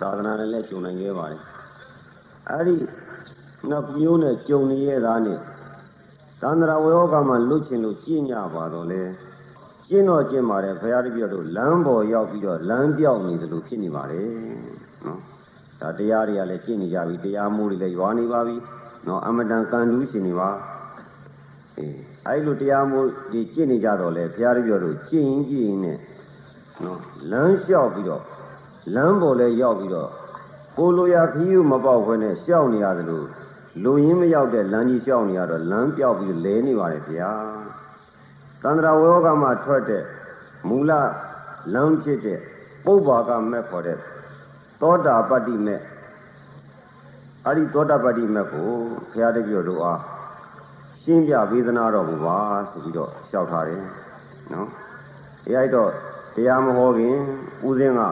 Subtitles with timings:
[0.00, 1.40] သာသနာနဲ့လည်းကြုံနိုင်ခဲ့ပါတယ်
[2.50, 2.76] အဲ့ဒီ
[3.70, 5.38] နောက်မျိုးနဲ့ကြုံနေရတာနဲ့
[6.40, 9.02] သန္တရာဝေဟောကမှာလွတ်ချင်လို့ကြည်ညပါတော့လေ
[9.88, 14.28] ကျင့်တော့ကျင့်ပါတယ်ဘုရားတပည့်တို့လမ်းပေါ်ရောက်ပြီးတော့လမ်းပြောက်နေသလိုဖြစ်နေပါတယ်
[15.06, 15.20] နော်
[15.80, 18.56] ဒါတရားတွေကလည်းကျင့်နေကြပြီတရားမိုးတွေလည်းရွာနေပါပြီ
[19.06, 20.48] နော်အမတန်ကံတူးရှင်နေပါ
[21.78, 25.98] အေးအဲ့လိုတရားမိုးဒီကျင့်နေကြတော့လေဘုရားတပည့်တို့ကျင့်ရင်ကျင့်ရင်နဲ့
[26.84, 27.00] နော်
[27.30, 28.22] လမ်းလျှောက်ပြီးတော့
[28.94, 30.10] လမ်းပေါ်လည်းရောက်ပြီးတော့
[30.76, 33.22] ကိုလိုရာခီးယူမပေါက်ခွဲနဲ့ရှောက်နေရသလို
[33.82, 37.30] လူရင်းမရောက်တဲ့လမ်းကြီးရှောက်နေရတော့လမ်းပြောက်ပြီးလဲနေပါတယ်ဗျာ
[38.62, 40.04] တန္တရာဝေဟကမှာထွက်တဲ့
[40.68, 40.92] မူလ
[41.74, 42.38] လမ်းဖြစ်တဲ့
[42.84, 43.98] ပုဗ္ဗာကမဲ့ခေါ်တဲ့
[44.80, 45.80] သောတာပတ္တိမဲ့
[47.46, 48.68] အဲ့ဒီသောတာပတ္တိမဲ့ကို
[49.12, 50.00] ဘုရားတပည့်တို့အား
[51.02, 52.38] ရှင်းပြဝေဒနာတော်မူပါ
[52.70, 53.82] ဆိုပြီးတော့လျှောက်ထားတယ်
[54.52, 54.68] နော်
[55.46, 55.90] အဲအဲ့တော့
[56.34, 57.16] တရားမဟောခင်
[57.66, 58.02] ဦးဇင်းက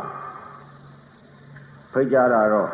[1.93, 2.69] ဖိတ်ကြတာတော့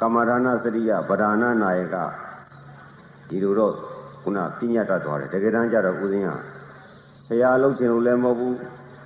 [0.00, 1.96] ကမ္မဒါနစရိယဗဒါနနာယက
[3.28, 3.74] ဒီလိုတော့
[4.22, 6.30] ခုနပြညတ်တတ်သွားတယ်တကယ်တမ်းကျတော့ဦးဇင်းက
[7.24, 8.56] ဆရာလုပ်ချင်လို့လည်းမဟုတ်ဘူး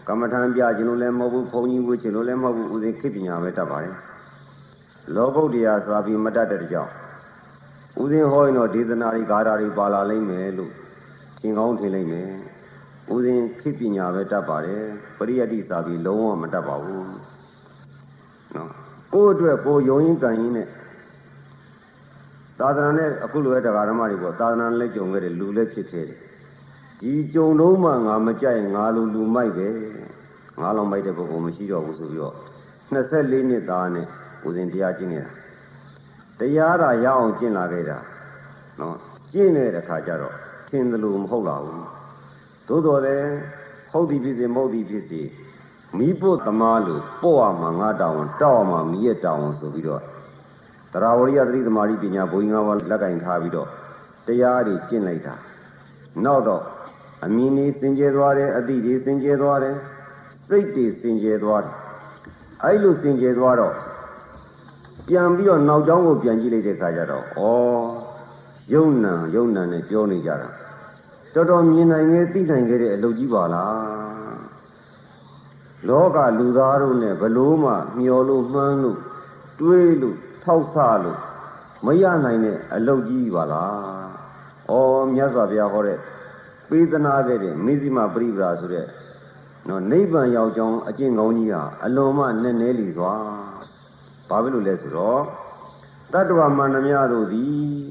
[0.09, 3.95] ကမ္မထမ်းပြချင်လို့လည်းမဟုတ်ဘူးဘုန်းကြီးဝှချင်လို့လည်းမဟုတ်ဘူးဦးဇင်းခေပညာပဲတတ်ပါတယ်
[5.15, 6.93] လောကုတ္တရာစာပြီးမတတ်တဲ့ကြောင့်
[8.01, 10.73] ဦးဇင်းဟောရင်တော့ဒေသနာတွေဂါထာတွေပါလာလိမ့်မယ်လို့
[11.39, 12.31] ထင်ကောင်းထင်လိမ့်မယ်
[13.15, 14.85] ဦးဇင်းခေပညာပဲတတ်ပါတယ်
[15.19, 17.09] ပရိယတ္တိစာပြီးလုံးဝမတတ်ပါဘူး
[18.57, 18.71] နော်
[19.13, 20.69] ကိုယ့်အတွက်ကိုယ်ယုံရင်ကံရင်နဲ့
[22.61, 26.19] သာသနာနဲ့အခုလိုပဲတရားဓမ္မတွေပေါ့သာသနာနဲ့ကြုံခဲ့တယ်လူလည်းဖြစ်ခဲ့တယ်
[27.01, 29.69] ဒီကြုံတော့မှငါမကြိုက်ငါလူလူမိုက်ပဲ
[30.61, 32.35] ငါလောင်မိုက်တဲ့ပုဂ္ဂိုလ်မရှိတော့ဘူးဆိုပြီးတော့
[32.93, 34.07] 24နှစ်သားနဲ့
[34.47, 35.31] ဦးဇင်တရားကျင့်နေတာ
[36.39, 37.99] တရားသာရအောင်ကျင့်လာခဲ့တာ
[38.81, 38.97] နော်
[39.33, 40.35] ကျင့်နေတဲ့အခါကျတော့
[40.69, 41.77] ထင်သလိုမဟုတ်လာဘူး
[42.69, 43.29] သို့တော်လည်း
[43.93, 45.23] ဟုတ်သည်ဖြစ်စေမဟုတ်သည်ဖြစ်စေ
[45.99, 50.03] မိဖို့သမားလို့ပို့ရမှာငါတောင်းတောက်ရမှာမိရဲ့တောင်းဆိုပြီးတော့
[50.93, 53.69] တရားဝရိယသတိသမารိပညာဘုံငါးပါးလက်ကင်ထားပြီးတော့
[54.27, 55.35] တရားတွေကျင့်လိုက်တာ
[56.25, 56.63] နောက်တော့
[57.25, 59.77] အမြင်ကြီးစင်ကြဲသွားတယ်အတိကြီးစင်ကြဲသွားတယ်
[60.47, 61.75] စိတ်တွေစင်ကြဲသွားတယ်
[62.65, 63.75] အဲ့လိုစင်ကြဲသွားတော့
[65.09, 67.41] ပြန်ပြီးတော့နောက်ကျောင်းကိုပြန်ကြည့်လိုက်တဲ့အခါကျတော့ဩ
[68.73, 70.49] ယုံနံယုံနံနဲ့ပြောနေကြတာ
[71.35, 74.20] တော်တော်မြင်နိုင်ခဲ့သိနိုင်ခဲ့တဲ့အလုပ်ကြီးပါလား
[75.89, 78.99] လောကလူသားတို့နဲ့ဘလို့မှမျောလို့မှန်းလို့
[79.61, 81.19] တွေးလို့ထောက်ဆလို့
[81.87, 84.11] မရနိုင်တဲ့အလုပ်ကြီးပါလား
[84.71, 84.75] ဩ
[85.15, 85.99] မြတ်စွာဘုရားဟောတဲ့
[86.69, 88.87] ပေးသနာခဲ့တဲ့မိဇိမပရိပရာဆိုတဲ့
[89.69, 93.15] နော်နိဗ္ဗာန်ရောက်ကြောင်းအကျင့်ကောင်းကြီးဟာအလွန်မှနည်းနည်းလီစွာ
[94.29, 95.21] ဘာဖြစ်လို့လဲဆိုတော့
[96.13, 97.85] တတ္တဝမန္တမြတို့သည်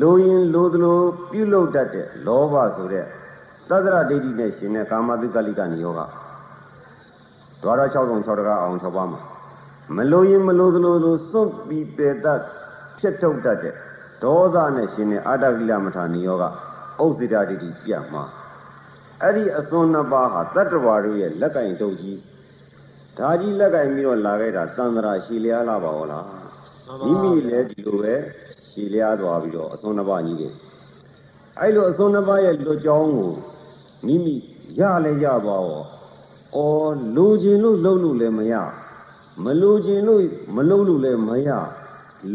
[0.00, 0.98] လိုရင်လိုသလို
[1.30, 3.06] ပြုလုပ်တတ်တဲ့လောဘဆိုတဲ့
[3.68, 6.00] သတ္တရဒိဋ္ဌိနဲ့ရှင်တဲ့ကာမတုကလိကနိယောဂ
[7.62, 9.20] ဒွါရ66တကားအောင်6ပါးမှာ
[9.96, 12.40] မလိုရင်မလိုသလိုလိုစွန့်ပြီးပေတတ်
[12.98, 13.74] ဖြစ်ထုတ်တတ်တဲ့
[14.22, 16.44] ဒေါသနဲ့ရှင်တဲ့အာတကိလမထာနိယောဂ
[17.02, 18.24] ဥစ္စေတဒိဋ္ဌိပြတ်မှာ
[19.22, 22.18] အဲ့ဒီအစွန်းနှစ်ပါးဟာတတ္တဝါတို့ရဲ့လက်ကင်တုပ်ကြီး
[23.18, 26.26] ဒါကြီးလက်ကင်ပြီးတော့လာခဲ့တာတန်ត្រာရှည်လျားလာပါဘောလား
[27.06, 28.14] မိမိလည်းဒီလိုပဲ
[28.68, 30.52] ရှည်လျားသွားပြီးတော့အစွန်းနှစ်ပါးကြီးတယ်
[31.60, 33.32] အဲ့လိုအစွန်းနှစ်ပါးရဲ့လွတ်ကြောင်းကို
[34.06, 34.34] မိမိ
[34.78, 35.82] ရလဲရပါရော
[36.56, 38.54] အော်လိုချင်လို့လုံလို့လည်းမရ
[39.44, 40.22] မလိုချင်လို့
[40.56, 41.48] မလုံလို့လည်းမရ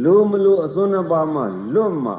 [0.03, 1.41] လိုမလိုအစွန်းနှစ်ပါးမှ
[1.73, 2.13] လွတ်မှ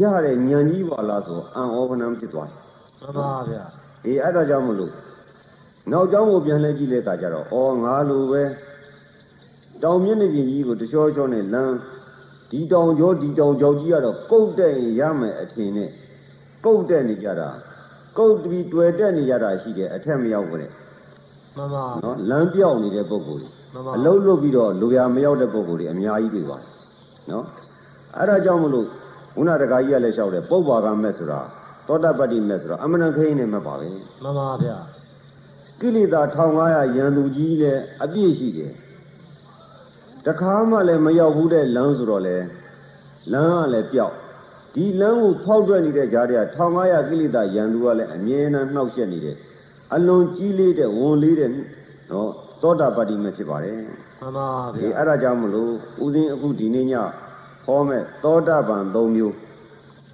[0.00, 2.58] ရတဲ့ဉာဏ်ကြီးပါလားဆိုအံဩဗနံဖြစ်သွားတယ်
[3.00, 3.64] မှန်ပါဗျာ
[4.04, 4.92] အေးအဲ့ဒါကြောင့်မလို့
[5.90, 8.42] နောက်ကျောင်းကိုပြန်လဲကြည့်တဲ့အခါကျတော့ဩငါလိုပဲ
[9.82, 11.74] တောင်မြင့်နေပြင်ကြီးကိုတချောချောနဲ့လမ်း
[12.50, 15.90] ဒီတောင်ကျော်ဒီတောင်ကျော်ကြီးကတော့ကုတ်တဲ့ရမယ်အထင်နဲ့
[16.64, 17.48] ကုတ်တဲ့နေကြတာ
[18.18, 20.70] ကုတ်ပြီးတွေ့တဲ့နေကြတာရှိတယ်အထက်မရောက်ဘူးတဲ့
[21.56, 23.52] မှန်ပါနော်လမ်းပြောက်နေတဲ့ပုံကိုယ်ကြီး
[23.96, 26.68] အလုံးလုတ်ပြီးတော့လူရမရောက်တဲ့ပုံကိုယ်ကြီးအများကြီးတွေ့ပါတယ်
[27.30, 27.44] နော်
[28.16, 28.86] အဲ့ဒါကြောင့်မလို့
[29.36, 31.40] ခုနတကာကြီးကလည်းလျှောက်တယ်ပုပ္ပါကမဲ့ဆိုတာ
[31.86, 34.76] သောတပတ္တိမဲ့ဆိုတော့အမနခိန်းနဲ့မဲ့ပါပဲမှန်ပါဗျာ
[35.80, 38.72] ကိလေသာ1500ရန်သူကြီးလည်းအပြည့်ရှိတယ်
[40.26, 42.36] တခါမှလည်းမရောက်ဘူးတဲ့လမ်းဆိုတော့လေ
[43.32, 44.14] လမ်းကလည်းပျောက်
[44.74, 49.36] ဒီလမ်းကိုဖောက်ထွက်နေတဲ့ကြားတွေက1500ကိလေသာရန်သူကလည်းအမြဲတမ်းနှောက်ယှက်နေတယ်
[49.94, 51.50] အလွန်ကြီးလေးတဲ့ဝန်လေးတဲ့
[52.10, 52.30] နော်
[52.62, 53.76] သောတာပတ္တိမဲ့ဖြစ်ပါတယ်
[54.20, 55.72] မှန်ပါဗျာဒီအဲ့ဒါကြောင့်မလို့
[56.04, 56.92] ဦးဇင်းအခုဒီနေ့ည
[57.64, 59.34] ဟောမဲ့သောတာပန်၃မျိုး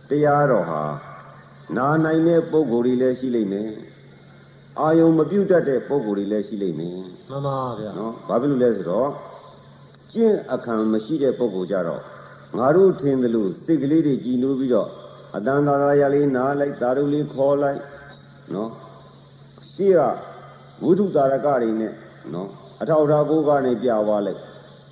[0.09, 0.83] တရားတော်ဟာ
[1.77, 3.71] နာနိုင်တဲ့ပုံကိုယ်တွေလည်းရှိလိမ့်မယ်
[4.81, 6.99] အာယုံမပြုတ်တတ်တဲ့ပုံကိုယ်တွေလည်းရှိလိမ့်မယ်
[7.31, 9.11] မှန်ပါဗျာနော်ဘာဖြစ်လို့လဲဆိုတော့
[10.13, 12.03] ကျင့်အခမ်းမရှိတဲ့ပုံကိုယ်ကြတော့
[12.59, 14.89] ငါတို့ထင်တယ်လို့စိတ်ကလေးတွေကြည်နိုးပြီးတော့
[15.37, 17.81] အတန်သာသာရလေးနားလိုက်တာတို့လေးခေါ်လိုက်
[18.55, 18.71] နော်
[19.77, 20.01] ရှိက
[20.83, 21.93] ဝိထုတာရကတွေနဲ့
[22.35, 22.49] နော်
[22.81, 24.41] အထောက်ထားကိုးကနေပြသွားလိုက်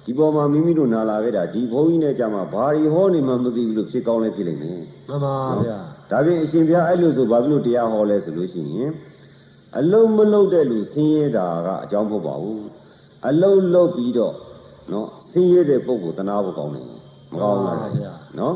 [0.04, 5.34] ဒီပေါ်မှာမိမိတို့နာလာခဲ့တာဒီဘုန်းကြီးနဲ့ကြာမှဘာတွေဟောနေမှမသိဘူးလို့ဖြစ်ကောင်းလဲဖြစ်လိမ့်မယ်မှန်ပါ
[5.64, 5.78] ဗျာ
[6.10, 8.90] ဒါပြင်အရှင်ဘုရားအဲ့လိုဆိုဘာဖြစ်လို့တရားဟောလဲဆိုလို့ရှိရင်
[9.78, 12.64] အလုံးမလုံးတဲ့လူဆင်းရဲတာကအကြောင်းမဟုတ်ပါဘူး
[13.28, 14.34] အလုံးလုံးပြီးတော့
[14.92, 16.86] နော်ဆင်းရဲတဲ့ပုဂ္ဂိုလ်တနာဖို့ကောင်းတယ်
[17.32, 17.78] မကောင်းဘူးလား
[18.38, 18.54] နော်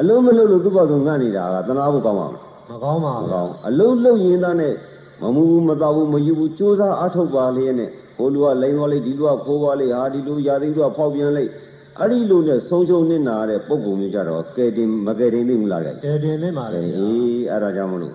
[0.00, 4.72] အလုံးမလုံးလို့သူ့ဘာသူငတ်နေတာကတနာဖို့ကောင်းပါမလားမကောင်းပါမဗျာကောင်းအလုံးလုံးရင်းသားနဲ့
[5.22, 11.50] မမူဘူးမတော်ဘူးမယူဘူးကြိုးစားအထုတ်ပါလေနဲ့ဟိုလူကလိန်သွားလိုက်ဒီလူကခိုးသွားလိုက်ဟာဒီလူရာသီလူကဖောက်ပြန်လိုက်
[11.98, 17.08] အဲ့ဒီလိုနဲ့ဆုံးရှုံးနေတာတဲ့ပုံပုံမျိုးကြတော့ကဲတင်မကဲတင်သိဘူးလားကြတဲတင်လေးပါလေအေ
[17.46, 18.14] ဗျားအဲ့ဒါကြောင့်မလို့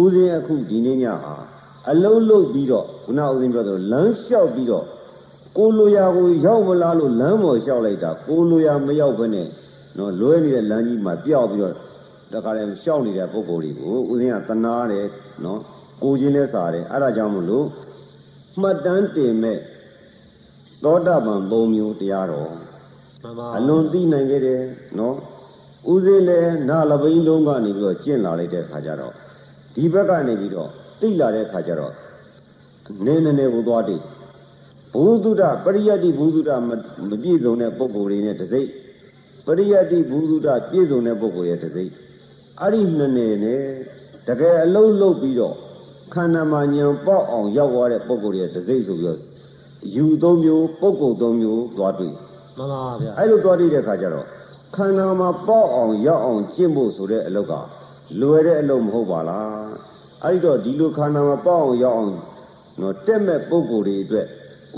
[0.00, 1.34] ဦးစင်းအခုဒီနေ့ညဟာ
[1.90, 4.84] အလုံးလုံးပြီးတော့ခုနဦးစင်းပြောသလိုလမ်းလျှောက်ပြီးတော့
[5.56, 9.46] ကိုလိုရာကိုရောက်မလားလို့လမ်းပေါ်လျှောက်လိုက်တာကိုလိုရာမရောက်ဘဲနဲ့
[9.98, 11.74] နော်လွဲနေတဲ့လမ်းကြီးမှာပြောက်ပြီးတော့
[12.32, 15.06] တခါတည်းလျှောက်နေတဲ့ပုံကိုယ်တွေကိုဦးစင်းကတနာတယ်
[15.44, 15.60] နော်
[16.02, 17.66] ကိုချင်းလဲစားတယ်အဲ့ဒါကြောင့်မလို့
[18.60, 19.58] မှတ်တမ်းတင်မဲ့
[20.84, 22.48] သောတာပန်၃မျိုးတရားတော်
[23.22, 24.60] မှန်ပါအလွန်သိနိုင်ခဲ့တယ်
[24.98, 25.16] နော်
[25.92, 29.14] ဦးစင်းလည်းနာလပိန်းလုံးကနေပြီးတော့ကျင့်လာလိုက်တဲ့ခါကျတော့
[29.74, 30.70] ဒီဘက်ကနေပြီးတော့
[31.00, 31.92] သိလာတဲ့ခါကျတော့
[33.04, 33.96] နည်းနည်းနဲ့ကိုသွားတိ
[34.94, 36.70] ဘုသူဒ္ဓပရိယတ္တိဘုသူဒ္ဓမ
[37.08, 38.70] မပြည့်စုံတဲ့ပုံကိုယ်တွေနဲ့တစိမ့်
[39.46, 41.92] ပရိယတ္တိဘုသူဒ္ဓပြည့်စုံတဲ့ပုံကိုယ်ရဲ့တစိမ့်
[42.60, 43.62] အဲ့ဒီနှစ်နယ်နဲ့
[44.28, 45.56] တကယ်အလုံးလုံးပြီးတော့
[46.12, 49.18] ခန္ဓာမှာညံပေါက်အောင်ရောက်သွားတဲ့ပုံကိုယ်ရဲ့တစိမ့်ဆိုပြီးတော့
[49.96, 52.12] ယူသုံးမျိုးပုံကိုယ်သုံးမျိုးသွားတွေ့
[52.56, 54.26] မှန်ပါဗျာအဲ့လိုသွားတည်တဲ့ခါကျတော့
[54.76, 57.54] ခန္ဓာမှာပေါ့အောင်ရောက်အောင်ကျင့်ဖို့ဆိုတဲ့အလုပ်က
[58.20, 59.70] လွယ်တဲ့အလုပ်မဟုတ်ပါလား
[60.24, 62.12] အဲ့ဒီတော့ဒီလိုခန္ဓာမှာပေါ့အောင်ရောက်အောင်
[62.80, 64.26] နော်တက်မဲ့ပုံကိုယ်တွေအတွက်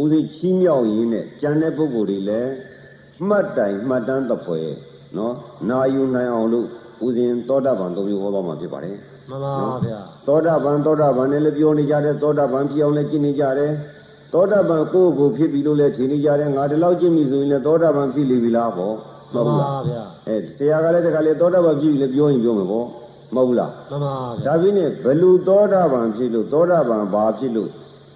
[0.02, 2.52] ဦးစီးချီးမြှောက်ရင်းနဲ့ကြံတဲ့ပုံကိုယ်တွေလည်း
[3.28, 4.68] မှတ်တိုင်မှတ်တမ်းသဖွယ်
[5.16, 5.34] နော်
[5.68, 6.66] နာယူနိုင်အောင်လို့
[7.04, 8.96] ဦးဇင်သောတာပန်သုံးမျိုးဟောတော်မှာဖြစ်ပါတယ်
[9.30, 9.52] မှန်ပါ
[9.84, 13.72] ဗျာသောတာပန်သောတာပန်နဲ့လည်းပြောနေကြတယ်သောတာပန်ဖြစ်အောင်လည်းကျင့်နေကြတယ်
[14.32, 18.90] သောတာပန်ကိုယ့်ကိုယ်ဖြစ်ပြီလို့လည်းထင်နေကြတယ်ငါဒီလောက်ကျင့်ပြီဆိုရင်လည်းသောတာပန်ဖြစ်လိပြီလားဟော
[19.34, 22.86] မမှန်ဟုတ်ဘူးပါလားဗျာအဲဆရာကလည်းတခါလေသောတာပန်ဖြစ်ပြီလည်းပြောရင်ပြောမယ်ပေါ့
[23.34, 27.70] မဟုတ်ဘူးလားမှန်ပါဗျာဒါပြင်းနဲ့ဘယ်လိုသောတာပန်ဖြစ်လို့သောတာပန်ဘာဖြစ်လို့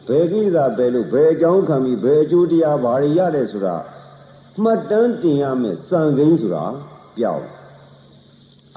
[0.08, 3.76] ဘယ်ကိစ္စဘယ်လို့ဘယ်အကြောင်းခံပြီးဘယ်အကျိုးတရားဘာတွေရတယ်ဆိုတာ
[4.62, 6.64] မှတ်တမ်းတင်ရမယ်စံကိန်းဆိုတာ
[7.16, 7.44] ပျောက်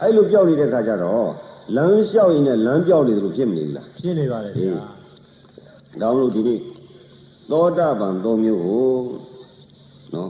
[0.01, 1.31] အဲ့လိုပျောက်နေတဲ့ခါကျတော့
[1.75, 4.87] လမ်းလျှောက်ရင်လည်းလမ်းပျောက်နေတယ်လို့ဖြစ်မနေဘူးလားဖြစ်နေပါလေဗျာ
[6.01, 6.59] ဒါမလို့ဒီနေ့
[7.51, 8.91] သောတာပန်၃မျိုးကို
[10.13, 10.29] နော်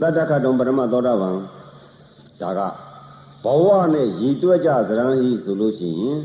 [0.00, 1.34] တတ္တခတုံပရမသောတာပန်
[2.40, 2.60] ဒါက
[3.44, 6.18] ဘဝနဲ့ရည်တွက်ကြသရံဟိဆိုလို့ရှိရင်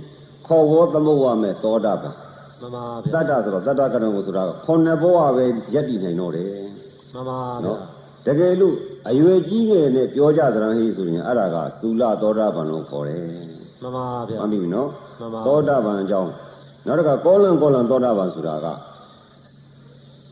[0.48, 2.16] ခေါ်ဝေါ်သမုတ်ဝမဲ့သောတာပန်
[2.60, 6.52] မှန်ပါတဗျာတ္တဆိုတော့တတ္တခတုံကိုဆိုတာခုနှစ်ဘဝပဲရက်တည်နိုင်တော့တယ်
[7.14, 7.80] မှန်ပါဗျာနော်
[8.26, 8.76] တကယ်လို့
[9.10, 14.90] အရွယ်ကြီးငယ်နဲ့ပြောကြသရံဟိဆိုရင်အဲ့ဒါကသုလသောတာပန်လို့ခေါ်တယ် မှန်ပါဗျာမှန်ပြီနော်
[15.20, 16.32] မှန်ပါသောတာပန်အကြောင်း
[16.86, 18.68] နောက်တစ်ခါကောလံကောလံသောတာပန်ဆိုတာက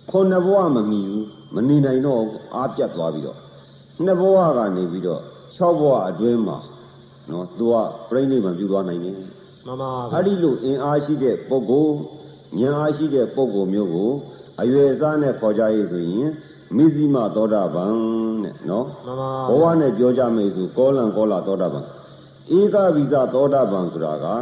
[0.10, 1.26] ခုနှစ်ဘဝမမီဘူး
[1.56, 3.38] မနေနိုင်တော့ဘူးအားပြတ်သွားပြီးတော့
[4.06, 5.22] နှစ်ဘဝကနေပြီးတော့
[5.58, 6.58] ၆ဘဝအတွင်းမှာ
[7.30, 7.74] နော်သူက
[8.10, 9.16] ပြိဋိဘံပြုသွားနိုင်တယ်
[9.66, 11.94] မှန်ပါဗျာအဲ့ဒီလိုအင်အားရှိတဲ့ပုဂ္ဂိုလ်
[12.60, 14.12] ဉာဏ်အားရှိတဲ့ပုဂ္ဂိုလ်မျိုးကို
[14.62, 16.30] အရွယ်စားနဲ့ခေါ်ကြရေးဆိုရင်
[16.76, 17.94] မိဇိမသောတာပန်
[18.44, 21.86] တဲ့နော်မှန်ပါဘဝနဲ့ပြောကြမယ်ဆိုကောလံကောလာသောတာပန်
[22.58, 24.36] ဧကဗိဇသောတာပန်ဆိုတာကအာ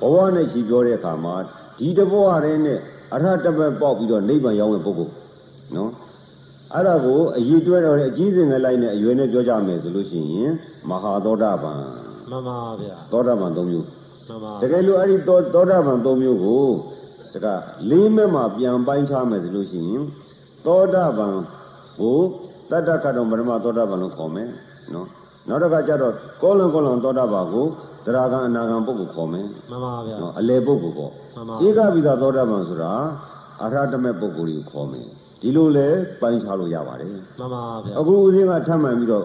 [0.00, 1.34] ဘဝနဲ့ရှိပြောတဲ့အခါမှာ
[1.78, 2.78] ဒီတဘဝတည်းနဲ့
[3.14, 5.12] အရဟတပတ်ပေါက်ပြီးတော့နိဗ္ဗာန်ရောက်တဲ့ပုဂ္ဂိုလ်
[5.76, 5.90] နော်
[6.74, 10.52] အဲ့ဒါကိုအည်တွဲတော်တဲ့အကြီးစင်ငယ်လိုက်နဲ့အရွယ်နဲ့ပြောကြမယ်ဆိုလို့ရှိရင်
[10.90, 11.78] မဟာသောတာပန်
[12.30, 13.86] မှန်ပါဗျာသောတာပန်၃မျိုး
[14.28, 16.64] မှန်ပါတကယ်လို့အဲ့ဒီသောသောတာပန်၃မျိုးကို
[17.34, 17.46] တက
[17.90, 20.02] လေးမဲ့မှာပြန်ပိုင်းခြားမယ်ဆိုလို့ရှိရင်
[20.66, 21.34] သောတာပန်
[22.00, 22.18] ကို
[22.70, 24.48] တတ္တကတောပရမသောတာပန်လို့ခေါ်မယ်
[24.94, 25.06] နော်
[25.48, 27.66] နောက်တစ်ခါကျတော့ကောလံကောလံသောတာပန်ကို
[28.06, 32.92] တရာဂံအနာဂံပုဂ္ဂိုလ်ခေါ်မယ်မှန်ပါဗျာနော်အလေပုဂ္ဂိုလ်ပေါ့မှန်ပါဧကပိသသောတာပန်ဆိုတာ
[33.64, 35.08] အရဟတမေပုဂ္ဂိုလ်ကိုခေါ်မယ်
[35.40, 35.88] ဒီလိုလဲ
[36.20, 39.24] ပိုင်းခြားလို့ရပါတယ်မှန်ပါဗျာအခုဦးဇင်းကထပ်မှန်ပြီးတော့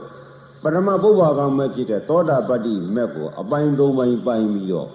[0.63, 4.88] ပရမပုဗ္ဗာကမဲ့ဖြစ်တဲ့သောတာပတ္တိမက်ကိုအပိုင်း၃ပိုင်းပိုင်းပြီးတော့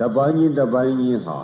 [0.00, 1.38] တပိုင်းချင်းတပိုင်းချင်းဟာ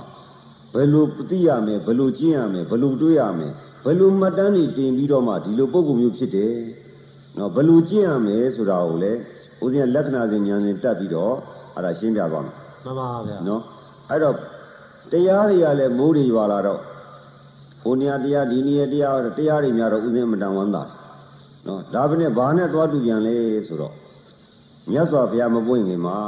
[0.75, 3.53] ဘယ်လိုသိရမယ်ဘယ်လိုကျင့်ရမယ်ဘယ်လိုတွေးရမယ်
[3.85, 6.55] ဘယ်လိုမှတ်တမ်းတွေတင်ပြီးတော့မှဒီလိုပုံကုမျိုးဖြစ်တယ်
[7.37, 9.19] နော်ဘယ်လိုကျင့်ရမယ်ဆိုတာကိုလည်း
[9.65, 11.35] ဦးဇင်းကလက္ခဏာစဉ်ဉာဏ်စဉ်တက်ပြီးတော့
[11.75, 13.63] အဲ့ဒါရှင်းပြသွားမယ်မှန်ပါဗျာနော်
[14.11, 14.37] အဲ့တော့
[15.13, 16.81] တရားတွေကလည်းမိုးတွေရွာလာတော့
[17.83, 20.83] ဟိုနေရာတရားဒီနေရာတရားတရားတွေများတော့ဥစဉ်မတန်ဝမ်းသာ
[21.67, 23.35] နော်ဒါပဲနဲ့ဘာနဲ့သွားတူပြန်လဲ
[23.67, 23.95] ဆိုတော့
[24.91, 26.19] မြတ်စွာဘုရားမပွင့်ခင်မှာ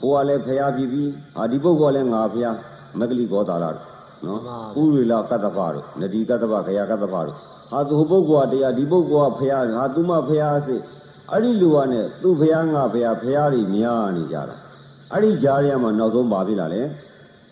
[0.00, 2.50] ဟိုကလည်းဖရာပြည်ပြီးဟာဒီပုဂ္ဂိုလ်ကလည်းငါဖရာ
[2.98, 3.86] မဂလိဘောသာလာတို့
[4.26, 4.40] နော်
[4.80, 7.38] ဥရိလကတ္တဖတို့နဒီကတ္တဖခရာကတ္တဖတို့
[7.70, 10.76] ဟာသူပုဂ္ဂိုလ်ကတရားဒီပုဂ္ဂိုလ်ကဖရာဟာသူမဖရာစိ
[11.32, 14.56] အဲ့ဒီလူကနဲ့သူ့ဖရာငါဖရာဖရာတွေများနေကြတာ
[15.12, 16.82] အဲ့ဒီကြားရမှာနောက်ဆုံးပါပြီလားလေ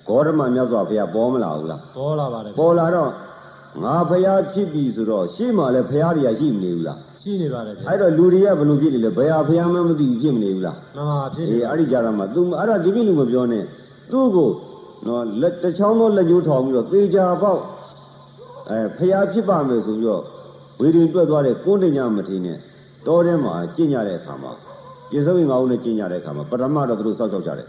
[0.09, 3.11] ဂေါတမမြတ်စွာဘုရားပေါ်မလာဘူးလားပေါ်လာပါတယ်ဗျာပေါ်လာတော့
[3.83, 13.65] ငါဖျားဖြစ်ပြီဆိုတော့ရှေ့မှာလည်းဖျားတွေကရှိမနေဘူးလားရှိနေပါတယ်ဗျာအဲ့တော့လူတွေကဘယ်လိုဖြစ်နေလဲဘယ်ဟာဖျားမှန်းမသိဘူးဖြစ်မနေဘူးလားမှန်ပါဖြစ်နေအေးအဲ့ဒီကြတာမှာ तू အဲ့ဒါဒီပြည့်လူမပြောနဲ့
[14.13, 14.51] သူ့ကို
[15.07, 17.61] နော်လက်တစ်ချောင်းသောလက်ညှိုးထောင်ပြီးတော့သေချာပေါက်
[18.71, 20.23] အဲဖျားဖြစ်ပါမယ်ဆိုပြီးတော့
[20.81, 22.59] ဝေရင်တွက်သွားတဲ့ကိုးတင်ညာမထင်းနဲ့
[23.07, 24.53] တောထဲမှာကျင့်ကြတဲ့အခါမှာ
[25.11, 27.67] ပြေစုံငါးဦးနဲ့ကျင့်ကြတဲ့အခါမှာပထမတော့သူတို့စောက်ချောက်ကြတယ်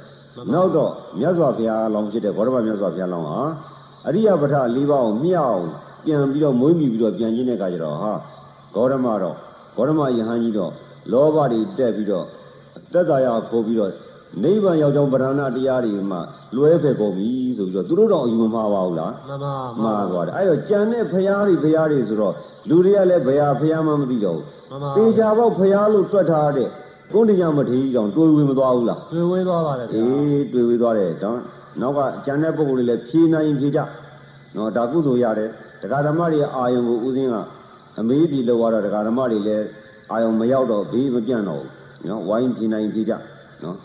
[0.53, 3.37] နောက်တော့မြတ်စွာဘုရားလောင်းဖြစ်တဲ့ဘောရမမြတ်စွာဘုရားလောင်းဟာ
[4.07, 5.61] အရိယပဋ္ဌ၄ပါးကိုမြောက်
[6.05, 8.13] ပြန်ပြီးတော့မွေးမိပြီးတော့ပြန်ကျင့်တဲ့အခါကျတော့ဟာ
[8.75, 9.35] ဂေါရမတော့
[9.75, 10.71] ဂေါရမယဟန်ကြီးတော့
[11.11, 12.25] လောဘတွေတက်ပြီးတော့
[12.93, 13.91] တက်တာရပို့ပြီးတော့
[14.44, 16.22] နိဗ္ဗာန်ရောက်ကြောင်းပဓာနာတရားတွေမှာ
[16.56, 22.34] လွဲဖယ်ကုန်ပြီဆိုပြီးတော့သူတို့တော့အယူမမှားပါဘူးလားမှန်ပါမှားသွားတယ်အဲ့တော့ကြံတဲ့ဖရားတွေဖရားတွေဆိုတော့
[22.70, 26.70] လူတွေကလည်းဘယ်ဟာဖရားမှမသိတော့မှန်ပါဘူးတေချာပေါက်ဖရားလို့တွက်ထားတဲ့
[27.13, 31.38] ကုန်းတရားမထေကြီးတောင်တွေးဝေမသွားဘူးလားတွေ့ဝေးသွားပါတယ်ဗျာအေးတွေးဝေသွားတယ်တော့
[31.82, 33.80] နောက်ကကြံတဲ့ပုံကိုယ်တွေလည်းဖြေနိုင်ရင်ဖြေကြ
[34.56, 35.50] နော်ဒါကုသိုလ်ရတယ်
[35.82, 37.36] တရားဓမ္မတွေအာယုံကိုဥစဉ်က
[38.00, 39.65] အမေးပြီလောက်ရတော့တရားဓမ္မတွေလည်း
[40.12, 43.13] အာယုံမရောက်တော့ဘေးမပြန့်တော့ဘူးနော်ဝိုင်းဖြေနိုင်ရင်ဖြေကြ
[43.63, 43.77] နော်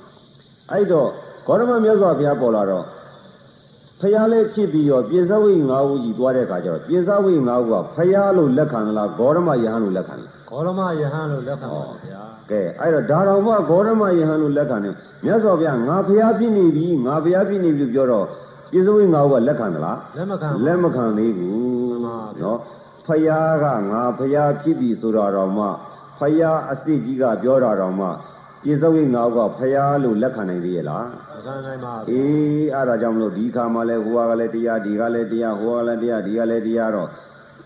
[0.73, 1.09] အဲ့တော့
[1.47, 2.85] ဂေါရမမြတ်စွာဘုရားပေါ်လာတော့
[4.01, 18.27] ဖျားလေးဖြစ်ပြီးတော့ပြင်စဝိငါးဦးကြီးသွားတဲ့အခါကျတော့ပြင်စဝိငါးဦးကဖျားလို့လက်ခံသလားဂေါရမယဟန်လို့လက်ခံလားဂေါရမယဟန်လို့လက်ခံပါတယ်ဗျာကဲအဲ့တော့ဒါတော်မှဂေါရမယဟန်လို့လက်ခံတယ်မြတ်စွာဘုရားငါဖျားဖြစ်နေပြီငါဖျားဖြစ်နေပြီပြောတော့
[18.73, 21.59] ပြင်စဝိငါးဦးကလက်ခံသလားလက်မခံပါလက်မခံသေးဘူး
[21.91, 22.59] မှန်ပါဗျာနော်
[23.07, 25.67] ဖျားကငါဖျားဖြစ်ပြီဆိုတော့တော့မှ
[26.19, 28.07] ဖျားအစ်စ်ကြီးကပြောတာတော့မှ
[28.63, 37.09] ပြင်စဝိငါးဦးကဖျားလို့လက်ခံနိုင်သေးရဲ့လားမခံနိုင်ပါဘူးအေးအဲ့ဒါကြောင့်မလို့ဒီခါမှလည်းဟိုကလည်းတရားဒီကလည်းတရားဟိုကလည်းတရားဒီကလည်းတရားတော့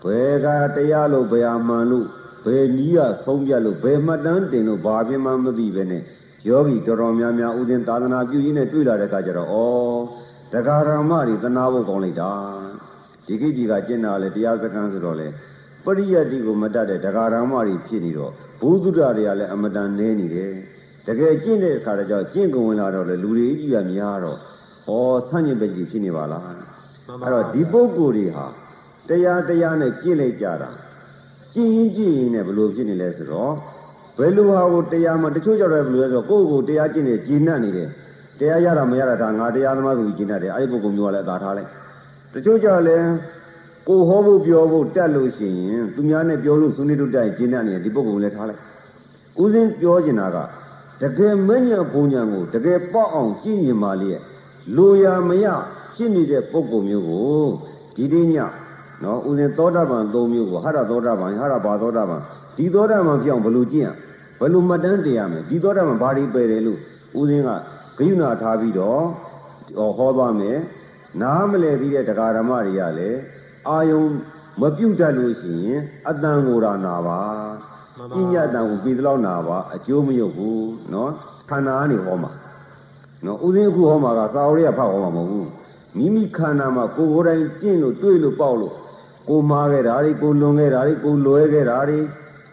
[0.03, 0.47] ဘယ်က
[0.77, 2.07] တရားလို့ဘယ်ဟာမှန်လို့
[2.45, 6.03] ဘယ်နည်းကဆုံးပြတ်လို့ဘယ်မှတ်တမ်းတင်လို့ဘာဖြစ်မှမသိပဲနဲ့
[6.47, 9.55] ယောဂီတော်တော်များများဥစဉ်သာသနာပြုရင်းနဲ့တွေ့လာတဲ့အခါကျတော့ဩ
[10.51, 12.31] တရားဓမ္မတွေတနာဖို့ကောင်းလိုက်တာ
[13.27, 15.27] ဒီကိဒီကကျင့်တာလေတရားစခန်းဆိုတော့လေ
[15.85, 20.51] ပရိယတ်တိကိုမတတ်တဲ့တရားဓမ္မတွေဖြစ်နေတော့ဘုသူဒ္ဓတွေကလည်းအမတန်နေနေတယ်
[21.07, 24.37] တကယ်ကျင့်တဲ့အခါကျတော့ကျင့်ကုန်ဝင်လာတော့လေလူတွေကြီးကများတော့
[24.89, 24.91] ဩ
[25.29, 26.55] ဆန့်ကျင်ပဲကြီးဖြစ်နေပါလားအဲ့
[27.33, 28.45] တော့ဒီပုဂ္ဂိုလ်တွေဟာ
[29.09, 30.69] တရားတရားနဲ့ကျင့်လိုက်ကြတာ
[31.53, 33.53] ကျင့်ရင်ကျင့်ရင်လည်းဘလို့ဖြစ်နေလဲဆိုတော့
[34.17, 37.89] ဘယ်လိုဟာကိုတရားမှတချို့ကြတော့ဘယ်လိုလဲဆိုတော့ကိုယ့်ကိုတရားကျင့်နေကျင့်နေတယ်
[38.39, 41.69] တရားရတာမရတာဒါငါတရားသမားဆိုပြီးကျင့်တယ်အဲ့ဒီပုဂ္ဂိုလ်မျိုးကလည်းသာထားလိုက်
[42.33, 43.07] တချို့ကြလည်း
[43.87, 48.61] ကိုဟောဖို့ပြောဖို့တတ်လို့ရှိရင်သူများနဲ့ပြောလို့ဆွေးနွေးတို့တိုက်ကျင့်တဲ့အနေနဲ့ဒီပုဂ္ဂိုလ်လည်းထားလိုက်
[49.41, 50.37] ဦးစင်းပြောကျင်တာက
[51.01, 54.11] တကယ်မညံဘုံညာကိုတကယ်ပေါ့အောင်ကြည့်ရင်ပါလေ
[54.75, 55.45] လူရမရ
[55.93, 57.45] ဖြစ်နေတဲ့ပုံပုံမျိုးကို
[57.95, 58.35] ဒီဒီည
[59.03, 62.21] နော်ဦးစင်းသောတာပန်၃မျိုးကိုဟာရသောတာပန်ဟာရဘာသောတာပန်
[62.57, 63.87] ဒီသောတာပန်ပြောင်းဘယ်လိုကြည့်ရ
[64.39, 66.79] ဘယ်လိုမှတ်တမ်းတင်ရမလဲဒီသောတာပန်ဘာတွေပယ်တယ်လို့
[67.19, 67.49] ဦးစင်းက
[67.97, 69.01] ဂယုဏထားပြီးတော့
[69.97, 70.59] ဟောသွားမယ်
[71.21, 73.19] နားမလဲသေးတဲ့တရားဓမ္မတွေကလည်း
[73.69, 74.01] အာယုံ
[74.61, 77.19] မပြုတ်တတ်လို့ရှိရင်အတန်ကိုယ်ရာနာပါ
[78.17, 81.11] ပညာတန်ကိုပြီးသလောက်နာပါအကျိုးမရုပ်ဘူးနော်
[81.49, 82.31] ခန္ဓာကနေဟောမှာ
[83.25, 85.49] နော်ဥစဉ်အခုဟောမှာကစာအုပ်တွေကဖတ်ဟောမှာမဟုတ်ဘူး
[85.97, 88.73] မိမိခန္ဓာမှာကိုယ်ကိုယ်တိုင်ကျင့်လို့တွေ့လို့ပေါက်လို့
[89.29, 91.99] ကိုမားခဲ့တာတွေကိုလွန်ခဲ့တာတွေကိုလွဲခဲ့တာတွေ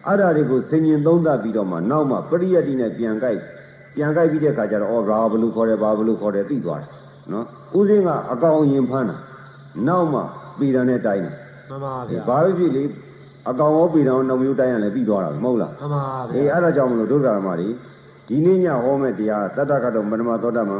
[0.07, 3.39] အဲ့ဒါတွေကိုစင်ញင်သုံးသပ်ပြီးတော့မှနောက်မှပရိယတ်တိနဲ့ပြန်ကြိုက်
[3.95, 6.89] ပြန်ကြိုက်ပြီးတဲ့အခါကျတော့အော်ဘာဘလို့ခေါ်တယ်ဘာဘလို့ခေါ်တယ်သိသွားတယ်
[7.31, 7.45] နော်
[7.79, 9.17] ဥစဉ်ကအကောင်အရင်ဖမ်းတာ
[9.87, 10.19] နောက်မှ
[10.59, 11.33] ပြည်တယ်နဲ့တိုင်းတယ်
[11.69, 12.83] မှန်ပါဗျာဘာပဲဖြစ်လေ
[13.49, 17.69] အကောင်ရောပြည်တော်နောက်မျိုးတိုင်းရလဲပြီးသွားတာပဲမဟုတ်လားမှန်ပါအေးဗျာအဲ့ဒါကြောင့်မလို့ဒုက္ခရမတွေ
[18.27, 20.77] ဒီနေ့ညဟောမဲ့တရားတတ္တကတော့မနမသောတာမံ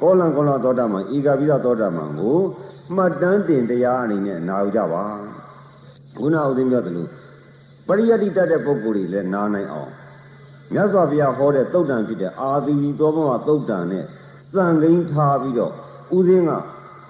[0.00, 2.38] ကောလံကောလံသောတာမံဤကပိသသောတာမံကို
[2.96, 5.02] မှတ်တမ်းတင်တရားအနေနဲ့နာယူကြပါ
[6.16, 7.06] ခုနဥသိမ်းပြောသလို
[7.86, 9.90] ပရိယတ္တိတတ်တဲ့ပုဂ္ဂိုလ်တွေလည်းနားနိုင်အောင်
[10.72, 14.04] မြတ်စွာဘုရားဟောတဲ့တုတ်တန်ဖြစ်တဲ့အာသီဝီသောဘဝတုတ်တန်နဲ့
[14.52, 15.72] စံကိန်းထားပြီးတော့
[16.16, 16.50] ဥသိမ်းက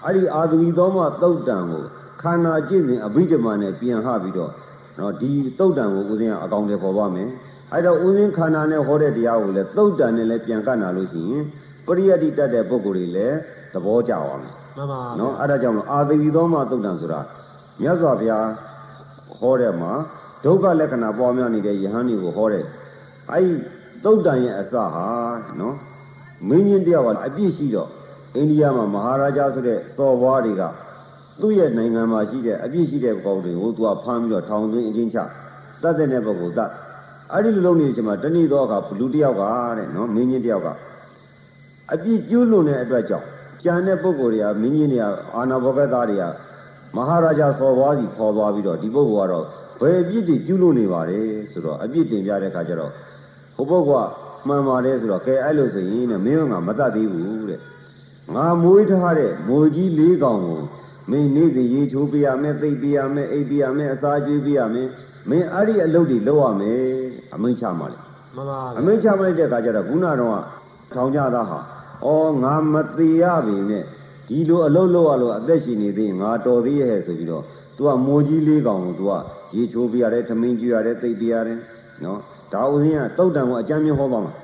[0.04, 1.84] အဲ့ဒီအာသီဝီသောဘဝတုတ်တန်ကို
[2.22, 4.50] ခန္ဓာကျင့်စဉ်အဘိဓမ္မာနဲ့ပြန်ဟပြီးတော့
[4.98, 7.28] နော်ဒီတုတ်တန်ကိုဦးဇင်းကအကောင်တွေပေါ်သွားမယ်
[7.72, 11.42] အဲ့တော့ဦးဇင်းခန္ဓာနဲ့ဟောတဲ့တရားကိုလည်းတုတ်တန်နဲ့လည်းပြန်ကတ်နာလို့ရှိရင်
[11.86, 13.36] ပရိယတ္တိတတ်တဲ့ပုဂ္ဂိုလ်တွေလည်း
[13.72, 17.20] သဘောကျသွားမယ်မှန်ပါနော်အဲ့ဒါကြောင့်လို့အာသီဝီသောမတုတ်တန်ဆိုတာ
[17.80, 18.46] မြတ်စွာဘုရား
[19.38, 19.92] ဟောတဲ့မှာ
[20.44, 22.64] ဒုက္ခလက္ခဏာပေါ်များနေတဲ့ယဟန်တွေကိုဟောတဲ့
[23.30, 23.52] အဲ့ဒီ
[24.04, 25.06] တုတ်တန်ရဲ့အစဟာ
[25.60, 25.76] နော်
[26.48, 27.90] မင်းကြီးတယောက်ကအပြစ်ရှိတော့
[28.36, 30.62] အိန္ဒိယမှာမဟာရာဂျာဆိုတဲ့စော်ဘွားတွေက
[31.40, 35.18] သူ့ရဲ့နိုင်ငံမှာရှိတဲ့အပြစ်ရှိတဲ့ကောင်တွေကိုသူကဖမ်းပြီးတော့ထောင်သွင်းအချင်းချ
[35.82, 36.70] တတ်တဲ့ဘက်ကိုတတ်
[37.32, 39.42] အဲ့ဒီလိုလုပ်နေချိန်မှာတဏှိတော့ကလူတစ်ယောက်က
[39.78, 40.68] တဲ့နော်မင်းကြီးတစ်ယောက်က
[41.92, 43.26] အပြစ်ကျူးလွန်တဲ့အတွက်ကြောင့်
[43.64, 46.24] ကြံတဲ့ပုဂ္ဂိုလ်တွေကမင်းကြီးတွေကအာနာဘောဂတ်သားတွေက
[46.96, 49.44] မဟာရာဂျာစော်ဘွားစီခေါ်သွားပြီးတော့ဒီပုဂ္ဂိုလ်ကတော့
[49.80, 51.18] ဘယ်အပြစ်တွေကျူးလွန်နေပါလဲ
[51.52, 52.92] ဆိုတော့အပြစ်တင်ပြတဲ့ခါကျတော့
[53.56, 57.60] ဟိုပုဂ္ဂိုလ်ကမှန်ပါတယ်ဆိုတော့ကဲအဲ့လိုဆိုရင်တဲ့မင်းကမတတ်သေးဘူးတဲ့
[58.34, 60.60] ငါမွေးထားတဲ့မိုးကြီးလေးကောင်ကို
[61.10, 64.88] မင်းနေ့စဉ်ရေချိုးပြရမယ်သိပ်ပြရမယ်အိပ်ပြရမယ်အစာကျွေးပြရမယ်
[65.30, 66.80] မင်းအဲ့ဒီအလုပ်တွေလုပ်ရမယ်
[67.34, 67.98] အမိန့်ချမှလေ
[68.36, 70.36] မှန်ပါအမိန့်ချမှလိုက်တဲ့အခါကျတော့ခုနတော့က
[70.94, 71.58] ထောင်ကြသားဟာ
[72.04, 73.84] အော်ငါမသေးရပြီနဲ့
[74.28, 77.44] ဒီလိုအလုပ်လုပ်ရလို့အသက်ရှင်နေသေးရင်ငါတော်သေးရဲ့ဆိုပြီးတော့
[77.76, 79.12] तू ကမိုးကြီးလေးကောင်ကို तू က
[79.56, 81.58] ရေချိုးပြရတယ်ထမင်းကျွေးရတယ်သိပ်ပြရတယ်
[82.04, 82.18] နော်
[82.52, 84.34] ဒါဦးစင်းကတုတ်တံကိုအကြမ်းမြင်ဟောသွားမှာ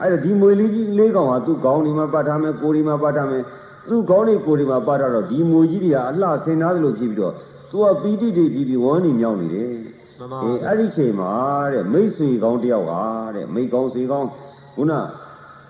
[0.00, 3.42] အဲ့တော့ဒီမွေလေးကြီးလေးကောင်ဟာသူ့ခေါင်းဒီမှာပတ်ထားမယ်ကိုယ်ဒီမှာပတ်ထားမယ်
[3.88, 7.34] သူ့ခေါင်းလေးကိုယ်ဒီမှာပတ်ထားတော့ဒီမွေကြီးတွေကအလှဆင်သားသလိုဖြစ်ပြီးတော့
[7.70, 9.72] तू ကပီတိတွေပြီးပြီးဝမ်းနေမြောက်နေတယ်
[10.18, 11.32] မှန်ပါအေးအဲ့ဒီချိန်မှာ
[11.72, 13.02] တဲ့မိတ်ဆွေကောင်းတယောက်ဟာ
[13.36, 14.28] တဲ့မိတ်ကောင်းဆွေကောင်း
[14.76, 14.92] ခုန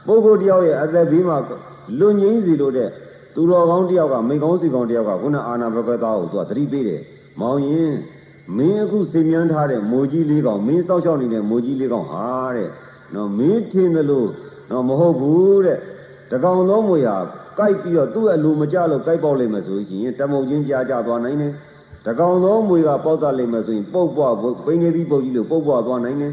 [0.06, 1.36] ပုဂ္ဂိုလ်တယောက်ရဲ့အသက်ဘေးမှာ
[1.98, 2.88] လွန်ငင်းစီလို့တဲ့
[3.34, 7.00] သူတော်ကောင်းတယောက်ကမိတ်ကောင်းဆွေကောင်းတယောက်ကခုနအာနာဘဂဝသားကိုသူကသတိပေးတယ်
[7.40, 7.92] မောင်ရင်
[8.56, 12.70] မင်းအခုစိတ်မြန်းထားတဲ့မိုးကြီးလေးကောင်မင်းစောက်ရှောက်နေတဲ့မိုးကြီးလေးကောင်ဟာတဲ့
[13.14, 14.28] နော်မင်းထင်တယ်လို့
[14.70, 15.78] နော်မဟုတ်ဘူးတဲ့
[16.30, 17.16] တကောင်လုံးမွေဟာ
[17.58, 21.52] ကြိုက်ပြီးတော့သူ့အလိုမကြလို့ကြိုက်ပေါက်လိမ့်မယ်ဆိုရင်တမုံချင်းပြာကြသွားနိုင်တယ်
[22.06, 24.34] တကောင်သောမွေကပေါက်တတ်လိမ့်မယ်ဆိုရင်ပုတ်ပွား
[24.66, 26.32] ပိနေသည့်ပုတ်ကြီးလို့ပုတ်ပွားသွားနိုင်တယ်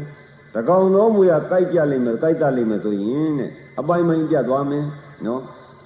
[0.54, 3.50] တကောင်သောမွေကကြိုက်ပြလိမ့်မယ်ကြိုက်တတ်လိမ့်မယ်ဆိုရင်တဲ့
[3.80, 4.84] အပိုင်ပိုင်ပြတ်သွားမယ်
[5.26, 5.40] နော်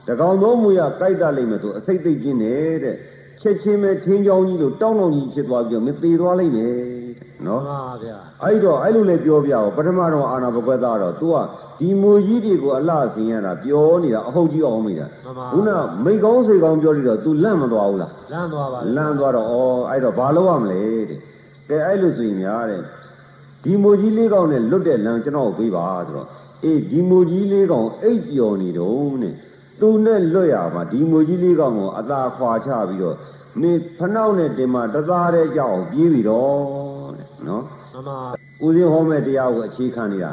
[0.09, 2.97] တကောင်သောမွေကကြိုက်တတ်လိမ့်မယ်ဆိုအစိတ်သိပ်ပြင်းနေတဲ့
[3.41, 6.96] ချက်ချင်းပဲထင်းချောင်းကြီးလို့တောင်းတောင်းကြီးဖြစ်သွားပြီးတော့မသေးသွားလိမ့်မယ်
[7.37, 11.37] တဲ့မှနော်န်ပါဗျာအဲ့တော့အဲ့လိုလေပြောပြအောင်ပထမတော့အာနာဘကွက်သားတော့ तू က
[11.79, 15.71] ဒီမွေကြီးတွေကိုအလှဆင်းရတာပြောနေတာအဟုတ်ကြီးအောင်မိတာမှန်ပါခုန
[16.05, 19.55] မိတ်ကောင်းစေကောင်းပြောပြီးတော့ तू လန့်မသွားဘူးလားလမ်းသွားပါလမ်းသွားတော့ဩ
[19.91, 21.19] အဲ့တော့ဘာလုပ်ရမလဲတဲ့
[21.69, 22.81] ကဲအဲ့လိုဆိုရင်များတဲ့
[23.65, 26.29] ဒီမိုကြီးလေးကောင်နဲ့လွတ်တဲ့လမ်းကျွန်တော်ကိုပေးပါဆိုတော့
[26.65, 29.35] အေးဒီမိုကြီးလေးကောင်အိပ်ပျော်နေတော့တဲ့
[29.81, 33.17] သူနဲ့လွတ်ရမှာဒီမိုကြီးလေးကောင်ကိုအသာခွာချပြီးတော့
[33.61, 36.86] မင်းဖနှောက်နဲ့တင်မတသားတဲ့ကြောက်ပြေးပြီတော့တဲ့
[37.49, 37.63] နော်
[37.93, 38.19] မှန်ပါ
[38.65, 40.33] ဦးစင်းဟောမဲ့တရားကိုအခြေခံနေတာ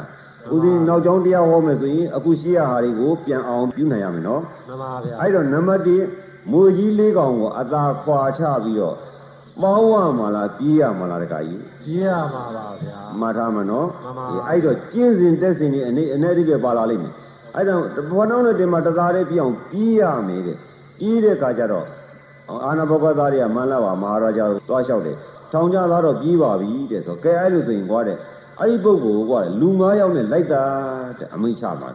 [0.52, 5.82] ဦးစင်းနောက်ကျောင်းတရားဟောမယ်ဆိုရင်အခုရှိရဟာတွေကိုပြန်အောင်ပြုနိုင်ရမယ်နော်မှန်ပါဗျာအဲ့တော့နံပါတ်
[6.20, 8.96] 1မွေကြီးလေးကောင်ကိုအသာခွာချပြီးတော့
[9.62, 17.12] ပေါင်းရမှာလားပြေးရမှာလားတခါကြီးပြေးရမှာပါဗျာမှားထားမှာနော်မှန်ပါအေးအဲ့တော့ကျင့်စဉ်တက်စဉ်ဒီအနေအနေအဓိပ္ပာယ်ပါလာလိမ့်မယ်
[17.56, 20.56] အဲ့တော့ဘောနောင်းနဲ့တင်မှာတသားလေးပြအောင်ပြေးရမယ်တဲ့
[20.98, 21.86] ပြေးတဲ့အခါကျတော့
[22.64, 25.16] အာနာဘဂဝသားတွေကမန္လပါမဟာရာဇာကိုသွားလျှောက်တယ်
[25.54, 28.18] ထောင်ကြသားတော့ပြေးပါပြီတဲ့ဆိုကဲအဲ့လိုဆိုရင်ကွာတဲ့
[28.60, 30.62] အဲ့ဒီပုဂ္ဂိုလ်ကွာလူ9ယောက်နဲ့လိုက်တာ
[31.18, 31.90] တဲ့အမိန့်ချမှာ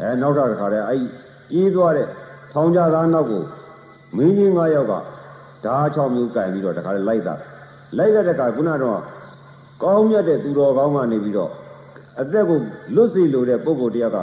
[0.00, 1.06] အဲနောက်တော့တခါတည်းအဲ့ဒီ
[1.50, 2.06] ပြေးသွားတဲ့
[2.52, 3.42] ထောင်ကြသားနောက်ကို
[4.16, 4.92] မင်းကြီး9ယောက်က
[5.64, 7.34] ဓာတ်6မျိုးကင်ပြီးတော့တခါတည်းလိုက်တာ
[7.98, 9.00] လိုက်တဲ့အခါခုနတော့
[9.82, 11.50] ကောင်းမြတ်တဲ့သူတော်ကောင်းကနေပြီးတော့
[12.20, 12.58] အသက်ကို
[12.94, 14.18] လွတ်စေလိုတဲ့ပုဂ္ဂိုလ်တယောက်က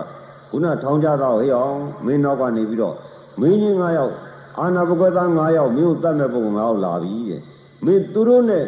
[0.50, 2.96] ခုနထောင်ကြသားဟေးအောင်မင်းနောက်ကနေပြီးတော့
[3.40, 4.14] မင်းကြီး9ယောက်
[4.60, 7.42] အာနာဘဂဝသား9ယောက်မင်းကိုတတ်မဲ့ပုဂ္ဂိုလ်9ယောက်လာပြီတဲ့
[7.86, 8.66] မင်းသူတို့နဲ့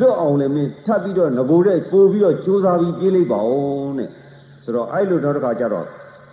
[0.00, 4.10] လွတ်အောင်လည်းမင်းထပ်ပြီးတော့ငကိုတဲ့ပို့ပြီးတော့ကြိုးစားပြီးပြေးလိုက်ပါဦးတဲ့
[4.64, 5.86] ဆိုတော့အဲ့လိုတော့တစ်ခါကျတော့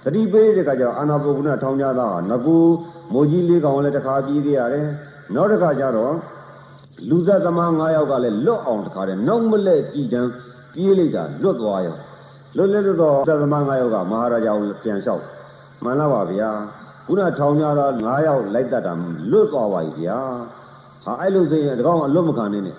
[0.04, 2.64] သတိပေးတဲ့ခါကျတော့အာနာဘဂဝနာထောင်ကြသားဟာငကို
[3.14, 4.88] မိုးကြီးလေးကောင်လည်းတစ်ခါပြေးခဲ့ရတယ်
[5.36, 6.14] နောက်တစ်ခါကျတော့
[7.10, 10.30] လူသက်သမား9ယောက်ကလည်းလွတ်အောင်တခါတည်းနောက်မလဲကြည်တန်း
[10.74, 11.98] ပြေးလိုက်တာလွတ်သွားရော
[12.58, 15.24] လွတ်လဲလွတ်တော့သက်သမား9ယောက်ကမဟာရာဇာကိုပြန်လျှောက်
[15.84, 16.50] မှန်လားပါဗျာ
[17.08, 18.94] ခုနထောင်ကြသား9ယောက်လိုက်တတ်တာ
[19.32, 20.20] လွတ်သွားပါပြီဗျာ
[21.05, 22.77] ဟာအဲ့လိုဆိုရင်တကောင်အလွတ်မခံနေနဲ့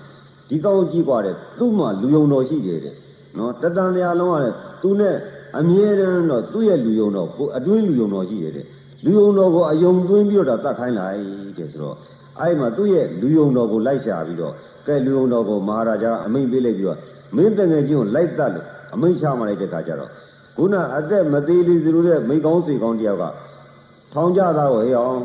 [0.49, 2.95] ဒီကောင်ကြည့်กว่าတဲ့သူ့မှာလူယုံတော်ရှိတယ်တဲ့
[3.37, 5.15] နော်တတန်တရားလုံးကလည်းသူနဲ့
[5.59, 8.65] အမြဲတမ်းတော့သူ့ရဲ့လူယုံတော်ကိုအတွင်းလူယုံတော်ရှိတယ်တဲ့
[9.05, 11.19] လူယုံတော်ကိုအယုံသွင်းပြီးတော့တတ်ခိုင်းလိုက်
[11.57, 11.95] တဲ့ဆိုတော့
[12.39, 14.53] အဲ့မှာသူ့ရဲ့လူယုံတော်ကိုလိုက်ရှာပြီးတော့
[14.87, 16.97] ကဲလူယုံတော်ကိုမဟာရာဇာအမိန့်ပေးလိုက်ပြီးတော့
[17.35, 20.11] မင်းတငယ်ချင်းကိုလိုက်တတ်လို့အမိန့်ချမှလိုက်တဲ့ခါကျတော့
[20.57, 23.25] ခုနအသက်မသေးလေးစလို့တဲ့မိကောင်းစီကောင်းတယောက်က
[24.13, 25.19] ထောင်ကြသားကိုဟေးအောင်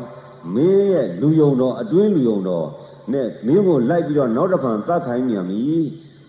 [0.55, 2.67] မင်းရဲ့လူယုံတော်အတွင်းလူယုံတော်
[3.12, 5.62] နဲ့မင်းကိုလိုက်ပြီးတော့နောက်တစ်ဖန်တတ်ခိုင်းမြန်ပြီ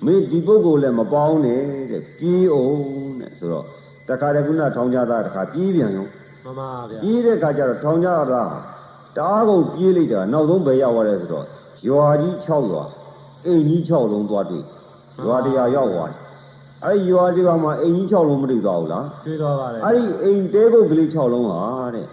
[0.06, 2.80] မင်းဒီပုဂ္ဂိုလ်လည်းမပေါင်းနဲ့တဲ့ပြေးအောင်
[3.22, 3.66] တဲ့ဆိုတော့
[4.10, 6.06] တခါတည်းခုနထောင်ကြသားတခါပြေးပြန်ရော
[6.44, 8.44] မှန်ပါဗျာပြေးတဲ့ခါကျတော့ထောင်ကြတာ
[9.18, 11.46] တအားကုန်ပြေးလိုက်တာနောက်ဆုံးပဲရောက်သွားတယ်ဆိုတော့
[11.88, 12.84] ရွာကြီး6ရွာ
[13.46, 14.64] အိမ်ကြီး6လုံးသွားတွေ့
[15.26, 16.20] ရွာတရားရောက်သွားတယ်
[16.86, 21.62] အဲ့ဒီရွာတရားမှာအိမ်ကြီး6လုံးမတွေ့သွားဘူးလားတွေ့တော့ပါတယ်အဲ့ဒီအိမ်တဲကုတ်ကလေး6လုံးဟာ
[21.96, 22.06] တဲ့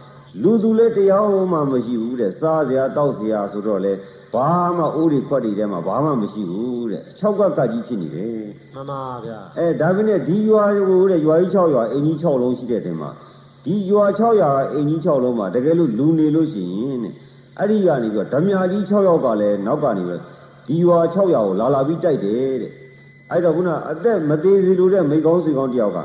[0.43, 3.93] လူသူလည်းတရားမှမရှိဘူးတဲ့စားစရာတောက်စရာဆိုတော့လေ
[4.35, 8.43] ဘာမှအိုးတွေခွက်တွေထဲမှာဘာမှမရှိဘူးတဲ့6ကကကြီးဖြစ်နေတယ်
[8.75, 13.11] မှန်ပါဗျာအဲဒါပေမဲ့ဒီရွာကိုတဲ့ရွာကြီး6ရွာအိမ်ကြီး6လုံးရှိတဲ့တင်မှာ
[13.65, 17.15] ဒီရွာ6ရွာကအိမ်ကြီး6လုံးမှာတကယ်လို့လူနေလို့ရှိရင်တဲ့
[17.59, 20.17] အဲ့ဒီကနေပြီးတော့ဓမြကြီး6ယောက်ကလည်းနောက်ကနေပဲ
[20.69, 22.73] ဒီရွာ6ရွာကိုလာလာပြီးတိုက်တယ်တဲ့
[23.31, 25.99] အဲ့တော့ခုနအသက်မသေးစီလို့တဲ့မိကောင်းစီကောင်းတယောက်က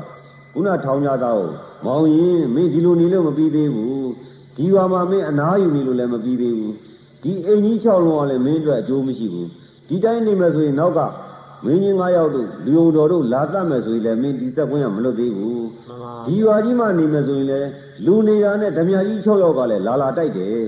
[0.54, 1.50] ခုနထောင်ကြသားကို
[1.84, 4.08] မောင်ရင်မင်းဒီလိုနေလို့မပြီးသေးဘူး
[4.56, 6.74] ဒီရွာမှာမင်းအနားယူနေလို့လည်းမပြီးသေးဘူး
[7.26, 9.48] ဒီအိမ်ကြီး6လုံးကလည်းမင်းအတွက်အကျိုးမရှိဘူး
[9.88, 11.00] ဒီတိုင်းနေမယ်ဆိုရင်နောက်က
[11.64, 17.68] မင်းကြီး9ယောက်တို့လူုံတော်တို့လာတတ်မယ်ဆိုရင်လည်းမင်းဒီဆက်ကွင်းကမလွတ်သေးဘူးမှန်ပါဒီရွာကြီးမှနေမယ်ဆိုရင်လည်း
[18.06, 20.60] လူနေတာနဲ့ဓမြကြီး6ယောက်ကလည်းလာလာတိုက်တယ်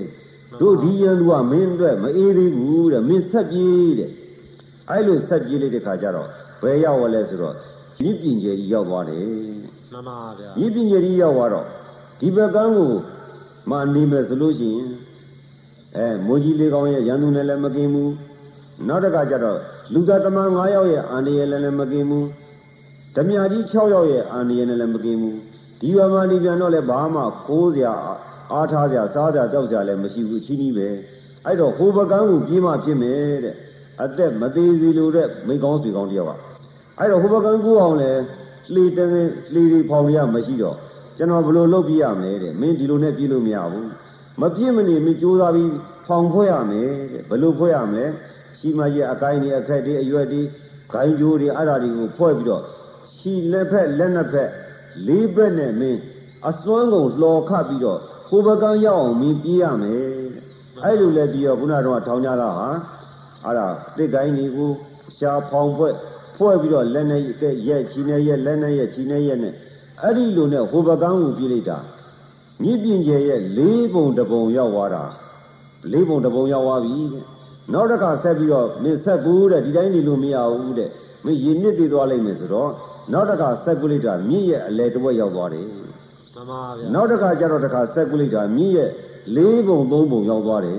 [0.60, 4.10] တို့ဒီရန်သူကမင်းအတွက်မအေးသေးဘူးတဲ့မင်းဆက်ပြေးတဲ့
[4.90, 6.28] အဲ့လိုဆက်ပြေးလိုက်တဲ့ခါကျတော့
[6.62, 7.54] ဘယ်ရောက်ရလဲဆိုတော့
[8.02, 9.26] မြစ်ပြင်ကျယ်ကြီးရောက်သွားတယ်
[9.92, 11.66] မှန်ပါဗျာမြစ်ပြင်ကျယ်ကြီးရောက်သွားတော့
[12.20, 12.92] ဒီဘက်ကန်းကို
[13.70, 14.88] မနေမယ်ဆိုလို့ရှိရင်
[15.96, 18.12] အဲမိုးကြီးလေးကောင်းရဲ့ရန်သူနဲ့လည်းမကင်းဘူး
[18.88, 19.58] နောက်တစ်ခါကျတော့
[19.92, 22.26] လူသားတမန်9ယောက်ရဲ့အာဏာရဲ့လည်းမကင်းဘူး
[23.14, 25.36] ဓမြကြီး6ယောက်ရဲ့အာဏာရဲ့လည်းမကင်းဘူး
[25.80, 27.92] ဒီဘက်မှာဒီပြန်တော့လည်းဘာမှခိုးစရာ
[28.52, 30.88] အားထားစရာစားစရာတောက်စရာလည်းမရှိဘူးအချင်းကြီးပဲ
[31.44, 33.54] အဲ့တော့ဟိုဘကန်းကိုပြေးမှဖြစ်မယ်တဲ့
[34.02, 36.32] အသက်မသေးစီလို့တဲ့မိကောင်းစီကောင်းတယောက်က
[36.98, 38.12] အဲ့တော့ဟိုဘကန်းကိုအောင်လဲ
[38.74, 39.12] လှေတန်း
[39.52, 40.76] လှေတွေဖောင်ရမရှိတော့
[41.16, 43.88] ကျွန်တော်ဘယ်လိုလုပ်ပြရမလဲတဲ့မင်းဒီလိုနဲ့ပြေးလို့မရဘူး
[44.40, 45.70] မပြည့်မနေမင်းကြိုးစားပြီး
[46.06, 48.06] ဖောင်ဖွဲ့ရမယ်တဲ့ဘယ်လိုဖွဲ့ရမလဲ
[48.58, 50.42] ရှိမရဲ့အကိုင်းတွေအခက်တွေအရွက်တွေ
[50.92, 52.62] ဂိုင်းကြိုးတွေအဲ့ဓာတွေကိုဖွဲ့ပြီးတော့
[53.14, 54.50] ခြိလက်ဖက်လက်နှစ်ဖက်
[55.06, 55.98] လေးဘက်နဲ့မင်း
[56.48, 57.98] အစွမ်းကုန်လှော်ခတ်ပြီးတော့
[58.28, 60.00] ဟိုဘကန်းရောက်အောင်မင်းပြေးရမယ်
[60.34, 60.44] တဲ့
[60.84, 62.68] အဲ့လိုလဲပြီးတော့ခုနကတော့ထောင်းကြတာဟာ
[63.44, 64.70] အဲ့ဒါတစ်ကိုင်းတွေကို
[65.16, 65.94] ရှားဖောင်ဖွဲ့
[66.36, 69.54] ဖွဲ့ပြီးတော့လက်နဲ့ကဲရက်ချီနဲ့ရက်လက်နဲ့ရက်ချီနဲ့ရက်နဲ့
[70.02, 71.78] အဲ့ဒီလိုနဲ့ဟိုဘကန်းကိုပြေးလိုက်တာ
[72.62, 75.04] မြစ်ပြင်ကျယ်ရဲ့လေးပုံတစ်ပုံရောက်သွားတာ
[75.92, 77.24] လေးပုံတစ်ပုံရောက်သွားပြီတဲ့
[77.72, 80.90] နောက်တစ်ခါဆက်ပြီးတော့မင်းဆက်ကူတဲ့ဒီတိုင်းနေလို့မရဘူးတဲ့
[81.24, 82.70] မင်းရည်နစ်တည်သွားလိမ့်မယ်ဆိုတော့
[83.12, 85.66] နောက်တစ်ခါဆက်ကူလိုက်တာမြစ်ရဲ့အလဲတစ်ဝက်ရောက်သွားတယ်
[86.34, 88.90] မှန်ပါဗျာနောက်တစ်ခါကျတော့တစ်ခါဆက်ကူလိုက်တာမြင့်ရဲ့
[89.36, 90.78] လေးပုံသုံးပုံရောက်သွားတယ်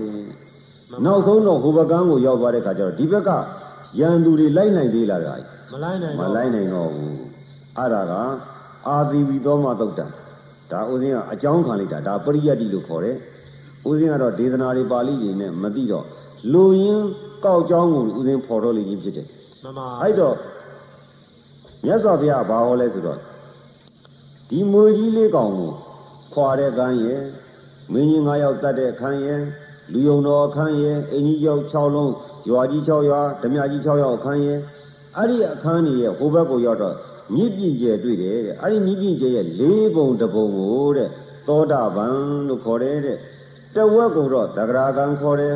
[1.05, 3.29] နောက်ဆုံးတော့ဟိုဘကန်းကိုရောက်သွားတဲ့ခါကျတော့ဒီဘက်က
[3.99, 5.35] ရန်သူတွေလိုက်နိုင်သေးလားကြာ
[5.73, 7.15] မလိုက်နိုင်မတော့လိုက်နိုင်တော့ဘူး
[7.77, 8.13] အဲ့ဒါက
[8.87, 10.05] အာသီဝီသောမသုတ်တံ
[10.71, 13.17] ဒါဥစဉ်ကအကြောင်းခံလိုက်တာဒါပရိယတ်တိလို့ခေါ်တယ်
[13.89, 16.05] ဥစဉ်ကတော့ဒေသနာတွေပါဠိတွေနဲ့မသိတော့
[16.53, 17.07] လူရင်း
[17.45, 19.27] ကောက်ကြောင်းကိုဥစဉ်ဖော်တော့လိမ့်ခြင်းဖြစ်တယ်
[19.63, 20.35] မှန်ပါအဲ့တော့
[21.85, 23.19] မြတ်စွာဘုရားဘာဟောလဲဆိုတော့
[24.49, 25.71] ဒီမွေကြီးလေးကောင်ကို
[26.33, 27.21] ခွာတဲ့ကမ်းရဲ့
[27.93, 29.41] မင်းကြီး9ယောက်တတ်တဲ့ခန်းရဲ့
[29.93, 32.13] လူယုံတော်အခန်းရဲ့အင်ကြီးယောက်6လုံး
[32.49, 34.59] ရွာကြီး6ရွာဓမြကြီး6ယောက်အခန်းရဲ့
[35.15, 36.95] အဲ့ဒီအခန်းကြီးရဲ့ဟိုဘက်ကိုရောက်တော့
[37.33, 41.09] မြစ်ပြင်ကျယ်တွေ့တယ်တဲ့အဲ့ဒီမြစ်ပြင်ကျယ်ရဲ့လေးပုံတစ်ပုံကိုတဲ့
[41.47, 42.13] သောတာပန်
[42.47, 43.17] လို့ခေါ်တယ်တဲ့
[43.75, 45.55] တဝက်ကိုတော့တဂရာကံခေါ်တယ်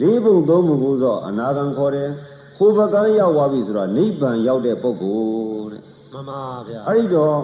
[0.00, 2.08] လေးပုံသုံးပုံကိုတော့အနာကံခေါ်တယ်
[2.56, 5.20] ဟိုဘက်ကန်းရောက်သွားပြီဆိုတော့နိဗ္ဗာန်ရောက်တဲ့ပုဂ္ဂို
[5.60, 7.36] လ်တဲ့မှန်ပါဗျာအဲ့ဒီတော့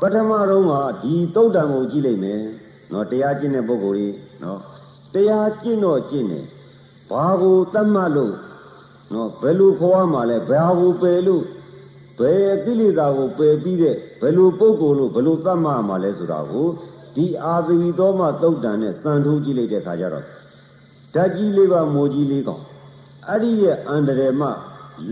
[0.00, 2.42] ပထမတော့ကဒီတုတ်တံကိုကြည့်လိုက်မယ်
[2.92, 4.60] နော်တရားကျင့်တဲ့ပုဂ္ဂိုလ်ကြီးနော်
[5.14, 6.44] တရားကျင့်တော့ကျင့်တယ်
[7.10, 8.34] ဘာကိုတတ်မှတ်လို့
[9.12, 11.42] နော်ဘယ်လိုခေါ်ရမှာလဲဘာကိုပယ်လို့
[12.18, 16.66] ဘယ်ကိလေသာကိုပယ်ပြီးတဲ့ဘယ်လိုပုဂ္ဂိုလ်လို့ဘယ်လိုတတ်မှတ်မှာလဲဆိုတာကို
[17.16, 20.24] ဒီအာသဝီတော်မှတုတ်တံနဲ့စံထိုးကြည့်လိုက်တဲ့ခါကျတော့
[21.14, 22.62] ဓာတ်ကြီးလေးပါမိုးကြီးလေးကောင်
[23.28, 24.48] အဲ့ဒီရဲ့အန္တရာယ်မှ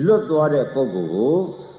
[0.04, 1.34] လွတ်သွားတဲ့ပုဂ္ဂိုလ်ကို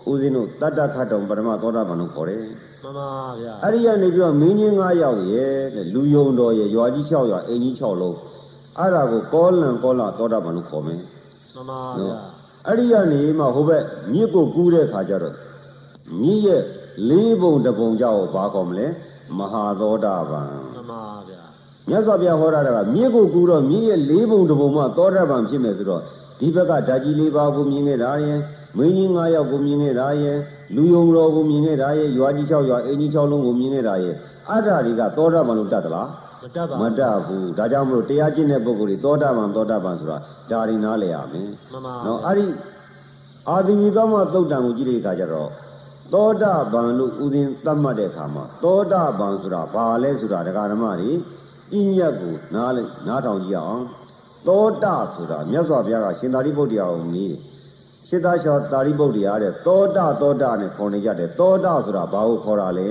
[0.09, 2.41] ဦးဇင်းတို့တတ္တခတ်တော်ပရမသောတာပန်လို့ခေါ်တယ်
[2.83, 3.09] မှန်ပါ
[3.41, 8.17] ဗျာအဲ့ဒီကနေပြီးတော့မင်းကြီး9ယောက်ရဲ့တဲ့လူယုံတော်ရဲ့ရွာကြီး6ရွာအိမ်ကြီး6လုံး
[8.79, 12.36] အဲ့ဒါကိုကောလံကောလသောတာပန်လို့ခေါ်မယ်မှန်ပါနော်ဗျာ
[12.67, 15.35] အဲ့ဒီကနေမှဟိုဘက်မြစ်ကိုကူးတဲ့ခါကျတော့
[16.21, 16.61] မြစ်ရဲ့
[17.09, 18.87] လေးပုံတစ်ပုံကြောက်ဘာခေါ်မလဲ
[19.37, 21.43] မဟာသောတာပန်မှန်ပါဗျာ
[21.89, 26.01] မြတ်စွာဘုရားဟောတာကမြစ်ကိုကူးတော့မြစ်ရဲ့လေးပုံတစ်ပုံမှသောတာပန်ဖြစ်မယ်ဆိုတော့
[26.39, 28.39] ဒီဘက်ကဓာကြီးလေးပါးကိုမြင်ခဲ့တာယင်
[28.77, 30.37] မင်းကြီး9ယောက်ကိုမြင်ခဲ့တာယင်
[30.75, 34.15] လူယုံတော်ကိုမြင်ခဲ့တာယင်ရွာကြီး6ရွာအိမ်ကြီး6လုံးကိုမြင်ခဲ့တာယင်
[34.49, 36.07] အဲ့ဒါတွေကသောတာပန်လို့တတ်သလား
[36.43, 40.17] မတတ်ပါမတတ်ဘူးဒါကြောင့်မလို့တရားကျင့်တဲ့ပုဂ္ဂိုလ်တွေသောတာပန်သောတာပန်ဆိုတာ
[40.51, 42.45] ဒါရီနားလေရမယ်မှန်ပါနော်အဲ့ဒီ
[43.49, 45.49] အာသီဝီသောမသုတ်တံကိုကြည့်တဲ့အခါကျတော့
[46.13, 51.11] သောတာပန်လို့ဥစဉ်သတ်မှတ်တဲ့အခါမှာသောတာပန်ဆိုတာဘာလဲဆိုတာဒကာဓမ္မတွေ
[51.71, 53.83] ပြဉ္ညတ်ကိုနားလေနားထောင်ကြည့်အောင်
[54.47, 57.39] သောတာဆိုတာမြတ်စွာဘုရားကရှင်သာရိပုတ္တရာကိုမေးတယ်
[58.07, 62.89] ရှင်သာရှောသာရိပုတ္တရာတဲ့သောတာသောတာနဲ့ခေါ်နေကြတယ်သောတာဆိုတာဘာကိုခေါ်တာလဲ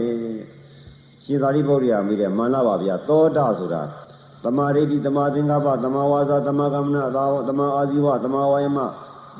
[1.26, 3.82] ရှင်သာရိပုတ္တရာမေးတယ်မှန်လားပါဗျာသောတာဆိုတာ
[4.44, 8.78] သမာဓိတိသမာသင်္ကပ္ပသမာဝါစာသမာကမ္မနာသာဝသမာအာဇီဝသမာဝါယမ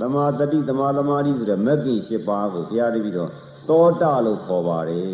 [0.00, 3.30] သမာတတိသမာသမာဓိဆိုတဲ့မဂ္ဂင်၈ပါးကိုဘုရားတပည့်တော်
[3.68, 5.06] သောတာလို့ခေါ်ပါတယ်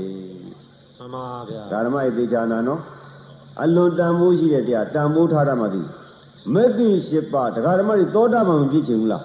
[0.99, 2.81] မှန်ပါဗျာဓမ္မရဲ့သေချာနာနော်
[3.63, 5.83] အလွန်တန်ဖိုးရှိတဲ့တရားတန်ဖိုးထားတာမှသိ
[6.55, 9.25] မဂ္ဂင်၈ပါးဒကာဓမ္မတွေသောတာပန်မဖြစ်ချင်ဘူးလား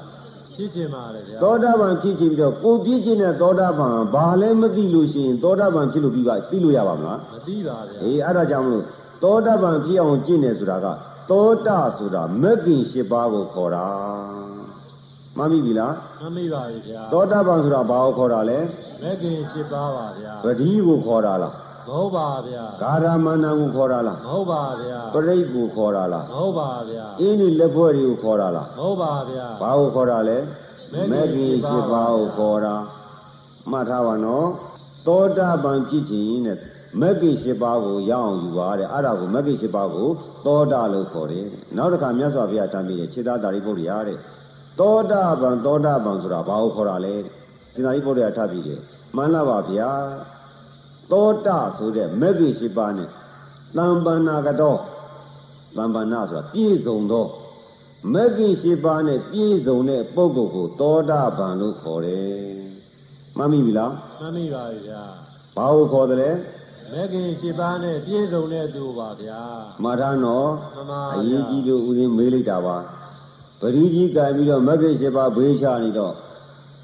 [0.58, 8.84] ဖြစ်ချင်ပါတယ်ဗျာသောတာပန်ဖြစ်ချင်ပြီးတော့ကိုပြည့်ချင်တဲ့သောတာပန်ဘာလဲမသိလို့ရှိရင်သောတာပန်ဖြစ်လို့ပြီးပါသိလို့ရပါမလားမသိပါဗျာအေးအဲ့ဒါကြောင့်မလို့
[9.24, 10.88] သောတာပန်ဖြစ်အောင်ကျင့်တယ်ဆိုတာက
[11.32, 13.86] သောတာဆိုတာမဂ္ဂင်၈ပါးကိုခေါ်တာ
[15.38, 18.60] မှန်ပြီပြီလားမမိပါဘူးဗျာသောတာပန်ဆိုတာဘာကိုခေါ်တာလဲ
[19.04, 21.54] မဂ္ဂင်၈ပါးပါဗျာပတိကိုခေါ်တာလား
[21.88, 30.38] မဟုတ်ပါဗျာဂါရမဏံကိုခေါ်တာလားမဟုတ်ပါဗျာပရိတ်ကိုခေါ်တာလားမဟုတ်ပါဗျာအင်းဒီလက်ဖွဲ့တွေကိုခေါ်တာလားမဟုတ်ပါဗျာဘာကိုခေါ်တာလဲ
[30.94, 32.76] မမဂ္ဂ္ဂဂင်င်၈၈ပါးပါးကိုခေါ်တာ
[33.72, 34.48] မှတ်ထားပါနော်
[35.08, 36.58] သောတာပန်ဖြစ်ခြင်းတဲ့
[37.02, 40.10] မဂ္ဂင်၈ပါးကိုရအောင်ယူပါတဲ့အဲ့ဒါကိုမဂ္ဂင်၈ပါးကို
[40.46, 41.46] သောတာလို့ခေါ်တယ်
[41.78, 44.18] နောက်တစ်ခါမြတ်စွာဘုရားတမ်းပြီးတယ်ခြေသားတာရိပုတ္တရာတဲ့
[44.80, 47.16] သောတာပန်သောတာပန်ဆိုတာဘာကိုခေါ်တာလဲ
[47.74, 48.80] ခြေသားရိပုတ္တရာထပ်ပြီးတယ်
[49.16, 49.90] မှန်လားပါဗျာ
[51.12, 53.10] သောတာဆိုတဲ့မဂ္ဂင်၈ပါးနဲ့
[53.76, 54.80] သံပန္နာကတော့
[55.76, 57.26] သံပန္နာဆိုတာပြည့်စုံသော
[58.14, 62.58] မဂ္ဂင်၈ပါးနဲ့ပြည့်စုံတဲ့ပုဂ္ဂိုလ်ကိုသောတာပန်လို့ခေါ်တယ်
[63.38, 65.04] မှတ်မိပြီလားမှန်ပြီပါဗျာ
[65.58, 66.32] ဘာကိုခေါ်တယ်လဲ
[66.94, 69.42] မဂ္ဂင်၈ပါးနဲ့ပြည့်စုံတဲ့သူပါဗျာ
[69.84, 72.78] မှားထားနော်မှန်ပါအဗျာရေးကြီးလို့ဦးဇင်းမေးလိုက်တာပါ
[73.62, 76.14] ပရိကြီးကံပြီးတော့မဂ္ဂင်၈ပါးဘေးချနေတော့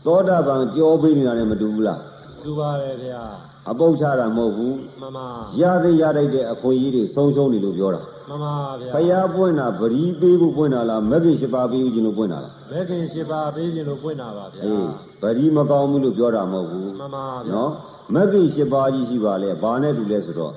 [0.05, 2.01] သောတာပန်ကြောပေးနေတာလည်းမတူဘူးလား
[2.43, 3.21] သူပါတယ်ဗျာ
[3.69, 5.27] အပုတ်ချတာမဟုတ်ဘူးမှန်ပါ
[5.61, 14.87] ရသေးရလိုက်တဲ့အခွင့်အရေးတွေဆုံးရှုံးနေလို့ပြောတာမှန်ပါဗျာဖျားပွင့်တာပရိပေးဖို့ပွင့်တာလားမဂ္ဂင်၈ပါးပေးဖို့ခြင်းလို့ပွင့်တာလားမဂ္ဂင်၈ပါးပေးခြင်းလို့ပွင့်တာပါဗျာအေး
[15.21, 17.71] ပရိမကောင်းဘူးလို့ပြောတာမဟုတ်ဘူးမှန်ပါဗျာနော်
[18.15, 20.53] မဂ္ဂင်၈ပါးကြီးရှိပါလေဘာနဲ့တူလဲဆိုတော့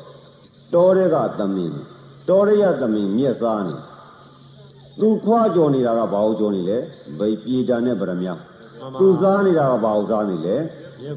[0.74, 1.72] တောတဲ့ကသမင်
[2.28, 3.76] တောရရသမင်မြက်စားနေ
[5.00, 6.78] သူခွာကြော်နေတာကဘာကိုကြော်နေလဲ
[7.18, 8.36] ဗိပြေတာနဲ့ဗရမမှန်
[8.92, 10.56] ပါသူစားနေတာကဘာကိုစားနေလဲ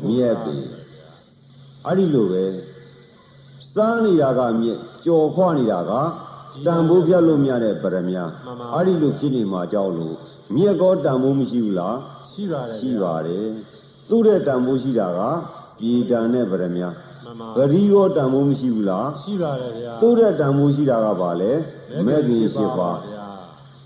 [0.10, 0.58] မြက်ပြီ
[1.86, 2.46] အဲ့ဒီလိုပဲ
[3.74, 5.92] စားနေတာကမြက်ကြော်ခွာနေတာက
[6.65, 7.86] တန်ဖိုးပြတ်လို့မရတဲ့ဗ
[8.18, 10.15] ရမအဲ့ဒီလိုဖြစ်နေမှာကြောက်လို့
[10.56, 11.98] မြက်ကောတန်ဖိုးမရှိဘူးလား
[12.32, 13.46] ရှိပါတယ်ရှိပါတယ်
[14.10, 15.20] သူ့တဲ့တန်ဖိုးရှိတာက
[15.80, 16.94] ပြေတန်နဲ့ဗရမမှန်
[17.39, 21.52] ပါပရိယောတန်ဖိုးမရှိဘူးလားရှိပါတယ်ဗျာသူ့တဲ့တန်ဖိုးရှိတာကဘာလဲ
[22.06, 23.28] မဲ့ခင်ရှိပါဗျာ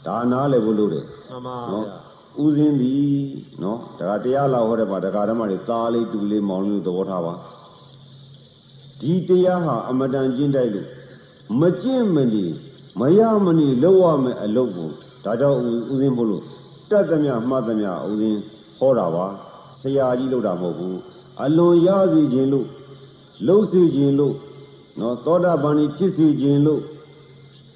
[0.08, 2.04] ဒါနားလည်းဘုလို့တယ်မှန်ပါနော်ဗျာ
[2.44, 3.08] ဥစဉ်သည်
[3.64, 7.34] နော်ဒါကတရားလာဟောတဲ့မှာတရားဓမ္မတွေသားလေးတူလေးမောင်လေးသဘောထားပါ
[9.04, 10.88] ဒီတရားဟာအမတန်ကျင့်တိုက်လို့
[11.60, 12.46] မကျင့်မနေ
[13.00, 14.90] မရမနေလောက်ရမယ်အလုပ်ကို
[15.24, 15.60] ဒါကြောင့်
[15.92, 16.44] ဥစဉ်ဖို့လို့
[16.90, 18.36] တတ်သမျှမှတ်သမျှဥစဉ်
[18.78, 19.26] ဟောတာပါ
[19.80, 20.98] ဆရာကြီးလို့တာမဟုတ်ဘူး
[21.44, 22.68] အလွန်ရစီခြင်းလို့
[23.48, 24.36] လှုပ်စီခြင်းလို့
[25.00, 26.82] နော်သောတာပန်ကြီးဖြစ်စီခြင်းလို့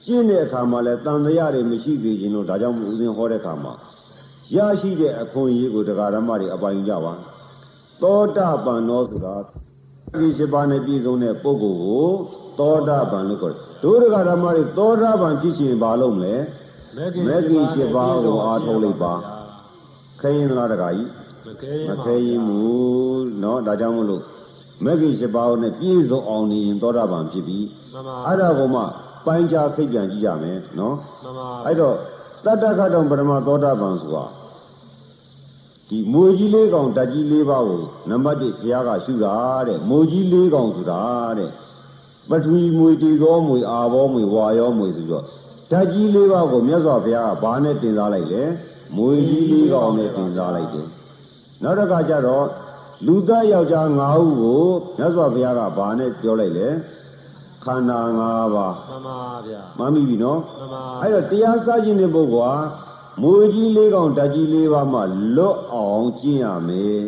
[0.06, 3.74] ကျင့်တဲ့အခါမှာလဲတန်တရားတွေမရှိစေခြင်းလို့ဒါကြောင့်ဥစဉ်ဟောတဲ့အခါမှာ
[4.56, 7.14] ရရှိတဲ့အခွင့်အရေးကိုတရားဓမ္မတွေအပိုင်ကြပါ
[8.02, 9.36] သောတာပန်သောဆိုတာ
[10.21, 12.09] ဒီရှိပါနဲ့ပြည်စုံတဲ့ပုဂ္ဂိုလ်ကို
[12.59, 16.35] သောတာပန်လို့ခေါ်တယ်ဒုတရားဓမ္မတွေသောတာပန်ဖြစ်ရှင်ဘာလို့မလဲ
[16.97, 19.15] မဂ္ဂင် မဂ္ဂင်၈ပါးကိုအားထုတ်လိုက်ပါ
[20.21, 21.09] ခဲရင်လားတခါကြီး
[21.47, 22.61] မခဲရင် မခဲရင်မူ
[23.41, 24.23] เนาะဒါကြောင့်မလို့
[24.85, 27.59] မဂ္ဂင်၈ပါးနဲ့ပြည့်စုံအောင်နေရင်သောတာပန်ဖြစ်ပြီ
[27.93, 28.83] မှန်ပါ အဲ့ဒါကိုမှ
[29.27, 31.97] ပိုင်းခြားစိတ်ပြန်ကြည့်ရမယ်เนาะ မှန်ပါ အဲ့တော့
[32.45, 34.25] တတ္တခတောင်ပရမသောတာပန်ဆိုတာ
[35.90, 39.36] ဒီမွေကြီးလေးကောင်ဓာတ်ကြီးလေးပါးကိုနံပါတ်1ဘုရားကရှုတာ
[39.68, 41.02] တဲ့မွေကြီးလေးကောင်ဆိုတာ
[41.38, 41.50] တဲ့
[42.30, 45.26] ပထဝီမွေတေဇောမွေအာဘောမွေဝါယောမွေဆိုပြီးတော့
[45.72, 48.44] ဓာတ်ကြီးလေးပါးကိုမြတ်စွာဘုရားကဘာနဲ့တင်စားလိုက်လဲ
[48.98, 50.88] မွေကြီးလေးကောင်နဲ့တင်စားလိုက်တယ်
[51.64, 52.46] နောက်တစ်ခါကျတော့
[53.06, 54.64] လူသားယောက်ျား၅ဦးကို
[54.98, 56.68] မြတ်စွာဘုရားကဘာနဲ့ပြောလိုက်လဲ
[57.64, 58.22] ခန္ဓာ၅
[58.56, 62.56] ပါးမှန်ပါဗျာမမိပြီနော်မှန်ပါအဲ့တော့တရားစခြင်းတဲ့ပုဂ္ဂိုလ်ဟာ
[63.22, 65.02] မွေကြီးလေးကောင်ဓာတ်ကြီးလေးပါးမှ
[65.38, 67.02] လွတ်အောင်ကျင့်ရမယ်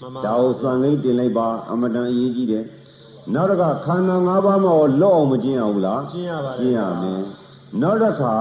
[0.00, 2.64] မှန်ပါ။ဒါကိုစံကိန်းတင်လိုက်ပါအမတန်အရေးကြီးတယ်။
[3.34, 7.20] နောက်တစ်ခါခန္ဓာ၅ပါးမှရောလွတ်အောင်မကျင့်ရဘူးလားကျင့်ရပါကျင့်ရမယ်။
[7.82, 8.34] နောက်တစ်ခါ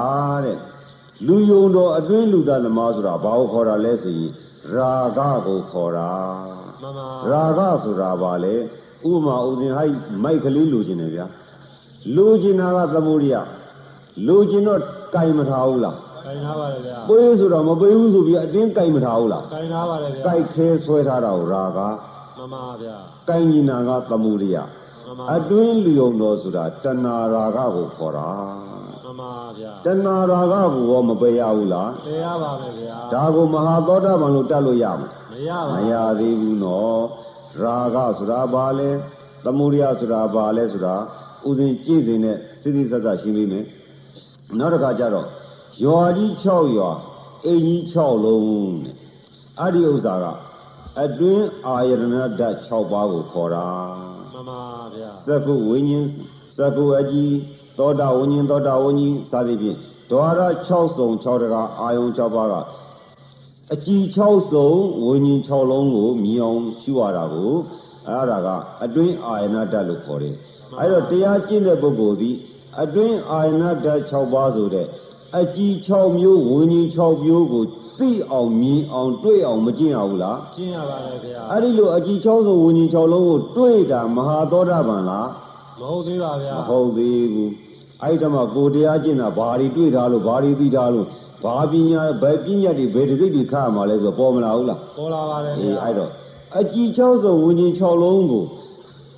[0.45, 0.57] တဲ့
[1.27, 4.31] လူယုံတော်အတွင်းလူသားသမားဆိုတာဘာကိုခေါ်တာလဲဆိုရင်
[4.73, 6.11] ရာဂကိုခေါ်တာ
[6.81, 8.55] မှန်ပါ။ရာဂဆိုတာဘာလဲ
[9.09, 11.25] ဥပမာဥစဉ်ဟိုက်မိုက်ကလေးလူကျင်တယ်ဗျာ။
[12.15, 13.35] လူကျင်တာကသမုဒိယ
[14.27, 14.81] လူကျင်တော့
[15.13, 15.97] ကြိုင်မထားဘူးလား
[16.27, 21.79] ခိုင်ထားပါတယ်ဗျာပေးဆိုတော့မပေးဘူးဆိုပြီးအတင်းကြိုင်မထားဘူးလားခိုင်ထားပါတယ်ဗျာကြိုက်ခဲဆွဲထားတာကိုရာက
[22.37, 22.95] မှန်ပါဗျာ
[23.27, 24.57] ကြိုင်ညီနာကသမုဒိယ
[25.05, 28.29] မှန်ပါအတွင်းလျုံတော်ဆိုတာတဏှာရာဂကိုခေါ်တာ
[29.03, 37.01] မှန်ပါဗျာတဏှာရာဂကိုရောမပေးရဘူးလားတရားပါမယ်ဗျာဒါကိုမဟာသောတာပန်လို့တတ်လို့ရမလားမရပါမဘူးရသေးဘူးနော်
[37.61, 38.89] ရာဂဆိုတာဘာလဲ
[39.45, 40.95] သမုဒိယဆိုတာဘာလဲဆိုတာ
[41.47, 43.65] ဥစဉ်ကြည့်စဉ်နဲ့စိစိဆက်ဆက်ရှင်းပြီးမယ်
[44.59, 45.27] နောက်တစ်ခါကျတော့
[45.83, 46.91] ရွာကြီး6ရွာ
[47.45, 48.45] အိမ်ကြီး6လုံး
[48.83, 48.95] တဲ့
[49.59, 50.25] အဲ့ဒီဥစ္စာက
[51.01, 53.67] အတွင်းအာယတနာဓာတ်6ပါးကိုခေါ်တာ
[54.33, 54.61] မှန်ပါ
[54.93, 56.05] ဗျာသက္ကုဝိညာဉ်
[56.57, 57.33] သက္ကုအကြီး
[57.77, 59.77] သောတာဝိညာဉ်သောတာဝိညာဉ်စသည်ဖြင့်
[60.11, 62.55] ဒွါရ6စုံ6တကားအာယုံ6ပါးက
[63.73, 64.69] အကြီး6စုံ
[65.05, 67.53] ဝိညာဉ်6လုံးကိုမြင်အောင်ရှုရတာကို
[68.07, 68.47] အဲ့ဒါက
[68.83, 70.35] အတွင်းအာယနာဓာတ်လို့ခေါ်တယ်
[70.79, 72.35] အဲ့တော့တရားကျင့်တဲ့ပုဂ္ဂိုလ်သည်
[72.81, 74.87] အတွင်းအာယနာဓာတ်6ပါးဆိုတဲ့
[75.35, 77.63] အကြီး6မျိုးဝိညာဉ်6မျိုးကို
[77.99, 85.29] သိအောင်မြင်အောင်တွေ့အောင်မကျင့်ရဘူးလားကျင့်ရပါတယ်ဗျာအဲ့ဒီလိုအကြီး6စုံဝိညာဉ်6လုံးကိုတွေ့တာမဟာသောတာပန်လား
[85.79, 87.51] မဟုတ်သေးပါဗျာမဟုတ်သေးဘူး
[88.01, 91.07] အဲ့ဒီတမှာကိုတရားကျင့်တာဘာတွေတွေ့ထားလို့ဘာတွေသိထားလို့
[91.43, 96.11] ဘာပညာဘယ်ပညာတွေဘယ်တစ်စိတ်တွေခါမှာလဲဆိုပေါ်မလာဘူးလားပေါ်လာပါတယ်အေးဗျာအဲ့တော့
[96.59, 98.43] အကြည်6စုံဝิญဉ်6လုံးကို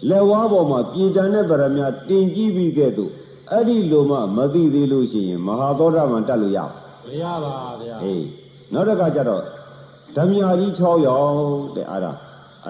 [0.10, 3.06] လက်ဝါးပေါ်မှာပြည်တန်တဲ့ဗရမ ्या တင်ကြည့်ပြီးခဲ့သူ
[3.52, 6.74] အဲ့ဒီလိုမှမသိသေးလို့ရှိရင်မဟာသောတာပန်တက်လို့ရအောင်
[7.08, 8.24] မရပါဗျာအေး
[8.74, 9.44] နောက်တစ်ခါကျတော့
[10.16, 11.34] ဓမြကြီး6ယောက်
[11.76, 12.14] တဲ့အဲ့ဒါ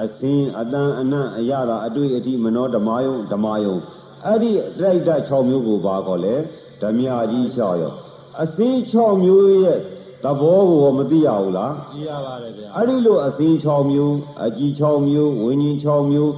[0.01, 3.77] အစင်းအတန်အနံ့အရသာအတွေ့အထိမနောဓမာယုံဓမာယုံ
[4.25, 6.35] အဲ့ဒီတိုက်တာ6မျိုးကိုပါခေါ်လဲ
[6.81, 7.97] ဓမြကြီး6ယောက်
[8.41, 9.79] အစင်း6မျိုးရဲ့
[10.23, 14.15] သဘောကိုမသိရဘူးလားကြည့်ရပါတယ်ဗျာအဲ့ဒီလိုအစင်း6မျိုး
[14.45, 16.33] အကြည်6မျိုးဝิญဉ်6မျိုး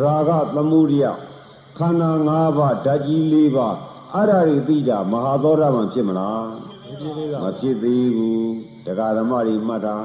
[0.00, 1.06] ရာဂသမှုရိယ
[1.78, 3.76] ခန္ဓာ5ပါးဓာတ်ကြီး4ပါး
[4.14, 6.46] အဲ့ဒါတွေသိတာမဟာသောတာပန်ဖြစ်မလား
[6.84, 8.52] ဒီပြလေးပါမဖြစ်သေးဘူး
[8.86, 9.96] တရားဓမ္မတွေမှတ်တာ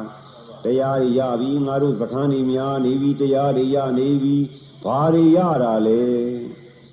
[0.63, 4.35] တရားတွေရပြီငါတို့စခန်းတွေများနေပြီတရားတွေရနေပြီ
[4.83, 6.01] ဘာတွေရတာလဲ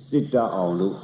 [0.09, 0.95] စစ်တတ်အောင်လို့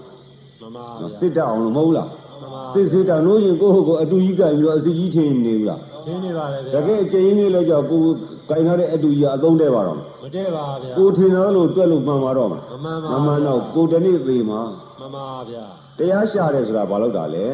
[0.62, 2.10] မမဗျာစစ်တတ်အောင်လို့မဟုတ်လား
[2.42, 8.14] မမစစ်စစ်တတ်လို့ရင်ကိုယ့်ကိုယ်ကိုအတူကြီးကြိုင်ပြီးတော့အစီကြီးထင်နေဘူးလား ထင်းနေပါတယ်တဗျာကယ်အကျဉ်းကြီးလဲကြောက်ကိုယ်
[8.50, 10.00] ကြိုင်ထားတဲ့အတူကြီးကအသုံးတဲ့ပါတော့မ
[10.36, 14.62] တည့်ပါဗျာကိုယ်ထင်တယ်လို့တွက်လို့မှန်ပါတော့မှာမမှန်ပါမမှန်တော့ကိုယ်တနေ့သေးမှာ
[15.02, 15.18] မမ
[15.50, 15.66] ဗျာ
[15.98, 17.46] တရားရှာတယ်ဆိုတာဘာလို့တာလဲ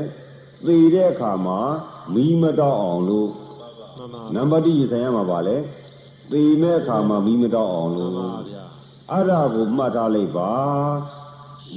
[0.65, 1.59] သေတဲ့အခါမှာ
[2.13, 3.29] မီးမတော့အောင်လို့
[3.99, 5.57] မမနံပါတ်1ဆိုင်ရမှာပါလေ
[6.31, 8.63] သေမဲ့အခါမှာမီးမတော့အောင်မလို့မဗျာ
[9.11, 10.51] အဲ့ဒါကိုမှတ်ထားလိုက်ပါ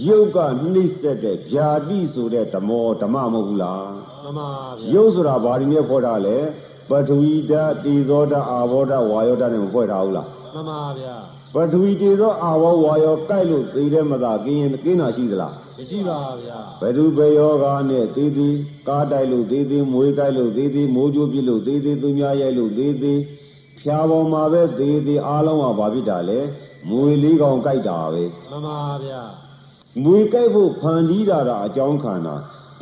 [0.08, 3.86] ရုပ်ကနှိမ့်ဆက်တဲ့ဗျာတိဆိုတဲ့ဓမောဓမ္မမဟုတ်ဘူးလား
[4.24, 4.40] မမ
[4.78, 6.38] ဗျာရုပ်ဆိုတာဘာဒီနဲ့ဖော်ထားလဲ
[6.90, 11.16] ပထဝီဓာတ်တေဇောဓာတ်အာဘောဓာတ်ဝါယောဓာတ်နဲ့မဖွဲ့ထားဘူးလားမမဗျာ
[11.54, 18.56] ပထဝီတေဇောအာဘောဝါယောကြိုက်လို့သေတဲ့မသာကင်းရင်ကင်းတာရှိသလားမရှိပါဗျာဘဒုဘယောဂာနဲ့သေးသေး
[18.88, 23.20] ကားတိုက်လို့သေးသေးမွေးကြိုက်လို့သေးသေးမိုးကြိုးပြစ်လို့သေးသေးသူများရိုက်လို့သေးသေး
[23.80, 26.40] ဖြာပေါ်မှာပဲသေးသေးအားလုံးကဘာဖြစ်တာလဲ
[26.90, 28.68] မွေလေးကောင်ကြိုက်တာပဲမမ
[29.04, 29.22] ဗျာ
[30.02, 32.34] မွေကြိုက်ဖို့ဖန်တီးတာတာအကြောင်းခံတာ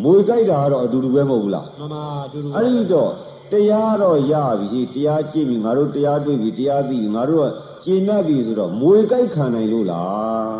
[0.02, 1.94] မွေကြိုက်တာကတော့အတူတူပဲမဟုတ်ဘူးလားမမ
[2.24, 3.10] အတူတူအဲ့ဒီတော့
[3.52, 7.46] တရားတော့ရပြီတရားကြည့်ပြီငါတို့တရားတွေ့ပြီတရားသိပြီငါတို့က
[7.84, 10.50] ကျင့်တတ်ပြီဆိုတော့မွေကြိုက်ခံနိုင်လို့လား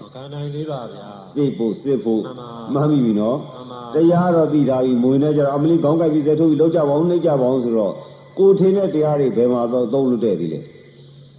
[0.00, 7.92] မခံနိုင်သေးပါဗျာစိတ်ဖို့စစ်ဖို့မှန်ပါမှန်ပြီပြီနော်မမတရားတော့သိတာပြီမွေနဲ့ကြတော့အမလီခေါင်းကိုက်ပြီးစက်ထုတ်ပြီးလောက်ကြပါအောင်နှိပ်ကြပါအောင်ဆိုတော့
[8.38, 10.60] ကိုထင်းတဲ့တရားတွေဘယ်မှာတော့သုံးလို့တဲ့သေးလဲ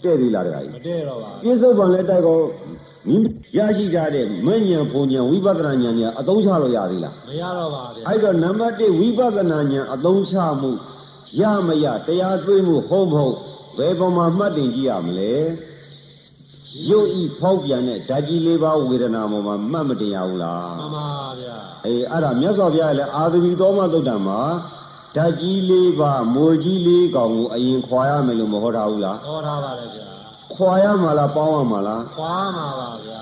[0.04, 2.76] တဲ့သေးလားတရားကြီးမတည့်တော့ပါပြစ္ဆုတ်ပံလည်းတိုက်ကောမိ
[3.58, 10.72] ရရှိကြတဲ့မဉ္ဇဉ်ဘုံဉဏ်ဝိပဿနာဉာဏ်ညာအသုံးချလို့ရသေးလားမရတော့ပါဗျာအဲ့တော့နံပါတ်1ဝိပဿနာဉာဏ်အသုံးချမှု
[11.42, 13.36] ရမရတရားတွေးမှုဟုတ်မဟုတ်
[13.78, 15.34] ဘယ်ပုံမှာမှတ်တင်ကြည့်ရမလဲ
[16.90, 20.98] ရုပ်ဤဖောက်ပြန်တဲ့ဓာတ်ကြီးလေးပါးဝေဒနာပေါ်မှာမှတ်မတင်ရဘူးလားမမ
[21.40, 24.42] ဗျာအေးအဲ့ဒါမြတ်စွာဘုရားလည်းအာသဝီသောမသုတ်တံမှာ
[25.16, 30.06] ဓာတ်ကြီးလေးပါမွေကြီးလေးကောင်ကိုအရင်ခွာရမယ်လို့မဟောထားဘူးလားဟောထားပါတယ်ဗျာ
[30.56, 33.22] ခွာရမှာလားပေါင်းရမှာလားခွာမှာပါဗျာ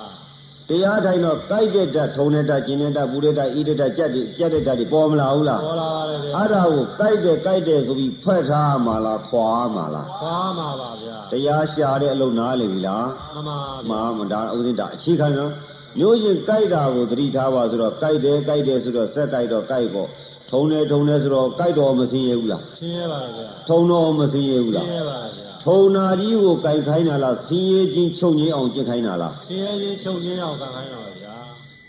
[0.69, 13.49] တရားထိုင်တော့ကြိုက်တဲ့ဓာတ်ထုံတဲ့ဓာတ်ကျင်တဲ့ဓာတ်ပူတဲ့ဓာတ်ဤတဲ့ဓာတ်ကြက်တဲ့ကြက်တဲ့ဓာတ်တွေပေါ်မလာဘူးလားဟောလာပါတယ်ဗျာအဲ့ဒါကိုကြိုက်တယ်ကြိုက်တယ်ဆိုပြီးဖက်ထားမှာလားခွာမှာလားခွာမှာပါဗျာတရားရှာတဲ့အလုပ်နားလေပြီလားမမ
[13.89, 15.51] မာမဒါဥစဉ်ဒါအခြေခံနော်
[15.99, 20.09] မျိုးရင်ကြိုက်တာကိုသတိထားပါဆိုတော့ကြိုက်တယ်ကြိုက်တယ်ဆိုတော့ဆက်ကြိုက်တော့ကြိုက်ပေါ့
[20.51, 31.35] ထုံတယ်ထုံတယ်ဆိုတော့ကြိုက်တော့မစင်းရဘူးလားရှင်းရပါတယ်ဗျာထုံတော့မစင်းရဘူးရှလားင်းရပါတယ်ဗျာ ထုံနာကြီးကိုကြိုက်ခိုင်းတာလားစင်းရဲချင်းချုပ်ငင်းအောင်ကျင့်ခိုင်းတာလားရှင်းရချင်းချုပ်ချင်းအောင်ခံခိုင်းတော့ဗျာ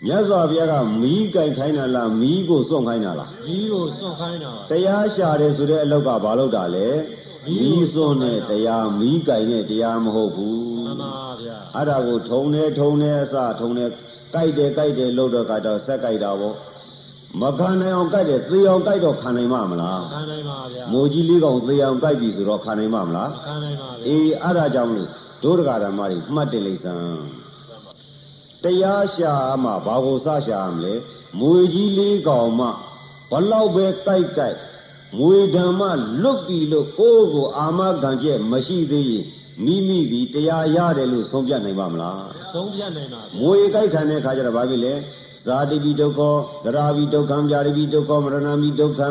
[0.05, 6.89] မြတ်စွာဘုရားကမီးကြိုက်ခိုင်းတာလားမီးကိုစွန့်ခိုင်းတာလားဒီကိုစွန့်ခိုင်းတော့တရားရှာတယ်ဆိုတဲ့အလောက်ကဘာလို့တာလဲ
[7.47, 11.05] မီးစွန့်တဲ့တရားမီးကြိုင်တဲ့တရားမဟုတ်ဘူးမမ
[11.43, 13.85] ဗျာအဲ့ဒါကိုထုံနေထုံနေအစထုံနေ
[14.35, 16.55] ကြိုက်တယ်ကြိုက်တယ်လို့တော့ကတော့ဆက်ကြိုက်တာပေါ့
[17.39, 25.09] မခံနိုင်အောင်ကြိုက်တယ်သေအောင်ကြိုက်တော့ခံနိုင်မှာမလားခံနိုင်ပါဗျာမိုးကြီးလေးကောင်သေအောင်ကြိုက်ပြီဆိုတော့ခံနိုင်မှာမလားခံနိုင်ပါဗျာအေးအဲ့ဒါကြောင့်မလို့
[25.43, 26.95] ဒုဒကာဓမ္မတွေမှတ်တယ်လိမ့်စံ
[28.63, 29.33] တရားရှာ
[29.65, 30.95] မှဘာကိုစရှာရမလဲ
[31.41, 32.67] မွေကြီးလေးကောင်မှ
[33.31, 34.57] ဘလောက်ပဲကြိုက်ကြိုက်
[35.19, 35.83] မွေဓမ္မ
[36.23, 39.25] လွတ်ပြီလို့ကိုယ့်ကိုအာမခံချက်မရှိသေးရင်
[39.65, 44.93] မိမိဒီတရားရတယ်လို့ဆုံးဖြတ်နိုင်ပါမလားဆုံးပြတ်နိုင်ပါဗျာမွေကြိုက်ခံတဲ့ခါကျတော့ဘာဖြစ်လဲ
[45.47, 46.21] ဇာတိပိဒုက္ခ
[46.65, 49.03] သရာပိဒုက္ခဗျာတိပိဒုက္ခမရဏပိဒုက္ခ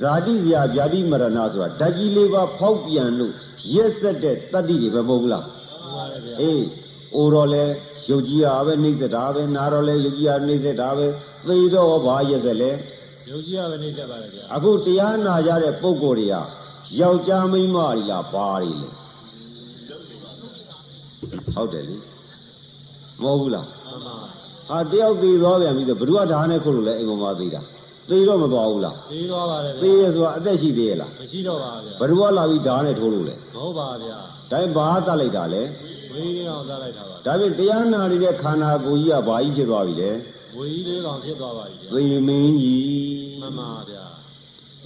[0.00, 3.32] ဇာတိဇာဗျာတိမရဏဆိုတာဓာတ်ကြီးလေးပါဖောက်ပြန်လို့
[3.74, 6.64] ရက်ဆက်တဲ့တတ္တိတွေပဲမဟုတ်ဘူးလားမှန်ပါတယ်ဗျာအေး
[7.14, 7.64] အိုတော့လဲ
[8.10, 11.06] ယုတ်ကြီးရပဲနှိမ့်စတာပဲနားတော့လဲယုတ်ကြီးရနှိမ့်စတာပဲ
[11.46, 12.70] သေတော့ဘာရက်ဆက်လဲ
[13.28, 16.34] ယုံကြည်ရပဲနေတတ်ပါတယ်ဗျာအခုတရားနာကြတဲ့ပုံကိုယ်တွေက
[17.00, 18.88] ယောက်ျားမိန်းမတွေလားဘာတွေလဲ
[21.54, 21.96] ဟုတ်တယ်လေ
[23.22, 24.16] မဟုတ်ဘူးလားမှန်ပါ
[24.69, 27.61] ဟာတယောက်သေးသွားပြန်ပြီဆိုဘ누구ကဓာတ်နဲ့ခုတ်လို့လဲအိမ်ပေါ်မှာသေးတာ
[28.09, 34.17] သေးတော့မသွားဘူးလား သေးသွားပါတယ် သေး ဗျာ ရဆိုတာအသက်ရှိသေးရဲ့လား မရှိတော့ပါဗျာ ဘ누구ကလာပြီးဓာတ်နဲ့ထိုးလို့လဲ မဟုတ်ပါဗျာ
[34.51, 35.63] ဒါပေမဲ့ဘာတတ်လိုက်တာလဲ
[36.13, 40.11] ဝေးလေးအောင်စားလိုက်တာပါ ဒါပေမဲ့တရားနာနေတဲ့ခန္ဓာကိုယ်ကြီးကဘာကြီးဖြစ်သွားပြီလဲ
[40.57, 42.83] ဝေးလေးကောင်ဖြစ်သွားပါပြီဗျာ သေမင်းကြီး
[43.41, 44.05] မှန်ပါဗျာ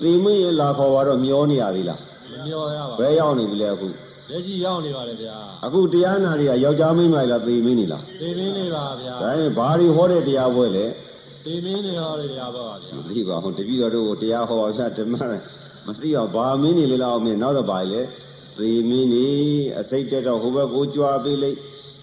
[0.01, 1.99] သေမင်းရဲ့လာခေါ်ပါတော့မျောနေရသေးလား
[2.31, 3.93] မမျောရပါ ဘယ်ရောက်နေပြီလဲအခု ဒ
[4.32, 10.86] လက်ရှိရောက်နေပါတယ်ဗျာအခုတရားနာတွေကယောက်ျားမိန်းမလားသေမင်းနေလားသေမင်းနေပါဗျာဒါရင်ဘာတွေဟောတဲ့တရားပွဲလဲ
[11.44, 15.14] သေမင်းနေဟောတယ်ဗျာပါဗျာမသိပါဘူးတပည့်တော်တို့ကိုတရားဟောပါဗျာဓမ္မ
[15.86, 18.00] မသိအောင်ဘာမင်းနေလေလောက်မင်းနောက်တော့ပါလေ
[18.58, 19.26] သေမင်းနေ
[19.78, 21.56] အစိတ်တက်တော့ဟိုဘက်ကိုကြွားပေးလိုက်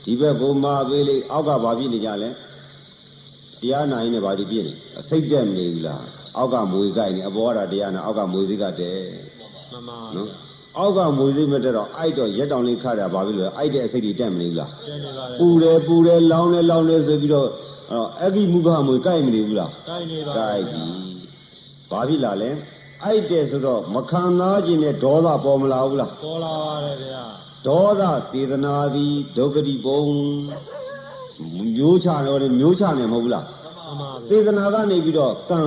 [0.04, 2.30] ဒီဘက်ကိုမာပေးလိုက်အောက်ကဘာဖြစ်နေကြလဲ
[3.62, 6.04] တရားနာရင်လည်းဘာဒီပြည့်နေအစိတ်တက်မနေဘူးလား
[6.38, 9.00] အောက်ကမွေကြိုက်နေအပေါ်ကတရားနာအောက်ကမွေစိကတဲ့
[9.74, 17.48] မမနော်ဗျာ အောက်ကမွေစိမတက်တော့အိုက်တော့ရက်တောင်လေးခါတာဘာဖြစ်လို့လဲအိုက်တဲ့အစိတ်တွေတက်မနေဘူးလားကျန်နေပါတယ်ပူတယ်ပူတယ်လောင်းတယ်လောင်းတယ်ဆိုပြီးတော့
[18.20, 20.82] အဲ့ဒီမုခမွေကြိုက်မနေဘူးလားတိုင်းနေပါကြိုက်ပြီ
[21.92, 22.50] ဘာဖြစ်လာလဲ
[23.04, 27.24] အိုက်တယ်ဆိုတော့မခံသားခြင်းနဲ့ဒေါသပေါ်မလာဘူးလားပေါ်လာပါတယ်ဗျာ
[27.68, 28.02] ဒေါသ
[28.32, 30.02] စေတနာသည်ဒုက္ခတိပုံ
[31.76, 33.46] မျိုးချတော့တယ်မျိုးချနေမဟုတ်ဘူးလား
[33.88, 35.60] မမစေဗျာတနာကနေပြီးတော့ကံ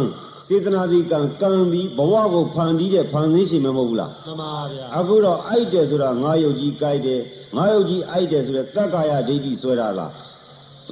[0.48, 7.20] စေတနာသည်ကံကံသည်ဘဝကိုဖန်တီးတဲ့ဖန်ဆင်းရှင်မဟုတ်ဘူးလားမမဗျာအခုတော့အိုက်တယ်ဆိုတာငါယုတ်ကြီးကြိုက်တယ်
[7.56, 10.12] ငါယုတ်ကြီးအိုက်တယ်ဆိုတဲ့တက္ကာယဒိဋ္ဌိဆွဲတာလား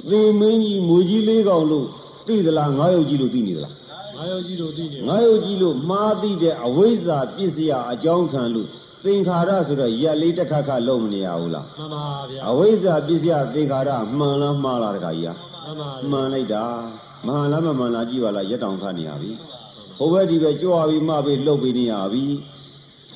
[0.09, 1.85] သေမင်းကြီးမူကြီးလေးကောင်လို့
[2.27, 3.73] သိသလားငါယုတ်ကြီးလို့သိနေသလား
[4.17, 8.67] ငါယုတ်ကြီးတို့သိနေငါယုတ်ကြီးလို့မှားသိတဲ့အဝိဇ္ဇာပစ္စယအကြောင်းခံလို့
[9.03, 11.95] သင်္ခါရဆိုတော့ရက်လေးတစ်ခါခါလုံးမနေရဘူးလားမမ
[12.29, 15.50] ဗျာအဝိဇ္ဇာပစ္စယသင်္ခါရမှန်လားမှားလားတခါကြီးမမ
[16.11, 16.65] မှန်လိုက်တာ
[17.27, 19.31] မှန်လားမမှန်လားကြည့်ပါလားရက်တောင်ခါနေရပြီ
[19.97, 22.25] ဟိုဘက်ဒီဘက်ကြွားပြီးမှပြီးလှုပ်ပြီးနေရပြီ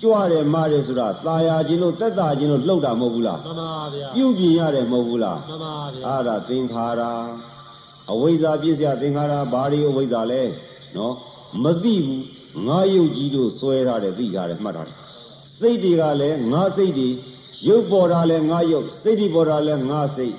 [0.02, 3.62] ကြွားတယ်မှားတယ်ဆိုတာตาယာခြင်းလို့တက်တာခြင်းလို့လှုပ်တာမဟုတ်ဘူးလားမမ
[3.94, 7.02] ဗျာပြုတ်ပြင်ရတယ်မဟုတ်ဘူးလားမမဗျာအဲ့ဒါသင်္ခါရ
[8.12, 10.42] အဝိဇ္ဇာပစ္စယသင်္ခါရဘာတွေအဝိဇ္ဇာလဲ
[10.96, 11.14] နော်
[11.64, 12.24] မသိဘူး
[12.68, 14.98] ငါယုတ်ကြီးတို့စွဲထားတယ်သိထားတယ်မှတ်ထားတယ်
[15.60, 17.10] စိတ်တွေကလည်းငါစိတ်တွေ
[17.68, 20.34] ရုပ်ပေါ်တာလည်းငါယုတ်စိတ်တွေပေါ်တာလည်းငါစိတ်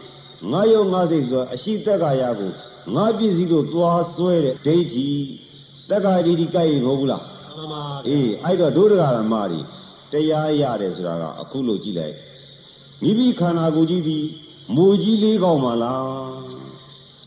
[0.52, 2.50] ငါယုတ်ငါစိတ်ဆိုတော့အရှိတက်ကာယကို
[2.94, 5.08] ငါပစ္စည်းတို့သွားစွဲတဲ့ဒိဋ္ဌိ
[5.90, 7.22] တက်ကာယဒိဋ္ဌိကြိုက်ရင်မဟုတ်ဘူးလား
[7.56, 9.60] မမဗျာအေးအဲ့တော့ဒုဒကရမတွေ
[10.12, 12.14] တရားရတယ်ဆိုတာကအခုလို့ကြည့်လိုက်
[13.02, 14.24] မိမိခန္ဓာကိုယ်ကြီးသည်
[14.74, 16.04] မူကြီးလေးကောင်းပါလား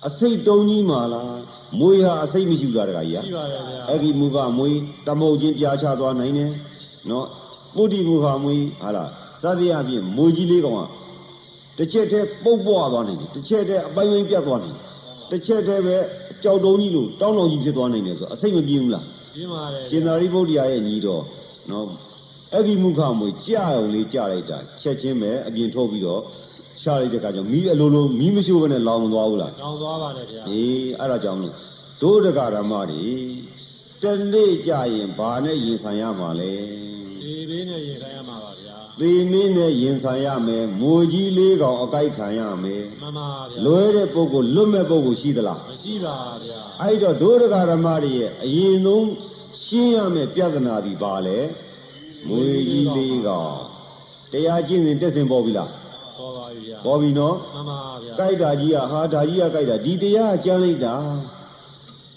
[0.07, 1.39] အစိတ်တုံးကြီးပါလား
[1.79, 4.71] မွေဟာအစိတ်မရှိဘူးလားတခါကြီးရှိပါတယ်ဗျာအဲ့ဒီမူကမွေ
[5.07, 6.51] တမုတ်ချင်းပြာချသွားနိုင်တယ်
[7.09, 7.27] နော်
[7.75, 9.09] ပုတ္တိမူဟာမွေဟာလား
[9.41, 10.81] စသည်အပြင်မူကြီးလေးကောင်က
[11.79, 14.85] တစ်ချက်တည်းပုတ်ပွားသွားနိုင်တယ်တစ်ချက်တည်းအပိုင်းပိုင်းပြတ်သွားနိုင်တယ်
[15.31, 15.97] တစ်ချက်တည်းပဲ
[16.43, 19.05] ကြောက်တုံးကြီးလို့တောင်းတောင်ကြီးဖြစ်သွားနိုင်တယ်ဆိုအစိတ်မပြင်းဘူးလား
[19.35, 21.23] ပြင်းပါတယ်ရှင်သာရိပုတ္တရာရဲ့ညီတော်
[21.71, 21.85] နော်
[22.53, 26.21] အဲ့ဒီမုခမွေကြာအောင်လေးကြာလိုက်တာချက်ချင်းပဲအပြင်ထုတ်ပြီးတော့
[26.81, 31.53] ရှာလိုက်တဲ့အခါကျတော့မီးအလိုလိုမီးမရှိုးဘဲနဲ့လောင်မသွားဘူးလားတောင်းသွားပါတယ်ဗျာအေးအဲ့ဒါကြောင့်လို့
[32.01, 33.07] ဒုဒကရမတွေ
[34.03, 36.51] တနေ့ကြာရင်ဘာနဲ့ရင်ဆိုင်ရမှာလဲ
[37.21, 38.18] ဒီဘေးနဲ့ရင်ဆိုင်ရမှာပါဗျာ
[38.99, 43.19] သေမင်းနဲ့ရင်ဆိုင်ရမယ်မွေကြီးလေးကောင်အကိုက်ခံရမယ်မမ
[43.49, 49.07] ဗျာလွဲတဲ့ပုဂ္ဂိုလ်လွတ်မဲ့ပုဂ္ဂိုလ်ရှိသလားမရှိပါဗျာအဲ့တော့ဒုဒကရမတွေရဲ့အရင်ဆုံး
[49.63, 51.39] ရှင်းရမယ်ပြဿနာဒီပါလေ
[52.27, 53.53] မွေကြီးလေးကောင်
[54.31, 55.69] တရားကျင့်စဉ်တက်စဉ်ပေါ်ပြီလား
[56.17, 57.71] ပေါ်ပါပြီဗျာပေါ်ပြီနော်မမ
[58.03, 60.95] ဗျာကြိုက်တာကြီးကဟာဒါကြီးကကြိုက်တာဒီတရားကကြားလိုက်တာ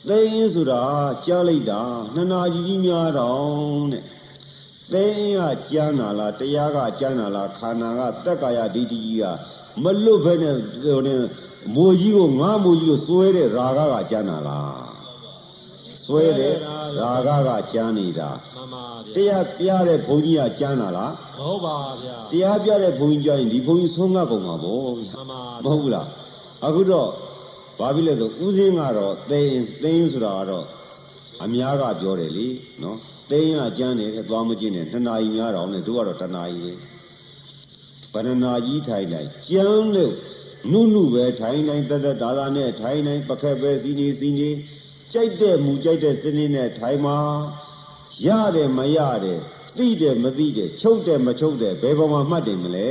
[0.09, 0.83] သိရင်ဆိုတာ
[1.25, 1.81] ကြားလိုက်တာ
[2.15, 4.03] နှစ်နာကြီးကြီးများတော့တဲ့
[4.93, 9.25] သိရင်ကကြားနာလားတရားကကြားနာလားခန္ဓာကတက်ကာယဒိဋ္ဌိကြီးက
[9.83, 11.21] မလွတ်ဘဲနဲ့ဟိုနဲ့
[11.75, 14.93] မိုးကြီးကိုငါမိုးကြီးကိုစွဲတဲ့ရာဂကကြားနာလား
[16.07, 16.55] စွဲတဲ့
[16.99, 18.75] ရာဂကကြားနေတာမမ
[19.17, 25.33] ဗျာတရားပြတဲ့ဘုန်းကြီးကကြားနာလားမဟုတ်ပါဗျာတရားပြတဲ့ဘုန်းကြီးကြားရင်ဒီဘုန်းကြီးဆုံးငတ်ကုန်မှာပေါ့မမ
[25.65, 26.07] မဟုတ်ဘူးလား
[26.67, 27.09] အခုတော့
[27.79, 30.65] ဘာဖြစ်လဲဆိုဥစဉ်ကတော့သိရင်သိရင်ဆိုတာကတော့
[31.43, 32.47] အများကပြောတယ်လေ
[32.83, 32.99] နော်
[33.33, 36.73] သိရင်ကကြမ်းတယ်တဲ့သွားမကျင်တယ်နှစ်နာရီများတော့နဲ့တို့ကတော့တစ်နာရီပဲ
[38.13, 40.15] ဘယ်နှနာကြီးထိုင်တိုင်းကြမ်းလို့
[40.71, 44.51] နုနုပဲထိုင်တိုင်းတက်တက်ဒါသာနဲ့ထိုင်တိုင်းပခက်ပဲစီနေစီနေ
[45.13, 47.17] ကြိုက်တဲ့မူကြိုက်တဲ့စနေနဲ့ထိုင်မှာ
[48.27, 49.41] ရတယ်မရတယ်
[49.77, 52.89] သိတယ်မသိတယ်ချုပ်တယ်မချုပ်တယ်ဘယ်ပေါ်မှာမှတ်တယ်မလဲ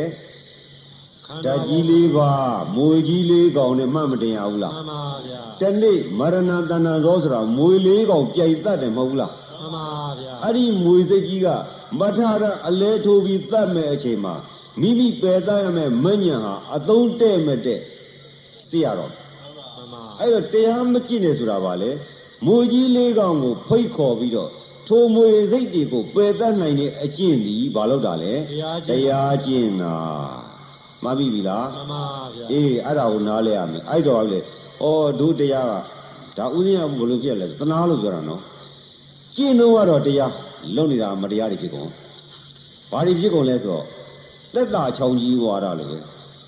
[1.45, 2.31] ဓာတ်ကြီးလေးပါ
[2.75, 4.93] မွေကြီးလေးကောင်နဲ့မှတ်မတင်ရဘူးလားမမ
[5.27, 6.37] ဗျာတနေ့မရဏ
[6.69, 9.31] တဏ္ဍဇောဆိုတာမွေလေးကောင်ပြိုင်တတ်တယ်မဟုတ်ဘူးလား
[9.73, 9.77] မမ
[10.19, 11.47] ဗျာအဲ့ဒီမွေစိတ်ကြီးက
[11.99, 14.35] မထရအလဲထိုးပြီးတတ်မဲ့အချိန်မှာ
[14.81, 17.79] မိမိပယ်တတ်ရမဲ့မညံဟာအသုံးတဲ့မတဲ့
[18.69, 19.11] သိရတော့
[19.77, 21.89] မမအဲ့တော့တရားမကျင့်နေဆိုတာပါလေ
[22.45, 24.49] မွေကြီးလေးကောင်ကိုဖိတ်ခေါ်ပြီးတော့
[24.87, 29.95] ထိုမွေစိတ်တွေကိုပယ်တတ်နိုင်တဲ့အကျင့်ဒီဘာလို့တာလဲတရားတကျင့်ရားကျင့်တာ
[31.05, 31.93] မသိပြီလားမမ
[32.35, 34.41] ဗျာအေးအဲ့ဒါကိုနားလဲရမယ်အဲ့တော့လေဩ
[35.19, 38.41] ဒုတရားကဒါဥစဉ်ကဘယ်လိုပြက်လဲသနာလို့ပြောတာနော်
[39.35, 40.33] ကျင့်တော့ကတော့တရား
[40.75, 41.89] လုံနေတာမတရားတွေဖြစ်ကုန်
[42.91, 43.85] ဘာတွေဖြစ်ကုန်လဲဆိုတော့
[44.53, 45.97] သက်တာချောင်းကြီးဝါဒလို့ပဲ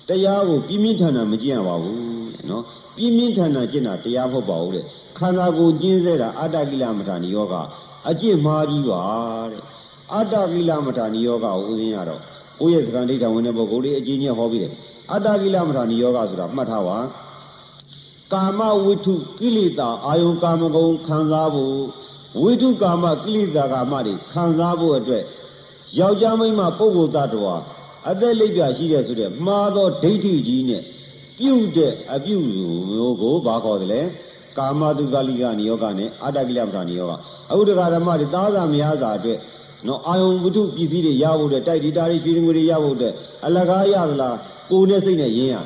[0.08, 1.98] တရားကိုပြင်းပြင်းထန်ထန်မကျင့်ရပါဘူး
[2.34, 2.64] တဲ့နော်
[2.96, 4.84] ပြင်းပြင်းထန်ထန်ကျင့်တာတရားမဟုတ်ပါဘူးတဲ့
[5.18, 7.54] ခန္ဓာကိုယ်ကျင့်စေတာအတ္တကိလမထာနိယောဂ
[8.08, 9.02] အကျင့်မှားကြီးပါ
[9.50, 9.62] တဲ့
[10.14, 12.20] အတ္တကိလမထာနိယောဂကိုဥစဉ်ရတော့
[12.60, 14.72] ကိုယ့်ရဲ့စကံဒိဋ္ဌဝင်တဲ့ပုဂ္ဂိုလ်တွေအကြီးကြီးဟောပြီးတယ်
[15.12, 16.98] အတ္တကိလမထာနိယောဂဆိုတာမှတ်ထားပါ
[18.32, 21.74] ကာမဝိထုကိလေသာအာယုံကာမဂုဏ်ခံစားဖို့
[22.42, 25.22] ဝိထုကာမကိလေသာကာမတွေခံစားဖို့အတွက်
[25.98, 27.54] ယောက်ျားမိန်းမပုဂ္ဂိုလ်သတ္တဝါ
[28.10, 30.82] အသက်လိပ်ပြရှိတဲ့ဆိုတဲ့မှားသောဒိဋ္ဌိကြီးနဲ့
[31.38, 32.36] ပြုတ်တဲ့အပြု
[32.90, 34.02] မျိုးကိုဘာခေါ်တယ်လဲ
[34.58, 37.12] ကာမတုကလိကနိယောဂနဲ့အတ္တကိလမထာနိယောဂ
[37.50, 39.38] အခုတက္ကဓမ္မတွေသားစာမယားစာအတွက်
[39.86, 43.14] နော်အာယုံဝိထုပစ္စည်းတွေရဖို့အတွက်တိုက်ဒီတာတွေပြည်ငွေတွေရဖို့အတွက်
[43.46, 44.36] အလကားရသလား
[44.70, 45.56] ကိုယ်နဲ့စိတ်နဲ့ရင်းရ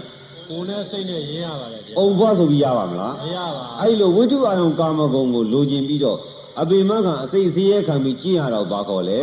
[0.49, 6.19] ကိုယ်နဲ့စိတ်နဲ့ရင်းရပါတယ်ဗျာအုံဘွားဆိုပြီးရပါမလားမရပါအဲ့လိုဝိတုအာယုံကာမဂုဏ်ကိုလိုချင်ပြီးတော့
[6.61, 9.21] အပေမခံအစိတ်စည်းရဲခံပြီးကြည့်ရတော့ဘာခေါ်လဲ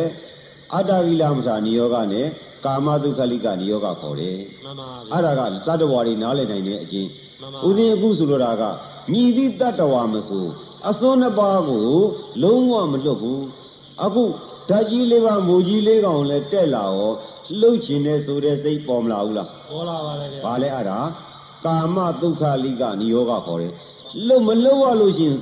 [0.73, 2.27] အတ္တကိလမထာနိယောဂနဲ့
[2.65, 7.09] ကာမတုခလိကနိယောဂခေါ်တယ်မှန်ပါဗျာအဲ့ဒါကတတ္တဝါတွေနားလည်နိုင်တဲ့အချင်း
[7.41, 8.63] မှန်ပါဦးဇင်းအခုဆိုလိုတာက
[9.11, 10.45] မြည်သည့်တတ္တဝါမဆို
[10.89, 11.87] အစွန်းနှစ်ပါးကို
[12.43, 13.43] လုံးဝမလွတ်ဘူး
[14.03, 14.23] အခု
[14.69, 17.11] ဓာတ်ကြီးလေးပါမူကြီးလေးကောင်လည်းတက်လာရော
[17.59, 20.99] လှုပ်ချင်တဲ့ဆိုတဲ့စိတ်ပေါ်မလာဘူးလားပေါ်လာပါတယ်ဗျာဘာလဲအဲ့ဒါ
[21.65, 23.73] ကာမဒုက္ခလိကနိယောဂခေါ်တယ်
[24.27, 25.37] လုံမလုံရလို့ရှရင်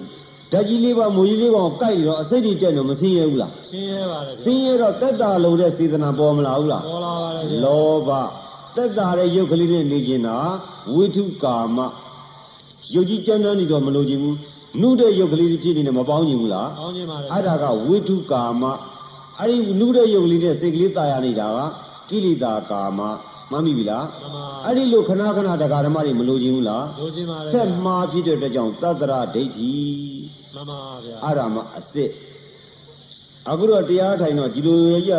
[0.53, 8.11] ဓာတ်ကြီးလေးပါမူကြီးလေးကောင်ကိုက်ပြီးတော့အစိတ်တွေတက်တော့မဆင်းရဲဘူးလား ရှင်းရဲပါတယ် ဆင်းရဲတော့တက်တာလုံးတဲ့စေတနာပေါ်မလာဘူးလား ပေါ်လာပါတယ်ဗျာ လောဘ
[8.77, 10.37] တက်တာတဲ့ရုပ်ကလေးနဲ့နေကျင်တာ
[10.95, 11.79] ဝိထုကာမ
[12.95, 14.37] ရုပ်ကြီးကြမ်းတမ်းနေတော့မလိုချင်ဘူး
[14.81, 18.63] နှုတဲ့ရုပ်ကလေးတွေဖြစ်နေတယ်မပေါင်းချင်ဘူးလား ကောင်းခြင်းပါတယ် အဲ့ဒါကဝိထုကာမ
[19.41, 21.59] အဲ့ဒီနှုတဲ့ရုပ်ကလေးနဲ့စိတ်ကလေးตายရနေတာက
[22.09, 23.01] ကိလေသာကာမ
[23.51, 29.73] မှတ်မိပြီလား မှန်ပါ အဲ့ဒီလိုခဏခဏတရားဓမ္မတွေမလိုချင်ဘူးလား လိုခြင်းပါတယ် ဆက်မှားဖြစ်တဲ့အတွက်ကြောင့်တတ္တရဒိဋ္ဌိ
[30.54, 32.10] မှန်ပါဗျာအဲ့ဒါမှအစစ်
[33.50, 35.12] အခုတော့တရားထိုင်တော့ဒီလိုရရ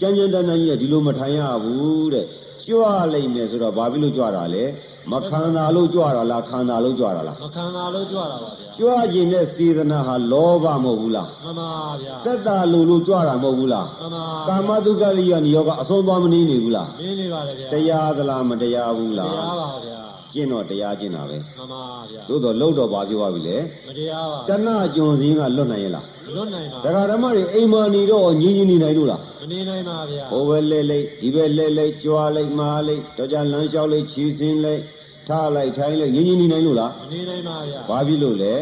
[0.00, 2.26] ကြမ်းကြမ်းတမ်းတမ်းကြီးကဒီလိုမထိုင်ရဘူးတဲ့
[2.66, 2.80] ကြွ
[3.12, 4.64] လိုက်မယ်ဆိုတော့ဘာဖြစ်လို့ကြွတာလဲ
[5.12, 11.70] မခံတာလို့ကြွတာလားခံတာလို့ကြွတာလားမခံတာလို့ကြွတာပါဗျာကြွခြင်းတဲ့စေတနာဟာလောဘမဟုတ်ဘူးလားမှန်ပါ
[12.02, 20.00] ဗျာတက်တာလို့လို့ကြွတာမဟုတ်ဘူးလားမှန်ပါကာမတုကလိယနိယောကအဆုံးသွားမနေနေဘူးလားမင်းနေပါတယ်ဗျာတရားသလားမတရားဘူးလားတရားပါဗျာ
[20.36, 23.58] ကျင့်တော့တရားကျင့်တာပဲမှန်ပါဗျာသို့တော့လှုပ်တော့ဘာပြောပါပြီလဲ
[23.88, 34.82] မတရားပါတဏှကျွန်စည်းကလွတ်နိုင်ရဲ့လားမလွတ်နိုင်ပါဒကာဓမ္မတွေအိမ်မာနေတော့ငြင်းငြင်းနေနိုင်လို့လားမနေနိုင်ပါဗျာဟိုဘက်လဲလိုက်ဒီဘက်လဲလိုက်ကြွားလိုက်မာလိုက်တော့ကြလမ်းလျှောက်လိုက်ခြီးစင်းလိုက်
[35.28, 38.54] ထားလိုက်ထိုင်းလိုက်ငြင်းငြင်းနေနိုင်လို့လားမနေနိုင်ပါဗျာဘာဖြစ်လို့လဲ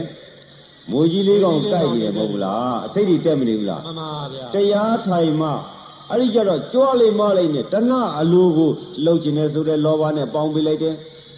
[0.90, 5.50] မိုးကြီးလေးကောင်တိုက်နေတယ်မဟုတ်ဘူးလားအစိတ်တွေတက်မနေဘူးလားမှန်ပါဗျာတရားထိုင်မှ
[6.10, 8.70] အဲ့ဒီကြတော့ကြွားလိုက်မလိုက်နဲ့တဏှအလိုကို
[9.04, 10.94] လှုပ်ခြင်းနဲ့ဆိုတဲ့လောဘနဲ့ပေါင်းပေးလိုက်တယ်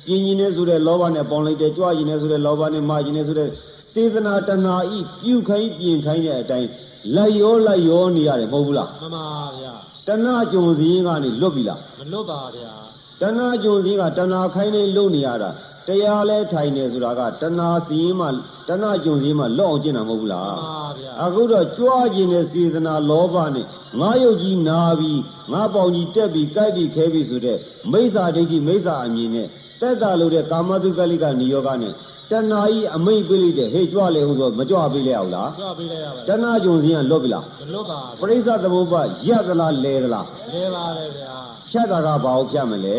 [0.06, 3.48] ပြင်းခြင်းနဲ့ဆိုတဲ့လောဘနဲ့ပေါင်းလိုက်တယ်ကြွားခြင်းနဲ့ဆိုတဲ့လောဘနဲ့မာခြင်းနဲ့ဆိုတဲ့
[3.92, 6.68] စေတနာတဏှာဤပြုခိုင်းပြင်ခိုင်းတဲ့အတိုင်း
[7.16, 9.26] လိုက်ရောလိုက်ရောနေရတယ်မဟုတ်ဘူးလားမှန်ပါ
[9.58, 9.74] ဗျာ
[10.06, 12.72] တဏှကြုံစည်းကနေလွတ်ပြီလားမလွတ်ပါဗျာ
[13.20, 15.50] တဏှကြုံစည်းကတဏှခိုင်းနေလုံနေရတာ
[15.86, 18.26] တရားလဲထိုင်နေဆိုတာကတဏှစည်းမှ
[18.68, 23.66] တဏှကြုံစည်းမှလွတ်အောင်ကျင့်တာမဟုတ်ဘူးလားမှန်ပါဗျာအခုတော့ကြွားခြင်းနဲ့စေတနာလောဘနဲ့
[24.00, 25.20] ငါယုတ်ကြီးနာပြီး
[25.52, 27.58] ငါပေါင်ကြီးတက်ပြီးကြိုက်ပြီးခဲပြီးဆိုတဲ့
[27.92, 29.48] မိစ္ဆာဒိဋ္ဌိမိစ္ဆာအမြင်နဲ့
[29.80, 31.92] တက်တာလို့တဲ့ကာမတုကလိကနိယောဂနဲ့
[32.30, 41.34] တဏှာကြီးအမိတ်ပေးလိုက်တဲ့ဟေ့ကြွားလေဟုတ်ဆိုမကြွားပေးလိုက်အောင်လားကြွပေးလိုက်ရပါတဏှကြုံစည်းကလွတ်ပြီလားမလွတ်ပါပရိစ္ဆသမုပ္ပါရက်သလားလဲသလားလဲပါတယ်ဗျာ
[41.70, 42.98] ဖြတ်တာကဘာကိုဖြတ်မလဲ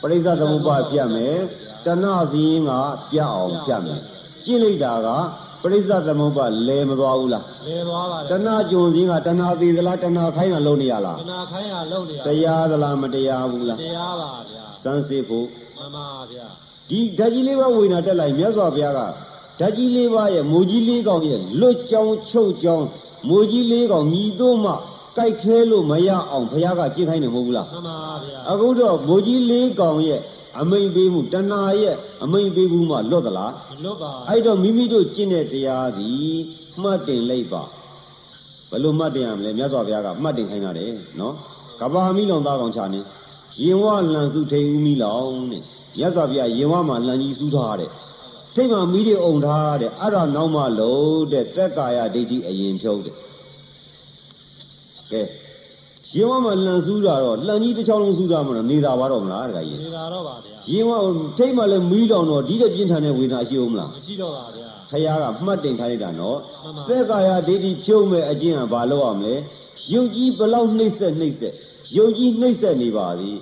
[0.00, 1.36] ပရိစ္ဆသမုပ္ပါဖြတ်မယ်
[1.86, 2.70] တဏှစည်းက
[3.10, 4.00] ပြအောင်ဖြတ်မယ်
[4.44, 5.08] ကြည့်လိုက်တာက
[5.62, 15.46] ပရိစ္ဆသမုပ္ပါလဲမသွားဘူးလားလဲသွားပါတတယ်ဏှကြုံစည်းကတဏှသေးသလားတဏှခိုင်းတာလုံးနေရလားခဏခိုင်းရလုံနေရတရားသလားမတရားဘူးလားတရားပါဗျာစမ်းစစ်ဖို့
[15.78, 16.46] မှန်ပါဗျာ
[16.90, 19.00] ဒီဓာတ်ကြီးလေးပါးဝေနာတက်လိုက်မြတ်စွာဘုရားက
[19.60, 22.84] ဓာတ်ကြီးလေးပါးရဲ့မိုးကြီးလေးကောင်ရဲ့လွတ်ကြောင်ချုပ်ကြောင်
[23.28, 24.72] မိုးကြီးလေးကောင်မြည်တော့မှ
[25.16, 30.20] ကြိုက်ခဲလို့မရအောင်ဘုရားကကြင့်ခိုင်းတယ်မဟုတ်ဘူးလားမှန်ပါဗျာအခုတော့မိုးကြီးလေးကောင်ရဲ့
[30.60, 36.34] အမိန်ပေးမှုတဏှာရဲ့အမိန်ပေးမှုမှလွတ်သလားမလွတ်ပါအဲ့တော့မိမိတို့ကျင့်တဲ့တရားသည်
[36.82, 37.62] မှတ်တင်လိုက်ပါ
[38.70, 41.34] ဘယ်လိုမှတ်တင်ရမလဲမြတ်စွာဘုရားကမှတ်တင်ခိုင်းတာတယ်နော်
[41.80, 43.00] ကဘာမိလောင်သားကောင်ချာနေ
[43.62, 43.84] ရင်ဝ
[44.14, 45.62] လန်စုထိန်ဦးမိလောင်တဲ့
[45.98, 47.90] မြတ်စွာဘုရားရင်ဝမှာလန်ကြီးစူးထားတဲ့
[48.54, 53.16] ထိတ်မှမိတွေအုံထားတဲ့အဲ့ဒါနောက်မှလို့တဲ့သက်ကာယဒိဋ္ဌိအရင်ဖြုတ်တဲ့
[55.12, 55.22] ကဲ
[56.16, 60.92] ရင်ဝမှာလန်စူးတာတော့လန်ကြီးတစ်ချောင်းလုံးစူးတာမလို့နေတာပါတော့မလားတခါကြီးနေတာတော့ပါဗျာရင်ဝ
[61.38, 69.34] ထိတ်မှလည်းမီးလောင်တော့ဒီတဲ့ပြင်းထန်တဲ့ဝေဒနာရှိအောင်မလားမရှိတော့ပါဗျာဖယားကမှတ်တင်ခိုင်းလိုက်တာနော်မှန်ပါသက်ကာယဒိဋ္ဌိဖြုံးမဲ့အကျင့်ကဘာလို့ရမလဲ
[69.92, 71.54] ယုတ်ကြီးဘလောက်နှိမ့်ဆက်နှိမ့်ဆက်
[71.96, 73.36] ယုတ်ကြီးနှိမ့်ဆက်နေပါသည်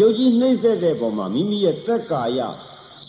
[0.00, 2.40] ယုတ်ကြီးနှိမ့်ဆက်တဲ့ပုံမှာမိမိရဲ့သက်ကာယ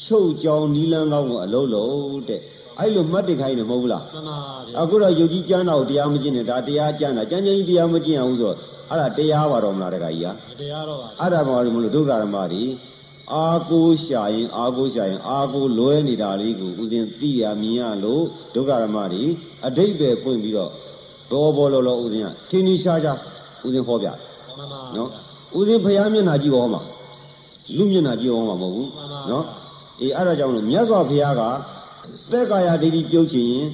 [0.05, 2.41] ချုပ်ကြောင်နီလန်းကောင်းကိုအလုံးလုံးတဲ့
[2.79, 8.57] အဲ့လိုမှတ်တင်ခိုင်းတယ်မဟုတ်ဘူးလားမှန်ပါဗျာအခုတော့ယုတ်ကြီးကျမ်းတော်တရားမကျင့်နဲ့ဒါတရားကျမ်းတာကျမ်းကျမ်းကြီးတရားမကျင့်အောင်ဆိုတော့
[8.89, 12.63] အဲ့ဒါတရားပါတော့မလားတခါကြီးဟာမတရားတော့ပါအဲ့ဒါမှမလို့ဒုက္ခရမတွေ
[13.33, 18.23] အာကိုရှာရင်အာကိုရှာရင်အာကိုလွဲနေတာလေးကိုဥစဉ်သိရမြင်ရလို့
[18.55, 19.23] ဒုက္ခရမတွေ
[19.65, 20.71] အတိတ်ပဲဖွင့်ပြီးတော့
[21.31, 23.17] ဘောဘောလောလောဥစဉ်ကထင်းထင်းရှားရှား
[23.65, 24.15] ဥစဉ်ဟောပြတယ်
[24.57, 25.09] မှန်ပါနော်
[25.55, 26.81] ဥဦးစင်းဖျားမျက်နှာကြည့်ဟောမှာ
[27.77, 28.89] လူမျက်နှာကြည့်ဟောမှာမဟုတ်ဘူး
[29.31, 29.45] နော်
[30.01, 31.41] အေးအဲ့ဒါကြောင့်လို့မြတ်စွာဘုရားက
[32.31, 33.67] သက်ကာယဒိဋ္ဌိပြုတ်ချင်ရင်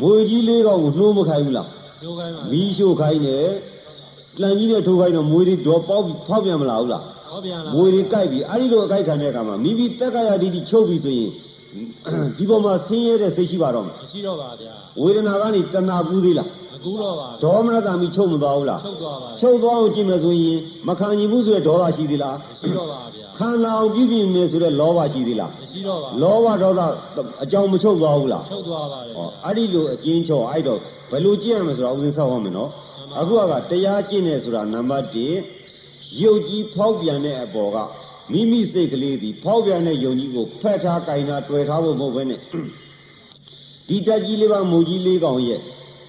[0.00, 1.68] မွေကြီးလေးကောင်ကိုနှိုးမခိုင်းဘူးလား
[2.02, 3.48] ကျိုးခိုင်းပါမီးရှို့ခိုင်းတယ်
[4.40, 11.30] လန်ကြီးနဲ့ထိုးခိုင်းတော့မွေတွေတော့ပေါက်ပြီးဖောက်ပြန်မလာဘူးလားဟောပြန်လာမွေတွေကြိုက်ပြီးအဲ့ဒီလိုအကြိုက်ခံတဲ့အခါမှာမိမိတက်ကရာဒိဋ္ဌိချုပ်ပြီဆိုရင်
[12.38, 20.58] ဒီပေါ်မှာဆင်းရဲတဲ့စိတ်ရှိပါတော့မယ်မရှိတော့ပါဗျာဝေဒနာကနေတဏှာကူးသေးလားမကူတော့ပါဗျာဒေါမနတာမီချုပ်မသွားဘူးလားချုပ်သွားပါဗျာချုပ်သွားအောင်ကြည့်မယ်ဆိုရင်
[20.88, 26.80] မခံနိုင်ဘူးဆိုတဲ့ဒေါသရှိသေးလားမရှိတော့ပါဗျာခံလာအောင်ပြုပြင်မယ်ဆိုတဲ့လောဘရှိသေးလားမရှိတော့ပါလောဘဒေါသ
[27.42, 30.78] အကြောင်းမချုပ်သွားဘူးလားချုပ်သွားပါတယ်ဟောအဲ့ဒီလိုအကျဉ်းချောအဲ့တော့
[31.10, 32.70] ဘယ်လိုကြည့်ရမလဲဆိုတာဦးဇင်းဆောက်ဟောမယ်နော်
[33.18, 37.76] အခုကတရားကျင့်နေဆိုတာနံပါတ်1ရုပ်ကြီးဖောက်ပြန်တဲ့အပေါ်က
[38.32, 42.40] မိမိစိတ်ကလေးဒီဖောက်ပြန်တဲ့ယုံကြီးကိုဖက်ထားကင်တာတွေ့ထားဖို့မဟုတ်ဘဲနဲ့
[43.88, 45.60] ဒီတက်ကြီးလေးပါမူကြီးလေးကောင်ရဲ့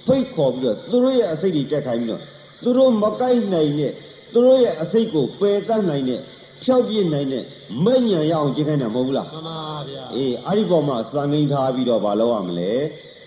[0.05, 2.21] ဖိတ်ခေါ်ပြီးတော့သူတို့ရဲ့အစိတ်တွေတက်ခိုင်းပြီးတော့
[2.63, 3.91] သူတို့မကိုက်နိုင်တဲ့
[4.33, 6.21] သူတို့ရဲ့အစိတ်ကိုပယ်တတ်နိုင်တဲ့
[6.63, 7.43] ဖြောက်ပြစ်နိုင်တဲ့
[7.85, 12.73] မဲ့ညာရအောင်ကျင့်ခိုင်းတာမဟုတ်ဘူးလားမှန်ပါဗျာအေးအဲ့ဒီပေါ်မှာစံငိမ့်ထားပြီးတော့မလုပ်ရမလဲ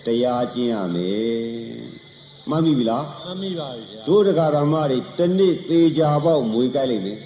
[0.05, 1.43] တရားကျင့်ရမယ်
[2.49, 7.17] မှတ်မိပြီလားမမိပါဘူးဗျာတို့တရားဓမ္မတွေတစ်နေ့သေးကြပေါက်မွေကြိုက်လိုက်မယ်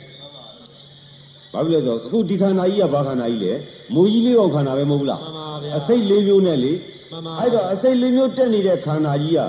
[1.53, 3.53] ဘာဖြစ်လဲဆိုတော့အခုဒီခန္ဓာကြီးကဘာခန္ဓာကြီးလဲ
[3.93, 6.73] မူကြီးလေးကောင်ခန္ဓာပဲမဟုတ်ဘူးလားမှန်ပါဗျာအစိတ်လေးမျိုးနဲ့လေ
[7.11, 9.39] မှန်ပါအဲ့တော့အစိတ်လေးမျိုးတက်နေတဲ့ခန္ဓာကြီးက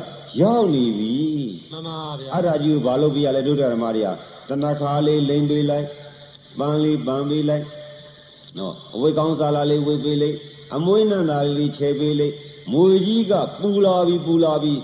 [0.41, 1.17] ရောက်နေပြီ
[1.73, 4.09] မှန်ပါဗျာအဲ့ဒါကြီးကိုဘာလို့ပြရလဲတို့တရားဓမ္မတွေက
[4.49, 5.87] တဏခါလေးလိမ့်ပေးလိုက်
[6.59, 7.65] ပန်းလေးပန်းပေးလိုက်
[8.59, 10.37] နော်အဝိကောင်းစားလာလေးဝေပေးလိုက်
[10.77, 12.35] အမွေးနန္တာလေးချဲပေးလိုက်
[12.73, 14.75] မွေကြီးကပူလာပြီပူလာပြီ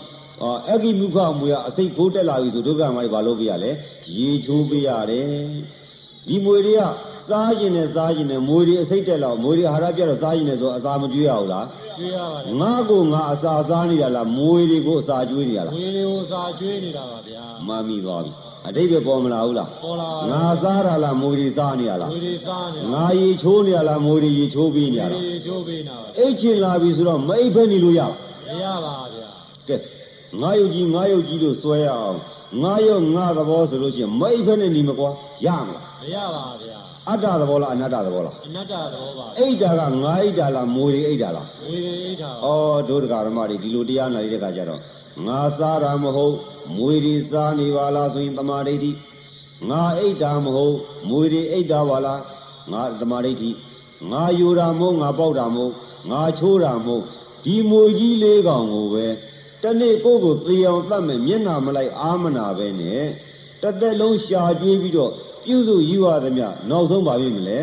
[0.43, 3.71] အာအဂိမုခမွေကအစိတ်ကိုးတက်လာပြီဆိုဒုက္ခမကြီးဘာလို့ပြရလဲ
[4.17, 5.29] ရေချိုးပေးရတယ်
[6.29, 6.83] ဒီမွေတွေက
[7.29, 11.67] စားကျင်နဲ့စားကျင်နဲ့မွေတွေအစိတ်တက်လာမွေတွေအာဟာရပြတော့စားကျင်နဲ့ဆိုအစာမကျွေးရဘူးလား
[11.99, 18.33] ကျွေးရပါတယ်ငါကိုငါအစာစားနေတာလားမွေတွေကိုအစာကျွေးနေတာလားဝေလေးကိုစာကျွေးနေတာပါဗျာမမီသွားပြီ
[18.67, 28.15] အတိတ်ပဲပေါ်မလာဘူးလားပေါ်လာငါစားတာလားမွေတွေစားနေတာလားဝေလေးစားနေငါရေချိုးနေရလားမွေတွေရေချိုးပေးနေရဝေလားလေးချိုးပေးနေတာပါအိတ်ချင်လာပြီဆိုတော့မအိတ်ဖဲနေလို့ရဘူး
[28.49, 29.29] မရပါဗျာ
[29.69, 29.77] ကဲ
[30.41, 32.19] ငါယုတ်ကြီးငါယုတ်ကြီးလို့စွဲရအောင်
[32.63, 35.11] ငါရောငါသဘောဆိုလို့ရှိရင်မအိတ်ဖဲနဲ့နေမကွာ
[35.45, 36.79] ရမလားမရပါဗျာ
[37.11, 44.81] အတ္တသဘောလားအနတ္တသဘောလားအနတ္တတော့ပါအိတ်တာကငါအိတ်တာလားမွေတွေအိတ်တာလားဝေလေးအိတ်တာပါဩဒုဒကာရမတွေဒီလိုတရားနာရတဲ့ခါကျတော့
[45.27, 46.35] ငါစားတာမဟုတ်
[46.77, 48.91] မွေတွေစားနေပါလားဆိုရင်တမာဒိဋ္ဌိ
[49.71, 50.75] ငါအိတ်တာမဟုတ်
[51.09, 52.21] မွေတွေအိတ်တာပါလား
[52.73, 53.51] ငါတမာဒိဋ္ဌိ
[54.13, 55.73] ငါယူတာမဟုတ်ငါပေါက်တာမဟုတ်
[56.11, 57.03] ငါချိုးတာမဟုတ်
[57.45, 59.07] ဒီမွေကြီးလေးကောင်ကိုပဲ
[59.65, 63.05] တနေ့ကိုယ့်ကိုသေအောင်တတ်မယ်မျက်နာမလိုက်အာမနာပဲနဲ့
[63.63, 65.13] တစ်သက်လုံးရှာကြွေးပြီးတော့
[65.45, 67.59] ပြုစုယူရသမျှနောက်ဆုံးပါပြီမလဲ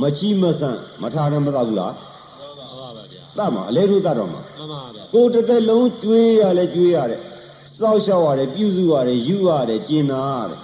[0.00, 7.20] မချီမဆန့်မထားရမတော့ဘူးလားဟုတ်ပါဟုတ်ပါဗျာတတ်မှာအလဲတို့တတ်တော့မှာမှန်ပါဗျာကိုယ်တစ်သက်လုံးကျွေးရလဲကျွေးရတယ်
[7.78, 10.60] စောက်ရှောက်ရတယ်ပြုစုရတယ်ယူရတယ်ကျင်နာရတယ်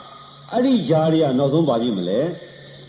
[0.53, 2.21] အဲ့ဒီຢာတွေကနောက်ဆုံးပါပြီမလဲ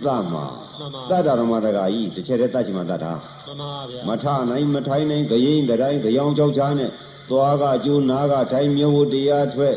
[0.06, 0.46] တတ်မှာ
[0.80, 3.14] မှန်ပါတတ်တာဓမ္မတကာကြီးတစ်ချက်တည်းတတ်ချင်မှတတ်တာ
[3.48, 6.90] မှန်ပါဗျာမထနိုင်မထိုင်နိုင်ဂရင်ဂတိုင်းကြောင်ကြောက်ချားနဲ့
[7.30, 9.76] သွားကကျိုးနာကထိုင်မြဝတရားထွက်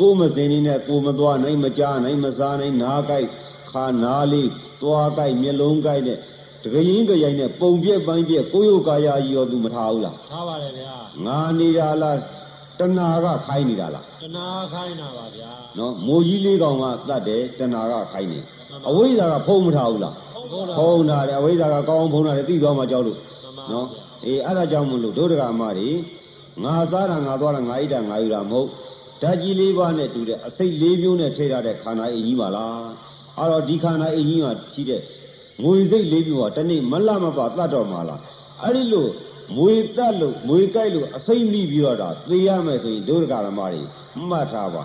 [0.00, 3.28] ကိုယ်မစင်နေနဲ့ကိုယ်မသွားနိုင်မကြားနိုင်မစားနိုင်နားကြိုက်
[3.70, 4.48] ခါနာလေး
[4.82, 6.18] သွားကြိုက်မျက်လုံးကြိုက်နဲ့
[6.64, 10.94] တကရင်ကြရင်နဲ့ပုံပြက်ပိုင်းပြက်ကိုယ်ရုပ်ကာယကြီးရောသူမထားဘူးလားထားပါတယ်ဗျာ
[11.26, 12.16] ငါနေတာလား
[12.78, 18.38] တဏှာကခိုင်းနေတာလားတနာခိုင်းတာပါဗျာနော်မိုးကြီးလေးကောင်ကတတ်တယ်တဏှာကခိုင်းနေ
[18.88, 20.14] အဝိဇ္ဇာကဖုံးမထားဘူးလား
[20.50, 25.90] ဟုတ်လားဖုံးတာတယ်အဝိဇ္ဇာကကောင်းအောင်ဖုံးတာတယ်သိသွားမှကြောက်လို့မှန်ပါနော်ဗျာအေးအဲ့ဒါကြောင့်မလို့ဒုဒကမတွေ
[26.64, 28.68] ငါသားတာငါသွားတာငါဣတာငါယူတာမဟုတ်
[29.22, 32.86] ဓာတ်ကြီးလေးပါးနဲ့တူတဲ့အစိတ်လေးမျိုးနဲ့ထိထားတဲ့ခန္ဓာအင်ကြီးပါလား
[33.38, 35.00] အဲ့တော့ဒီခန္ဓာအင်ကြီးမှာရှိတဲ့
[35.64, 38.20] ငွေစိတ်လေးမျိုးကတနေ့မလမပတတ်တော်မှာလား
[38.62, 39.06] အဲ့ဒီလို
[39.56, 43.82] မွေတက်လို့မွေကြိုက်လို့အစိတ်မိပြီးတော့တာသေရမယ်ဆိုရင်ဒုဒကရမတွေ
[44.28, 44.82] မှတ်ထားပါ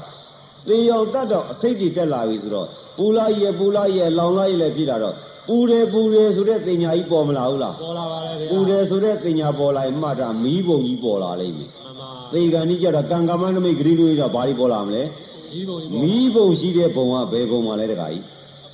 [0.68, 5.16] သေရောက်တတ်တော့အစိတ်တွေတက်လာပြီဆိုတော့ပူလာရဲ့ပူလာရဲ့လောင်လာရဲ့လည်းဖြစ်လာတော့
[5.48, 15.04] ပူတယ်ပူတယ်ဆိုတဲ့တင်ညာကြီးပေါ်မလာဘူးလားပေါ်လာပါတယ်ဗျာပူတယ်ဆိုတဲ့တင်ညာပေါ်လာရင်မှတ်တာမီးပုံကြီးပေါ်လာလိမ့်မယ်မှန်ပါ။သေကံကြီးကြတော့ကံကမနမိတ်ဂရိတို့ကြီးတော့ဘာကြီးပေါ်လာမလဲ
[15.52, 18.24] ဒီပုံကြီး။ပေါ်မီးပုံရှိတဲ့ဘုံကဘယ်ဘုံမှလဲတခါကြီး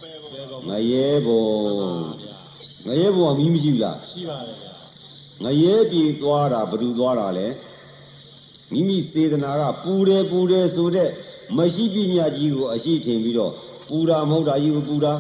[0.02, 1.44] ဘယ်ပုံ။ငရဲဘုံ
[1.78, 2.38] မှန်ပါဗျာ။
[2.88, 4.72] ငရဲဘုံကမီးမရှိဘူးလားရှိပါတယ်ဗျာ။
[5.44, 7.48] ငရဲပြေသွားတာဘယ်သူသွားတာလဲ။
[8.72, 11.10] မိမိစေတနာကပူတယ်ပူတယ်ဆိုတဲ့
[11.58, 13.52] မရှိပညာကြီးကိုအရှိထင်ပြီးတော့
[13.90, 15.14] ပူတာမဟုတ်တာကြီးကိုပူတာ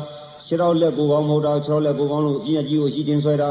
[0.54, 3.50] ခြေတော်လက်ကိုယ်ကောင်းမဟုတ်တာခြေတော်လက်ကိုယ်ကောင်းလို့ပညာကြီးကိုအရှိထင်ဆွဲတာ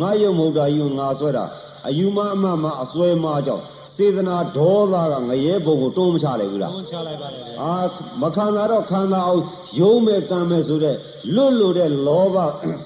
[0.00, 1.44] ငါရုံမဟုတ်တာကြီးကိုငါဆွဲတာ
[1.86, 3.64] အယူမအမမအစွဲမကြောင့်
[3.96, 7.74] စေတနာဒေါသကငရဲဘုံကိုတွန်းမချလိုက်ဘူးလားတွန်းချလိုက်ပါတယ်ဗျာအာ
[8.22, 9.42] မခံတာတော့ခံတာအောင်
[9.80, 10.96] ယုံမဲ့ကံမဲ့ဆိုတဲ့
[11.34, 12.36] လွတ်လို့တဲ့လောဘ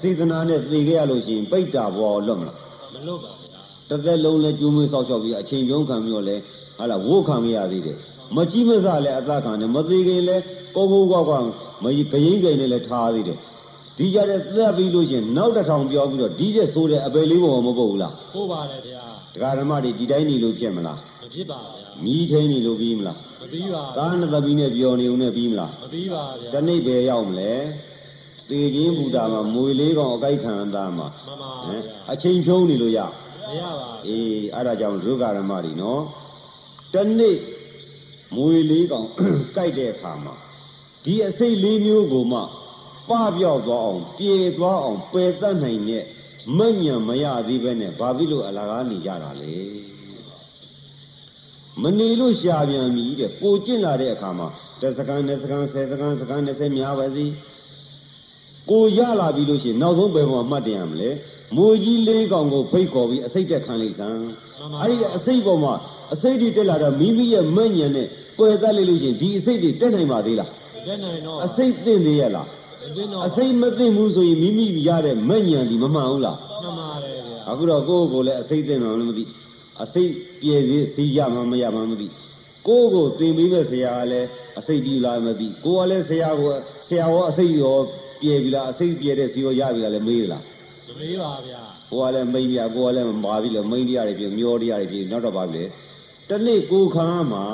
[0.01, 2.57] စေတနာနဲ့သိခဲ့ရလို့ရှိရင်ပိတ္တာဘောလွတ်မလား
[2.93, 6.35] မလို့ပါဗျာတစ်သက်လုံးလဲကျူးမွေးဆောက်ရှောက်ပြီးအချိန်ပြုံးခံပြီးတော့လဲ
[6.77, 7.97] ဟာလာဝိုးခံမရသေးတယ်
[8.35, 10.43] မကြီးမစလည်းအသက်ခံတယ်မသေးခင်လည်း
[10.75, 11.39] ကုန်းကုန်းကွာကွာ
[11.83, 13.37] မကြီးဂရင်ကိန်နဲ့လည်းထားသေးတယ်
[13.99, 27.53] ဒီကြတဲ့သက်ပြီးလို့ရှရင်နောက်တစ်ထောင်ပြောပြီးတော့ဒီကျဆိုးတဲ့အပေလေးပေါ်မပုတ်ဘူးလားဟုတ်ပါတယ်ဗျာတရားဓမ္မတွေဒီတိုင်းနေလို့ဖြစ်မလားမဖြစ်ပါဗျာမြီးထိန်နေလို့ပြီးမလားမပြီးပါသားနှစ်သမီးနဲ့ပြောနေုံနဲ့ပြီးမလားမပြီးပါဗျာတနေ့ပဲရောက်မလဲ
[28.49, 36.01] တေချင်းဘုရားမှာမွေလေးကောင်အကြိုက်ခံသားမှာမှန်ပါဟမ်ဗျာအချိန်ဖြုံးနေလို့ရမရပါဘူးအေးအဲ့ဒါကြောင့်ဒုက္ခဓမ္မတွေနော်
[36.93, 37.37] တနေ့
[38.35, 39.07] မွေလေးကောင်
[39.55, 40.33] ကြိုက်တဲ့အခါမှာ
[41.03, 42.41] ဒီအစိတ်လေးမျိုးကိုမှ
[43.09, 46.03] ပပြောက်သွားအောင်ပြေသွားအောင်ပယ်တတ်နိုင်တဲ့
[46.57, 49.53] မညံမရသေးပဲနဲ့ဘာဖြစ်လို့အလကားနေကြတာလဲ
[51.81, 54.47] မနေလို့ရှာပြန်ပြီတဲ့ပိုကျင့်လာတဲ့အခါမှာ
[54.81, 57.25] တစ်စကန်တစ်စကန်ဆယ်စကန်စကန်20များပါစီ
[58.69, 61.09] ကိုရလာပြီလို့ရှိရင်နောက်ဆုံးဘယ်မှာမှတ်တင်ရမလဲ
[61.55, 64.21] မိုးကြီးလေးကောင်ကိုဖိတ်ခေါ်ပြီးအစိတ်တက်ခံလိုက်စမ်း
[64.81, 65.73] အဲ့ဒီအစိတ်ပေါ်မှာ
[66.13, 68.07] အစိတ်တွေတက်လာတော့မိမိရဲ့မညံနဲ့
[68.37, 70.49] ပယ်တတ်လိုက်လို့ရှိရင်ဒီအစိတ်တွေတက်နိုင်ပါသေးလား
[70.87, 72.58] တက်နိုင်တော့အစိတ်သိမ့်သေးရဲ့လားမတင်တော့
[73.25, 79.23] အစိတ်မသိမ့်ဘူးဆိုရင်မိမိရတဲ့မညံဒီမမှန်ဘူးလားမှန်ပါတယ်ဗျာအခုတော့ကိုယ့်ကိုယ်လည်းအစိတ်သိမ့်မှလည်းမသိ
[79.83, 80.11] အစိတ်
[80.41, 82.07] ပြေသေးစီရမှမရမှမသိ
[82.67, 84.27] ကိုယ့်ကိုယ်သင်ပေးမဲ့ဆရာကလည်း
[84.59, 86.49] အစိတ်ပြီးလားမသိကိုယ်ကလည်းဆရာကို
[86.87, 87.77] ဆရာရောအစိတ်ရော
[88.21, 90.43] ပြေပြီလားအစိတ်ပြေတဲ့စီရောရပြီလားလည်းမေးသလား
[90.87, 91.61] မမေးပါဗျာ
[91.91, 95.65] ကိုယ်ကလည်းမိန်ပြကိုယ်ကလည်းမာပြီလေမိန်တရားတွေပြေမျောတရားတွေပြေနောက်တော့ပါပြီလေ
[96.29, 97.45] တနေ့ကိုယ်ခါမှာ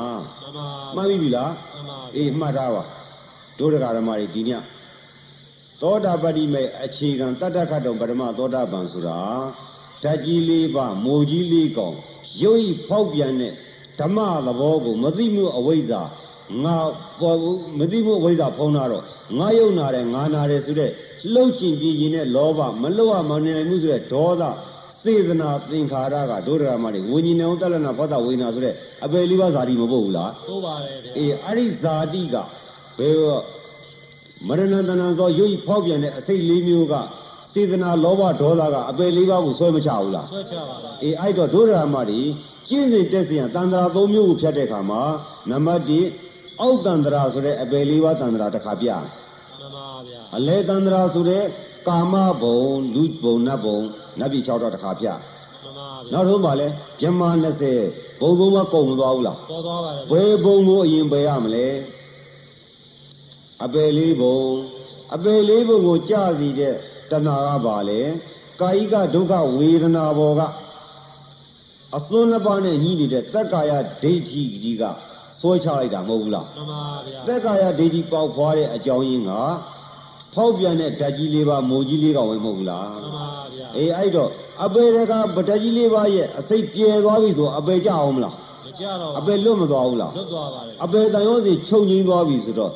[0.41, 2.84] မှန်ပါမှတ်ပြီလားမှန်ပါအေးမှတ်ထားပါ
[3.57, 4.51] ဒုဒကာဓမ္မတွေဒီည
[5.82, 9.19] သောတာပတိမေအခြေခံတတ္တခတ်တော်ပရမသောတာပန်ဆိုတာ
[10.03, 11.95] ဓာတ်ကြီးလေးပါမိုးကြီးလေးကောင်
[12.43, 13.53] ရုပ်ဤဖောက်ပြန်တဲ့
[13.99, 16.01] ဓမ္မသဘောကိုမသိမှုအဝိဇ္ဇာ
[16.63, 16.76] ငါ
[17.21, 19.03] ပေါ်ဘူးမသိမှုအဝိဇ္ဇာဖုံးတာတော့
[19.39, 20.91] ငါယုံနာတယ်ငါနာတယ်ဆိုတဲ့
[21.34, 24.43] လှုပ်ချင်ပြင်းရင်တဲ့လောဘမလှုပ်ရမနိုင်မှုဆိုတဲ့ဒေါသ
[25.01, 28.73] စေတနာသင်္ခါရကဒုဒကာဓမ္မတွေဝิญဉာဏ်တလနာဘောဓဝေနာဆိုတဲ့
[29.05, 32.36] အပေလေးပါးဇာတိမပုတ်ဘူးလားဟုတ်ပါတယ်ဗျာအေးအဲ့ဒီဇာတိက
[32.97, 33.41] ဘယ်တော့
[34.48, 36.94] မရဏတဏံသောရုပ်ဖောက်ပြန်တဲ့အစိတ်လေးမျိုးက
[37.53, 42.20] စေတနာလောဘဒေါသကအပယ်လေးပါးကိုဆွဲမချဘူးလား ဆွဲချပါလား အေးအဲ့တော့ဒုရဟမတွေ
[42.68, 45.03] ကျင့်စဉ်တက်စဉ်တန်ត្រာ၃မျိုးကိုဖြတ်တဲ့အခါမှာ
[45.51, 45.82] နံပါတ်
[46.26, 51.44] 1အောက်တန်ត្រာဆိုတဲ့အပယ်လေးပါးတန်ត្រာတစ်ခါပြတယ် မှန်ပါဗျာ အလဲတန်ត្រာဆိုတဲ့
[51.88, 52.61] ကာမဘုံ
[52.94, 53.78] လူဘုံနတ်ဘုံ
[54.18, 55.18] နတ်ပြည်၆တော့တစ်ခါပြတယ်
[55.62, 56.66] မှန်ပါဗျာ နောက်ဆုံးပါလဲ
[57.01, 57.22] မြမ
[57.72, 61.66] 20ဘုံသုံးပါးကုန်မသွားဘူးလား ပေါ်သွားပါတယ် ဘယ်ဘုံကိုအရင်ပယ်ရမလဲ
[63.64, 64.39] အပယ်လေးဘုံ
[65.16, 66.76] အပယ်လေးဘုံကိုကြစီတဲ့
[67.12, 68.01] တဏှာကပါလေ
[68.62, 70.41] ကာယိကဒုက္ခဝေဒနာဘောက
[71.97, 73.72] အစွန်းနှစ်ပါးနဲ့ညီနေတဲ့တက်ကာယ
[74.03, 74.84] ဒိဋ္ဌိကြီးက
[75.39, 79.32] ဆွဲချလိုက်တာမဟုတ်ဘူးလားမှန်ပါဗျာတက်ကာယဒိဋ္ဌိပေါက်ဖွားတဲ့အကြောင်းရင်းက
[80.34, 84.30] ဖောက်ပြန်တဲ့ဓာတ်ကြီးလေးပါမိုးကြီးလေးကဝယ်မဟုတ်ဘူးလားမှန်ပါဗျာအေးအဲ့တော့
[84.64, 85.20] အပေတွေကဗဓာ
[85.53, 88.36] တ်ကြီးလေးပါရဲ့အစိတ်ပြဲသွားပြီဆိုအပေကြအောင်မလား
[88.66, 92.72] မကြတော့အပေလွတ်မသွားဘူးလားလွတ်သွားပါတယ်အပေတန်ရောစီချုပ်ငိမ့်သွားပြီဆိုတော့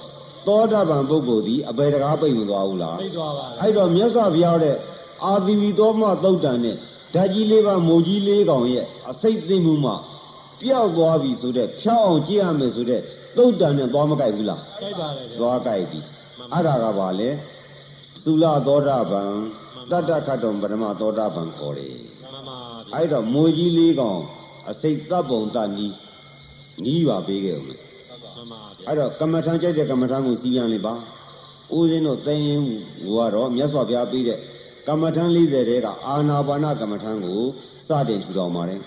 [0.50, 4.76] သောတာပန်ပုဂ္ဂိုလ်ဒီအပေတကားပိတ်မသွားဘူးလားသိသွားပါတယ်အဲ့တော့မြတ်စွာဘုရားတဲ့
[5.26, 6.76] အာသီဝီသောမသုတ်တန်နဲ့
[7.16, 9.94] ဓာကြီးလေးပါမိုးကြီးလေးကောင်ရဲ့အစိတ်သိမ့်မှုမှ
[10.62, 13.02] ပျောက်သွားပြီဆိုတဲ့ဖြောက်အောင်ကြည့်ရမယ်ဆိုတဲ့
[13.38, 16.00] သုတ်တန်နဲ့သွားမကြိုက်ဘူးလားကြိုက်ပါတယ်ဗျာသွားကြိုက်ပြီ
[16.54, 17.30] အဲ့ဒါကပါလေ
[18.24, 19.32] သုလသောတာပန်
[19.92, 21.96] တတ္တခတ်တော်ပရမသောတာပန်ခေါ်တယ်
[22.34, 24.20] မှန်ပါဗျာအဲ့တော့မိုးကြီးလေးကောင်
[24.70, 25.96] အစိတ်တပ်ပုံတနီး
[26.86, 27.89] နီးပါပေးခဲ့ဦးမယ်မှန်ပါဗျာ
[28.88, 30.94] အဲ့တော့ကမ္မထံကြိုက်တဲ့ကမ္မထံကိုစီးပြန်လေပါ
[31.76, 32.62] ဦးဇင်းတို့သိရင်
[33.16, 34.40] ကတော့မြတ်စွာဘုရားပေးတဲ့
[34.88, 37.42] ကမ္မထံ40တဲကအာနာပါနကမ္မထံကို
[37.88, 38.82] စတင်ထူထောင်ပါတယ်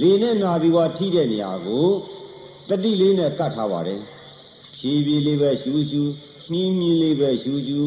[0.00, 1.86] လေနဲ့နာပြီးွားထိတဲ့နေရာကို
[2.68, 4.00] တတိလေးနဲ့ကတ်ထားပါတယ်
[4.76, 6.02] ဖြည်းဖြည်းလေးပဲရှူရှူ
[6.50, 7.78] နှီးမြင်းလေးပဲရှူရှူ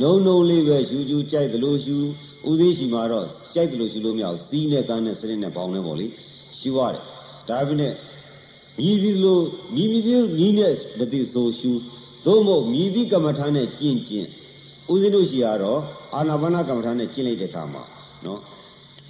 [0.00, 1.96] နုံနုံလေးပဲရှူရှူကြိုက်သလိုရှူ
[2.48, 6.06] ဦးသေးရှိမှာတော့ကြိုက်သလိုရှူလို့မရဘူးစီးနဲ့ကန်းနဲ့စနစ်နဲ့ပေါင်းနေပေါ့လေ
[6.58, 7.02] ရှူရတယ်
[7.48, 7.92] ဒါပြနဲ့
[8.78, 9.42] မြည်ပြီးလို့
[9.74, 11.70] မြည်ပြီးလို့ညီးနဲ့မသိဆိုရှု
[12.26, 14.28] သို့မဟုတ်မြည်သည့်ကမ္မထာနဲ့ကျင့်ကျင့်
[14.92, 15.80] ဦးဇင်းတို့ရှိရတော့
[16.14, 17.82] အာနာပါနကမ္မထာနဲ့ကျင့်လိုက်တဲ့အခါမှာ
[18.24, 18.40] နော်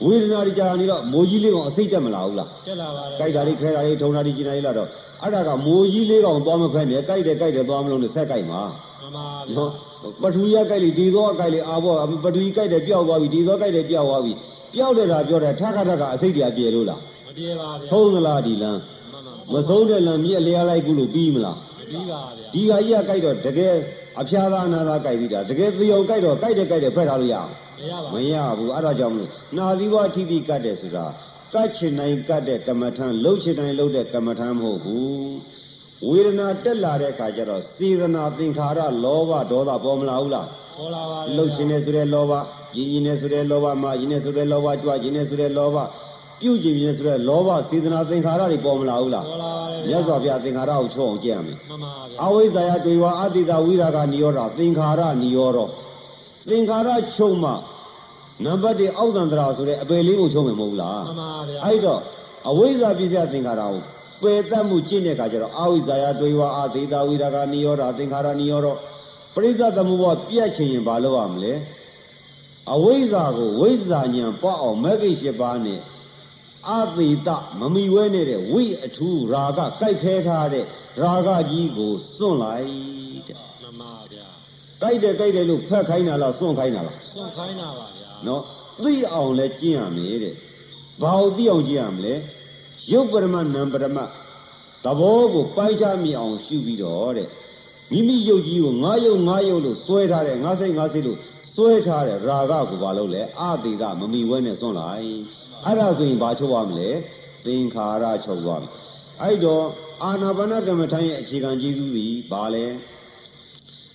[0.04, 4.88] ဝေဒနာတွေကြာနေတော့မိုးကြီးလေးကောင်အစိတ်တက်မလာဘူးလားတက်လာပါတယ်ကြိုက်တာတွေခဲတာတွေထုံတာတွေကျင်တာတွေလာတော့
[5.22, 8.60] အဲ့ဒါကမိုးကြီးလေးကောင်သွားမခွဲနဲ့ကြိုက်တယ်ကြိုက်တယ်သွားမလို့နဲ့ဆက်ကြိုက်မှာ
[9.02, 9.70] မှန်ပါဗျာနော်
[10.22, 11.94] ပထဝီရကြိုက်လေဒီသောအကြိုက်လေအာဘော
[12.24, 14.32] ပထဝီကြိုက်တယ်ပျောက်သွားပြီဒီသောကြိုက်တယ်ပျောက်သွားပြီ
[14.74, 18.80] ပျောက်တယ်လားပြောတယ်ထခါထခါအစိတ်တွေကပြေလို့လားမပြေပါဗျာဆုံးသလားဒီလမ်း
[19.26, 23.74] မှန်ပါမဆုံးတဲ့လမ်းမြစ်အလျားလိုက်ကုလို့ပြီးမလားမပြီးပါဗျာဒီဟာကြီးကကြိုက်တော့တကယ်
[24.20, 27.50] အဖျားသားအနာသားကြိုက်ပြီးတာတကယ်သေအောင်ကြိုက်တော့ကြိုက်တယ်ကြိုက်တယ်ဖက်ထားလို့ရအောင်
[27.80, 31.06] မရပါမဘူးရဘူးအဲ့ဒါကြောင့်မလို့နာသီဝအထိတိကတ်တယ်ဆိုတာ
[31.52, 35.34] ကတ်ချင်နိုင်ကတ်တဲ့ကမ္မထံလှုပ်ချင်နိုင်လှုပ်တဲ့ကမ္မထံမဟုတ်ဘူး
[36.08, 40.46] ဝေဒနာတက်လာတဲ့အခါကျတော့စေဒနာသင်္ခါရလောဘဒေါသပေါ်မလာဘူးလား
[40.76, 42.32] ပေါ်လာပါဗျာလှုပ်ချင်တယ်ဆိုတဲ့လောဘ
[42.76, 45.76] ရင်းရင်တယ်ဆိုတဲ့လောဘမာရင်တယ်ဆိုတဲ့လောဘကြွချင်တယ်ဆိုတဲ့လောဘ
[46.40, 55.58] ပြုကျင်ခြင်းဆိုတဲ့လောဘစေတနာသင်္ခါရတွေပေါ်မလာဘူးလားပေါ်လာပါတယ်မြတ်စွာဘုရားသင်္ခါရကိုချောအောင်ကြည့်ရမယ်မှန်ပါဗျာအဝိဇ္ဇာယတွေဝါအတ္တိတဝိရာဂနိရောဓသင်္ခါရနိရောဓ
[56.48, 57.50] သင်္ခါရချုပ်မှ
[58.44, 62.00] နံပါတ်1အောက်တန္တရာဆိုတဲ့အပေလေးကိုချုပ်မယ်မဟုတ်ဘူးလားမှန်ပါဗျာအဲ့တော့
[62.48, 63.74] အဝိဇ္ဇာပစ္စယသင်္ခါရကို
[64.22, 68.68] ပယ်တတ်မှုကျင့်တဲ့အခါကျတော့အဝိဇ္ဇာယတွေဝါအတ္တိတဝိရာဂနိရောဓသင်္ခါရနိရောဓ
[69.34, 71.52] ပရိစ္ဆသမုပ္ပါပြတ်ချင်ရင်ဘာလုပ်ရမလဲ
[72.74, 75.80] အဝိဇ္ဇာကိုဝိဇ္ဇာဉာဏ်ပွားအောင်မဂ္ဂိ၈ပါးနဲ့
[76.70, 77.28] အတိတ
[77.60, 80.64] မမီဝဲနေတဲ့ဝိအထူးရာဂကြိုက်ခဲထားတဲ့
[81.00, 82.66] ရာဂကြီးကိုစွန့်လိုက်
[83.28, 84.26] တဲ့မှန်ပါဗျာ
[84.80, 88.42] ကြိုက်တယ်ကြိုက်တယ်လို့ဖက်ခိုင်းတာလားစွန့်ခိုင်းတာလားစွန့်ခိုင်းတာပါဗျာနော်
[88.84, 90.34] သိအောင်လဲကျင့်ရမယ်တဲ့
[91.02, 92.14] ဘာလို့သိအောင်ကျင့်ရမလဲ
[92.92, 93.98] ရုပ်ပရမနံပရမ
[94.84, 97.28] သဘောကိုပိုင်းခြားမြင်အောင်ရှုပြီးတော့တဲ့
[97.90, 101.18] မိမိရုပ်ကြီးကိုငါရုပ်ငါရုပ်လို့စွဲထားတဲ့ငါစိတ်ငါစိတ်လို့
[101.54, 106.90] စွဲထားတဲ့ရာဂကိုဘာလို့လဲအတိကမမီဝဲနဲ့စွန့်လိုက် အဲ့ဒါဆိုရင်ဘာချုပ်ရမလဲ
[107.44, 108.68] သင်္ခါရချုပ်သွားပြီ
[109.22, 109.64] အဲ့တော့
[110.02, 112.64] အာနာပါနကမ္မထိုင်ရဲ့အခြေခံကျေးဇူးသည်ဘာလဲ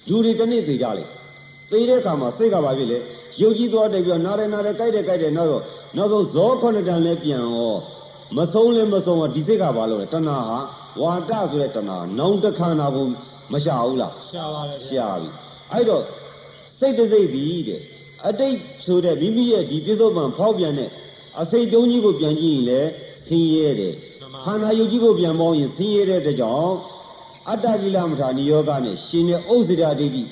[0.09, 1.03] လူတွေတစ်နေ့သိကြလေ
[1.71, 2.97] သိတဲ့အခါမှာစိတ်ကဘာဖြစ်လဲ
[3.41, 5.63] ရုပ်ကြီးသွားတယ်ပြီးတော့နားတယ်နားတယ်ကြိုက်တယ်ကြိုက်တယ်နောက်တော့
[5.97, 7.75] နောက်ဆုံးဇောခဏတန်လဲပြန်ရော
[8.37, 10.59] မဆုံးလဲမဆုံးတော့ဒီစိတ်ကဘာလို့လဲတဏှာဟာ
[11.01, 13.05] ဝါတဆိုတဲ့တဏှာနောင်တခန္ဓာကို
[13.53, 15.29] မရှာဘူးလားရှာပါတယ်ဗျာရှာပြီ
[15.71, 16.03] အဲ့တော့
[16.79, 17.81] စိတ်တစ်စိတ်သည်တဲ့
[18.27, 18.55] အတိတ်
[18.85, 20.89] ဆိုတဲ့မိမိရဲ့ဒီပြစ္ဆုတ်ပံဖောက်ပြန်တဲ့
[21.39, 22.89] အစိတ်တုံးကြီးကိုပြန်ကြည့်ရင်လည်း
[23.25, 23.93] ဆင်းရဲတယ်
[24.45, 26.73] ခန္ဓာယုတ်ကြီးကိုပြန်ပေါင်းရင်ဆင်းရဲတဲ့အတွက်ကြောင့်
[27.49, 30.23] အတ္တကိလမထာနိယောဂနဲ့ရှင်တဲ့ဥစ္စေတဒိဋ္ဌိ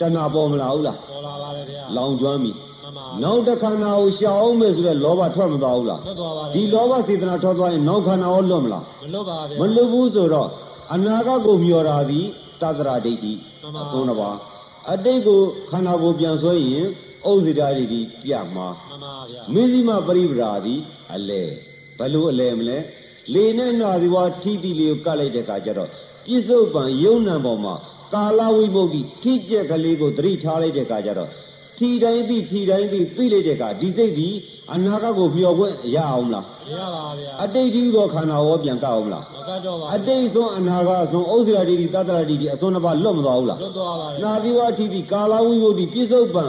[0.00, 10.48] တဏှာပေါ်မလာဘူးလားပေါ်လာပါတယ်ဗျာလောင်ကျွမ်းပြီမှန်ပါနောက်တစ်ခန္ဓာကိုရှာအောင်မယ်ဆိုတဲ့လောဘထွက်မသွားဘူးလားထွက်သွားပါတယ်ဒီလောဘစေတနာထွက်သွားရင်နောက်ခန္ဓာရောလွတ်မလားမလွတ်ပါဗျာမလွတ်ဘူးဆိုတော့
[10.94, 12.26] အနာဂတ်ကိုမျောတာသည်
[12.60, 13.32] တတရာဒိဋ္ဌိ
[13.62, 14.36] မှန်ပါအဆုံးတစ်ပါး
[14.92, 15.40] အတိတ်ကို
[15.70, 16.86] ခန္ဓာကိုပြန်ဆွဲရင်
[17.29, 20.79] ဥစ္စေတဒိဋ္ဌိပြမှာ မှန်ပါဗျာ မင်းစီမပရိပရာသည်
[21.13, 21.43] အလဲ
[21.97, 22.77] ဘယ်လိုအလဲမလဲ
[23.33, 25.89] လေနဲ့နာဒီဝါထိတိလေးကိုကတ်လိုက်တဲ့အခါကျတော့
[26.25, 27.75] ပြစ္ဆုတ်ပံယုံနံပေါ်မှာ
[28.13, 31.31] ကာလဝိမု ക്തി ထိကျက်ကလေးကိုသတိထားလိုက်တဲ့အခါကျတော့
[31.77, 34.29] ထီတိုင်းသိထီတိုင်းသိသိလိုက်တဲ့အခါဒီစိတ်ဒီ
[34.73, 46.43] အနာဂတ်ကိုမျောခွင့်ရအောင်မလား မရပါဗျာ အတိတ်ဒီသောခန္ဓာရောပြန်ကတ်အောင်မလား မကတ်တော့ပါ အတိတ်ဆုံးအနာဂတ်ဆုံးဥစ္စေရာတိတိတတရာတိတိအစွန်းတစ်ပါးလွတ်မသွားဘူးလား လွတ်သွားပါတယ် နာသီဝအထိတိကာလဝိမု ക്തി ပြစ္ဆုတ်ပံ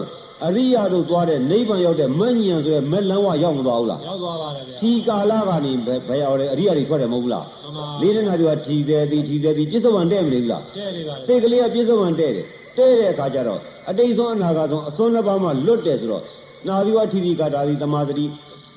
[0.46, 12.46] အရိယာတို့သွားတဲ့နိဗ္ဗာန်ရောက်တဲ့မဉ္ဇဉ်ဆိုတဲ့မဲ့လန်းဝရောက်မသွားဘူးလားရောက်သွားပါတယ်ဗျာထီကာလကနေဘယ်ဘယ်ရောက်လဲအရိယာတွေထွက်တယ်မဟုတ်ဘူးလားမှန်ပါလေးတဲ့နာသီဝထီသေးသည်ထီသေးသည်ပြစ္ဆုတ်ပံတဲ့မနေဘူးလားတဲ့နေပါတယ်စိတ်ကလေးကပြစ္ဆုတ်ပံတဲ့တယ်
[12.78, 13.60] တဲ့တဲ့အခါကျတော့
[13.90, 16.24] အတိတ်ဆုံးအနာဂတ်ဆုံးအစွန်းတစ်ပါးမှလွတ်တယ်ဆိုတော့
[16.68, 18.26] နာသီဝထီတိကတာတိတမာတိ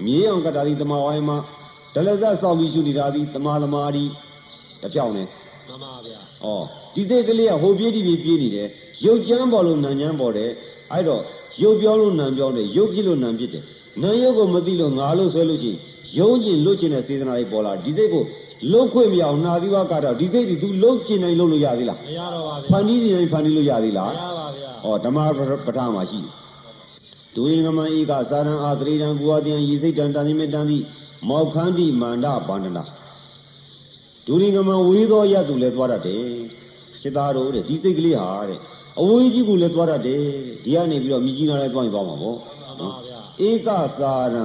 [0.04, 1.36] မြေအောင်ကတာတိတမာဝိုင်းမှာ
[1.94, 4.04] ဒလဇတ်ဆောင်ပြီးရှုနေတာသည်တမာသမာတိ
[4.82, 5.24] တစ်ပြောင်းနေ
[5.68, 6.48] မှန်ပါဗျာ။ဩ
[6.94, 8.68] ဒီစိတ်ကလေးကဟိုပြေးဒီပြေးပြေးနေတယ်။
[9.04, 10.50] ရုပ်ကြမ်းပေါ်လို့နံကြမ်းပေါ်တယ်။
[10.92, 11.22] အဲ့တော့
[11.62, 13.62] ရုပ်ပြောလို့နံပြောတယ်ရုပ်ဖြစ်လို့နံဖြစ်တယ်။
[14.02, 15.78] နံရုပ်ကိုမသိလို့ငါလို့ဆွဲလို့ရှိရင်
[16.18, 18.22] ယုံကျင်လွတ်ကျင်တဲ့စေတနာတွေပေါ်လာဒီစိတ်ကို
[18.72, 25.18] လုတ်ခွင့်မရအောင်နာသီဝကတော့ဒီစိတ်ဒီ तू လုတ်ကျင်နိုင်လို့လို့ရသေးလားမရတော့ပါ။ဖဗျာန်တီးနေရင်ဖန်တီးလို့ရသေးမလားရပါဗျာ။ဩဓမ္မ
[25.66, 26.32] ပဋ္ဌာန်းမှာရှိတယ်။
[27.34, 30.78] ဒုရင်ကမံဧကသာရံအာတရိတံကုဝတယံဤစိတ်တံတန်တိမေတံတိ
[31.28, 32.84] မောက္ခန္တိမန္တဗန္ဒနာ
[34.26, 36.22] ဒုရင်ကမံဝေသောရသူလည်းသွားတတ်တယ်။
[37.00, 38.60] စိတ္သားတို့တဲ့ဒီစိတ်ကလေးဟာတဲ့
[39.00, 40.22] အဝေးကြီးကိုလည်းသွားတတ်တယ်။
[40.64, 42.40] ဒီကနေပြီးတော့မြကြီးနားလည်းသွားရင်သွားမှာပေါ့မှ
[42.70, 43.18] န်ပါဗျာ။
[43.48, 43.68] ဧက
[44.00, 44.44] သာရံ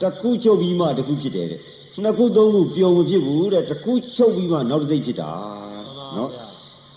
[0.00, 1.60] တစ်ခုချုပ်ပြီးမှတစ်ခုဖြစ်တယ်တဲ့။
[2.04, 5.32] နှစ်ခုသုံးခုပျော်မဖြစ်ဘူးတဲ့တစ်ခုချုပ်ပြီးမှနောက်တစ်စိတ်ဖြစ်တာ
[5.74, 6.46] မှန်ပါနော်ဗျာ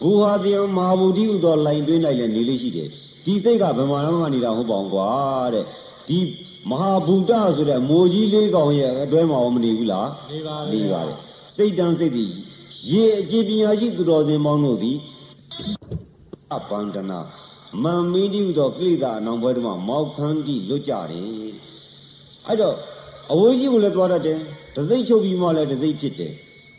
[0.01, 2.87] ဘူဟာတယံမဟာဗုဒ္ဓဥသောလိုင်တွင်းလိုက်လဲနေလေးရှိတယ်
[3.25, 5.09] ဒီစိတ်ကဗမာလမနေတာဟုတ်ပါအောင်ကွာ
[5.53, 5.65] တဲ့
[6.07, 6.17] ဒီ
[6.69, 11.17] မဟာဗုဒ္ဓဆိုတဲ့မိုးကြီးလေးကောင်ရဲ့အတွဲမှာရောမနေဘူးလားနေပါနေလေပါတယ်
[11.55, 12.25] စိတ်တန်စိတ်ဒီ
[12.91, 14.97] ရေအကြည်ပညာရှိသူတော်စင်ပေါင်းတို့သည်
[16.57, 17.19] အပန္ဒနာ
[17.83, 21.27] မမ္မင်းတိဥသောကိလေသာအနောင်ဘွဲတို့မှာမောက်ခန်းတိလွတ်ကြတယ်
[22.47, 22.75] အဲ့တော့
[23.31, 24.39] အဝေးကြီးကိုလည်းသွားတတ်တယ်
[24.75, 26.33] တစိတ်ချုပ်ပြီးမှလည်းတစိတ်ဖြစ်တယ်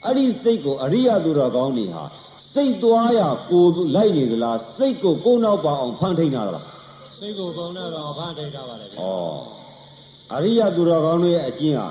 [0.04, 2.04] အဲ့ဒီစိတ်ကိုအရိယသူတော်ကောင်းတွေဟာ
[2.54, 3.20] စိတ်သွားရ
[3.50, 6.66] ကိုယ်လိုက်နေသလားစိတ်ကိုကိုယ်နောက်ပါအောင်ဖန်ထိန်တာလား
[7.18, 9.54] စိတ်ကိုကုန်းတော့ဖန်ထိတ်တာပါတယ်ဗျာဩ
[10.34, 11.88] အရိယသူတော်ကောင်းတွေရဲ့အကျင့်ဟာ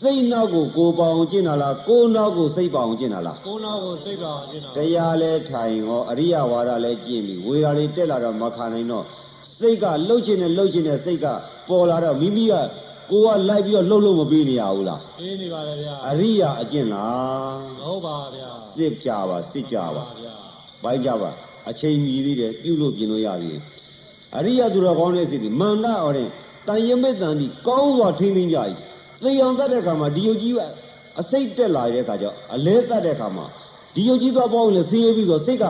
[0.00, 9.04] စိတ်နောက်ကိုကိုယ်ပါအောင်ကျင့်တာလားကိုယ်နောက်ကိုစိတ်ပါအောင်ကျင့်တာလားကိုနောက်ကိုစိတ်ပါအောင်ကျင့်တာတရားလဲထိုင်ရောအရိယဝါဒလဲကျင့်ပြီးဝေရာလေးတက်လာတော့မခံနိုင်တော့
[9.58, 11.26] စိတ်ကလှုပ်ချင်တယ်လှုပ်ချင်တယ်စိတ်က
[11.68, 12.54] ပေါ်လာတော့မိမိက
[13.10, 20.34] ကိုကလိုက်ပြီးတော့လှုပ်လှုပ်မပေးနေရဘူးလားအေးနေပါတယ်ဗျာအရိယအကျင့်လားမဟုတ်ပါဗျာစစ်ကြပါစစ်ကြပါဗျာ
[20.82, 21.30] ဘိုင်းကြပါ
[21.68, 23.62] အချိန်ကြီးသေးတယ်ပြုလို့ပြင်လို့ရသေးတယ်
[24.36, 26.28] အရိယသူတော်ကောင်းတဲ့စိတ်ဒီမန္တအော်တဲ့
[26.68, 28.58] တန်ရမေတ္တန်ဒီကောင်းစွာထိမ့်သိမ်းကြ၏
[29.22, 30.60] သေအောင်တတ်တဲ့ခါမှာဒီယုတ်ကြီးက
[31.20, 33.46] အစိတ်တက်လာတဲ့ခါကျတော့အလဲတတ်တဲ့ခါမှာ
[33.94, 35.64] ဒီယုတ်ကြီးသွားပေါင်းလဲဆေးရပြီးဆိုစိတ်က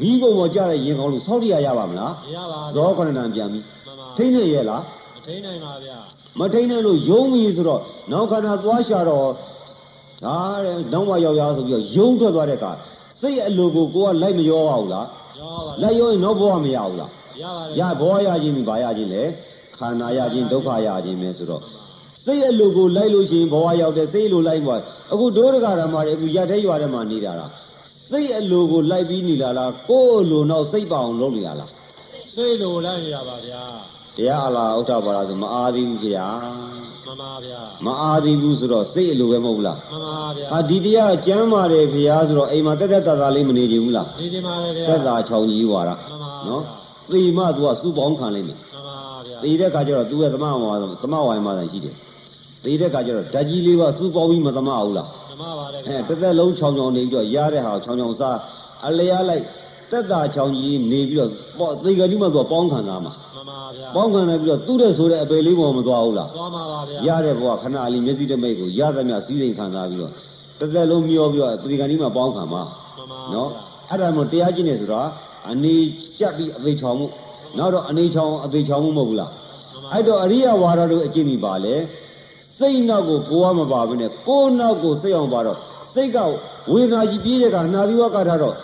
[0.00, 4.82] မီးပုံပေါ်ကြတဲ့ရင်ကောင်းလို့ဆောက်တရရပါမလားမရပါဇောခဏတန်ပြန်ပြီမှန်ပါထိမ့်နေရဲ့လား
[5.14, 5.96] မထိန်းနိုင်ပါဗျာ
[6.38, 7.80] မထိန်နဲ့လို့ယုံပြီဆိုတော့
[8.12, 9.28] နောက်ခန္ဓာသွားရှာတော့
[10.24, 12.72] ဒါတဲ့နောက်မှရောက်ရဆိုပြီးတော့ယုံထွက်သွားတဲ့အခါ
[13.20, 15.06] စိတ်အလိုကိုကိုကလိုက်မရောပါဘူးလား
[15.40, 17.10] ရောပါလိုက်ရောရင်နောက်ဘဝမရဘူးလား
[17.40, 19.22] ရပါရဘောရခြင်းဒီဘာရခြင်းလဲ
[19.76, 21.62] ခန္ဓာရခြင်းဒုက္ခရခြင်းပဲဆိုတော့
[22.28, 24.80] စိတ်အလိုကိုလိုက်လို့ရှိရင်ဘဝရောက်တယ်စိတ်အလိုလိုက်သွား
[25.12, 27.50] အခုဒုရကဓမ္မတွေအခုရတဲ့ရွာထဲမှာနေတာလား
[28.10, 31.70] စိတ်အလိုကိုလိုက်ပြီးနေလာလားကိုယ်အလိုနောက်စိတ်ပါအောင်လုပ်နေရလား
[32.34, 33.62] စိတ်လိုလိုက်နေတာပါဗျာ
[34.16, 36.28] တရားအလားဥဒ္ဓဘာသာဆိုမအားသေးဘူးခင်ဗျာ
[37.06, 46.62] မှန်ပါဗျာမအားသေးဘူးဆိုတော့စိတ်အလိုပဲမဟုတ်ဘူးလားမှန်ပါဗျာဟာဒီတရားကျမ်းပါတယ်ခင်ဗျာဆိုတော့အိမ်မှာတက်တက်တာတာလေးမနေချင်ဘူးလားနေချင်ပါလေဗျာသက်သာချောင်ကြီးွာတာမှန်ပါနော်
[47.12, 51.94] သေမ तू ကစုပေါင်းခံလိုက်မယ်မှန်ပါဗျာသေတဲ့ခါကျတော့ तू ရဲ့သမဝါဒသမဝါယမသာရှိတယ်
[52.64, 58.38] သေတဲ့ခါကျတော့ဓာကြီးလေးပါစုပေါင်းပြီးမသမဘူးလားမှန်ပါပါလေအဲဗျာတစ်သက်လုံးချောင်ချောင်နေပြီးတော့ရတဲ့ဟာကိုချောင်ချောင်စား
[58.86, 59.44] အလျားလိုက်
[59.90, 70.12] တက်တာချောင်ကြီးနေပြီးတော့ပေါ့သေကတိမှ तू ပေါင်းခံသားမှာမှန်ပါဗျာပေါင်းခံနေပြီးတော့သူ့တဲ့ဆိုတဲ့အပေလေးပေါ်မသွားဘူးလားသွားမှာပါဗျာရတဲ့ဘဝခဏလေးမျက်စိတမိတ်ကိုရသမျှစည်းစိမ်ခံစားပြီးတော့
[70.58, 72.62] တစ်သက်လုံးမျောပြီးတော့သေကတိမှပေါင်းခံမှာ
[72.96, 73.50] မှန်ပါနော်
[73.90, 75.02] အဲ့ဒါမို့တရားကျင့်နေဆိုတာ
[75.50, 75.76] အနေ
[76.18, 77.06] ကြက်ပြီးအသေးချောင်မှု
[77.58, 79.30] နောက်တော့အနေချောင်အသေးချောင်မှုမဟုတ်ဘူးလား
[79.92, 81.74] အဲ့တော့အရိယဝါဒတို့အကျင့်ဒီပါလေ
[82.58, 85.58] စိတ်နောက်ကိုကိုယ်ကမပါဘဲနဲ့ကိုယ်နောက်ကိုစိတ်အောင်ပါတော့
[85.94, 86.18] စိတ်က
[86.72, 88.54] ဝေဒနာကြီးပြေးတဲ့ကနှာသီဝကထားတော့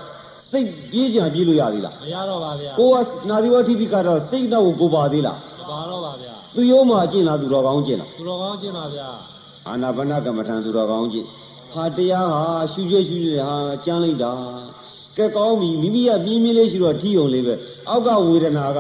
[0.51, 9.09] စိတ်ပြေးကြံပြေးလို့ရသေးလားမရတော့ပါဗျာကိုယ်ကနှာသီဝထိတိကတော့စိတ်နောက်ကိုကိုပါသေးလားမပါတော့ပါဗျာသူရောမှအကျင့်လားသူတော်ကောင်းကျင့်လားသူတော်ကောင်းကျင့်ပါဗျာ
[9.69, 11.27] အာနာပါနကမ္မထံသူတော်ကောင်းကျင့်
[11.73, 14.33] ဟာတရားဟာရှုရွှဲရှုရွှဲဟာကြမ်းလိုက်တာ
[15.17, 17.55] ကဲကောင်းပြီမိမိကပြင်းပြင်းလေးရှိတော့ထီုံလေးပဲ
[17.89, 18.79] အောက်ကဝေဒနာက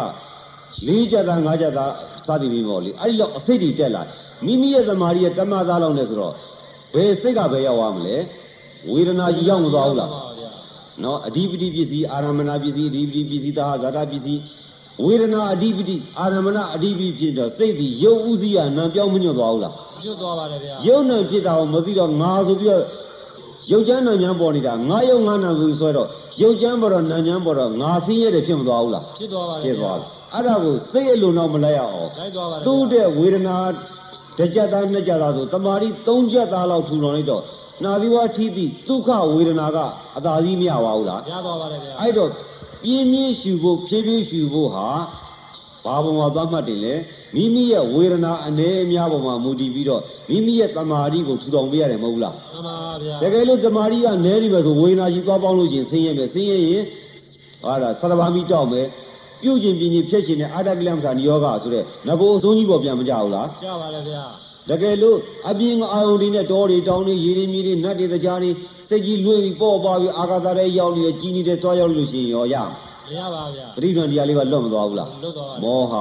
[0.87, 1.85] လေးကြတာငါးကြတာ
[2.27, 4.03] စသည်ပြီးပေါ့လေအဲ့ဒီတော့အစိတ်တွေတက်လာ
[4.47, 6.35] မိမိရဲ့သမာဓိရဲ့တမသားလောက်နဲ့ဆိုတော့
[6.95, 8.17] ဘယ်စိတ်ကဘယ်ရောက်သွားမလဲ
[8.91, 10.51] ဝေဒနာကြီးရောက်မသွားဘူးလားမှန်ပါဗျာ
[11.03, 14.41] နော်အဓိပတိပစ္စည်းအာရမဏပစ္စည်းအဓိပတိပစ္စည်းသာဇာတာပစ္စည်း
[15.05, 19.75] ဝေဒနာအဓိပတိအာရမဏအဓိပတိဖြစ်တော့စိတ်ဒီရုပ်ဥစည်းကနံပြောင်းမညွတ်သွားဘူးလား
[20.05, 22.85] ကျွတ်သွားပါလေဗျာယုံနဲ့ဖြစ်တာကိုမသိတော့ငါဆိုပြီးတော့
[23.73, 26.09] ယုတ်ချမ်းနာညာပေါ်နေတာငါယုံငါနာဆိုပြီးဆွဲတော့
[26.43, 33.57] ယုတ်ချမ်းပေါ်တော့နာညာပေါ်တော့ငါဆင်းရဲတယ်ဖြစ်မသွားဘူးလားဖြစ်သွားပါလေဖြစ်သွားပြီအဲ့ဒါကိုစိတ်အလိုနောက်မလိုက်ရအောင်လိုက်သွားပါလေသူ့တဲ့ဝေဒနာ
[34.39, 37.43] တစ်ကြက်သားနှစ်ကြက်သားဆိုတမာရီသုံးကြက်သားလောက်ထူထောင်လိုက်တော့
[37.85, 39.79] နာသီဝထိတိဒုက္ခဝေဒနာက
[40.17, 42.31] အသာစီးမရပါဘူးလားရသွားပါလေဗျာအဲ့တော့
[42.85, 44.89] ပြင်းပြင်းရှူဖို့ဖြည်းဖြည်းရှူဖို့ဟာ
[45.85, 46.95] ဘာဘုံမှာသွားမှတ်တယ်လေ
[47.35, 56.85] မိမိရဲ့ဝေဒနာအနေအများပေါ်မှာမူတည်ပြီးတော့မိမိရဲ့တမာရီကိုထူထောင်ပေးရတယ်မဟုတ်လားမှန်ပါဗျာတကယ်လို့တမာရီကနဲနေမယ်ဆိုဝေဒနာကြီးသွားပေါင်းလို့ရှိရင်ဆင်းရဲမယ်ဆင်းရဲရင်
[57.65, 58.87] ဟာဒါဆရဘာမီတောက်မယ်
[59.43, 64.25] ပြုတ်ခြင်းပြင်းခြင်းဖြတ်ခြင်းနဲ့အာတကလမ်ထာနိယောဂဆိုတဲ့ငကိုအစိုးကြီးပေါ်ပြန်မကြဘူးလားကြပါလေဗျာ
[64.71, 65.19] တကယ်လို့
[65.49, 68.51] အပြင်းအာယုန်တွေနဲ့တောတွေတောင်တွေရေတွေမြေတွေနတ်တွေတကြားတွေ
[68.89, 72.69] စိတ်ကြီးလွှဲပြီးပေါ့ပါပြီးအာဂါသရဲရောက်နေကြီးနေတဲ့တွားရောက်လို့ရှိရင်ရောရမယ်
[73.09, 75.95] မရပါဗျာသတိပ္ပံတရားလေးကလွတ်မသွားဘူးလားလွတ်သွားပါမောဟ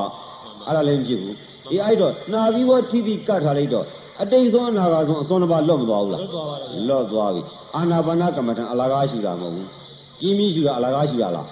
[0.68, 1.36] အဲ့ဒါလည်းမဖြစ်ဘူး
[1.72, 3.86] အေးအဲ့တော့နာသီဝထိတိကတ်ထားလိုက်တော့
[4.22, 7.42] အတိတ်ဆုံးအနာဂါဆုံးအစွန်းတစ်ပါးလွတ်မသွားဘူးလားလွတ်သွားပါလေဗျာလွတ်သွားပြီ
[7.76, 9.68] အာနာပါနကမ္မထံအလကားရှူတာမဟုတ်ဘူး
[10.20, 11.48] ပြင်းပြင်းရှူတာအလကားရှူတာလား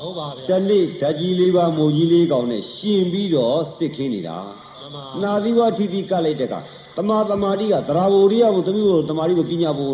[0.00, 4.38] ဟုတ်ပါဗျာတနေ့ဓာကြီးလေးပါမိုးကြီးလေးကောင်နဲ့ရှင်ပြီးတော့စစ်ခင်းနေတာ
[4.80, 6.54] မှန်ပါနာသီဝထိတိကတ်လိုက်တဲ့က
[6.96, 9.90] တမာတမာတိကသရာဝရိယကိုသမီးကိုတမာတိကိုပညာဘုံ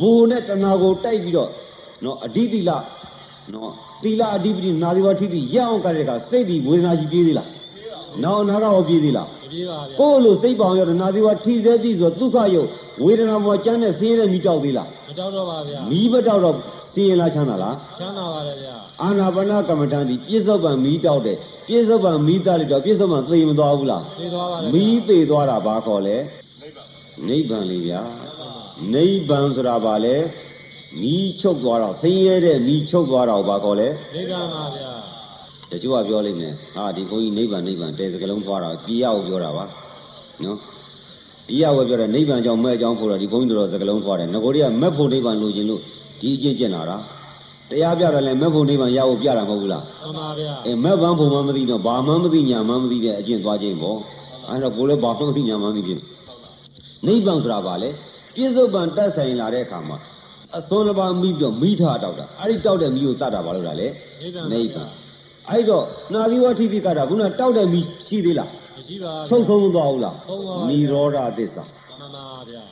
[0.00, 1.50] ဘုံနဲ့တဏှာကိုတိုက်ပြီးတော့
[2.04, 2.70] နော်အဓိတိလ
[3.54, 3.72] နော်
[4.02, 7.48] သီလအဓိပတိနာသီဝထိတိရအောင်ကတ်တဲ့ကစိတ်ဒီဝေဒနာကြီးပြေးသေးလား
[8.22, 12.68] နောက်နာကရောပြေးသေးလားမပြေပါဗျာကိုယ်လိုစိတ်ပေါင်ရတော့နာသီဝထိစေကြည့်ဆိုဒုက္ခယုတ်
[13.04, 16.56] ဝေဒနာပေါ်ကျမ်းနဲ့ဆင်းရဲတဲ့မိတောက်သေးလားမကြောက်တော့ပါဗျာမိဘတောက်တော့
[16.92, 21.36] ဆင်းရဲလားချမ်းသာလားချမ်းသာပါလေဗျာအာနာပါနကမ္မထံဒီပြစ္ဆုတ်ပံမိတောက်တယ်
[21.68, 26.16] ပြစ္ဆုတ်ပံမိသားလိုက်တော့ပြစ္ဆုတ်ပံသေမသွားဘူးလားပြေးသွားပါလေမီးသေးသွားတာဘာခေါ်လဲ
[27.28, 28.00] နိဗ္ဗာန်လေးဗျာ
[28.94, 30.16] နိဗ္ဗာန်ဆိုတာဘာလဲ
[31.00, 34.90] မီးချုပ်သွားတော့ဆင်းရဲတဲ့မီးချုပ်သွားတော့ဘာခေါ်လဲနိဗ္ဗာန်ပါဗျာ
[35.70, 39.64] တချို့ကပြောလိမ့်မယ်ဟာဒီဘုန်းကြီးနိဗ္ဗာန်နိဗ္ဗာန်တဲစကလုံးဖွာတာပြရကိုပြောတာပါ
[40.44, 40.58] နော်
[41.48, 45.80] ပြရကိုပြောတယ်နိဗ္ဗာန်ကြောင့်မဲ့အကြောင်းဖို့တော့ဒီဘုန်းကြီးတို့စကလုံးဖွာတယ်ငကိုတွေကမက်ဖို့နိဗ္ဗာန်လိုချင်လို့
[46.20, 46.96] ဒီအကျင့်ကျင့်လာတာ
[47.70, 53.98] တရားပြတယ်လဲမက်ဖို့နိဗ္ဗာန်ရဖို့ပြတာမဟုတ်ဘူးလားမှန်ပါဗျာအဲမက်ဘန်းဖို့မှမသိတော့ဘာမှမသိညာမှမသိတဲ့အကျင့်သွားခြင်းပေါ့
[54.48, 56.04] အဲတော့ကိုယ်လည်းဘာမှမသိညာမှမသိဖြစ်နေ
[57.06, 57.88] နိဗ္ဗာန်ဆိုတာဘာလဲ
[58.34, 59.96] ပြစ္ဆုတ်ပံတက်ဆိုင်လာတဲ့အခါမှာ
[60.58, 63.88] အစွန်းတစ်ပါးမိပြီးတော့မိထားတောက်တာအဲ့ဒီတောက်တဲ့မိကိုသတ်တာဘာလို့လဲနိ
[64.28, 64.84] ဗ္ဗာန်ပါဗျာ
[65.50, 71.62] အဲ့တော့နာသီဝထိတိကတာခုနတောက်တဲ့မိရှိသေးလားမရှိပါဗျာဆုံးဆုံးမသွားဘူးလားဆုံးသွားပါနိရောဓသစ္စာ
[72.00, 72.62] မှန်ပါဗျာ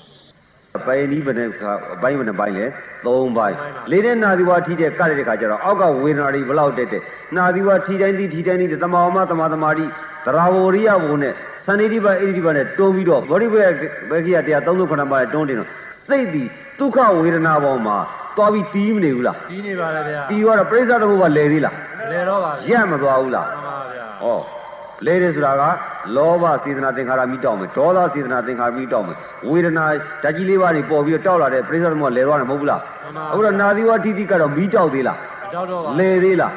[0.79, 1.49] အပိုင်းဒီဘယ်နဲ့
[1.95, 3.05] အပိုင်းဘယ်နဲ့ပိုင်းလဲ၃
[3.37, 3.57] ပိုင်း
[3.91, 7.03] လေးတဲ့နာသီဝထိတဲ့ကတဲ့ခါကျတော့အောက်ကဝေဒနာတွေဘလောက်တက်တဲ့
[7.37, 9.87] နာသီဝထိတိုင်းဒီထိတိုင်းဒီတမာဝမတမာတမာတိ
[10.27, 11.33] သရာဝရိယဘုံနဲ့
[11.65, 13.71] စန္ဒီတိပဣတိတိပနဲ့တွန်းပြီးတော့ဗောဓိဘယ်
[14.11, 15.69] ဘယ်ကြီးကတရား39ပါးနဲ့တွန်းတင်တော့
[16.07, 16.43] စိတ်ဒီ
[16.79, 17.97] ဒုက္ခဝေဒနာပေါ်မှာ
[18.37, 21.75] သွားပြီးတီးမနေဘူးလားတီးနေပါလေဗျာတီးတော့ပြိဿတဘုကလဲသေးလား
[22.13, 24.68] လဲတော့ပါရက်မသွားဘူးလားမှန်ပါဗျာဩ
[25.07, 25.63] လဲတယ်ဆိုတာက
[26.17, 29.17] လောဘစေတနာသင်္ခါရမိတောက်မယ်ဒေါသစေတနာသင်္ခါရမိတောက်မယ်
[29.49, 29.85] ဝေဒနာ
[30.23, 32.83] ဓာတ်ကြီးလေးပါးတွေပေါ်ပြီးတော့တောက်လာတဲ့ပြိဿသမုပ္ပါလဲသွားတယ်မဟုတ်ဘူးလား
[33.31, 35.19] အခုတော့နာသီဝတိတိကတော့မိတောက်သေးလား
[35.53, 36.53] ကြောက်တော့ပါလဲသေးလား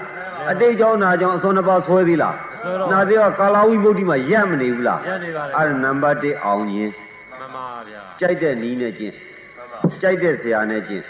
[0.52, 6.90] အတိတ်ကြောင့်နာကြောင့်အစွန်းတစ်ပါးဆွဲသေးလားဆွဲတော့နာသေးကကာလာဝိမု ക്തി မှာရက်မနေဘူးလားရက်နေပါလေအဲ့ဒါနံပါတ်1အောင်ရင်
[7.40, 9.14] မှန်ပါဗျာကြိုက်တဲ့နီးနဲ့ကျင့်
[10.02, 11.04] ကြိုက်တဲ့ဆရာနဲ့ကျင့်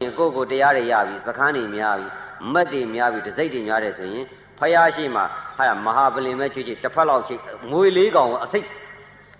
[0.00, 2.08] ကိုယ့်ကိုယ်တရားတွေရပြီစခန်းတွေများပြီ
[2.52, 4.26] မတ်တွေများပြီတစိတ်တွေများတယ်ဆိုရင်
[4.60, 5.22] ဖယားရှိမှ
[5.56, 7.40] ဟာမဟာပလင်မဲ့ချစ်ချစ်တစ်ဖက်လောက်ချစ်
[7.70, 8.66] ငွေလေးကောင်ကိုအစိတ်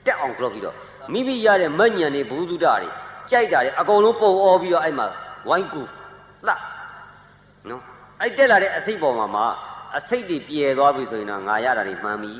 [0.06, 0.76] တက်အောင်ကြောက်ပြီးတော့
[1.12, 2.88] မိမိရတဲ့မညံတွေဘူးတုဒ္ဒတွေ
[3.30, 5.06] ကြိုက်တာတွေအကုန်လုံးပုံအောပြီးတော့အဲ့မှာ
[5.48, 5.82] ဝိုင်းကူ
[6.46, 6.54] လှ
[7.68, 7.82] နော်
[8.20, 9.44] အဲ့တက်လာတဲ့အစိတ်ပေါ်မှာမှာ
[9.98, 12.32] အစိတ်တွေပြဲသွားပြီဆိုရင်တော့ငါရတာတွေမှန်ပြီ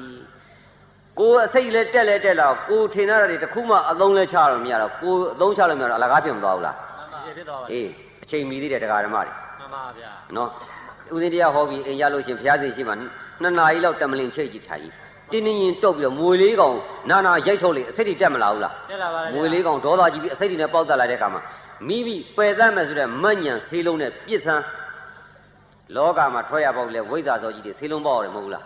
[1.19, 6.77] ကိုယ်အစိတ်လဲတက်လဲတက်လာကိုယ်ထင်ရတာတွေတစ်ခုမှအသုံးလဲချလို့မရတော့ကိုယ်အသုံးချလို့မရတော့အလကားဖြစ်မသွားဘူးလား
[7.25, 7.89] ဒီဖြစ်သွားပါလေအေး
[8.23, 10.49] အချိန်မီသေးတယ်တရားဓမ္မတွေမှန်ပါဗျာနော်
[11.15, 12.95] ဦးဇင်းတရားဟောပြီးအိမ်ရလို့ရှရင်ဘုရားရှင်ရှိမှ
[13.43, 14.89] နှစ်နာရီလောက်တမလင်ချိတ်ကြည့်ထိုင်
[15.33, 16.77] တင်းတင်းရင်တုတ်ပြီးတော့မွေလေးကောင်
[17.11, 21.41] နာနာရိုက်ထုတ်လေအစိတ်တွေတက်မလာဘူးလားတက်လာပါလေမွေလေးကောင်ဒေါသကြီးပြီးအစိတ်တွေနဲ့ပေါက်တက်လာတဲ့အခါမှာ
[21.89, 24.65] မိမိပယ်တတ်မယ်ဆိုတဲ့မညံဆေးလုံးနဲ့ပြစ်ဆန်း
[25.97, 28.65] လောကမှာထွက်ရပေါက်လေဝိဇ္ဇာစောကြီးတွေဆေးလုံးပေါက်ရတယ်မဟုတ်ဘူးလား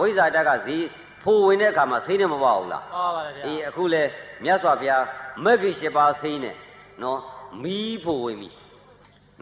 [0.00, 0.84] ဝိဇ္ဇာတက်ကဈေး
[1.22, 4.02] ဖိုးဝင်တဲ့အခါမှာဆေးနဲ့မပေါက်ဘူးလားဟောပါလေဗျာအေးအခုလဲ
[4.44, 5.02] မြတ်စွာဘုရား
[5.44, 6.56] မဂ္ဂင်၈ပါးစိမ့်နဲ့
[7.02, 7.18] နော်
[7.62, 8.50] မီးဖို့ဝင်ပြီ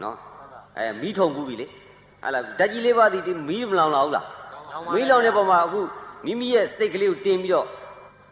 [0.01, 0.17] နော်
[0.77, 1.67] အဲမီးထုံပူပြီလေ
[2.23, 4.25] ဟာလားဓာတ်ကြီးလေးပါးဒီဒီမီးမလောင်လာဘူးလား
[4.93, 5.81] မီးလောင်တဲ့ပုံမှာအခု
[6.25, 7.67] မိမိရဲ့စိတ်ကလေးကိုတင်ပြီးတော့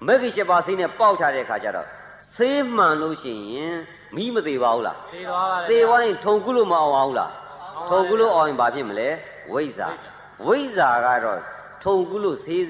[0.07, 1.87] မဂ္ဂင်၈ပါးစိမ့်နဲ့ပေါက်ချတဲ့အခါကျတော့
[2.35, 3.75] ဆေးမှန်လို့ရှိရင်
[4.15, 7.31] မီးမသေးပါဘူးလားသေသွားပါလေသေသွားရင်ထုံကုလို့မအောင်အောင်လား
[7.89, 9.09] ထုံကုလို့အောင်ရင်ဘာဖြစ်မလဲ
[9.53, 9.87] ဝိဇ္ဇာ
[10.45, 11.39] ဝိဇ္ဇာကတော့
[11.83, 12.63] ထုံကုလို့ဆေး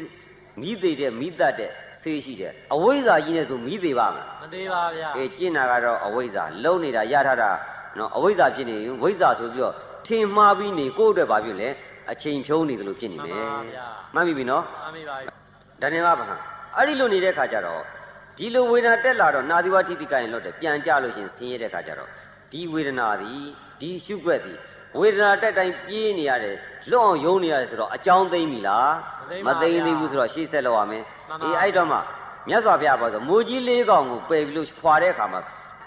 [0.61, 7.49] မိသေးတဲ့မိတတ်တဲ့ဆေးရှိတယ်အဝိဇ္ဇာကြီးနဲ့ဆိုမိသေးပါမလားမသေးပါဗျာအေးကျင့်တာကတော့အဝိဇ္ဇာလုံနေတာရထားတာ
[7.97, 9.75] နော်အဝိဇ္ဇာဖြစ်နေရင်ဝိဇ္ဇာဆိုပြီးတော့
[10.09, 11.69] ထင်မှားပြီးနေကိုယ့်အတွက်ဘာဖြစ်လဲ
[12.11, 13.35] အချိန်ဖြုံးနေတယ်လို့ဖြစ်နေမယ်
[14.15, 15.15] မှန်ပြီပြီနော်မှန်ပြီပါ
[15.81, 16.35] ဒါနဲ့ကဘာ
[16.75, 17.81] အဲ့ဒီလိုနေတဲ့ခါကျတော့
[18.37, 22.09] ဒီလိုဝေဒနာတက်လာတော့နာသီဝတိတိကရင်လွတ်တယ်ပြန်ကြလို့ရှရင်ဆင်းရဲတဲ့ခါကျတော့
[22.51, 23.43] ဒီဝေဒနာသည်
[23.81, 24.57] ဒီရှုွက်သည်
[24.99, 26.55] ဝေဒနာတက်တိုင်းပြေးနေရတယ်
[26.91, 28.91] လွတ်အောင်ယုံနေရတယ်ဆိုတော့အကြောင်းသိမ့်ပြီလား
[29.47, 31.03] မသိမ့်သေးဘူးဆိုတော့ရှေ့ဆက်လောက်ရမယ်
[31.43, 31.97] အေးအဲ့တော့မှ
[32.47, 35.41] မြတ်စွာဘုရားပြောဆိုမိုးကြီးလေးကောင်ကိုပယ်ပြီးလို့ခွာတဲ့အခါမှာ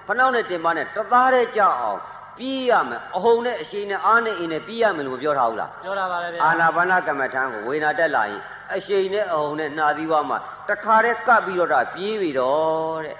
[0.06, 2.00] ဖနှောက်နဲ့တင်ပါနဲ့တသားတဲ့ကြောက်အောင်
[2.38, 8.40] ပြီးရမယ်အဟုန်နဲ့အရှိန်နဲ့အားနဲ့အင်းနဲ့ပြီးရမယ်လို့ပြောထားဘူးလားပြောတာပါပဲဗျာအာနာပါနကမ္မထံကိုဝေနာတက်လာရင်
[8.74, 13.16] အရှိန်နဲ့အဟုန်နဲ့နှာသီးဝါမှာတခါတည်းကပ်ပြီးတော့တာပြေးပြီတော့တဲ့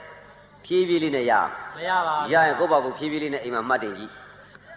[0.65, 1.33] ဖြည်းဖြည်းလေးနဲ့ရ
[1.77, 4.11] မရပါဘူးရရင်ကိုယ့်ဘာကိုဖြည်းဖြည်းလေးနဲ့အိမ်မှာမှတ်တင်ကြည့်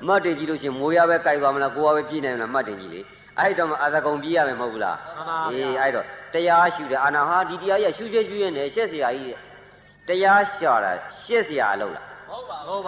[0.07, 3.01] မှတ်တင်ကြည့်လို့ရှိရင်မိုးရပဲကြိုက်သွားမလားကိုယ်ကပဲပြေးနိုင်မလားမှတ်တင်ကြည့်လေ
[3.39, 4.97] အဲ့တော့မှအာသကုံပြေးရမယ်မဟုတ်ဘူးလား
[5.49, 9.37] အေးအဲ့တော့တရားရှုတယ်အာနာဟာဒီတရားရရှုရွှဲရွှဲနဲ့ရှက်စရာကြီး
[10.07, 10.91] တရားရှာတာ
[11.23, 12.05] ရှက်စရာအလုပ်လား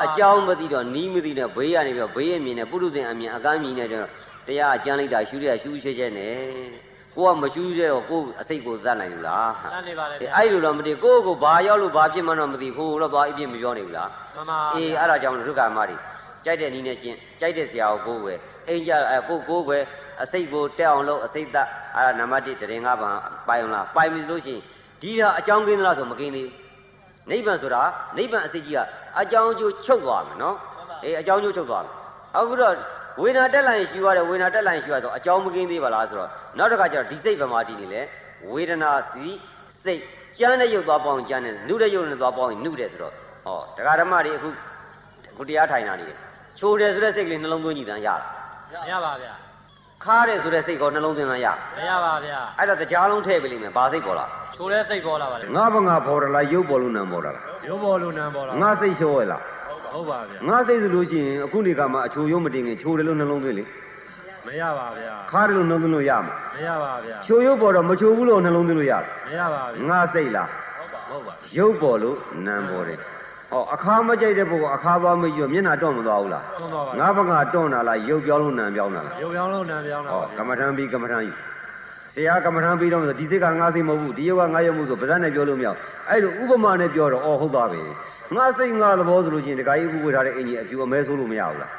[0.06, 4.08] အကြောင်းမသိတော့နီးမသိတော့ဘေးကနေပြီးတော့ဘေးရဲ့မြင်နဲ့ပုရုဇဉ်အမြင်အကမ်းမြင်နဲ့တော့
[4.48, 6.36] တရားအကျမ်းလိုက်တာရှုရရှုရှဲရှဲနဲ့
[7.16, 15.96] ကိုကမရှုရတော့ကိုယ်အစိတ်ကိုသတ်နိုင်ဘူးလားတန်းနေပါလေအေးဗျာအဲ့လိုတော့မသိကိုယ့်ကိုဘာရောက်လို့ဘာဖြစ်မှန်းတော့မသိဘူးတော့သွားအပြစ်မပြောနိုင်ဘူးလားမှန်ပါအေးအဲ့ဒါကြောင့်ဒုက္ခမတွေ
[16.46, 19.78] ကြိုက်တဲ့နီးနဲ့ကျင့်ကြိုက်တဲ့ဆရာကိုကိုယ်ပဲအိမ်ကြအဲကိုကိုယ်ပဲ
[20.24, 24.62] အစိတ်ကိုတက်အောင်လုပ်အစိတ်သက်အဲ့ဒါနံပါတ်1တရင်၅ပါးပိုင်အောင်လားပိုင်ပြီလို့ရှိရင်
[25.02, 26.67] ဒီဟာအကြောင်းကင်းသလားဆိုမကင်းသေးဘူး
[27.30, 27.82] နိဗ္ဗာန်ဆိုတာ
[28.18, 28.80] နိဗ္ဗာန်အစိတ်ကြီးက
[29.22, 30.56] အကြောင်းအကျိုးချုပ်သွားမယ်နော်
[31.04, 31.94] အေးအကြောင်းအကျိုးချုပ်သွားမယ်
[32.38, 32.74] အခုတော့
[33.22, 38.02] ဝေဒနာတက်လိုက်ရင်ရှိရတယ်ဝေဒနာတက်လိုက်ရင်ရှိရဆိုအကြောင်းမကင်းသေးပါလားဆိုတော့နောက်တစ်ခါကျတော့ဒီစိတ်ဗမာတည်နေလေ
[38.52, 39.26] ဝေဒနာစီ
[39.84, 40.02] စိတ်
[40.40, 43.14] ကြမ်းတဲ့ရုပ်သွားပေါင်းကြမ်းတဲ့နုတဲ့ရုပ်နဲ့သွားပေါင်းရင်နုတယ်ဆိုတော့
[43.46, 44.50] ဟောတရားဓမ္မတွေအခု
[45.32, 46.18] အခုတရားထိုင်တာနေတယ်
[46.60, 48.22] ချိုးတယ်ဆိုတဲ့စိတ်ကလေးနှလုံးသွင်းကြည့်တန်းရလား
[48.72, 49.34] မရပါဗျာ
[50.04, 59.42] ခါတယ်ဆိုတဲ့စိတ်ကောနှလုံးသွင်းတန်းရမရပါဗျာအဲ့တော့တရားလုံးထည့်ပေးလိမ့်မယ်ဘာစိတ်ပေါ်လားချိုးလဲစိတ်ပေါ်လာပါလေငါဘငါပေါ်တယ်လားရုပ်ပေါ်လို့နံပေါ်တာလားရုပ်ပေါ်လို့နံပေါ်လာငါစိတ်လျှော့ရလား
[59.94, 63.64] ဟုတ်ပါဗျာငါစိတ်ဆိုလို့ရှိရင်အခုနေကမှအချိုရုံးမတင်ခင်ချိုတယ်လို့နှလုံးသွင်းလေ
[64.48, 73.00] မရပါဗျာခါတယ်လို့နှလုံးသွင်းလို့ရမှာမရပါဗျာချိုရုပ်ပေါ်တော့မချိုဘူးလို့နှလုံးသွင်းလို့ရလားမရပါဗျာငါစိတ်လားဟုတ်ပါဟုတ်ပါရုပ်ပေါ်လို့နံပေါ်တယ်
[73.52, 81.34] ဟောအခါမကြိုက်တဲ့ပုဂ္ဂိုလ်အခါသွားမကြည့်မျက်နှာတော့မသွားဘူးလားတွန်းသွားပါငါဘငါတွန်းတာလားရုပ်ပြောင်းလို့နံပြောင်းတာလားရုပ်ပြောင်းလို့နံပြောင်းတာဟောပါကမ္မထံပြီးကမ္မထံယူ
[82.14, 85.78] ဆရာကမ္မထံပြီးတော့ဆိုဒီစိတ်ကငါစိတ်မဟုတ်ဘူးဒီရုပ်ကငါရုပ်မဟုတ်ဆိုဗဇတ်နဲ့ပြောလို့မရဘူး
[86.10, 87.82] အဲ့လိုဥပမာနဲ့ပြောတော့အော်ဟုတ်သားပဲ
[88.36, 91.72] ငါစိတ်ငါသဘောဆိုလို့ချင်းတခါကြီးဥပဝေထားတဲ့အင်ကြီးအဖြူအမဲဆိုးလို့မရဘူးလား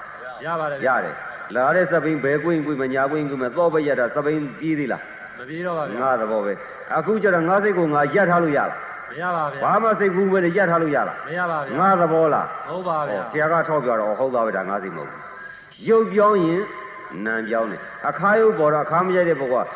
[0.45, 1.15] ရပါတယ်ရတယ်
[1.55, 5.03] လာတဲ့စပိန်ဘဲကွင်းကွင်းမညာကွင်းကွင်းမတော့ပဲရတာစပိန်ပြီးသေးလား
[5.39, 6.53] မပြေတော့ပါဗျာငါသဘောပဲ
[6.97, 8.71] အခုကျတော့ငါစိတ်ကိုငါရက်ထားလို့ရလား
[9.11, 15.21] မရပါဗျာဘာမှစိတ်ဘူးပဲရက်ထားလို့ရလားမရပါဗျာငါသဘောလားဟုတ်ပါဗျာဆရာကထောက်ပြတော့ဟုတ်သားပဲဒါငါစိတ်မဟုတ်ဘူး
[15.89, 16.63] ရုပ်ပြောင်းရင်
[17.27, 19.71] နာမ်ပြောင်းတယ်အခါရုပ်ပေါ်တော့အခါမရိုက်တဲ့ပုဂ္ဂိုလ်က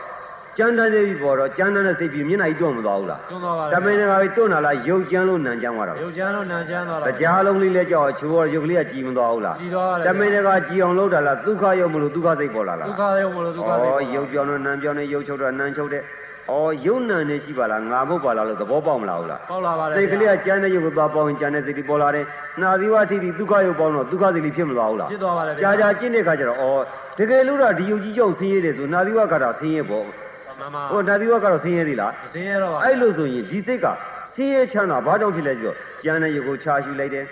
[0.58, 16.02] ကြမ်းတမ်းတဲ့ပြီပေါ်တော့ကြမ်းတမ်းတဲ့စိတ်ပြီးမျက်နှာကြီးတွန့်မသွားဘူးလားတွန်းသွားပါတမင်တကာကြီးတွန့်လာလားရုပ်ကြမ်းလို့နံကြမ်းသွားတာရုပ်ချမ်းလို့နံချမ်းသွားတာတရားလုံးလေးလဲကြောက်ချိုးရရုပ်ကလေးကကြည်မသွားဘူးလားကြည်သွားတယ်တမင်တကာကြည်အောင်လုပ်တာလားဒုက္ခရုပ်မလို့ဒုက္ခစိတ်ပေါ်လာလားဒုက္ခရုပ်မလို့ဒုက္ခဩစိတ်ရုပ်ပြောင်းလို့နံပြောင်းနေရုပ်ချုပ်တော့နံချုပ်တဲ့
[16.50, 22.24] အော်ယုံနံနဲ့ရှိပါလားငါမဟုတ်ပါလားလို့သဘောပေါက်မလားဟုတ်လားပေါက်လာပါတယ်စိတ်ကလေးကကြမ်းတဲ့ရုပ်ကိုသွားပေါင်းရင်ကြမ်းတဲ့စိတ်တွေပေါ်လာတယ်
[22.60, 26.82] နှာသီးဝါထိပ်ပြီးဒုက္ခရုပ်ပေါင်းတော့ဒုက္ခစိတ်တွေဖြစ်မသွားဘူးလားဖြစ်သွားပါတယ်ဗျာကြာကြာကျင့်တဲ့ခါကျတော့အော်
[27.18, 33.86] တကယ်လို့တော့ဒီယုတ်ကြီးကြောင့်ဆင်းရဲတယ်ဆိုနှာသီးဝါကတော့ဆင်းရဲပေါ့မှန်ပါဟိုနှာသီးဝါကတော့ဆင်းရဲသေးလားမစင်းရတော့ပါအဲ့လိုဆိုရင်ဒီစိတ်က
[34.34, 37.24] ဆင်းရဲချမ်းသာဘာကြောင့်ဖြစ်လဲဆိုတော့ကြမ်းတဲ့ရုပ်ကိုချာရှူလိုက်တယ်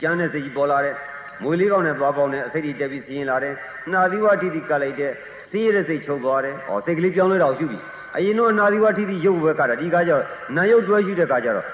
[0.00, 0.94] ကြမ်းတဲ့စိတ်ကြီးပေါ်လာတယ်
[1.42, 3.54] မွေလေးကောင်းနဲ့သွားပေါင်းနဲ့အစိတ်တွေတက်ပြီးဆင်းရဲလာတယ်
[3.92, 5.12] နှာသီးဝါထိပ်ပြီးကတ်လိုက်တယ်
[5.50, 7.78] ဆင်းရဲတဲ့စိတ်ချုပ်သွားတယ်အော်စိတ်ကလေးပြောင်းလဲတော့ရှုပြီ
[8.16, 10.22] အရင်တော့နှာသီးဝါထိပ်ပြီးရုပ်ပဲကတာဒီကကြတော့
[10.56, 11.66] နာယုတ်တွဲရှုတဲ့ကကြတော့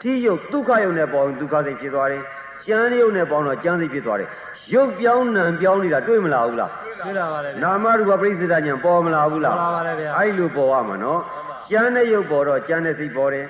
[0.00, 2.22] ထိယုတ်ဒုက္ခယုတ်နဲ့ပေါင်းဒုက္ခစိတ်ဖြစ်သွားတယ်
[2.66, 4.28] ကြမ်းယုတ်နဲ့ပေါင်းတော့ကြမ်းစိတ်ဖြစ်သွားတယ်
[4.74, 6.70] ရုပ်ပြောင်းနံပြောင်းနေတာတွေ့မလားဘူးလား
[7.00, 11.20] တွေ့လာပါတယ်ဗျာနာမရူပပရိစ္ဆေဒညာပေါ်မလာဘူးလားပေါ်လာပါတယ်ဗျာအဲ့လိုပေါ်ရမှာနော်
[11.70, 13.46] ကျမ်းတဲ့ရုပ်ပေါ်တော့ကျမ်းတဲ့စိတ်ပေါ်တယ်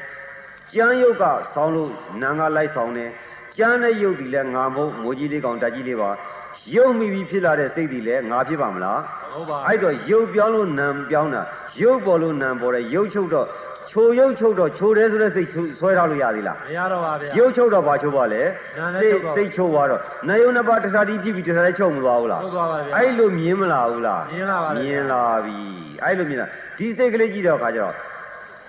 [0.75, 1.25] ကျမ်းရုပ်က
[1.55, 1.91] ဆောင်းလို့
[2.23, 3.11] နာငါလိုက်ဆောင်တယ်
[3.59, 6.11] ကျမ်းတဲ့ရုပ်ဒီလဲငါမဟုတ်ငိုကြီးလေးကောင်တက်ကြီးလေးပါ
[6.77, 9.01] ရုပ်မိပြီးဖြစ်လာတဲ့စိတ်ဒီလဲငါဖြစ်ပါမလား
[9.33, 11.43] ဟုတ်ပါအဲ့တော့ရုပ်ပြောင်းလို့နာပြောင်းတာ
[11.83, 13.47] ရုပ်ပေါ်လို့နာပေါ်တယ်ရုပ်ချုပ်တော့
[13.91, 15.49] ချိုရုပ်ချုပ်တော့ချိုတယ်ဆိုတဲ့စိတ်
[15.79, 18.43] ဆွဲထားလို့ရသေးလားမရတော့ပါဗျာရုပ်ချုပ်တော့ဘာချုပ်ပါလဲ
[18.79, 25.59] နာနဲ့ချုပ်သွားစိတ်ချုပ်သွားတော့နာယုံနှစ်ပါးတခြားတီးဖြစ်ပြီးတခြားလေးချုပ်မသွားဘူးလားချုပ်သွားပါတယ်ဗျာအဲ့လိုမြင်မလားဘူးလားမြင်လာပါတယ်မြင်လာပြီ
[26.05, 26.47] အဲ့လိုမြင်လာ
[26.79, 27.95] ဒီစိတ်ကလေးကြည့်တော့ခါကျတော့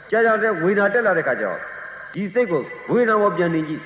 [0.10, 1.58] ကြာကြာတဲ့ဝေဒနာတက်လာတဲ့ခါကျတော့
[2.14, 2.62] ဒီစိတ်ကို
[2.92, 3.82] ဝေဒနာပေါ်ပြန်နေကြည့်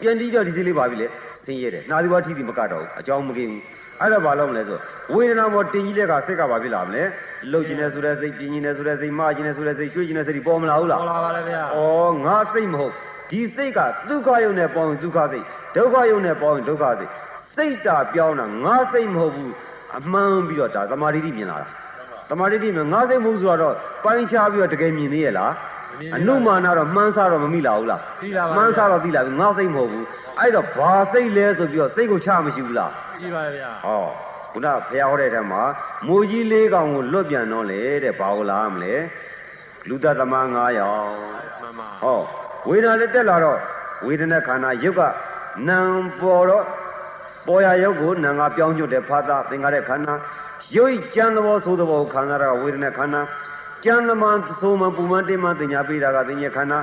[0.00, 1.06] ပြန်ကြည့်တော့ဒီစိတ်လေးပါပြီလေ
[1.44, 3.62] ဆင်းရဲတယ်နှာသီးဝါထိတိမကတော့ဘူးအကြောင်းမကင်းဘူး
[4.00, 4.78] အဲ့တော့ဘာလုပ်မလဲဆို
[5.14, 7.02] ဝေဒနာပေါ်တင်ကြီးတဲ့ခါစိတ်ကဘာဖြစ်လာမလဲ
[7.52, 11.80] လှုပ်ခြင်းနဲ့ဆိုတဲ့စိတ်ပြင်းခြင်းနဲ့ဆိုတဲ့စိတ်မှားခြင်းနဲ့ဆိုတဲ့စိတ်ရွှေ့ခြင်းနဲ့စိတ်ဒီပေါ်မလာဘူးလားပေါ်လာပါတယ်ဗျာဩ
[12.26, 12.92] ငါစိတ်မဟုတ်
[13.30, 15.44] ဒီစိတ်ကဒုက္ခယုံနဲ့ပေါင်းရင်ဒုက္ခစိတ်
[15.76, 17.10] ဒုက္ခယုံနဲ့ပေါင်းရင်ဒုက္ခစိတ်
[17.54, 19.52] စိတ်တာပြောင်းတာငါစိတ်မဟုတ်ဘူး
[19.98, 21.68] အမှန်ပြီးတော့ဒါသမာဓိတိမြင်လာတာ
[22.30, 23.74] သမာဓိတိမြင်ငါစိတ်မဟုတ်ဆိုတော့
[24.04, 25.52] ပိုင်းခြားပြီးတော့တကယ်မြင်သေးရဲ့လား
[26.16, 30.06] အနုမာနတော့မှန်းစားတော့မမိလာဘူးလားသိလာပါမှန်းစားတော့သိလာပြီငါစိတ်မဟုတ်ဘူး
[30.38, 34.04] အဲ့တော့ဘာစိတ်လဲဆိုပြီးတော့စိတ်ကိုချမရှိဘူးလားကြည့်ပါဗျာဟော
[34.52, 35.62] ခုနဖျားဟောတဲ့ထဲမှာ
[36.06, 38.94] မူကြီးလေးကောင်ကိုလွတ်ပြန်တော့လေတဲ့ဘာကိုလားမလဲ
[39.88, 41.10] လူသက်သမား9ယောက်
[41.60, 42.20] မှန်ပါဟော
[42.68, 43.58] ဝေဒနာလည်းတက်လာတော့
[44.06, 45.00] ဝေဒနာခန္ဓာယုတ်က
[45.68, 45.80] နံ
[46.20, 46.64] ပေါ်တော့
[47.46, 50.14] ပေါ်ရယုတ်ကိုနံကပြောင်းညွတ်တဲ့ဖာသာသင်္ကားတဲ့ခန္ဓာ
[50.76, 53.20] ယုတ်ကြံသဘောဆိုသဘောကိုခံစားရတာဝေဒနာခန္ဓာ
[53.84, 56.78] ကြံသမားဆိုမှပူမှန်တင်မှတင်ညာပေးတာကသင်ညာခန္ဓာ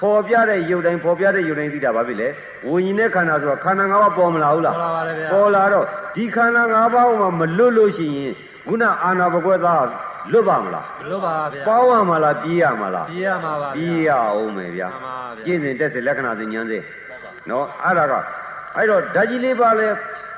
[0.00, 2.28] ပေါ်ပြတဲ့ယုတ်တိုင်းပေါ်ပြတဲ့ယုတ်တိုင်းသိတာဘာဖြစ်လဲ
[2.68, 8.32] ဝိညာဉ်နဲ့ခန္ဓာဆိုတော့ခန္ဓာ၅ပါးပေါ်မလာဘူးလားပေါ်လာပါတယ်ဗျာပေါ်လာတော့ဒီခန္ဓာ၅ပါးမှာမလွတ်လို့ရှိရင်
[8.68, 9.86] ခုနအာနာဘကွဲသား
[10.32, 16.82] လွတ်ပါမလားမလို့ပါဗျာပေါင်းရမလားပြေးရမလားပြေးရမှာပါဗျာပြေးရအောင်မယ်ဗျာမှန်ပါဗျာကျင့်စဉ်တက်စဉ်လက္ခဏာစဉ်ဉာဏ်စဉ်
[17.50, 18.12] နော်အဲ့ဒါက
[18.76, 19.88] အဲ့တော့ဓာတ်ကြီးလေးပါလဲ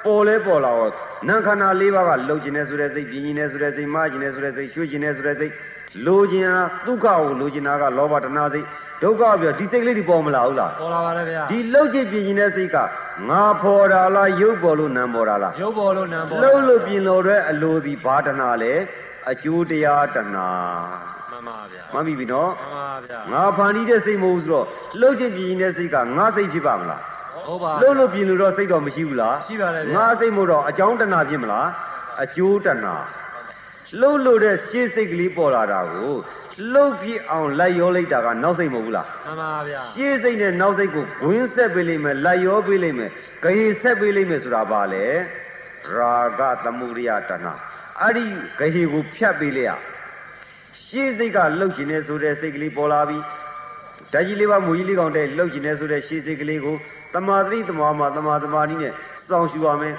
[0.05, 0.93] ပေါ်လဲပေါ်လာတော့
[1.29, 5.53] နံခန္ဓာလေးပါးကလှုပ်ခြင်းနဲ့ဆိုတဲ့စိတ်ပြင်းခြင်းနဲ့ဆိုတဲ့စိတ်မှားခြင်းနဲ့ဆိုတဲ့စိတ်ရွှေ့ခြင်းနဲ့ဆိုတဲ့စိတ်
[6.07, 8.67] လိုခြင်းဟာဒုက္ခကိုလိုခြင်းတာကလောဘတဏှာစိတ်
[9.03, 12.77] ဒုက္ခပြောဒီစိတ်ကလေးဒီပေါ်မလာဘူးလားပေါ်လာပါတယ်ဗျာဒီလှုပ်ခြင်းပြင်းခြင်းတဲ့စိတ်က
[13.29, 18.75] ငါဖော်တာလားရုပ်ပေါ်လို့နံပေါ်တာလားရုပ်ပေါ်လို့နံပေါ်လှုပ်လို့ပြင်လို့တဲ့အလိုစီဘာတဏှာလဲ
[19.31, 20.51] အကျိုးတရားတဏှာ
[21.31, 24.67] မှန်ပါဗျာမှန်ပြီပြီနော်မှန်ပါဗျာငါဖန်တီးတဲ့စိတ်မဟုတ်ဘူးဆိုတော့
[25.01, 27.03] လှုပ်ခြင်းပြင်းတဲ့စိတ်ကငါစိတ်ဖြစ်ပါမလား
[27.47, 31.67] ဟုတ်ပါလှုပ်လို့ပြင်လို့တော့စိတ်တော့မရှိဘူးလားရှိပါတယ်ဗျာငါစိတ်မို့တော့အကြောင်းတဏှာဖြစ်မလား
[32.23, 32.97] အကျိုးတဏှာ
[34.01, 36.15] လှုပ်လို့တဲ့ရှေ့စိတ်ကလေးပေါ်လာတာကို
[36.73, 43.11] လှုပ်ဖြစ်အောင်လိုက်ရောလိုက်တာကနောက်စိတ်မဟုတ်ဘူးလားမှန်ပါဗျာရှေ့စိတ်နဲ့နောက်စိတ်ကိုဂွင်းဆက်ပေးလိမ့်မယ်လိုက်ရောပေးလိမ့်မယ်
[43.45, 45.05] ဂရေဆက်ပေးလိမ့်မယ်ဆိုတာပါလေ
[45.97, 47.55] ရာဂသမှုရိယတဏှာ
[48.01, 48.25] အဲ့ဒီ
[48.59, 49.73] ဂရေကိုဖြတ်ပေးလိုက်ရ
[50.85, 53.19] ရှေ့စိတ်ကလှုပ်ခြင်းနဲ့ဆိုတဲ့စိတ်ကလေးပေါ်လာပြီ
[54.13, 56.77] ဓာကြီးလေးပါမူကြီးလေးကောင်တဲ့လှုပ်ခြင်းနဲ့ဆိုတဲ့ရှေ့စိတ်ကလေးကို
[57.15, 58.93] တမာတိတမာမှာတမာတမာနည်းနဲ့
[59.29, 59.95] စောင့်ရှူရမယ်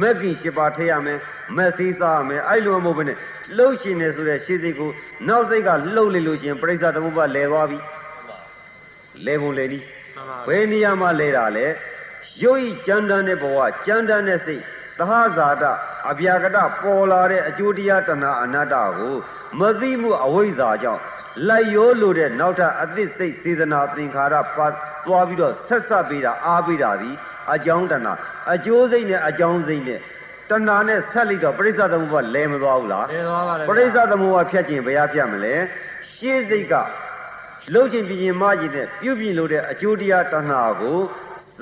[0.00, 1.18] မက်ကင်ရှိပါထည့်ရမယ်
[1.56, 3.16] မက်သေးစားရမယ်အဲ့လိုမဟုတ်ဘဲနဲ့
[3.56, 4.90] လှုပ်ရှင်နေဆိုတဲ့ရှေ့စိတ်ကို
[5.28, 7.78] နောက်စိတ်ကလှုပ်လေလို့ရှရင်ပြိဿသမုပ္ပါလဲသွားပြီ
[9.26, 9.84] လဲပုံလဲနီး
[10.16, 11.66] မှန်ပါဘယ်နေရာမှာလဲတာလဲ
[12.42, 14.62] ရုပ်ဤကြမ်းတမ်းတဲ့ဘဝကြမ်းတမ်းတဲ့စိတ်
[14.98, 15.64] သဟဇာတ
[16.10, 19.16] အဗျာကတပေါ်လာတဲ့အကျိုးတရားတဏှာအနတ္တကို
[19.60, 21.02] မသိမှုအဝိဇ္ဇာကြောင့်
[21.48, 24.66] လိုက်ရောလို့တဲ့နောက်ထပ်အသစ်စိတ်စေတနာသင်္ခါရပါ
[25.06, 27.10] သွားပြီးတော့ဆက်ဆက်ပေးတာအားပေးတာဒီ
[27.54, 28.14] အကြောင်းတဏှာ
[28.52, 30.00] အကျိုးစိတ်နဲ့အကြောင်းစိတ်နဲ့
[30.50, 35.54] တဏှာနဲ့ဆက်လိုက်တော့ပရိစ္ဆသမုပ္ပါလဲမသွားဘူးလားလဲသွားပါတယ်ပရိစ္ဆသမုပ္ပါဖြတ်ခြင်းဘယ်ဟာဖြတ်မလဲ
[36.12, 36.74] ရှေးစိတ်က
[37.72, 40.98] လှုပ်ခြင်းပြင်းခြင်းမခြင်းနဲ့ပြုပြင်လို့တဲ့အကျိုးတရားတဏှာကို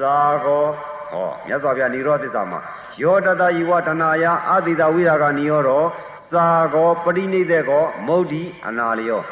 [0.01, 0.67] သာကော
[1.13, 2.61] ဟောမြတ်စွာဘုရားនិရောဓသစ္စာမှာ
[3.03, 5.71] ယောတတယဝတဏှာယအာတိတဝိရာဂနိရောဓ
[6.35, 9.23] သာကောပရိနိဒေကောမုဒ္ိအနာလျော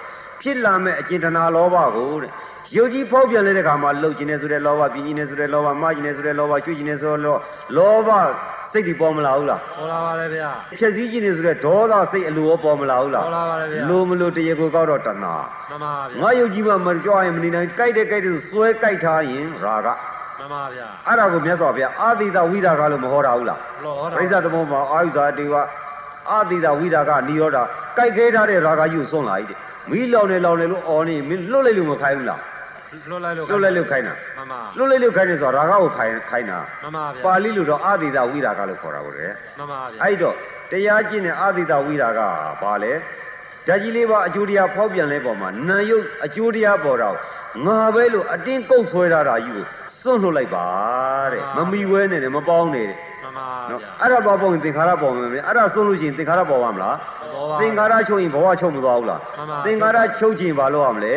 [0.41, 2.33] ဖြစ်လာမဲ့အကျင့်တဏှာလောဘကိုတဲ့
[2.77, 7.37] ယုတ်ကြီးဖောက်ပြန်တဲ့ခါမှာလှုပ်ခြင်းနဲ့ဆိုတဲ့လောဘပြင်းခြင်းနဲ့ဆိုတဲ့လောဘမှားခြင်းနဲ့ဆိုတဲ့လောဘရွှေ့ခြင်းနဲ့ဆိုတဲ့လော
[7.77, 8.11] လောဘ
[8.73, 19.89] စိတ်ဒီပေါ်မလာဘူးလားပေါ်လာပါတယ်ဗျာဖြည့်စည်းခြင်းနေဆိုတဲ့ဒေါသစိတ်အလိုရောပေါ်မလာဘူးလားပေါ်လာပါတယ်ဗျာလိုမလိုတရေကိုကောက်တော့တဏှာမှန်ပါဗျာငါယုတ်ကြီးမှမကြွားရင်မနေနိုင်ကြိုက်တဲ့ကြိုက်တဲ့ဆိုစွဲကြိုက်ထားရင်ရာဂ
[20.39, 25.55] မှန်ပါဗျာအဲ့ဒါကိုမြတ်စွာဘုရားအာတိတဝိရာဂလို့မဟောတာဘူးလားလောဟောတာပရိစ္ဆသမုပ္ပါအာယုဇာတေဝ
[26.31, 27.59] အာတိတဝိရာဂနိရောဓ
[27.97, 29.59] ကြိုက်ခဲထားတဲ့ရာဂကြီးကိုစွန့်လာ ਈ တဲ့
[29.91, 32.41] မီးလောင်နေလောင်နေလို့အော်နေမင်းလွတ်လိုက်လို့မခိုင်းဘူးလား
[33.11, 39.27] လွတ်လိုက်လို့လွတ်လိုက်လို့ခိုင်းတာမှန်ပါလွတ်လိုက်လို့ခိုင်းတယ်ဆိုတာရာဂကိုခိုင်းခိုင်းတာမှန်ပါဗျာပါဠိလိုတော့အာတိတဝိရာဂလို့ခေါ်တာပေါ့လေ
[39.59, 40.35] မှန်ပါဗျာအဲ့တော့
[40.71, 42.21] တရားကျင့်တဲ့အာတိတဝိရာဂက
[42.63, 42.93] ဘာလဲ
[43.67, 47.17] ဓာတ်ကြီးလေးပါအကျိုးတရားဖောက်ပြန်လဲပေါ်မှာနာယုတ်အကျိုးတရားပေါ်တော့
[47.67, 49.67] ငါပဲလို့အတင်းကုတ်ဆွဲထားတာကြီးကို
[50.01, 50.67] စွန့်လွတ်လိုက်ပါ
[51.33, 56.97] တဲ့မမီဝဲနဲ့နဲ့မပေါင်းနဲ့တဲ့မှန်ပါနော်ဗျာအဲ့ဒါသွားပုံရင်သင်္ခါရပေါ်မယ်အဲ့ဒါဆုံးလို့ရှိရင်သင်္ခါရပေါ်ပါမလား
[57.33, 61.15] ဘောပါသင်္ခါရချုပ်ရင်ဘဝချုပ်မသွားဘူးလားမှန်ပါသင်္ခါရချုပ်ခြင်းဘာလို့ရမလဲ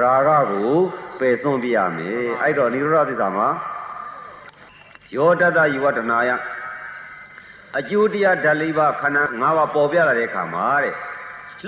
[0.00, 0.74] ရာဂကို
[1.20, 3.48] ပယ်စွန့်ပြရမယ်အဲ့တော့និရောဓသစ္စာမှာ
[5.14, 6.30] ယောတတယဝတနာယ
[7.78, 10.94] အကျိုးတရားဓာတ်လေးပါးခန္ဓာ၅ပါးပေါ်ပြလာတဲ့အခါမှာတဲ့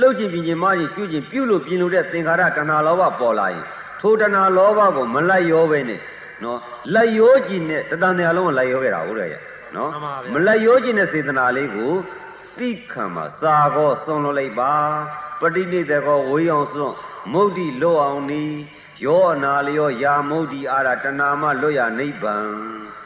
[0.01, 3.65] လှုပ်ခြင်းပြင်းခြင်းမခြင်းရှုခြင်းပြုလို့ပြင်လို့တဲ့သင်္ခါရတဏှာလောဘပေါ်လာရင်
[4.01, 6.01] ထိုတဏှာလောဘကိုမလိုက်ရောပဲနဲ့
[6.43, 6.59] နော်
[6.95, 9.41] လိုက်ရောကြည့်နဲ့တတန်တရားလုံးကိုလိုက်ရောခဲ့တာဟုတ်တယ်ရဲ့
[9.77, 11.93] နော်မှန်ပါဗျာမလိုက်ရောခြင်းနဲ့စေတနာလေးကို
[12.59, 14.73] တိခံမှာစာကောစွန့်လို့လိုက်ပါ
[15.41, 16.95] ပဋိနိဒေကောဝေးအောင်စွန့်
[17.33, 18.53] မုတ်တိလွတ်အောင်နီး
[19.05, 22.45] ယောအနာလျောယာမုတ်တိအာရတဏမလွတ်ရနိဗ္ဗာန်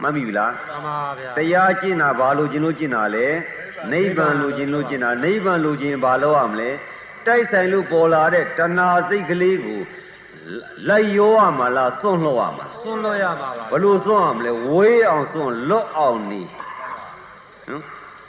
[0.02, 3.28] မှတ်မိပြီလားမှန်ပါဗျာတရားကျင့်တာဘာလို့ကျင့်လို့ကျင့်တာလဲ
[3.92, 6.70] နိဗ္ဗာန်လို့ကျင့်လို့ကျင့်တာနိဗ္ဗာန်လို့ကျင့်ဘာလို့ရမလဲ
[7.26, 9.80] တိုက်ဆိုင်လို့ပေါ်လာတဲ့တဏှာစိတ်ကလေးကို
[10.88, 16.42] လိုက်ရောရမှာလားစွန့်လို့ရမှာလားစွန့်လို့ရမှာပါဘလို့စွန့်အောင်မလဲဝေးအောင်စွန့်လွတ်အောင်နေ
[17.70, 17.82] နော်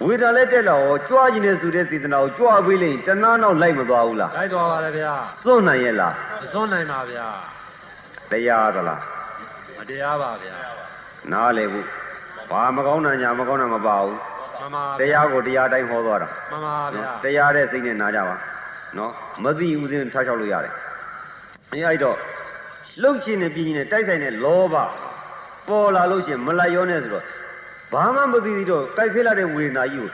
[0.06, 5.14] ဝေဒာလည်းတက်လာရောကြွားခြင်းနဲ့ဆိုတဲ့စေတနာကိုကြွားပေးလိုက်ရင်တဏှာနောက်လိုက်မသွားဘူးလားလိုက်တော်ပါလေဗျာ
[5.44, 7.28] စွန့်နိုင်ရဲ့လားမစွန့်နိုင်ပါဗျာ
[8.32, 9.02] တရားသလား
[9.78, 10.56] မတရားပါဗျာ
[11.32, 11.86] နားလေဘူး
[12.50, 14.18] ဘာမကောင်းတာညာမကောင်းတာမပါဘူး
[14.60, 18.36] မှန်ပါတရားကိုတရားတိုင်းဟောသွားတာမှန်ပါဗျာနော်တရားတဲ့စိတ်နဲ့နားကြပါ
[18.98, 19.12] နော်
[19.44, 20.74] မသိဦးစင်းထားလျှောက်လို့ရတယ်
[21.72, 22.18] အဲအဲ့တော့
[23.02, 24.76] လှုပ်ခြင်းနဲ့ပြင်းခြင်းနဲ့တိုက်ဆိုင်တဲ့လောဘ
[25.68, 27.26] ပေါ်လာလို့ရှရင်မလိုက်ရောနဲ့ဆိုတော့
[27.94, 30.10] ဘာမှမသိသေးတော့ကြိုက်ခဲလာတဲ့ဝေဒနာကြီးကို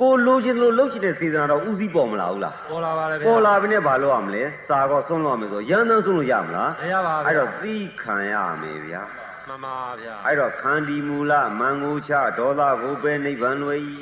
[0.00, 9.02] ကိုလိုချင်လို့လှုပ်ချင်တဲ့စေတနာတော့ဥစည်းပေါ်မလာဘူးလားပေါ်လာပါလေဗျာပေါ်လာပြီနဲ့ဘာလို့ရမလဲစာကောဆုံးလို့ရမယ်ဆိုရန်တန်းဆုံးလို့ရမလားမရပါဗျာအဲ့တော့သီးခံရမယ်ဗျာ
[9.48, 13.98] မှန်ပါဗျာအဲ့တော့ခန္ဒီမူလမန်ငိုချဒေါသကိုပဲနိဗ္ဗာန်လွယ်ဤ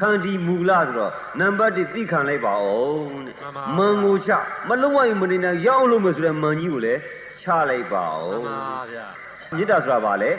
[0.00, 3.36] ခန္ဒီမူလဆိုတော့နံပါတ်1သိခံလိုက်ပါဦးတဲ့
[3.78, 4.30] မန်ငိုချ
[4.68, 7.00] မလုံးဝရင်မနေနိုင်ရအောင်လို့မယ်ဆိုတဲ့မန်ကြီးကိုလည်း
[7.42, 9.06] ချလိုက်ပါမှဦးန်ပါဗျာ
[9.56, 10.30] မေတ္တာဆိုတာဘာလဲ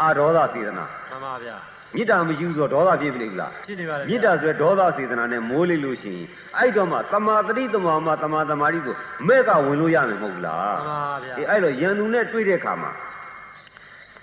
[0.00, 1.56] အာဒေါသစေတနာမှန်ပါဗျာ
[1.94, 6.26] မေတ္တာမရှိဘူးဆိုတော့ဒေါသဖြစ်မနေဘူးလားဖြစ်နေပါလေဗျာမေတ္တာဆိုတဲ့ဒေါသစေတနာနဲ့မိုးလိလို့ရှိရင်
[6.58, 8.94] အဲ့တော့မှတမာတတိတမာမတမာတမာတိဆို
[9.28, 12.92] မဲ့ကဝင်လို့ရမယ်မဟုတ်ဘူးလားမှန်ပါဗျာအေးအဲ့တော့ရန်သူနဲ့တွေ့တဲ့ခါမှာ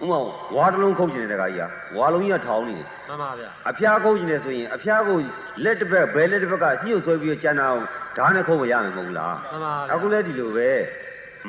[0.03, 0.19] ဥမာ
[0.55, 5.17] ဝါတစ်လုံးခုတ်ကျင်တဲ့တခါကြီးကဝါလုံးကြီးကထောင်းနေတယ်မှန်ပါဗျာအဖျားခုတ်ကျင်တယ်ဆိုရင်အဖျားကို
[5.63, 7.85] လက်တစ်ဘက်ဘယ်လက်တစ်ဘက်ကညှို့ဆွဲပြီးတော့ကျန်တာအောင်
[8.17, 10.69] ဓာတ်နဲ့ခုတ်မရမယ်မဟုတ်ဘူးလားမှန်ပါဗျာအခုလည်းဒီလိုပဲ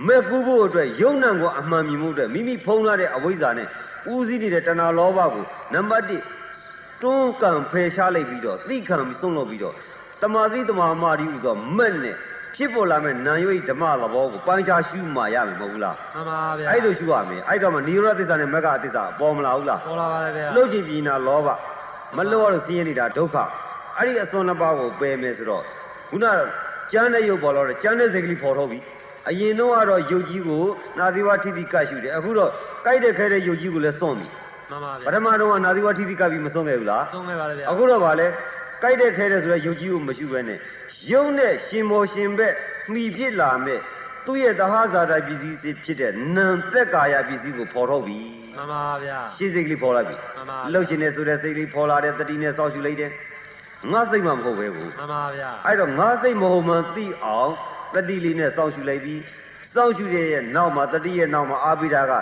[0.06, 3.68] မဲ့ကူဖို့အတွက်ယုံနံကိုအမှန်မြင်မှုအတွက်မိမိဖုံးလာတဲ့အဝိဇ္ဇာနဲ့
[4.12, 6.04] ဦးစီးနေတဲ့တဏှာလောဘကိုနံပါတ်
[6.52, 9.74] 1တွန်းကန်ဖယ်ရှားလိုက်ပြီးတော့သိခံပြီးဆုံးလို့ပြီးတော့
[10.22, 12.16] တမာတိတမာမာဒီဥဆိုမဲ့နဲ့
[12.54, 21.48] ဖြစ်ပေါ်လာမဲ့နာယွိဓမ္မသဘောကိုပိုင်းခြားရှုမှရမယ်မဟုတ်ဘူးလားမှန်ပါဗျာအဲ့လိုရှုရမယ်အဲ့တော့မှနိရောဓသစ္စာနဲ့မဂ္ဂသစ္စာပေါ်မလာဘူးလားပေါ်လာပါလေဗျာလှုပ်ချင်ပြီးနာလောဘ
[22.16, 23.36] မလှုပ်ရလို့ဆင်းရဲနေတာဒုက္ခ
[23.98, 25.62] အဲ့ဒီအစွန်းနှစ်ပါးကိုပယ်မယ်ဆိုတော့
[26.10, 26.34] ခုနက
[26.92, 28.78] ကျမ်းတဲ့ရုပ်ပေါ်တော့ကျမ်းတဲ့စိတ်ကလေးပေါ်ထုတ်ပြီ
[29.28, 30.64] အရင်တော့ကတော့ယုတ်ကြီးကို
[30.98, 32.50] နာသီဝထိတိကတ်ရှုတယ်အခုတော့
[32.84, 34.28] ကြိုက်တဲ့ခဲတဲ့ယုတ်ကြီးကိုလည်းစွန့်ပြီ
[34.70, 38.26] မှန်ပါပဗျာထမတော့ကနာသီဝထိတိကတ်ပြီးမစွန့်ခဲ့ဘူးလားသုံးခဲ့ပါလေဗျာအခုတော့ဗာလဲ
[38.82, 40.58] ကြိုက်တဲ့ခဲတဲ့ဆိုတော့ယုတ်ကြီးကိုမရှုဘဲနဲ့
[41.12, 42.54] ယုံနဲ့ရှင်မောရှင်ဘက်
[42.92, 43.80] မှီဖြစ်လာမဲ့
[44.26, 48.18] သူ့ရဲ့သဟဇာတပစ္စည်းစစ်ဖြစ်တဲ့နံသက်ကာယပစ္စည်းကိုပေါ်ထုတ်ပြီ
[48.56, 53.10] မှန်ပါဗျာရှင်းစိတ်ကလေးပေါ်လာပြီမှန်ပါလှုပ်ရှင်နေဆိုတဲ့စိတ်လေးပေါ်လာတဲ့တတိနဲ့စောက်ရှုလိုက်တယ်
[53.92, 57.52] ငါစိတ်မှမဟုတ်ပဲကိုမှန်ပါဗျာအဲ့တော့ငါစိတ်မဟုတ်မှန်သိအောင်
[57.94, 59.20] တတိလေးနဲ့စောက်ရှုလိုက်ပြီး
[59.74, 62.12] စောက်ရှုတဲ့ရဲ့နောက်မှာတတိရဲ့နောက်မှာအာပိဒါက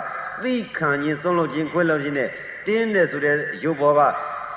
[0.43, 2.29] သိခံခြင်းဆုံးလို့ခြင်းခွဲလို့ခြင်းနဲ့
[2.67, 4.01] တင်းတယ်ဆိုတဲ့ရုပ်ဘောက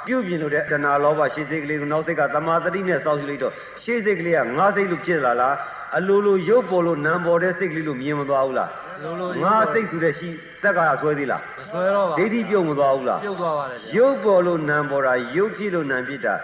[0.07, 5.55] ပြုတ်ပြင်လို့တဲ့တဏှာလောဘရှင်းစိတ်ကလေးကိုနောက်စိတ်ကသမာတတိနဲ့စောက်ရှုလိုက်တော့ရှင်းစိတ်ကလေးကငါစိတ်လို့ဖြစ်လာလား
[5.97, 8.71] အလိုလိုရုပ်ပေါ်လို့နံပေါ်တဲ့စိတ်ကလေးလို့မြင်မသွားဘူးလား
[9.03, 10.29] လုံးလုံးငါစိတ်ဆိုတဲ့ရှိ
[10.63, 16.35] တက်ကဆွဲသေးလားမဆွဲတော့ပါဒိဋ္ဌိပြုတ်မသွားဘူးလားပြုတ်သွားပါလေဗျာရုပ်ပေါ်လို့နာမ်ပေါ်တာရုပ်ဖြစ်လို့နာမ်ဖြစ်တာ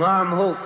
[0.00, 0.56] ငါမဟုတ်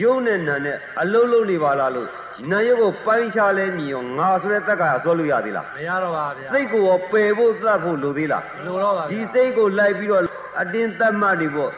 [0.00, 2.08] ရုပ်နဲ့နာမ်နဲ့အလုံးလုံးနေပါလားလို့
[2.50, 10.22] နာမ်ရုပ်ကိုပိုင်းခြားလဲမြင်ရောငါဆိုတဲ့တက်ကဆွဲလို့ရသေးလားမရတော့ပါဗျာစိတ်ကိုရောပယ်ဖို့သတ်ဖို့လိုသေးလားမလိုတော့ပါဗျာဒီစိတ်ကိုလိုက်ပြီးတော့
[10.60, 11.70] အတင်းတတ်မှတ်နေဖို့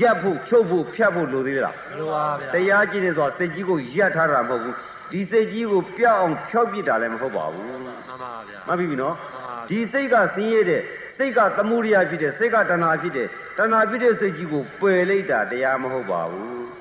[0.00, 4.74] ရပ်ဖို့ချုပ်ဖို့ဖြတ်ဖို့လိုသေးလားမလိုပါဗျာတရားကြည့်နေဆိုတာစိတ်ကြီးကိုရပ်ထားတာမဟုတ်ဘူး
[5.12, 7.82] ဒီစိတ်ကြီးကိုပြောက်အောင်ဖြောက်ပြစ်တာလည်းမဟုတ်ပါဘူးမှန်
[8.22, 10.82] ပါဗျာမှတ်ပြီနော်မှန်ပါဒီစိတ်ကဆင်းရဲတဲ့
[11.16, 13.26] စိတ်ကသမှုရိယဖြစ်တဲ့စိတ်ကတဏှာဖြစ်တဲ့
[13.58, 16.77] တဏှာဖြစ်တဲ့စိတ်ကြီးကိုပယ်လိုက်တာတရားမဟုတ်ပါဘူး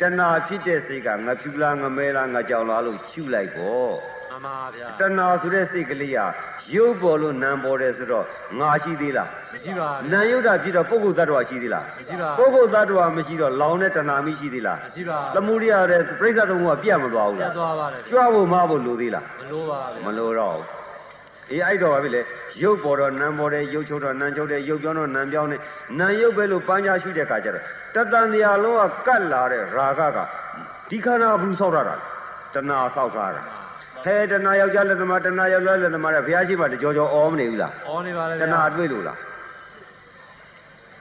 [0.00, 3.92] တဏှာဖြစ်တဲ့စိတ်ကငါဖြူလားငမဲလားငါကြောင်လားလို့ရှုလိုက်ပေါ့
[4.30, 6.26] မှမှန်ပါဗျာတဏှာဆိုတဲ့စိတ်ကလေးဟာ
[6.74, 8.24] ရုပ်ပေါ်လို့နာမ်ပေါ်တယ်ဆိုတော့
[8.60, 20.83] ငါရှိသေးလားမရှိပါဘူးနာမ်ရုပ်တာဖြစ်တော့ပုဂ္ဂိုလ်သတ္တဝါရှိသေးလားမရှိပါပုဂ္ဂိုလ်သတ္တဝါမရှိတော့လောင်တဲ့တဏှာမရှိသေးလားမရှိပါသမှုရိယတဲ့ပြိဿသုံးခုကပြတ်မသွားဘူးပြလားတ်သွားပါတယ်ကြွဖို့မဖို့လိုသေးလားမလို့ပါဗျာမလိုတော့ဘူး
[21.50, 22.20] အေးအဲ့တော့ပါပြီလေ
[22.62, 25.60] ရုပ်ပေါ်တော့နာမ်ပေါ်တယ်ရုပ်ချုပ်တော့နာမ်ချုပ်တယ်ရုပ်ပြောင်းတော့နာမ်ပြောင်းတယ်
[26.00, 27.64] နာမ်ရုပ်ပဲလို့ပန်းချရှုတဲ့ခါကျတော့
[27.94, 30.18] တတန်တရားလုံးကကတ်လာတဲ့ရာဂက
[30.90, 31.94] ဒီခန္ဓာဘူးဆောက်ရတာ
[32.54, 33.42] တဏှာဆောက်ထားတာ
[34.04, 39.18] ဟဲတဏှာယောက်ျားလက်သမားတဏှာယောက်ျားလက်သမားတဲ့ဘုရားရှိခိုးတကြောကြောအောမနေဘူးလားအော်နေပါလေတဏှာတွေ့လို့လား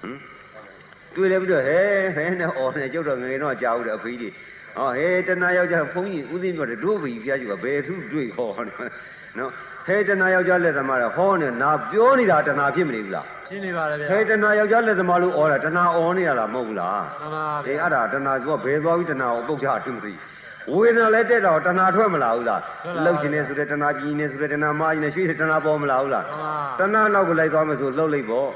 [0.01, 0.17] ဟမ်
[1.15, 1.79] တွေ့တယ်ပြီးတော့ဟဲ
[2.15, 4.33] ဟဲနဲ့အော်နေကျုပ်တော့ငယ်တော့ကြာဦးတယ်အဖေကြီး
[4.77, 8.63] ဟောဟဲတဏှာယောက်ျားဘုန်းကြီးဦးသိမ်းပြောတယ်တို့ဘီဘုရားရှိခိုးဘယ်သူတွေ့ခေါ်
[9.39, 9.51] နော်
[9.87, 20.13] ဟဲတဏှာယောက်ျားလက်သမားတဲ့ဟောနေနာပြောနေတာတဏှာဖြစ်မနေဘူးလားရှင်းနေပါလေဗျာဟဲတဏှာယောက်ျားလက်သမားလို့အော်တာတဏှာအော်နေရလားမဟုတ်ဘူးလားမှန်ပါအေးဗျာအဲ့ဒါတဏှာကဘယ်သွားပြီးတဏှာကိုပုတ်ချတယ်မသိ
[20.71, 22.61] ဝေဒနာလည်းတက်တော့တဏှာထွက်မလာဘူးလား
[23.05, 28.49] လှုပ်ခြင်းနဲ့ဆိုတဲ့တဏှာပြင်းနေဆိုတဲ့တဏှာမာကြီးနဲ့ရွှေ့တဲ့တဏှာပေါ်မလာဘူးလားမှန်ပါတဏှာနောက်ကိုလိုက်သွားမယ်ဆိုလှုပ်လိုက်ပေါ့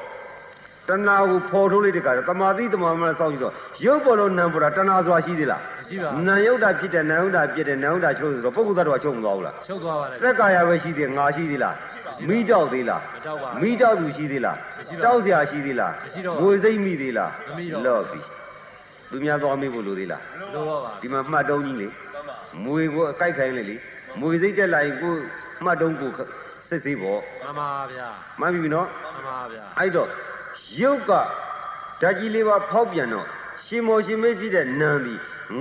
[0.90, 3.54] တဏှာကိုဖော်ထုတ်လိုက်တဲ့အခါတမာတိတမာမနဲ့စောင့်ကြည့်တော့
[3.86, 11.76] ရုပ်ပေါ်လို့နံပေါ်တာတဏှာဆိုတာရှိသေးလားမ ရှိပါဘူးနာယုတ်တာဖြစ်တယ်နာယုတ်တာဖြစ်တယ်နာယုတ်တာချုပ်ဆိုတော့ပုဂ္ဂိုလ်သတ္တဝါချုပ်မသွားဘူးလားချုပ်သွားပါတယ်သက်ကာယပဲရှိသေးငါရှိသေးလား
[12.30, 14.58] မိတောက်သေးလားမတောက်ပါဘူးမိတောက်သူရှိသေးလား
[15.04, 18.20] တောက်စရာရှိသေးလားမရှိတော့ဘူးငွေစိတ်မိသေးလားမမိတော့လော့ပြီ
[19.12, 20.22] သူများသွားမေးဖို့လိုသေးလား
[20.56, 21.88] လိုပါပါဒီမှာမှတ်တုံးကြီးလေ
[22.64, 23.76] မွေကိုအကိုက်ခိုင်းလေလေ
[24.20, 25.14] မွေစိတ်တက်လာရင်ကို
[25.64, 26.12] မှတ်တုံးကို
[26.70, 28.08] စစ်စေးပေါ့မှန်ပါဗျာ
[28.40, 30.10] မှန်ပြီနော်မှန်ပါဗျာအဲ့တော့
[30.82, 33.28] ရုပ်ကဓာတ်ကြီးလေးပါဖောက်ပြန်တော့
[33.68, 35.14] ရှင်မောရှင်မေးဖြစ်တဲ့နံဒီ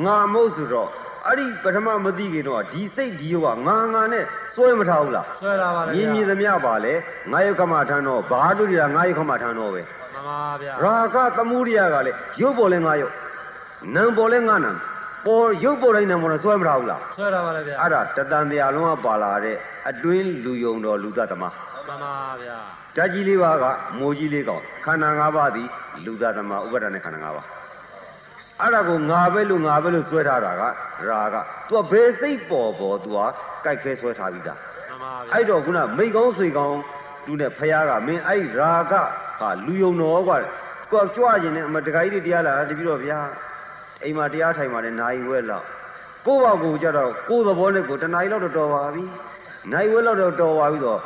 [0.05, 0.89] ငါမဟုတ်ဆိုတော့
[1.27, 4.25] အဲ့ဒီပထမမသိခင်တော့ဒီစိတ်ဒီရုပ်ကငါငါနဲ့
[4.55, 6.95] စွဲမထားဘူးလားဆွဲလာပါလေမြင်မြင်သမျှပါလေ
[7.33, 9.81] ငါယုတ်ခမထမ်းတော့ဘာတို့တွေကငါယုတ်ခမထမ်းတော့ပဲ
[10.15, 13.13] မှန်ပါဗျာရာဂသမှုရိယကလည်းရုပ်ပေါ်လဲငါယုတ်
[13.95, 14.71] နံပေါ်လဲငါနံ
[15.27, 19.57] ပေါ်ရုပ်ပေါ်တိုင်းနံပေါ်လဲစွဲမထားဘူးလားဆွဲလာပါလေဗျာအဲ့ဒါတတန်တရားလုံးကပါလာတဲ့
[19.91, 21.53] အတွင်းလူယုံတော်လူသတ္တမမှန်
[22.03, 22.59] ပါဗျာ
[22.97, 23.65] ဓာတ်ကြီးလေးပါးက
[23.99, 25.69] မိုးကြီးလေးကောင်ခန္ဓာ၅ပါးသည်
[26.05, 27.47] လူသတ္တမဥပါဒနဲ့ခန္ဓာ၅ပါး
[28.61, 30.63] အဲ့ဒါကိုငါပဲလို့ငါပဲလို့ဆွဲထားတာက
[31.09, 31.37] ရာဂ
[31.69, 33.19] तू ကဘယ်စိတ်ပေါ်ပေါ် तू က
[33.65, 36.79] ကြိုက်ခဲဆွဲထားပြီးသားမှန်ပါဗျာအဲ့တော့ခုနမိတ်ကောင်းဆွေကောင်း
[37.27, 38.95] သူနဲ့ဖះကမင်းအဲ့ရာဂ
[39.41, 40.39] ဟာလူယုံတော်ကွာ
[40.93, 43.19] ကိုယ်ကြွခြင်းနဲ့အမတခါကြီးတွေတရားလာတာတပြီးတော့ဗျာ
[44.03, 45.67] အိမ်မှာတရားထိုင်ပါတယ်နိုင်ဝဲလောက်
[46.27, 49.05] ကိုယ့်ဘောက်ကိုကြတော့ကိုယ်သဘောနဲ့ကိုယ်တနားရီလောက်တော့တော်ပါပြီ
[49.73, 51.01] နိုင်ဝဲလောက်တော့တော်ပါပြီဆိုတော့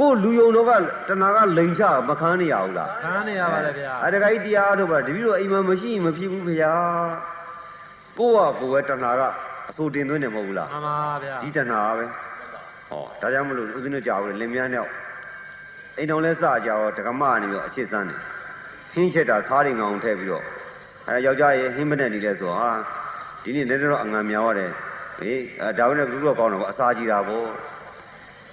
[0.00, 0.72] ကိုယ်လူယုံတော်က
[1.08, 6.72] တနာကလိန်ချမခန်းနေရဘူးလားခန်းနေရပါလေဗျာအတခါကြီးတရားထုတ်ပါတပြီးတော့အိမ်မှာမရှိရင်မဖြစ်ဘူးဗျာ
[8.18, 9.22] ကိုယ့်ဟာကိုယ်ပဲတနာက
[9.70, 12.04] အစိုးတင်သွင်းတယ်မဟုတ်ဘူးလားမှန်ပါဗျာဒီတဏှာပဲ
[12.88, 14.84] ဟောဒါကြောင့်မလို့ဦးဇင်းတို့ကြောက်တယ်လင်မယားနဲ့
[15.96, 18.20] အိမ်တော်လဲစကြောက်ဒကမနေပြီးတော့အရှိစမ်းတယ်
[18.92, 20.44] ဟင်းချက်တာစားရင်ကောင်ထည့်ပြီးတော့
[21.08, 22.68] အဲယောက်ျားရဲ့ဟင်းမနဲ့နေလဲဆိုဟာ
[23.42, 24.70] ဒီနေ့လည်းတော့အငံမြောင်ရတယ်
[25.18, 27.46] ဟေးအဲဒါဝင်လည်းဘုရားကောင်းတော့အစာကြီးတာပေါ့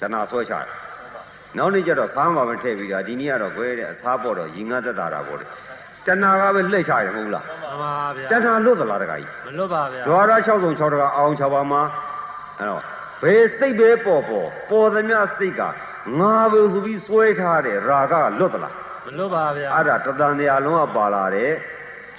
[0.01, 0.76] တဏှာဆွဲချတယ်
[1.55, 5.45] နောက်နေ့ကျတော့စားမှာပဲထည့်ပြီးတာဒီနေ့ကတော့ခွဲတဲ့အစားပေါ့တော့ရင်ငတ်သက်တာတာပေါ့လေ
[6.07, 11.81] တဏှာကပဲလှည့်ချတယ်မဟုတ်လားမှန်ပါဗျာတဏှာလွတ်သလားတခါကြီးမလွတ်ပါဗျာဒွါရ6ဆုံး6တကအောင်6ပါမှာ
[12.59, 12.81] အဲ့တော့
[13.21, 15.61] ဘယ်စိတ်ပဲပေါ်ပေါ်ပေါ်သမျှစိတ်က
[16.19, 18.73] ငါပဲဆိုပြီးစွဲထားတယ်ရာဂကလွတ်သလား
[19.05, 21.51] မလွတ်ပါဗျာအဲ့ဒါတသံတရားလုံးကပါလာတဲ့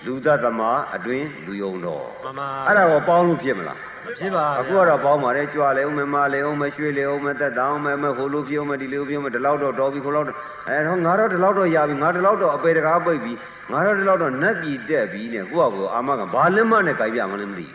[0.05, 0.61] လူသတ္တမ
[0.95, 3.81] အတွင်းလူယုံတော်မှန်ပါအဲ့ဒါကိုပေါင်းလို့ဖြစ်မလားမ
[4.19, 10.37] ဖြစ်ပါဗျာအခုကတော့ပေါင်းပါတယ်ကြွားလေအောင်မမလေအောင်မရွှေလေအောင်မတက်တောင်းမမဟိုလိုဖြစ်အောင်မဒီလိုဖြစ်အောင်ဒီလောက်တော့တော်ပြီခိုးလောက်တော့
[10.69, 13.33] အဲတော့ငါတော့ဒီလောက်တော့ရပြီငါဒီလောက်တော့အပေတကားပိတ်ပြီ
[13.71, 17.75] ငါတော့ဒီလောက်တော့နတ်ပြည်တက်ပြီနဲ့ကိုယ့်ဟာကိုယ်အာမကဘာလက်မနဲ့ကြိုက်ပြမှလည်းမသိဘူ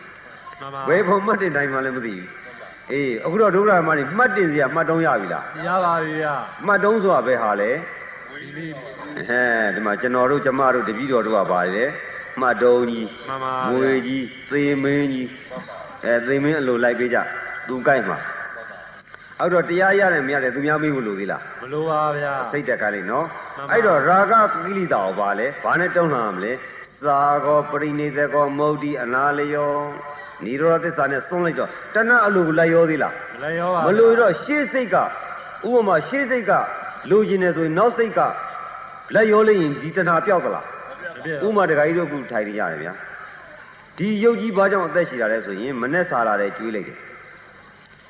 [0.60, 2.28] မှန်ပါဘယ်ဖို့မှတ်တင်တိုင်းမှလည်းမသိဘူး
[2.92, 6.34] အေးအခုတော့ဒုက္ခမကြီးမှတ်တင်စရာမှတ်တုံးရပြီလားရပါပြီဗျာ
[6.66, 7.70] မှတ်တုံးဆိုတာဘယ်ဟာလဲ
[8.42, 11.84] ဒီလေးဟဲ့ဒီမှာကျွန်တော်တို့ကျမတို့တပည့်တော်တို့ကပါလေ
[12.40, 15.28] မှတ်တုံးကြီးမှန်ပါမွေကြီးသေမင်းကြီး
[16.06, 17.18] အဲသေမင်းအလိုလိုက်ပေးကြ
[17.68, 18.18] သူကြိုက်မှာ
[19.40, 23.26] အောက်တော့တရားရတယ်မရတယ်သူများမေးဖို့လိုသေးလားမလိုပါဗျာစိတ်တက်ကလေးနော်
[23.56, 26.52] မှန်ပါအဲ့တော့ရာဂကိလေသာကိုပါလေဘာနဲ့တုံးလှမ်းမလဲ
[27.06, 29.72] သာကောပရိနိသေကောမௌဒိအနာလယော
[30.44, 35.02] និရောဓသစ္စာနဲ့စွန့်လိုက်တော့တဏှအလိုကိုလိုက်ရောသေးလားမလဲရောပါမလို့တော့ရှေးစိတ်ကဥ
[35.74, 36.52] ပမာရှေးစိတ်က
[37.10, 38.20] လိုချင်တယ်ဆိုရင်နောက်စိတ်က
[39.14, 42.92] လက်ရောလိုက်ရင်ဒီတဏှာပျောက်သလားမဖြစ်ဥပမာတခါကြီးတို့ခုထိုင်နေရတယ်ဗျာ
[43.97, 46.97] ဒီယုတ်ကြီးဘာကြောင့်အသက်ရှိတာလဲဆိုရင်မနဲ့စားလာတယ်ကျွေးလိုက်တယ်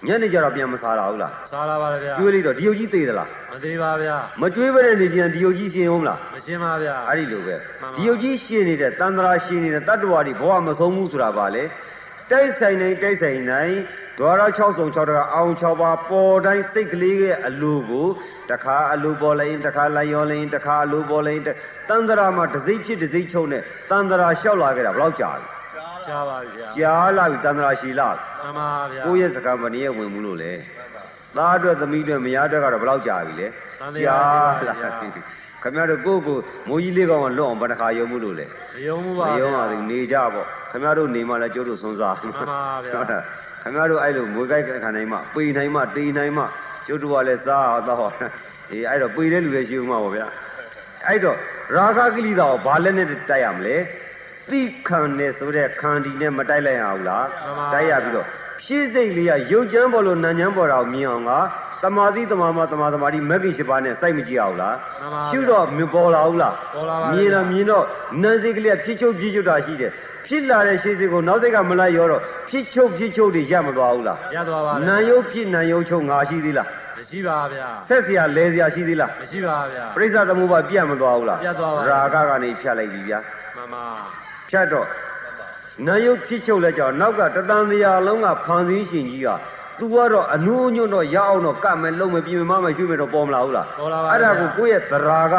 [0.07, 11.63] ညနေကျတော့ပြန်မစားလာဘူးလား စားလာပါလေဗျာ ကျွေးလိုက်တော့ဒီယုတ်ကြီးသေးသလား မသေးပါဗျာ မကျွေးဘဲနဲ့နေကြရင်ဒီယုတ်ကြီးရှင်အောင်မလား မရှင်းပါဗျာ အဲ့ဒီလိုပဲ မှန်ပါ ဒီယုတ်ကြီးရှင်နေတဲ့တန်ត្រာရှင်နေတဲ့တတ္တဝါတွေဘဝမဆုံးဘူးဆိုတာပါလေ
[12.31, 13.73] တိုက်ဆိုင်နိုင်တိုက်ဆိုင်နိုင်
[14.19, 18.07] ဒွါရ6စုံ6တကအောင်6ပါပေါ်တိုင်းစိတ်ကလေးရဲ့အလိုကို
[18.51, 21.45] တခါအလိုပေါ်လိုက်ရင်တခါလိုက်ရောလိုက်ရင်တခါအလိုပေါ်လိုက်ရင်
[21.89, 25.45] တန်ត្រာမှာတစ်စိတ်ဖြစ်တစ်စိတ်ချုံနဲ့တန်ត្រာလျှောက်လာခဲ့တာဘယ်လောက်ကြာလဲ
[26.09, 30.52] ကြားပါပြီဗျာကြာလာပြီတန်ត្រာရှည်လာပြီမှန်ပါဗျာကိုယ့်ရဲ့စကားမနေရဝင်ဘူးလို့လေ
[31.36, 33.47] သားအတွက်သမီးအတွက်မယားအတွက်ကတော့ဘယ်လောက်ကြာပြီလဲ
[33.81, 34.90] သံဃာရှိပါဗျာ
[35.62, 43.18] ခင်ဗျားတို့ကိုယ့်ကိုယ်မိုးကြီးလေးကောင်ကလွတ်အောင်ဘယ်တစ်ခါယုံမှုလို့လဲမယုံဘူးမပါယုံပါဘူးနေကြပေါ့ခင်ဗျားတို့နေမှလည်းကျိုးတို့စွန်းစားမှန်ပါဗျာဟုတ်တာ
[43.62, 46.44] ခင်ဗျားတို့အဲ့လိုမွေးကြိုက်ခံနိုင်မှပေနိုင်မှတေးနိုင်မှ
[46.86, 48.12] ကျိုးတို့ကလည်းစားတော့
[48.70, 50.26] အေးအဲ့တော့ပေတဲ့လူလည်းရှိဦးမှာပေါ့ဗျာ
[51.06, 51.36] အဲ့တော့
[51.74, 53.76] ရာဂကိလေသာကိုဘာလက်နဲ့တိုက်ရမလဲ
[54.49, 57.26] သိခံနေဆိုတဲ့ခန္ဒီနဲ့မတိုက်လိုက်ရဘူးလား
[57.73, 58.27] တိုက်ရပြီးတော့
[58.61, 61.31] ဖြည့်စိတ်လေးကရုပ်ချမ်းပေါ်လို့နာဉမ်းပေါ်တာကိုမြင်အောင်က
[61.84, 64.76] သမာဓိသမာမသမာသမာဓိမဂ္ဂင်၈ပါးနဲ့စိုက်မကြည့်အောင်လား
[65.30, 67.85] ရှုတော့မပေါ်လာဘူးလား ပေါ်လာပါ မြင်တော့မြင်တော့
[68.21, 69.91] နန်းစိတ်ကလေးကဖြစ်ချုပ်ဖြစ်ချုပ်တာရှိတယ်
[70.26, 76.67] ဖြစ်လာတဲ့ရှေ့စိတ်ကိုနောက်စိတ်ကမလိုက်ရောတော့ဖြစ်ချုပ်ဖြစ်ချုပ်တွေရမသွားဘူးလား ရသွားပါလေ နာယုတ်ဖြစ်နာယုတ်ချုပ်ငါရှိသေးလား
[76.97, 83.19] မရှိပါဗျာ ဆက်เสียလဲเสียရှိသေးလား မရှိပါဗျာ ပရိစ္ဆသမုပ္ပါပြတ်မသွားဘူးလား ပြတ်သွားပါ ရာဂကနေဖြတ်လိုက်ပြီဗျာ
[83.57, 83.85] မှန်ပါ
[84.48, 84.86] ဖြတ်တော့
[85.86, 89.28] နာယုတ်ဖြစ်ချုပ်လဲကြောင်နောက်ကတသံတရားလုံးကဖန်ဆင်းရှင်ကြီးက
[89.78, 95.36] သူကတော့အနုညွတ်တော့ရအောင်တော့ကတ်မယ်လုံးမယ်ပြင်မမရွှေ့မယ်တော့ပေါ်မလာဘူးလားပေါ်လာပါအဲ့ဒါကိုကိုယ့်ရဲ့သရာက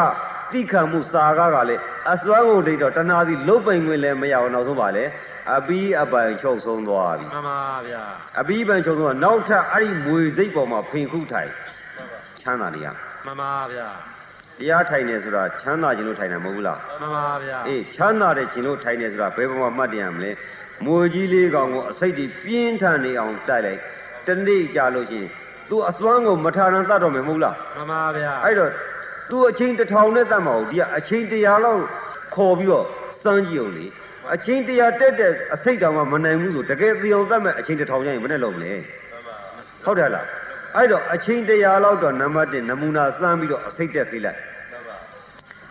[0.52, 1.80] တိခံမှုစာကကလည်း
[2.12, 5.04] အစွမ်းကုန်တိတ်တော့တဏှာစီလုတ်ပိန်ဝင်လည်းမရအောင်နောက်ဆုံးပါလေ
[5.54, 8.02] အပီးအပိုင်ချုပ်ဆုံးသွားပြီမှန်ပါဗျာ
[8.40, 11.50] အပီးအပိုင်ချုပ်ဆုံးကနောက်ထပ်အဲ့ဒီမွေစိတ်ပေါ်မှာဖင်ခုထိုင်
[12.40, 12.86] ချမ်းသာနေရ
[13.26, 13.88] မှန်ပါဗျာ
[14.58, 20.30] တရားထိုင်နေဆိုတာချမ်းသာခြင်းလို့ထိုင်တာမဟုတ်ဘူးလားမှန်ပါဗျာအေးချမ်းသာတဲ့ခြင်းလို့ထိုင်နေဆိုတာဘယ်ပေါ်မှာမှတ်တင်ရမလဲ
[20.84, 23.80] မွေကြီးလေးကောင်ကိုအစိတ်ကြီးပြင်းထန်နေအောင်တိုက်လိုက်
[24.26, 25.30] တနေ့ကြာလို့ရှိရင်
[25.68, 28.70] तू အစွမ်းကိုမထာရန်တတ်တော့မယ်မဟုတ်လားမှန်ပါဗျာအဲ့တော့
[29.30, 31.82] तू အချိန်တစ်ထောင်နဲ့တတ်မှာဟုတ်ဒီကအချိန်တရာလောက်
[32.34, 32.86] ခေါ်ပြီးတော့
[33.22, 33.86] စမ်းကြည့်အောင်လေ
[34.34, 38.72] အချိန်တရာတက်တဲ့အစိတ်တောင်မှမနိုင်ဘူးဆိုတကယ်သိအောင်တတ်မဲ့အချိန်တစ်ထောင်ကျရင်ဘယ်နဲ့လုပ်မလဲ
[39.84, 40.26] ဟုတ်တယ်လား
[40.76, 44.40] အဲ့တော့အချိန်တရာလောက်တော့နံပါတ်1နမူနာစမ်းပြီးတော့အစိတ်တက်ဖိလိုက်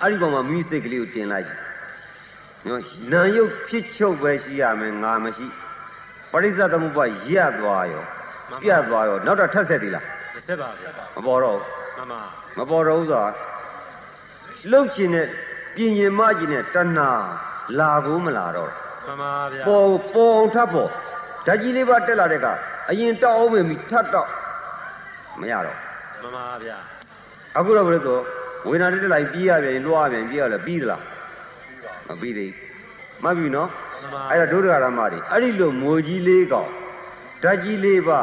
[0.01, 1.47] အဲ့ဒီပုံမှာမိမိစိတ်ကလေးကိုတင်လိုက်
[2.67, 2.81] နော်
[3.13, 5.47] နာယုတ်ဖြစ်ချုပ်ပဲရှိရမယ်ငါမရှိ
[6.31, 8.03] ပရိစ္ဆသမုပ္ပါရက်သွားရော
[8.61, 10.05] ပြတ်သွားရောနောက်တော့ထက်ဆက်သေးလား
[10.35, 11.65] မဆက်ပါဗျာမပေါ်တော့ဘူး
[11.97, 12.21] မှန်ပါ
[12.57, 13.29] မပေါ်တော့ဘူးဆိုတာ
[14.71, 15.27] လှုပ်ခြင်းနဲ့
[15.75, 17.09] ပြင်ရင်မခြင်းနဲ့တဏှာ
[17.79, 20.89] လာကိုမလာတော့မှန်ပါဗျာပေါ်ပေါ်အောင်ထပ်ပေါ်
[21.45, 22.47] ဓာကြီးလေးပါတက်လာတဲ့က
[22.89, 24.29] အရင်တောက်အောင်မြင်ပြီးထပ်တော့
[25.41, 25.77] မရတော့
[26.21, 26.77] မှန်ပါဗျာ
[27.57, 28.19] အခုတော့ဘယ်လိုဆို
[28.67, 31.03] ဝေဒနာတက်လိုက်ပြီးရပြန်လွှားပြန်ပြီးရလဲပြီးသလား
[32.07, 33.69] မပြီးသေးဘူးမှတ်ပြီနော်
[34.01, 36.69] မှန်ပါအဲ့ဒါဒုဒကရမတွေအဲ့ဒီလိုငိုကြီးလေးကောင်
[37.43, 38.19] ဓာကြီးလေးပါ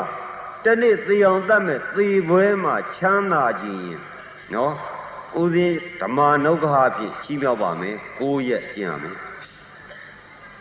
[0.65, 4.01] တနေ့သေအောင်တတ်မဲ့သေပွဲမှာချမ်းသာခြင်းရင်
[4.55, 4.73] နော်
[5.41, 9.17] ဦးစင်းဓမ္မနုက္ခအဖြစ်ချီးမြှောက်ပါမယ်ကိုယ့်ရဲ့ကျင့်ရမယ်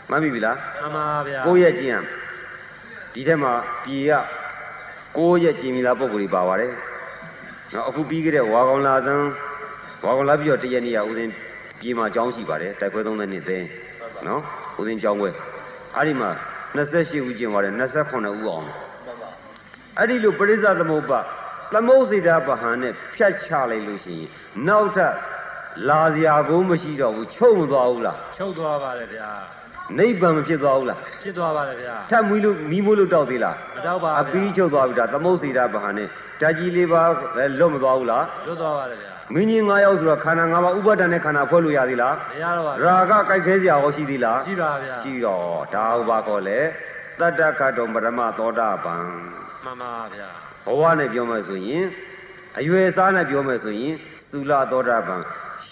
[0.10, 2.10] မှတ်ပြီလားမှန်ပါဗျာကိုယ့်ရဲ့ကျင့်ရမယ်
[3.14, 3.54] ဒီထက်မှာ
[3.84, 4.12] ပြည်က
[5.18, 6.72] ကိုယ့်ရဲ့ကျင့်မိသားပုံကိုယ်ကြီးပါပါတယ်
[7.74, 9.28] နော်အခုပြီးခဲ့တဲ့ဝါကောင်လာသန်း
[10.04, 11.32] ဝါကောင်လာပြီးတော့တရက်နေ့ကဦးစင်း
[11.80, 13.68] ပြည်မှာကျောင်းရှိပါတယ်တိုက်ပွဲ30နှစ်သိန်း
[14.28, 14.42] နော်
[14.80, 15.30] ဦးစင်းကျောင်းပွဲ
[15.96, 16.30] အဲ့ဒီမှာ
[16.76, 18.68] 28ဦးကျင့်ပါတယ်29ဦးအောင်
[19.98, 21.20] အဲ့ဒီလိုပရိစ္ဆသမုပ္ပါ
[21.74, 24.30] သမုတ်စေတာပဟံနဲ့ဖြတ်ချလိုက်လို့ရှိရင်
[24.68, 25.14] နောက်ထပ်
[25.90, 29.30] လာစရာကိုမရှိတော့ဘူးချုပ်မသွားဘူးလားချုပ်သွားပါတယ်ဗျာ
[30.00, 36.08] နိဗ္ဗာန်မဖြစ်သွားဘူးလားဖြစ်သွားပါတယ်ဗျာထပ်မွေးလို့မီးမိုးလို့တောက်သေးလားမကြောက်ပါအပီးချုပ်သွားပြီဒါသမုတ်စေတာပဟံနဲ့
[36.42, 37.02] ဓာကြီးလေးပါ
[37.36, 46.60] ပဲလွတ်မသွားဘူးလားလွတ်သွားပါတယ်ဗျာမင်းကြီး9ယောက်ဆိုတော့ခန္ဓာ9ပါးဥပါဒဏ်နဲ့ခန္ဓာဖွဲ့လို့ရသေးလားမရတော့ပါဘူးရာဂကြိုက်ခဲစရာရောရှိသေးလားရှိပါဗျာရှိတော့ဒါဥပါကောလေ
[47.20, 49.04] တတ္တခတ်တော်ပရမသောတာပန်
[49.64, 50.30] မှန်ပါဗျာ
[50.66, 51.86] ဘဝနဲ့ပြောမယ်ဆိုရင်
[52.60, 53.94] အရွယ်စားနဲ့ပြောမယ်ဆိုရင်
[54.32, 55.22] သုလသောတာပန်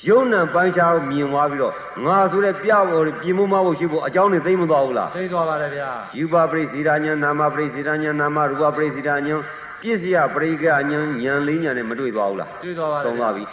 [0.08, 1.74] ယုံနံပိုင်းခြားကိုမြင်သွားပြီးတော့
[2.06, 9.36] ငါဆိုတဲ့ပြဖို့ပြင်မမဖို့ရှိဖို့အကြောင်းနဲ့သိမသွားဘူးလားသိသွားပါတယ်ဗျာယူပပရိစေတာညာနာမပရိစေတာညာနာမရူပပရိစေတာညာ
[9.82, 13.44] ပြည့်စရာပရိကညာညာလေးညာနဲ့မတွေ့သွားဘူးလားတွေ့သွားပါတယ်သုံးသွားပြီ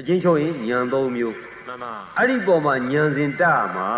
[0.00, 1.34] အချင်းချုပ်ရင်ညာသုံးမျိုး
[1.68, 3.88] မှန်ပါအဲ့ဒီပုံမှာညာစဉ်တက်မှာ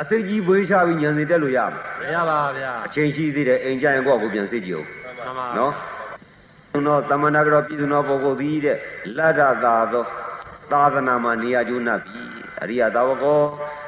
[0.00, 5.72] အစိတ်ကြီးဘွေးချပြီးညာစဉ်တက်လို့ရမှာမရပါဗျာအချိန်ရှိသေးတယ်အိမ်ကြရင်ကိုယ့်ကိုယ်ပြန်စစ်ကြည့်အောင်မှန်ပါနော်
[6.86, 8.76] သောတမန္တကရောပြည်သူတော်ပုဂ္ဂိုလ်သည်တဲ့
[9.16, 10.04] လတ္တသာသော
[10.72, 12.22] သာသနာမှာနေရာကျိုးနှပ်ပြီ
[12.62, 13.42] အရိယသာဝကော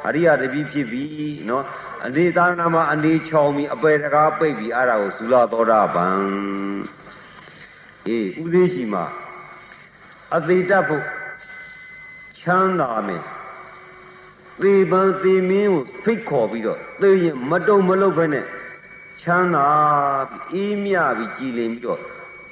[0.09, 1.05] အရိယတပိဖြစ်ပြီ
[1.49, 1.65] နော်
[2.07, 6.21] အနေသာသနာမှာအနေချောင်ပြီအပယ်တကားပိတ်ပြီအဲ့ဒါကိုသုလသောတာပန်
[8.07, 9.05] အေးဥသေးရှိမှာ
[10.37, 11.05] အသေးတတ်ဖို့
[12.39, 13.23] ချမ်းသာမယ်
[14.63, 18.45] သေပံသေမင်းကိုဖိတ်ခေါ်ပြီးတော့သေရင်မတုံမလုတ်ပဲနဲ့
[19.23, 19.69] ချမ်းသာ
[20.31, 22.01] ပြီးအေးမြပြီးကြည်လင်ပြီးတော့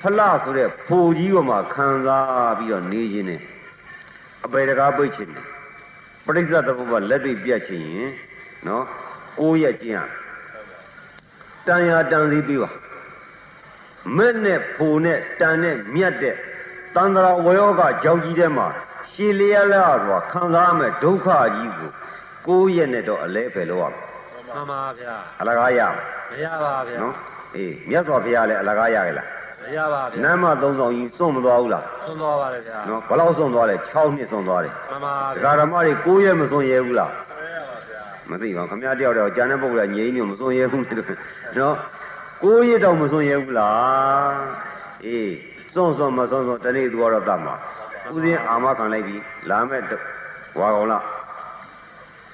[0.00, 3.40] ဖလဆိုတဲ့ဖိုကြီးပေါ်မှာခံစားပြီးတော့နေခြင်းနဲ့
[4.44, 5.46] အပေတကားပိတ်ခြင်းနဲ့
[6.26, 8.10] ပရိစ္ဆသမုပ္ပါလက်တွေ့ပြတ်ခြင်းရင်
[8.66, 8.84] နော်
[9.38, 10.00] ကိုယ့်ရဲ့ကျင့်ရ
[11.66, 12.70] တန်ရာတန်စီပြီးပါ
[14.16, 16.34] မဲ့နဲ့ဖိုနဲ့တန်နဲ့မြတ်တဲ့
[16.94, 18.68] တန္တရာဝယောကကြောက်ကြီးထဲမှာ
[19.10, 21.26] ရှည်လျက်လာဆိုတာခံစားရမယ်ဒုက္ခ
[21.56, 21.90] ကြီးကို
[22.46, 24.00] ကိုယ့်ရဲ့နဲ့တော့အလဲဖယ်လို့ရမယ်
[24.48, 25.92] မှန်ပါဗျာအလကားရမယ်
[26.30, 27.14] မရပါဗျာနော်
[27.56, 29.28] အေးမြတ်စွာဘုရားလည်းအလကားရကြလား
[29.64, 41.06] မရပါဗျာနမ်းမသုံးဆောင်ကြီးစွန့်မသွားဘူးလားသွန်သွားပါတယ်ဗျာနော်ဘယ်လောက်စွန့်သွားလဲ6နှစ်စွန့်သွားတယ်မှန်ပါဒဗျာကာဓမ္မတွေ9ရက်မစွန့်ရဲဘူးလားရပါဗျာမသိပါဘူးခမရတယောက်တယောက်ကျန်တဲ့ပုဂ္ဂိုလ်ကငြိမ်းနေမစွန့်ရဲဘူးလို့
[41.58, 41.76] နော်
[42.42, 44.38] 9ရက်တော့မစွန့်ရဲဘူးလား
[45.04, 45.32] အေး
[45.74, 47.54] စွန့်စွန့်မစွန့်စွန့်တနေ့သူကတော့တတ်မှာ
[48.14, 49.16] ဥစဉ်အာမခံလိုက်ပြီ
[49.50, 49.82] လာမဲ့
[50.58, 51.04] ဝါကောင်လား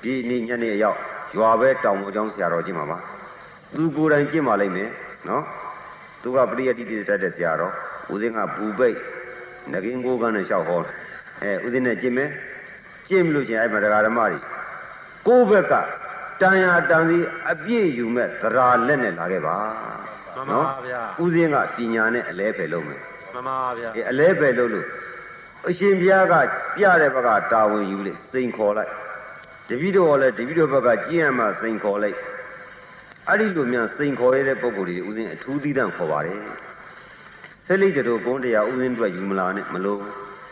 [0.02, 0.98] ဒီနေ့ညနေရောက်
[1.36, 2.98] ရွာပဲတောင်ပေါ်ကျောင်းဆရာတော်ကြီးမှာပါ
[3.74, 4.90] သူကိုယ်တိုင်ကြင့်ပါလိမ့်မယ်
[5.28, 5.44] နော်
[6.22, 7.72] သူကပရိယတိတိတတ်တဲ့ဆရာတော်
[8.12, 8.97] ဦးစင်းကဘူပိတ်
[9.72, 10.80] ငကင်းကိုကန်းနဲ့လျှောက်ဟော
[11.42, 12.30] အဲဦးစင်းနဲ့ကြင့်မယ်
[13.09, 14.38] ကြင့်မလို့ချင်းအဲ့မှာတရားဓမ္မတွေ
[15.26, 15.74] ကိုယ့်ဘက်က
[16.40, 17.18] တန်ရာတန်စီ
[17.51, 19.56] အပြည့်ယူမဲ့သရာလက်နဲ့လာခဲ့ပါ
[20.36, 23.01] မှန်ပါဗျာဦးစင်းကပညာနဲ့အလဲဖယ်လုပ်မယ်
[23.34, 24.86] မှန်ပါဗျာအဲအလဲဖယ်လုပ်လို့
[25.68, 26.34] အရှင်ဘုရားက
[26.76, 28.92] ပြတဲ့ဘက်ကတာဝန်ယူလိုက်စိန်ခေါ်လိုက်
[29.68, 32.18] တပည့်တော်ကလည်းတပည့်တော်ဘက်ကကြည်ရမှစိန်ခေါ်လိုက်
[33.31, 36.40] အဲ့ဒီလိုများစိန်ခေါ်ရတဲ့ပုံကိုယ်တွေဦးစင်းအထူးသီးသန့်ခေါ်ပါတယ်
[37.65, 40.01] ဆက်လိုက်တို့ကုန်းတရားဦးစင်းအတွက်ယူမလာနဲ့မလို့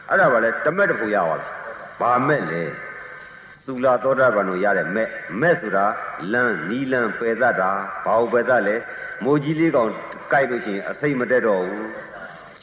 [0.08, 1.48] အဲ့ဒါပါလဲတမက်တဖို့ရပါပြီ
[2.00, 2.62] ဘာမဲ့လဲ
[3.66, 5.08] သုလာသောတာပန်တို့ရတဲ့မဲ့
[5.40, 5.86] မဲ့ဆိုတာ
[6.32, 7.70] လမ်းနီးလမ်းပယ်သတ်တာ
[8.04, 8.76] ဘာလို့ပယ်သတ်လဲ
[9.24, 9.90] မိုးကြီးလေးကောင်
[10.30, 11.88] ကြိုက်လို့ရှိရင်အစိမ့်မတက်တော့ဘူး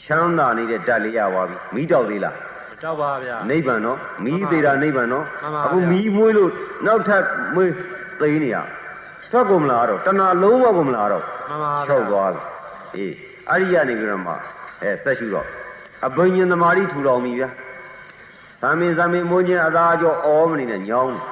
[0.04, 2.38] ချမ်းသာနေတဲ့ဓာတ်လေးရပါပြီမိတောက်သေးလား
[2.84, 6.52] တောက်ပါဗျာနိဗ္ဗာန်နော်မီးသေးတာနိဗ္ဗာန်နော်မှန်ပါဗျာအခုမီးမွေးလို့
[6.86, 7.24] နောက်ထပ်
[7.56, 7.72] မွေး
[8.22, 8.58] သိနေရ
[9.31, 12.41] ထွက်ကုန်မလားတော့တဏှာလုံးဝကုန်မလားတော့မှန်ပါဗျာချောက်သွားပြီ
[12.95, 13.14] အေး
[13.49, 14.34] အဲ့ဒီကနေပြီးတော့မှ
[14.81, 15.47] အဲဆက်ရှုတော့
[16.06, 17.49] အဘိညာဉ်သမารိထူတော်မီဗျာ
[18.61, 21.23] သာမင်သာမင်မွေးခြင်းအသာအကျော်အောမနေနဲ့ညောင်းတယ်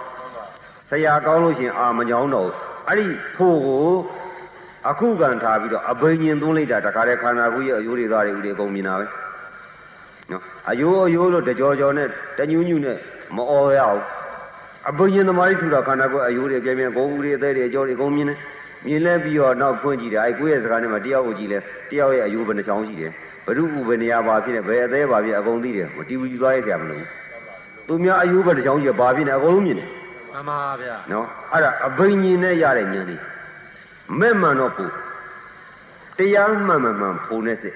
[0.89, 2.55] ဆရာကောင်းလို့ရှရင်အာမညောင်းတော့ဘူး
[2.87, 3.05] အဲ့ဒီ
[3.35, 3.87] ဖို့ကို
[4.89, 9.05] အခုကန်ထားပြီးတော့အဘိညာဉ်သွင်းလိုက်တာတခါတည်းခန္ဓာကိုယ်ရဲ့အယိုးတွေသားတွေဥတွေအကုန်မြင်တာပဲ
[10.31, 12.07] နော်အယိုးအယိုးလို့တကြောကြောနဲ့
[12.37, 12.97] တညူးညူးနဲ့
[13.35, 14.01] မအော်ရအောင်
[14.89, 18.37] အဘိညာဉ်သမားကြီးထူတာခန္ဓာကိုယ်အယိုးတွေပြင်းပြင်းဂုံဦးတွေအသေးတွေအကြောတွေအကုန်မြင်တယ်
[18.85, 23.11] မြင်လဲပြီးတော့နောက်ဖွင့်ကြည့်တယ်အဲကိုယ့်ရဲ့စကားနဲ့မှတယောက်ကိုကြည့်လဲတယောက်ရဲ့အယိုးဘယ်နှချောင်းရှိတယ်
[23.45, 27.03] ဘ누구ဥပနေရပါဖြစ်နေဘယ်အသေးပါဖြစ်အကုန်သိတယ်မတီးဘူးယူသွားရဆရာမလို့
[27.87, 29.89] သူများအယိုးဘယ်နှချောင်းရှိဘာဖြစ်နေအကုန်လုံးမြင်တယ်
[30.33, 33.21] မှန်ပါဗျာနော်အဲ့ဒါအဘိညာဉ်နဲ့ရတဲ့ဉာဏ်လေး
[34.19, 34.85] မဲ့မှန်တော့ပူ
[36.17, 37.73] တရားမှန်မှန်မှန်ဖုံနေစစ်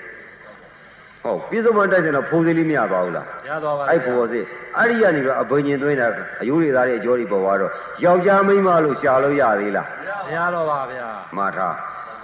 [1.24, 4.46] ဟုတ်ပြစ္ဆုတ်မှန်တိုက်တယ်တော့ဖုံစလေးမရပါဘူးလားရသွားပါအဲ့ဘောစစ်
[4.78, 6.08] အဲ့ဒီကနေတော့အဘိညာဉ်သွင်းတာ
[6.42, 7.72] အယိုးတွေသားတွေအကျော်တွေပေါ်သွားတော့
[8.04, 9.88] ယောက်ျားမိန်းမလို့ရှာလို့ရသေးလား
[10.28, 11.08] မရတော့ပါဗျာ
[11.38, 11.76] မှားထား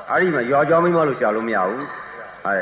[0.09, 1.85] အဲ့ဒီမှာယောက်ျားမိန်းမလို့ရှာလို့မရဘူး
[2.47, 2.57] အဲ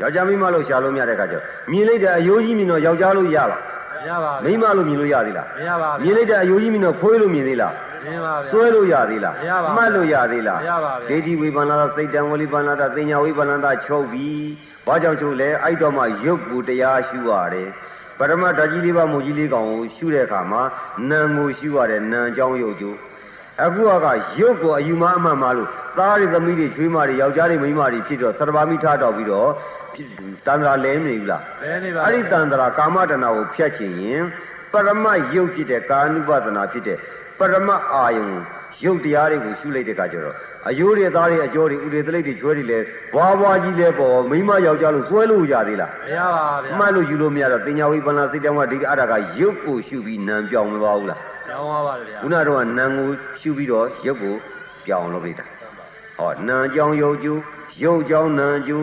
[0.00, 3.60] ယောက်ျားမိန်းမလို့ရှာလို့မရတဲ့အခါကျတော့မြင်လိုက်တဲ့အယိုးကြီးမြင်တော့ယောက်ျားလို့ရလား
[4.04, 7.74] မရပါမိန်းမလို့မြင်လို့ရသေးလားမရပါမြင်လိုက်တဲ့အယိုးကြီးမြင်တော့ခွေးလို့မြင်သေးလား
[8.04, 14.30] မြင်ပါဗျာစွဲလို့ရသေးလားမရပါဘူးမှတ်လို့ရသေးလားမရပါဘူးဒိဋ္ဌိဝိပန္နသာစိတ်တံဝလိပန္နသာတင်ညာဝိပန္နသာချုပ်ပြီ
[14.87, 17.69] ဘာကြောင့်ချုပ်လဲအဲ့တော့မှရုပ်ကိုတရားရှုရတယ်
[18.17, 20.61] ပရမတ္တကြီးလေးပါမူကြီးလေးကောင်ကိုရှုတဲ့အခါမှာ
[21.09, 22.97] နာမ်ကိုရှုရတယ်နာမ်ကြောင်းရုပ်ကျိုး
[23.63, 24.07] အခုက
[24.39, 29.49] ရုပ်ကိုအယူမအမှန်မှလို့သားတွေသမီးတွေချွေးမတွေယောက်ျားတွေမိန်းမတွေဖြစ်တော့သတ္တဗာမိထားတော့ပြီးတော့
[30.45, 34.23] တန်ត្រာလဲမနေဘူးလား လဲနေပါ အဲ့ဒီတန်ត្រာကာမတဏကိုဖျက်ချင်ရင်
[34.71, 36.97] ပရမယုတ်ဖြစ်တဲ့ကာနုပဒနာဖြစ်တဲ့
[37.38, 38.28] ပရမအာယုံ
[38.84, 40.34] ယုတ်တရားတွေကိုရှုလိုက်တဲ့အခါကျတော့
[40.68, 42.78] အယိုးတွေသားတွေအကျော်တွေဥတွေသလိတ်တွေချွဲတွေလဲ
[43.14, 53.08] ဘွားဘွားကြီးလဲပေါ်မိမယောက်ျားလို့စွဲလို့ရသေးလားမရပါဗျာမှတ်လို့ယူလို့မရတော့တင်ညာဝိပန္နစိတ်တံဝဒီအတာကယုတ်ကိုရှုပြီးနံပြောင်းမသွားဘူးလားကျောင်းသွားပါဗျာခုနတော့ကနံကို
[53.40, 54.34] ရှုပြီးတော့ယုတ်ကို
[54.86, 55.44] ပြောင်းလုပ်လိုက်တာ
[56.18, 57.32] ဟောနံကြောင်းယုတ်ကျူ
[57.82, 58.78] ယုတ်ကြောင်းနံကျူ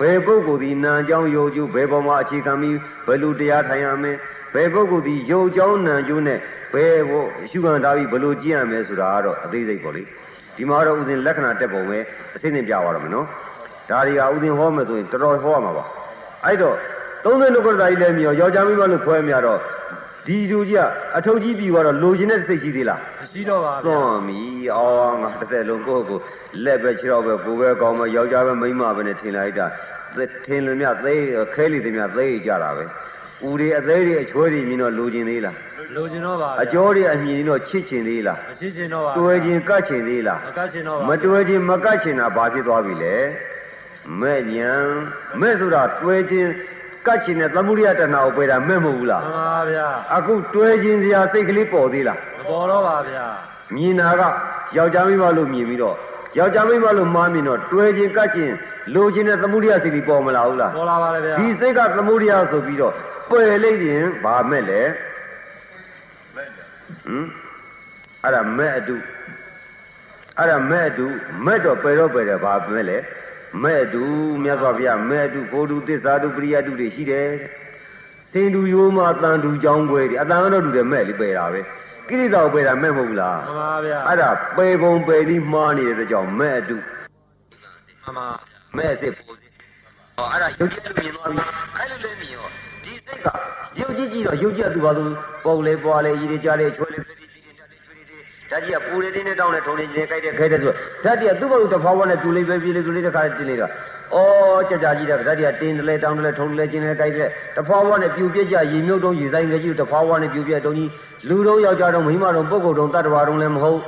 [0.00, 2.76] ဘယ်ပုဂ္ဂိုလ်ဒီနံကြောင်းယုတ်ကျူဘယ်ပေါ်မှာအခြေခံပြီး
[3.06, 4.12] ဘယ်လိုတရားထိုင်ရမလဲ
[4.54, 6.38] ဘယ်ပုဂ္ဂိုလ်ဒီယုတ်ကြောင်းနံကျူနဲ့
[6.74, 10.02] ဘယ်ဟိုရှုခံထားပြီးဘယ်လိုကြည့်ရမလဲဆိုတာကတော့အသေးစိတ်ပေါ့လေ
[10.56, 11.98] ဒီမှာတော့ဥစဉ်လက္ခဏာတက်ပုံပဲ
[12.36, 13.26] အစိမ့်သိပြသွားတော့မယ်နော်
[13.90, 15.84] ဒါတွေကဥစဉ်ဟောမယ်ဆိုရင်တော်တော်ဟောရမှာပါ
[16.44, 16.76] အဲ့တော့
[17.24, 19.58] 30နှုတ်ကတာကြီးလည်းမြောယောက်ျားမိန်းမလို့ခွဲမြတော့
[20.28, 20.84] ဒီလူကြီးက
[21.16, 24.40] အထုပ်ကြီးပြီးတော့လိုချင်တဲ့စိတ်ရှိသေးလားမရှိတော့ပါဗျာစွန့်ပြီ
[24.76, 26.22] အော်ငါတစ်သက်လုံးကိုယ့်ကိုယ်
[26.64, 29.66] လက်ပဲခြေတော့ပဲကိုယ်ပဲကောင်းမယောက်ျားပဲမိန်းမပဲနဲ့ထင်လိုက်တာ
[30.46, 31.22] ထင်လို့မြသေး
[31.54, 32.84] ခဲလိတွေမြသေးကြတာပဲ
[33.46, 35.56] ဦးတွေအသေးတွေအချွဲတွေမြင်တော့လိုချင်သေးလား
[35.96, 43.16] လိုချင်တော့ပါဗျာအကျော်တွေအမြင်တော့ချစ်ချင်သေးလားမရှိချင်တော့ပါတွဲချင်ကတ်ချင်သေးလားမကတ်ချင်တော့ပါမတွဲချင်မကတ်ချင်တာဘာဖြစ်သွားပြီလဲ
[44.20, 44.72] မဲ့ညာ
[45.40, 46.46] မဲ့ဆိုတာတွဲချင်
[47.08, 49.86] ကတ်ချင်တဲ့သမုဒိယတဏှာကိုပယ်တာမဲ့မဟုတ်ဘူးလားမှန်ပါဗျာ
[50.16, 53.26] အခုတွဲချင်စရာစိတ်ကလေးပေါ်သေးလားမပေါ်တော့ပါဗျာ
[53.74, 54.22] မြင်တာက
[54.76, 55.96] ယောက်ျားမိန်းမလို့မြင်ပြီးတော့
[56.38, 58.54] ယောက်ျားမိန်းမလို့မှားမြင်တော့တွဲခြင်းကတ်ခြင်း
[58.94, 62.92] လိုခြင်းနဲ့သမုဒိယစိတ်ကြီးပေါ်မလာဘူးလားပေါ်လာပါလေဗျာဒီစိတ်ကသမုဒိယဆိုပြီးတော့
[63.30, 64.80] ပယ်လိုက်ရင်ဘာမဲ့လဲ
[67.04, 67.26] ဟမ်
[68.24, 68.96] အဲ့ဒါမဲ့အတု
[70.38, 71.06] အဲ့ဒါမဲ့အတု
[71.44, 72.98] မဲ့တော့ပယ်တော့ပယ်တယ်ဘာမဲ့လဲ
[73.62, 74.04] မဲ့အတု
[74.42, 77.50] မြတ်စွာဘုရားမဲ့အတုကိုတုသစ္စာတုပရိယတုတွေရှိတယ်တဲ့
[78.30, 81.60] စင်တူရိုးမတန်တူကြောင်းပွဲတွေအတန်တော့တူတယ်မဲ့လေးပယ်တာပဲ
[82.08, 88.26] ကိရိတာကိုပယ်တာမဲ့မဟုတ်ဘူးလားမှန်ပါဗျာအဲ့ဒါပယ်ပုံပယ်ပြီးမှားနေတဲ့အတွက်ကြောင့်မဲ့အတုမှန်ပါ
[88.76, 89.50] မဲ့အစ်စ်ပူစစ်
[90.16, 91.44] ဟောအဲ့ဒါရုပ်ကြီးလို့မြင်သွားပြီ
[91.76, 92.46] အဲ့လိုလဲမြင်ရော
[92.84, 93.28] ဒီစိတ်က
[93.80, 95.12] ရုပ်ကြီးကြီးတော့ရုပ်ကြီးကသူ့ဘာလို့
[95.44, 96.98] ပုံလေပွားလေရည်ရကြလေချွေးလေ
[98.50, 100.72] ဓာတ်ကြီးကပူလေတင်းနဲ့တောင်းနဲ့ထုံနေနေကြိုက်တဲ့ခဲတဲ့ဆို
[101.04, 103.70] ဓာတ်ကြီးကသူ့ဘာလို့တဖောက်ဝနဲ့ပြူလေးပဲပြူလေးပြူလေးတခါတင်းနေတော့
[104.14, 110.90] ဩကြကြကြီးတဲ့ဓာတ်ကြီးကတင်းတယ်လေတောင်းတယ်လေထုံတယ်လေကျင်းတယ်ကြိုက်တဲ့တဖောက်ဝနဲ့ပြူပြက်ကြရေမြုပ်တုံးရေဆိုင်ငယ်ကြီးတဖောက်ဝနဲ့ပြူပြက်တုံးကြီး
[111.28, 113.80] လူတော့ယောက်ျားတော့မိန်းမတော့ပုဂ္ဂိုလ်တော့တတ္တဝါတော့လည်းမဟုတ်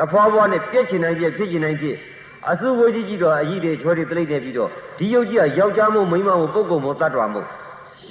[0.00, 1.96] တဖောက်ဝနဲ့ပြက်ချင်နိုင်ပြက်ဖြစ်ချင်နိုင်ဖြစ်
[2.50, 4.68] အစုဝေးကြီးကြီးတော့အကြီးတွေချွဲတွေတိတ်နေပြီးတော့
[4.98, 7.46] ဒီယုတ်ကြီးကယောက်ျားမို့မိန်းမမို့ပုဂ္ဂိုလ်မို့တတ္တဝါမို့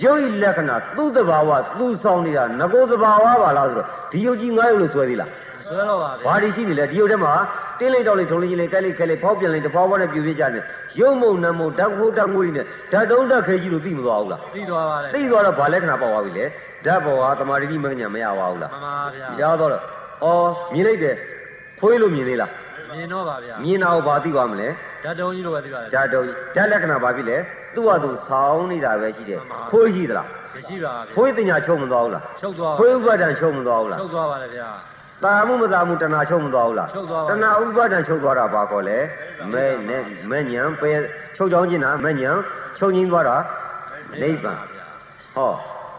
[0.04, 5.30] ယုတ်ဤလက္ခဏာသူ့တဘာဝသူ့ဆောင်နေတာငကိုတဘာဝပါလားဆိုတော့ဒီယုတ်ကြီးငါးယုတ်လို့ဆွဲသေးလား
[5.68, 7.34] ဆွဲတော့ပါဗျာဘာဒီရှိနေလဲဒီယုတ်ထဲမှာ
[7.80, 10.64] တင်းလိုက်တော့လိုက်ထုံလိုက်ချင်းလိုက်ကဲလိုက်ခဲလိုက်ဖောက်ပြန်လိုက်တဖောက်ဖောက်နဲ့ပြူပြကြတယ်
[11.00, 16.46] ရုပ်မုံနမုံဓာတ်ခိုးဓာတ်ငွေတွေနဲ့ဓာတ်တုံးဓာတ်ခဲကြီးလို့သိမသွားဘူးလားသိသွားပါတယ်သိသွားတော့ဘာလက္ခဏာပေါက်သွားပြီလဲ
[16.86, 19.82] ဓာတ်ဘောဟာတမာတိတိမညာမရပါဘူးလားမှန်ပါဗျာရတော့တော့
[20.24, 21.16] အော်မြင်လိုက်တယ်
[21.80, 22.52] ဖွေးလို့မြင်သေးလား
[22.98, 24.68] မြင်တော့ပါဗျာမြင်တာကိုဘာသိသွားမလဲ
[25.04, 26.26] ဓာတ်တုံးကြီးလိုပဲသိပါတယ်ဓာတ်တုံး
[26.56, 27.38] ဓာတ်လက္ခဏာဘာဖြစ်လဲ
[27.76, 29.40] သူ့ဟာသူဆောင်းနေတာပဲရှိတယ်
[29.72, 34.70] ဖွေးရှိသလားမရှိပါဗျာဖွေးတင်ညာချုပ်မသွားဘူးလားချုပ်သွားဖွေးဥပဒံချုပ်မသွားဘူးလားချုပ်သွားပါတယ်ဗျာ
[35.24, 39.00] တာမှုမတာမှုတဏှာချုပ်မသွားဘူးလားချုပ်သွားပါတဏှာဥပါဒံချုပ်သွားတာဘာခေါ်လဲ
[39.54, 40.92] မဲနဲ့မဲညံပဲ
[41.36, 42.30] ချုပ်ချောင်းခြင်းတာမဲညံ
[42.78, 43.38] ချုပ်ငင်းသွားတာ
[44.22, 44.60] နိဗ္ဗာန်
[45.36, 45.52] ဟော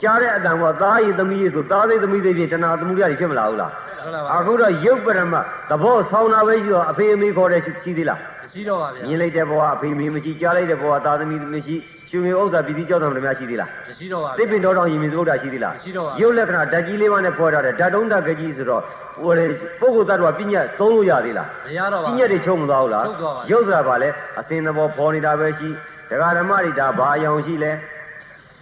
[0.02, 3.72] ကြားတဲ့အတန်ကသားရည်သမီးရည်ဆိုသားစိတ်သမီးစိတ်ဖြင့်တဏှာသမှုရည်ဖြစ်မလာဘူးလား
[4.04, 5.34] ဟုတ်လားပါအခုတော့ရုပ်ပရမ
[5.70, 11.74] သဘောဆောင်းတာပဲရှိတော့အဖေအမေခေါ်တဲ့ရှိရှိသေးလားမ ရှိတော့ပါဗျာမြင်လိုက်တဲ့ဘဝအဖေအမေမရှိကြားလိုက်တဲ့ဘဝသားသမီးမရှိ
[12.08, 18.82] ရှင်မေဥစ္စာပြည်စည်းကြောက်တော်များရှိသေးလားမရှိတော့ပါသစ်ပဗျာင်တော်တော်ရင်မြင်သုဒ္ဓရှိသေးလားရှိတော့ပါရုပ်လက္ခဏာဓာတ်ကြီးလေးပါးနဲ့ဖော်ထားတယ်ဓာတ်တုံးဓာတ်ကကြီးဆိုတော့
[19.22, 19.44] ဟိုလေ
[19.80, 24.08] ပုဂ္ဂိုလ်သတ္တဝါပညာသုံးလို့ရသေးလားမရတော့ပါပညာတွေချုပ်မသွားဘူးလားချုပ်သွားပါရုပ်ဆိုတာဗာလဲ
[24.40, 25.68] အစင်သဘောဖော်နေတာပဲရှိ
[26.10, 27.72] ဒကာဓမ္မတွေဒါဘာအယောင်ရှိလဲ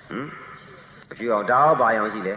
[0.09, 0.27] ဟမ်
[1.13, 2.35] အဖြူအောင်ဒါရောဘာအယောင်ရှိလဲ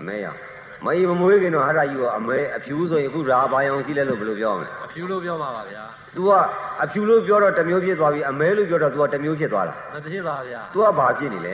[0.00, 0.38] အမဲရောင်
[0.85, 5.83] မအေးမမွေးခင်တော့ဟာရယူအမဲအဖြူဆိုရင်အခုဒါဘာအယောင်ရှိလဲလို့ဘယ်လိုပြောမလဲ အဖြူလို့ပြောမှာပါဗျာ
[6.15, 6.31] तू က
[6.83, 11.53] အဖြူလို့ပြောတော့တစ်မျိုးဖြစ်သွားပြီအမဲလို့ပြောတော့ तू ကတစ်မျိုးဖြစ်သွားတာ မဖြစ်ပါဗျာ तू ကဘာဖြစ်နေလဲ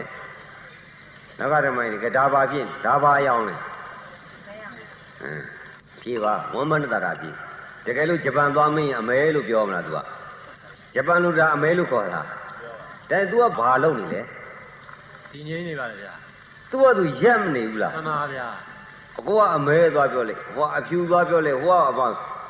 [1.39, 5.41] နဂရမိုင်းကဒါဘာဖြစ်ဒါဘာအယောင်လဲဟမ်
[6.01, 7.29] ဖြေပါဝမ္မနတရာဖြေ
[7.85, 9.97] တကယ်လို့ဂျပန်သွားမင်းအမဲလို့ပြောမလား तू က
[10.93, 12.21] ဂျပန်လို့ဒါအမဲလို့ခေါ်တာ
[13.11, 14.21] ဒါ तू ကဘာလုပ်နေလဲ
[15.31, 16.13] ဒီငိမ့်နေပါတယ်ဗျာ
[16.71, 18.47] तू က तू ရက်မနေဘူးလား မှန်ပါဗျာ
[19.19, 22.07] အကိုကအမဲသွားပြောလေဟိုကအဖြူသွားပြောလေဟိုကအဘာ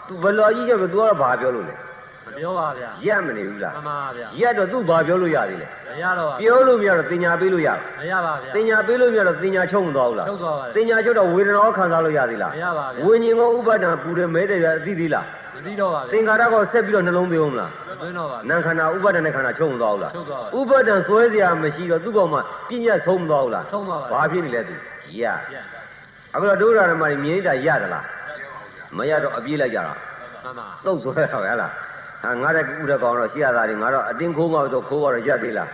[0.07, 1.75] तू ဘယ်လိုကြီးချက်ပဲ तू ကတော့ဘာပြောလို့လဲ
[2.25, 7.69] မပြောပါဗျာ ရက်မနေဘူးလား မှန်ပါဗျာ ရက်တော့ तू ဘာပြောလို့ရသေးလဲ မရတော့ပါ ပြောလို့မရတော့တင်ညာပေးလို့ရ
[7.99, 15.25] မရပါဗျာ တင်ညာပေးလို့မရတော့တင်ညာချုပ်မသွားဘူးလား ချုပ်သွားပါတယ် တင်ညာချုပ်တော့ဝေဒနာကိုခံစားလို့ရသေးလား မရပါဗျာ ဝိညာဉ်ကိုဥပါဒံပူတယ်မဲတယ်ရအသိသေးလား
[15.55, 22.39] မသိတော့ပါဗျာ သင်္ခါရကောဆက်ပြီးတော့နှလုံးသွင်းအောင်မလား မသွင်းတော့ပါဗျာ နာခန္ဓာဥပါဒံနဲ့ခန္ဓာချုပ်မသွားဘူးလား ချုပ်သွားပါ ဥပါဒံဆွဲเสียမရှိတော့သူ့ကောင်မှ
[22.69, 24.75] ပြညတ်ဆုံးမသွားဘူးလား ဆုံးသွားပါ ဘာဖြစ်နေလဲသူ
[25.19, 25.33] ရ ဗျာ
[26.34, 28.06] အခုတော့ဒုရဓမ္မကြီးမြင်တာရသလား
[28.96, 29.94] မရတော့အပြေးလိုက်ကြတာ
[30.44, 31.72] မှန်ပါတုတ်ဆွဲတော့ရလား
[32.22, 35.68] ဟာငါတဲ့ဥရကောင်တော့ရှိရတာတွေငါတော့အတင်းခိုးမှတော့ခိုးတော့ရသေးလား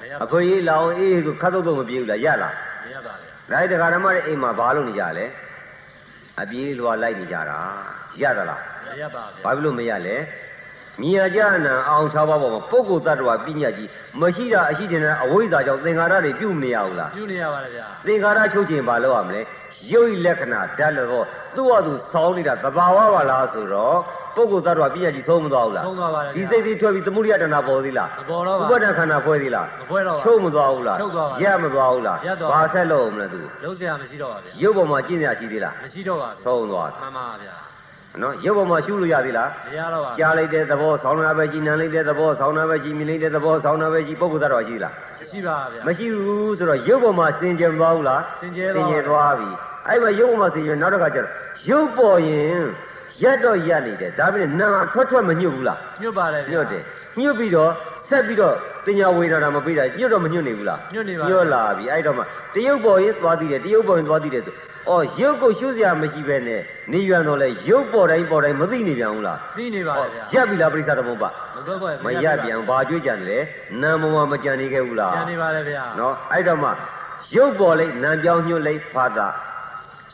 [0.00, 2.54] မရအဖေကြီးလောင်အေးဆိုခတ်တုတ်တုတ်မပြေဘူးလားရလား
[2.84, 5.26] မရပါဗျာဒါတခါဓမ္မရဲ့အိမ်မှာဘာလုပ်နေကြလဲ
[6.40, 7.58] အပြေးလွာလိုက်နေကြတာ
[8.22, 10.16] ရသလားမရပါဗျာဘာဖြစ်လို့မရလဲ
[11.02, 13.88] မြညာကြနာအောင်၆ပါးပေါ်မှာပုဂ္ဂိုလ်တ attva ပညာကြီး
[14.20, 19.40] မရှိတာအရှိတင်တဲ့အဝိဇ္ဇာကြောင့်သင်္ခါရတွေပြုတ်မနေရဘူးလားပြုနေရပါတယ်ဗျာသင်္ခါရချုပ်ခြင်းဘာလုပ်ရမလဲ
[19.92, 21.24] ရုပ်ဤလက္ခဏာဓာတ်လို့
[21.56, 23.96] သူ့ဟာသူစောင်းနေတာသဘာဝပါလားဆိုတော့
[24.36, 37.54] ပုဂ္ဂိုလ်တ attva ပညာကြီးဆုံးမသွားဘူးလားဆုံးသွားပါတယ်ဒီစိတ်သေးထွက်ပြီးသမုဒိယတဏပေါ်သေးလားမပေါ်တော့ပါဥပဒခန္ဓာဖွဲ့သေးလားမဖွဲတော့ပါချုပ်မသွားဘူးလားချုပ်သွားပါရမသွားဘူးလားရသွားပါဘာဆက်လို့မလဲသူလုံးစရာမရှိတော့ပါဗျာရုပ်ပေါ်မှာကျင့်ရရှိသေးလားမရှိတော့ပါဗျာဆုံးသွားမှန်ပါဗျာ
[38.22, 49.50] နော်ရုပ်ပေါ်မှာရှုလို့ရသေးလားမရတော့ပါကြားလိုက်တဲ့သဘောဆောင်းနာပဲကြီးနံလိုက်တဲ့သဘောဆောင်းနာပဲကြီးမြင်လိုက်တဲ့သဘောဆောင်းနာပဲကြီးပုဂ္ဂိုလ်သတ္တဝါရှိလားမရှိပါဗျာမရှိဘူးဆိုတော့ရုပ်ပေါ်မှာစင်ကြယ်မသွားဘူးလားစင်ကြယ်သွားပါစင်ကြယ်သွားပြီ
[49.88, 51.32] အဲ့မှာရုပ်ပေါ်မှာစင်ကြယ်နောက်တစ်ခါကျတော့
[51.68, 52.64] ရုပ်ပေါ်ရင်
[53.22, 56.82] ရက်တော့ရက်နေတယ်ဒါပေမဲ့နာမ်ထွက်ထွက်မညွတ်ဘူးလားညွတ်ပါတယ်ဗျာညွတ်တယ်
[57.20, 57.70] ညွတ်ပြီးတော့
[58.08, 58.54] ဆက်ပြီးတော့
[58.86, 62.22] တင်ညာဝေဒနာမပေးတာညွတ်တော့မညွတ်နေဘူးလားညွတ်နေပါညွတ်လာပြီအဲ့တော့မှ
[62.54, 64.54] တရုပ်ပေါ်ရင်သွားတည်တယ်တရုပ်ပေါ်ရင်သွားတည်တယ်ဆို
[64.88, 66.60] အော်ရုပ်ကိုရှုစရာမရှိပဲနဲ့
[66.92, 73.38] နေရွံတော့လဲရုပ်ပေါ်တိုင်းပေါ်တိုင်းမသိနေပြန်ဘူးလားသိနေပါဟောလေဗျာရက်ပြီလားပရိသတ်သမုပ္ပါမတော့ပါမရက်ပြန်ဘာကြွေးကြံလဲ
[73.82, 76.70] နာမ်ပေါ်မှာမကြံနေခဲ့ဘူးလားကျန်နေပါလေဗျာနော်အဲ့တော့မှ
[77.36, 79.28] ရုပ်ပေါ်လိုက်နာမ်ပြောင်းညွှတ်လိုက်ဖာတာ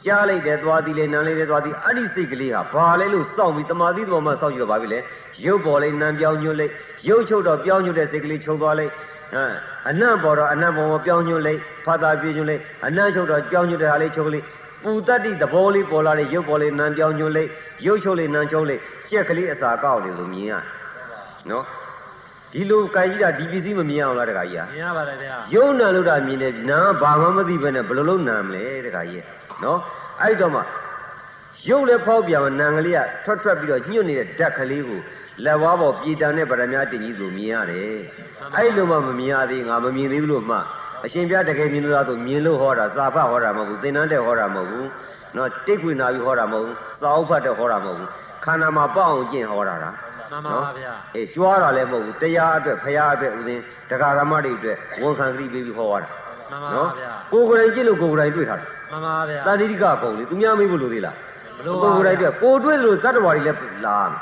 [0.06, 4.98] ကြားလိုက်တယ်သွားသည်လေနာမ်လိုက်တယ်သွားသည်အဲ့ဒီစိတ်ကလေးဟာဘာလဲလို့စောင့်ပြီးတမာသီသဘောမှစောင့်ကြည့်တော့ဘာဖြစ်လဲ
[5.46, 6.72] ရုပ်ပေါ်လိုက်နာမ်ပြောင်းညွှတ်လိုက်
[7.08, 8.92] ရုပ်ချုပ်တော့ပြောင်းညွှတ်တဲ့စိတ်ကလေးချုပ်သွားလိုက်
[9.32, 9.54] ဟမ်
[9.88, 14.44] အနံ့ပေါ်တော့အနံ့ပေါ်မှာပြောင်းညွှတ်လိုက်ဖာတာပြေညွှတ်လိုက်အနံ့ချုပ်တော့ပြောင်းညွှတ်တဲ့ဟာလေးချုပ်လိုက်
[14.82, 17.50] ပူတတ်တိသဘောလေးပေါ်လာတဲ့ရုပ်ပေါ်လေးနာမ်ပြောင်းညွှတ်လိုက်
[17.86, 18.80] ရုပ်ချုပ်လေးနာမ်ချုပ်လိုက်
[19.10, 20.52] ကြက်ကလေးအစာကောက်နေလို့မြင်ရ
[21.50, 21.64] နော်
[22.52, 29.24] ဒီလိုကြိုင်ကြီးတာဒီပစ္စည်းမမြင်အောင်လားတခါကြီးဟာမြင်ရပါတယ်ဗျာယုံနာလို့တာမြင်တယ်နာဘာမှမသိပဲနဲ့ဘယ်လိုလုပ်နာမလဲတခါကြီး
[29.63, 29.79] နော်
[30.21, 30.61] အဲ့တော့မှ
[31.69, 34.99] ယုံလည်းဖောက်ပြန်နာငလေးကထွက်ထွက်ပြီးတော့ညှွတ်နေတဲ့ဓာတ်ကလေးကို
[35.45, 37.99] လက်ဝါးပေါ်ပြည်တန်တဲ့ဗရမ ्या တင်ကြီးဆိုမြင်ရတယ်
[38.55, 40.57] အဲ့လိုမှမမြင်ရသေးငါမမြင်သေးဘူးလို့မှ
[41.05, 44.87] အရှင်ပြတကယ်မြင်လို့လားဆိုမြင်လို့ဟောတာစာဖတ်ဟောတာမဟုတ်ဘူးသင်္นานတဲ့ဟောတာမဟုတ်ဘူး
[45.35, 48.09] နော်တိတ်ခွေနာပြီးဟောတာမဟုတ်ဘူးစာအုပ်ဖတ်တဲ့ဟောတာမဟုတ်ဘူး
[48.45, 49.95] ခန္ဓာမှာပေါ့အောင်ကျင့်ဟောတာလား
[50.31, 53.59] မှန်ပါပါဗျာ အေးကြွားတာလည်းမဟုတ်ဘူးတရားအတွက်ဖရာအတွက်ဥစဉ်
[53.89, 56.24] တရားဓမ္မတွေအတွက်ဝန်ခံကတိပေးပြီးဟောရတာ မှ
[56.55, 61.15] န်ပါ နော် ဗျာ ကိုယ်ကိုယ်တိုင်ကြည့်လို့ကိုယ်ကိုယ်တိုင်တွေ့ထားတယ် မှန်ပါဗျာ တန်တိကကုံလေသူများမေးဖို့လိုသေးလား
[61.57, 64.19] မလိုပါ ကို ဘူး ယ်ကိုယ်တိုင်တွေ့ကိုယ်တွေ့လို့တတ္တဝါတွေလည်းလာမယ်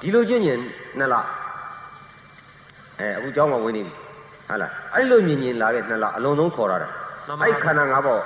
[0.00, 0.60] ဒီလိုချင်းချင်း
[0.98, 1.14] နှစ်လ
[2.98, 3.94] အဲအခုเจ้าမှာဝင်နေပြီ
[4.48, 6.88] ဟုတ်လားအဲ့လိုမြင်မြင်လာခဲ့နှစ်လအလုံးစုံခေါ်ရတာ
[7.28, 8.20] မှန်ပါ အဲ့ခန္ဓာငါးပေါ့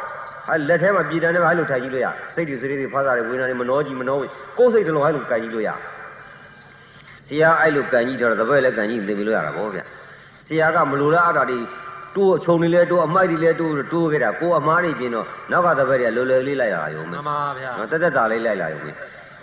[0.47, 5.71] ဟာလက်ထဲမှာပြည်တန်တယ်ပါအဲ့လိုထိုင်ကြည့်လို့ရစိတ်တွေစိတ်တွေဖားတာတွေဝိညာဉ်တွေမနှောကြည့်မနှောဘူးကိုယ်စိတ်တစ်လုံးအဲ့လိုကြိုင်ကြည့်လို့ရ
[7.27, 9.81] ဆရာအဲ့လိုကန်ကြည့်တော့တပည့်လည်းကန်ကြည့်သိပြီလို့ရတာဗောဗျ
[10.47, 11.59] ဆရာကမလိုလားအတာတွေ
[12.16, 18.92] တိုးအချုံတွေလဲတိုးအမိုက်တွေလဲတိုးတိုးခဲ့တာကိုယ်အမားတွေပြင်းတော့နောက်ကတပည့်တွေကလွယ်လွယ်လေးလိုက်ရတာရောမမှင်းန်ပါဗျာနော်တက်တက်တာလေးလိုက်လာရုံပဲ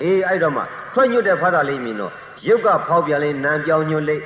[0.02, 0.62] အေးအဲ့တော့မှ
[0.94, 2.12] ထွက်ညွတ်တဲ့ဖတ်တာလေးမြင်တော့
[2.48, 4.20] ရုပ်ကဖောက်ပြန်လေးနံပြောင်းညွတ်လေး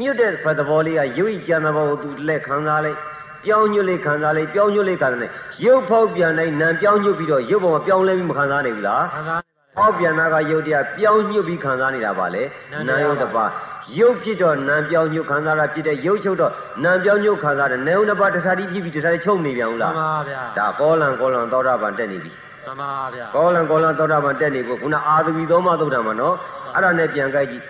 [0.00, 2.98] ညွတ်တဲ့ဖတ်သဘောလေးကရုပ်ဤကြံသဘောကိုသူလက်ခံစားလိုက်
[3.44, 5.32] ပြောင်းညွတ်လေးခံစားလိုက်ပြောင်းညွတ်လေးခံစားလိုက်
[5.64, 12.42] ရုပ်ဖောက်ပြန်တိုင်းနံပြောင်းညွတ်ပြီးတော့ရုပ်ပေါ်မှာပြောင်းလဲပြီးမခံစားနိုင်ဘူးလားခံစားနေပါဖောက်ပြန်တာကရုပ်တရားပြောင်းညွတ်ပြီးခံစားနေတာပါလေ
[12.72, 13.50] နံနံတရားရုပ်တစ်ပါး
[13.98, 16.52] ရုပ်ဖြစ်တော့နံပြောင်းညွတ်ခံစားတာဖြစ်တဲ့ရုပ်ချုပ်တော့
[16.84, 22.32] နံပြောင်းညွတ်ခံစားတယ်နံရုပ်တစ်ပါးတစ်ခါတည်းဖြစ်ပြီးတစ်ခါတည်းချုပ်နေပြန်ဘူးမှလားန်ပါဗျာဒါကောလံကောလံသောတာပန်တက်နေပြီ
[22.66, 26.34] မှန်ပါဗျာကောလံကောလံသောတာပန်တက်နေဖို့ခုနအာသဝီသောမသုဒ္ဓမှာနော်
[26.74, 27.62] အဲ့ဒါနဲ့ပြန်ကြိုက်ကြည့်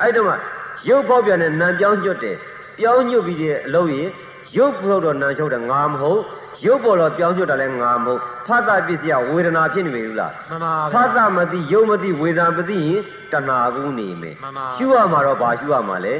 [0.00, 0.34] အဲ့တော့မှ
[0.88, 2.36] ရုပ်ဖောက်ပြန်တဲ့နံပြောင်းညွတ်တယ်
[2.78, 4.08] ပြောင်းညွတ်ပြီးတဲ့အလုပ်ရင်
[4.56, 6.20] ရုပ်ဖောက်တော့နံချုပ်တယ်ငါမဟုတ်
[6.64, 13.00] ရုပ်ပေါ်တော့ပြောင်းညွတ်တယ်လည်းငါမဟုတ်ဖတ်တာပစ္စည်းကဝေဒနာဖြစ်နေပြီဘူးလားမှန်ပါဖဗျာတ်တာမသိရုပ်မသိဝေဒနာမသိရင်
[13.32, 16.14] တဏှာကူးနေမယ်မှန်ပါရှုရမှာတော့ဘာရှုရမှာလဲ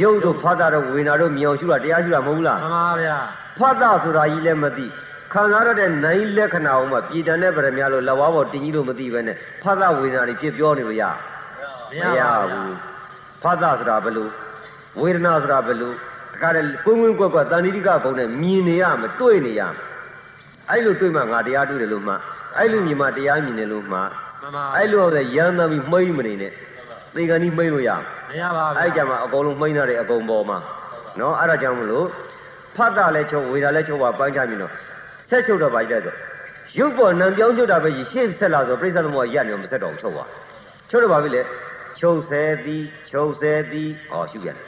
[0.00, 3.18] ရုပ်တို့ဖတ်တာတို့ဝေဒနာတို့မြောင်ရှုတာတရားရှုတာမဟုတ်ဘူးလားမှန်ပါဗျာ
[3.58, 4.86] ဖတ်တာဆိုတာကြီးလည်းမသိ
[5.32, 11.02] ခံစားရတဲ့နိုင်လက္ခဏာအောင်မှပြည်တန်တဲ့ဗရမ ्या လို့လက်ဝါးပေါ်တင်ကြီးလို့မသိပဲနဲ့ဖတ်တာဝေဒနာတွေဖြစ်ပြောနေလို့ရ
[11.92, 12.74] မရပါဗျာဘူး
[13.42, 14.28] ဖတ်တာဆိုတာဘယ်လို
[15.00, 15.94] ဝေဒနာဆိုတာဘယ်လိုတ
[16.42, 19.92] ခါတည်းကိုင်းကွင်းကွက်ကွက်တန်တိကကုံနဲ့မြင်နေရမယ်တွေ့နေရမယ်
[20.70, 22.14] အဲ့လိုတွေ့မှငါတရားတွေ့တယ်လို့မှ
[22.58, 23.98] အဲ့လိုမြင်မှတရားမြင်တယ်လို့မှ
[24.42, 26.52] မှန်ပါအဲ့လိုဆိုရမ်းသမ်းပြီးမှိမ့်မနေနဲ့
[27.14, 28.00] သေကန်ကြီးမှိမ့်လို့ရမယ်
[28.30, 30.58] မရပါဗျာအဲ့ကြမှာအကုန်လုံးမှိန်းတာတွေအကုန်ပေါ်မှာ
[31.20, 32.06] နော်အဲ့ဒါကြောင့်မလို့
[32.76, 34.72] ဖတ်တာလဲချုပ်ဝေတာလဲချုပ်ပါပန်းချမြင်တော့
[35.28, 36.14] ဆက်ချုပ်တော့ပါကြတယ်ဆို
[36.78, 40.24] ရုပ်ပေါ်နံပြောင်းချုပ်တာပဲကြီးရှေ့ဆက်လာဆိုပြိဿသမုပ္ပါရက်နေမဆက်တော့ချုပ်ပါ
[40.90, 41.42] ချုပ်တော့ပါပြီလေ
[42.00, 44.58] ချုပ်ဆဲသည်ချုပ်ဆဲသည်ဟောရှုပြန်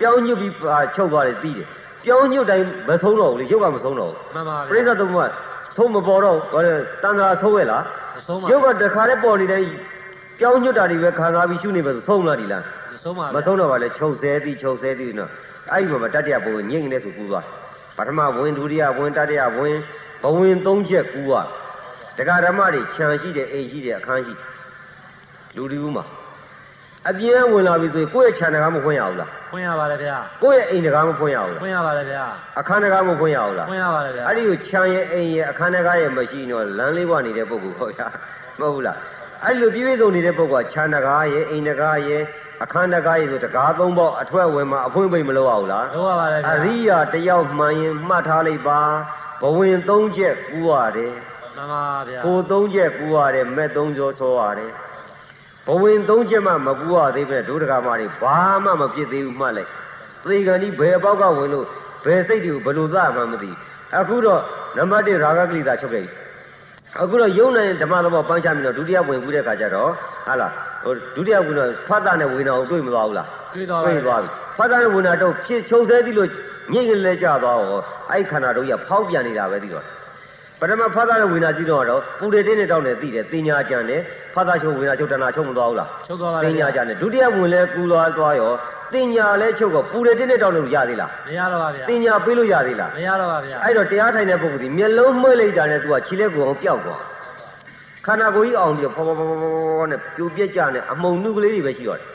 [0.00, 0.52] ပြောင်းညွတ်ပြီး
[0.96, 1.66] ချုပ်သွားတယ်ပြီးတယ်
[2.04, 5.26] ပြောင်းညွတ်တိုင်းမဆုံးတော့ဘူးလေရုပ်ကမဆုံးတော့ဘူးမှန်ပါပြိဿဗျာသမုပ္ပါ
[5.76, 7.82] ဆုံးမပေါ်တော့ဘာလဲတန်ត្រာဆုံးရဲ့လား
[8.16, 9.68] မဆုံးပါရုပ်ကတခါတည်းပေါ်နေတိုင်း
[10.38, 12.62] ပြောင်းညွတ်တာတွေပဲခံစားပြီးရှုနေပဲဆိုဆုံးလားဒီလား
[12.94, 15.30] မဆုံးပါမဆုံးတော့ပါလေချုပ်ဆဲသည်ချုပ်ဆဲသည်နော်
[15.72, 17.44] အဲ့ဒီမှာမတတ္တရဘဝင်ညိမ့်နေဆိုကူသွား
[17.96, 19.76] ပထမဝင်ဒုတိယဝင်တတ္တရဝင်
[20.22, 21.46] ဘဝင်သုံးချက်ကူသွား
[22.18, 24.34] ဒကာဓမ္မတွေခြံရှိတယ်အိမ်ရှိတယ်အခန်းရှိ
[25.56, 26.04] လူဒီဦးမှာ
[27.08, 32.24] အပြင်းဝင်လာပြီဆိုရင်ကိုယ့်ရဲ့ခြံတကားမဖွင့်ရဘူးလားဖွင့်ရပါတယ်ဗျာကိုယ့်ရဲ့အိမ်တကားမဖွင့်ရဘူးလားဖွင့်ရပါတယ်ဗျာ
[32.60, 38.06] အခန်းတကားမဖွင့်ရဘူးလားဖွင့်ရပါတယ်ဗျာအဲ့ဒီကိုခြံရဲ့အိမ်ရဲ့အခန်းတကားရဲ့မရှိတော့လမ်းလေးဘဝနေတဲ့ပုဂ္ဂိုလ်ဟောဗျာ
[38.60, 38.96] မဟုတ်ဘူးလား
[39.44, 42.22] အဲ့လိုပြည့်ပြည့်စုံနေတဲ့ပုဂ္ဂိုလ်ကခြံတကားရဲ့အိမ်တကားရဲ့
[42.62, 48.80] အခန်းတကားရဲ့ဆိုတကားသုံးပေါက်အထွက်ဝင်မှာအဖွင့်ပိတ်မလုပ်ရဘူးလားလုပ်ရပါတယ်ဗျာအရိယာတယောက်မှန်ရင်မှတ်ထားလိုက်ပါ
[49.42, 51.14] ဘဝင်သုံးချက်ကူရတယ်
[51.56, 54.72] မှန်ပါဗျာကိုသုံးချက်ကူရတယ်မဲ့သုံးကျော်ဆောရတယ်
[55.66, 59.70] ဘဝင်သုံးချက်မှမကူရသေးပဲဒုဒကမတွေဘာမှမဖြစ်သေးဘူးမှတ်လိုက်
[60.24, 61.66] သေကံဒီဘယ်ပေါက်ကဝင်လို့
[62.04, 63.50] ဘယ်စိတ်တွေကိုဘယ်လိုသမှမသိ
[63.96, 64.40] အခုတော့
[64.76, 66.12] နံပါတ်1ရာဂကိလေသာချုပ်ခဲ့ပြီ
[67.02, 69.90] အခုတော့ယုံနိုင်ဓမ္မသဘောပန်းချပြီးတော့ဒုတိယဝင်ကူးတဲ့ခါကျတော့
[70.26, 70.52] ဟာလား
[70.84, 76.28] ဟိုဒုတိယဝင်တော့ဖတ်တာနဲ့ဝေနာကိုတွေ့မသွားဘူးလားတွေ့သွားပါပြေးသွားပြီဖတ်တာနဲ့ဝိညာဉ်တော့ဖြစ်ချုပ်ဆဲသည်လို့
[76.72, 79.84] ညိတ်ကလေးကြသွားတော့အဲ့ခန္ဓာတို့ကြီးကဖောက်ပြန်နေတာပဲသိတော့
[80.60, 84.00] ပထမဖတ်တာနဲ့ဝိညာဉ်ကြည့်တော့တော့ပူရတင်းနဲ့တောင်းနေသိတယ်တင်ညာကြံတယ်
[84.34, 88.52] ဖတ်တာချုပ်ဝိညာဉ်ချုပ်တဏှာချုပ်မသွားဘူးလားချုပ်သွားပါတတင်ယ်ညာဗျာကြံတယ်ဒုတိယဝင်လဲကူသွားသွားရော
[88.92, 97.00] တင်ညာလဲချုပ်တော့ပူရတင်းနဲ့တောင်းလို့ရသေးလားမရတော့ပါဗျာတင်ညာပေးလို့ရသေးလားမရတော့ပါဗျာအဲ့တော့တရားထိုင်တဲ့ပုဂ္ဂိုလ်ဒီမျက်လုံးမှွေးလိုက်တာနဲ့သူကခြေလက်ကိုအောင်ပျောက်သွား
[98.06, 102.08] ခန္ဓာကိုယ်ကြီးအောင်ပြီးတော့ဖောဖောဖောဖောဖောနဲ့ပြိုပြက်ကြနဲ့အမုံနှုတ်ကလေးတွေပဲရှိတော့တယ်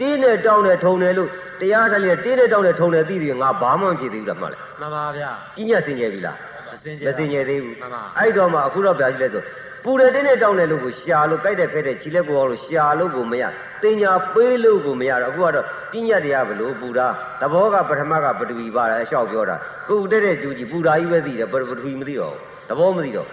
[0.00, 1.28] တင်းနဲ့တောင်းနဲ့ထုံတယ်လို့
[1.60, 6.36] တရားထိုင်တဲ့တင်းနဲ့တောင်းနဲ့ထုံတယ်သိတယ်ငါဘာမှမဖြစ်သေးဘူးလားမှတ်လိုက်မှန်ပါဗျာကြီးညက်စင်ကြယ်ပြီလား
[6.84, 9.42] မစင်ကြမစင်ကြယ်သေးဘူးမှန်ပါအဲ့တော့မှအခုတော့ပြကြည့်လဲဆို
[9.84, 13.44] ပူတယ်တင်းနဲ့တောင်းတယ်လို့ကိုရှာလို့ကြိုက်တဲ့ခဲတဲ့ခြေလက်ကိုအောင်လို့ရှာလို့ကိုမရ
[13.82, 17.06] တင်ညာပေးလို့ကိုမရတော့အခုကတော့ပြညတ်တရားဘလို့ပူတာ
[17.40, 19.56] သဘောကပထမကပထဝီပါတယ်အလျှောက်ပြောတာ
[19.88, 23.26] ကိုယ်တက်တဲ့ကျူကြီးပူတာကြီးပဲသိတယ်ပထဝီမသိတော့ဘူးသဘောမသိတော့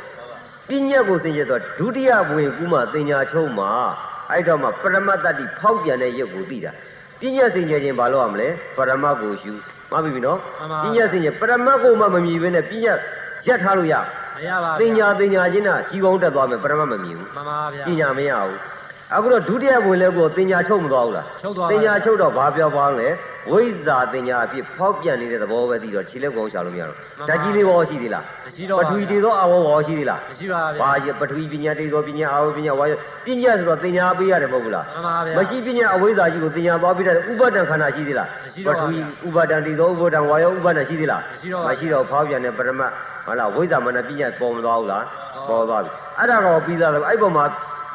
[0.68, 3.70] ပြညတ်ကိုစင်ကြယ်တော့ဒုတိယဘဝင်ကူးမှတင်ညာချုံးမှာ
[4.32, 6.72] အဲ့တော့မှပရမတ္တတိဖောက်ပြန်တဲ့ရုပ်ကိုသိတာ
[7.20, 9.52] ပြညတ်စင်ကြယ်ခြင်းဘာလို့ရမလဲပရမတ်ကိုရှု
[9.92, 10.40] မှတ်ပြီနော်
[10.84, 12.98] ပြညတ်စင်ကြယ်ပရမတ်ကိုမှမမြည်ဘဲနဲ့ပြညတ်
[13.48, 13.96] ရက်ထားလို့ရ
[14.38, 18.58] မရပါတင်ညာတင်ညာချင်းကကြီးပေါင်းတက်သွားမယ်ပရမတ်မမြင်ဘူးမှန်ပါဗျာပညာမရဘူး
[19.16, 23.10] အခုတော့ဒုတိယဝင်လဲကိုတင်ညာချုပ်မသွားဘူးလားချုပ်သွားပါတင်ညာချုပ်တော့ဘာပြောပါလဲ
[23.52, 32.94] ဝိဇ္ဇာတင်ညာအဖြစ်ဖောက်ပြန်နေတဲ့သဘောပဲသိတော့ခြေလက်ကုန်းရှာလို့မရတော့မှန်ပါဓာတ်ကြီးလေးဘောရှိသေးလားမရှိတော့ပပါထဝီတေသောအဝေါဘောရှိသေးလားမရှိပါဗျာဘာရပထဝီပညာတေသောပညာအာဝေါပညာဝါယ
[33.26, 42.92] ပညာဆိုတော့တင်ညာပေးရတယ်မဟုတ်ဘူးလားမှန်ပါဗျာမရှိပညာအဝိဇ္ဇာကြီးကိုတင်ညာသွားပြီးတဲ့ဥပဒံခန္ဓာရှိသေးလားမရှိတော့ပါထဝီဗျာဥပါဒံတေသောဥပဒံဝါယောဥပဒံရှိသေးလားမရှိတော့ပါမရှိတော့ဖောက်ပြန်တဲ့ပရမတ်
[43.26, 45.04] ဟုတ်လားဝိဇ္ဇာမနပညာပေါ်မသွားဘူးလား
[45.48, 47.46] ဟုတ်ပေါ်သွားပြီအဲ့ဒါကောပြီးသားတယ်အဲ့ပေါ်မှာ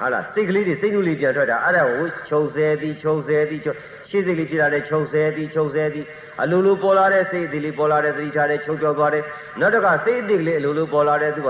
[0.00, 3.76] ဟာလားစိတ်ကလေးတွေစိတ်နှုတ်လေးပြန်ထွက်တာအဲ့ဒါကိုချုပ်ဆဲသည်ချုပ်ဆဲသည်ချုပ်
[4.08, 6.06] ရှေ့စိတ်လေးဖြစ်လာတဲ့ချုပ်ဆဲသည်ချုပ်ဆဲသည်
[6.42, 9.24] အလိုလိုပေါ်လာတဲ့စိတ်အသေးလေးပေါ်လာတဲ့သတိထားတဲ့ချုပ်ပြောက်သွားတယ်
[9.60, 11.48] နောက်တစ်ခါစိတ်အသေးကလေးအလိုလိုပေါ်လာတဲ့သူက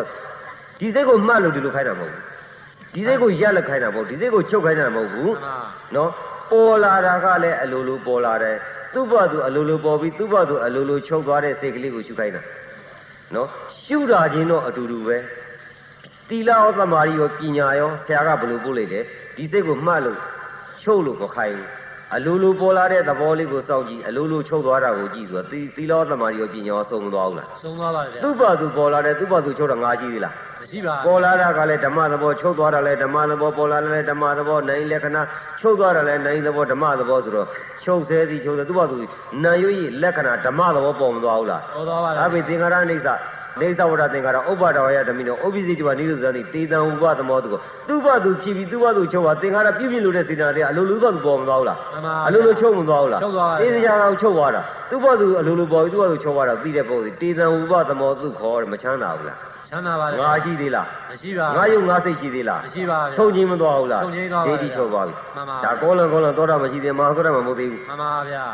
[0.80, 2.22] ဒီစိတ်ကိုမှတ်လို့ဒီလိုခိုင်းတာမဟုတ်ဘူး
[2.94, 5.56] ဒီစိတ်ကိုရက်လက်ခိုင်းတာမဟုတ်ဘူးဒီစိတ်ကိုချုပ်ခိုင်းတာမဟုတ်ဘူးမှန်ပါ
[5.96, 6.10] နော်
[6.50, 8.56] ပေါ်လာတာကလည်းအလိုလိုပေါ်လာတယ်
[8.94, 12.42] သူ့ဘသူအလိုလိုပေါ်ပြီးသူ့ဘသူအလိုလိုချုပ်သွားတဲ့စိတ်ကလေးကိုရှုခိုင်းတာ
[13.34, 13.48] နော်
[13.82, 15.16] ရှုတာချင်းတော့အတူတူပဲ
[16.30, 19.00] တီလာရောသမာဓိရောပညာရောဆရာကဘယ်လိုပို့လိုက်လဲ
[19.36, 20.18] ဒီစိတ်ကိုမှတ်လို့
[20.82, 21.68] ချုပ်လို့မခိုင်းဘူး
[22.14, 35.22] အလိုလိုပေါ်လာတဲ့သဘောလေးကိုစောင့်ကြည့်အလိုလိုချုပ်သွားတာကိုကြည့်ဆိုတော့တီတီလာရောသမာဓိရောပညာရောစုံမသွားဘူးလားဆုံးသွားပါတယ်ဗျာသူ့ဘသူပေါ်လာတယ်သူ့ဘသူချုပ်တာငါရှိသေးလားမရှိပါပေါ်လာတာကလည်းဓမ္မသဘောချုပ်သွားတာလည်းဓမ္မသဘောပေါ်လာတယ်လည်းဓမ္မသဘောနိုင်လက္ခဏာ
[35.60, 37.46] ချုပ်သွားတာလည်းနိုင်သဘောဓမ္မသဘောဆိုတော့
[37.84, 38.96] ချုပ်ဆဲသည်ချုပ်ဆဲသူ့ဘာသူ
[39.44, 43.10] နာယွေလက္ခဏာဓမ္မသဘောပေါ်မသွားဘူးလားပေါ်သွားပါတယ်အဘိသင်္ကာရအိဋ္ဌ
[43.60, 54.60] နေသဝရသင်္ကာရဥပ္ပါဒဝယဓမီနောဩပိစိတဝနိရုဇာနိတေတံဥပသမောတုကိုသူ့ဘာသူဖြစ်ပြီးသူ့ဘာသူချုပ်သွားသင်္ကာရပြည့်ပြည့်လို့တဲ့စေတနာတွေကအလိုလိုဘာသူပေါ်မသွားဘူးလားမှန်ပါအလိုလိုချုပ်မသွားဘူးလားချုပ်သွားပါတယ်အေးစရာကောင်ချုပ်သွားတာ
[54.90, 59.38] သူ့ဘာသူအလိုလိုပေါ်ပြီးသူ့ဘာသူချုပ်သွားတာသိတဲ့ပုံစံတေတံဥပသမောတုခေါ်တယ်မချမ်းသာဘူးလား
[59.68, 68.44] ချမ်းသာပါတယ်ငါရှိသေးလားမရှိပါငါယုံငါစိတ်ရှိသေးလားမရှိပါဘူးချုပ်ချင်းမသွားဘူးလားချုပ်ချင်းသွားပါဒိဋ္ဌိချုပ်သွားပြီမှန်ပါဒါကောလံကောလံသောတာမရှိသေးမဟာသောတာမမဟုတ်သေးဘူးမှန်ပါဗျာ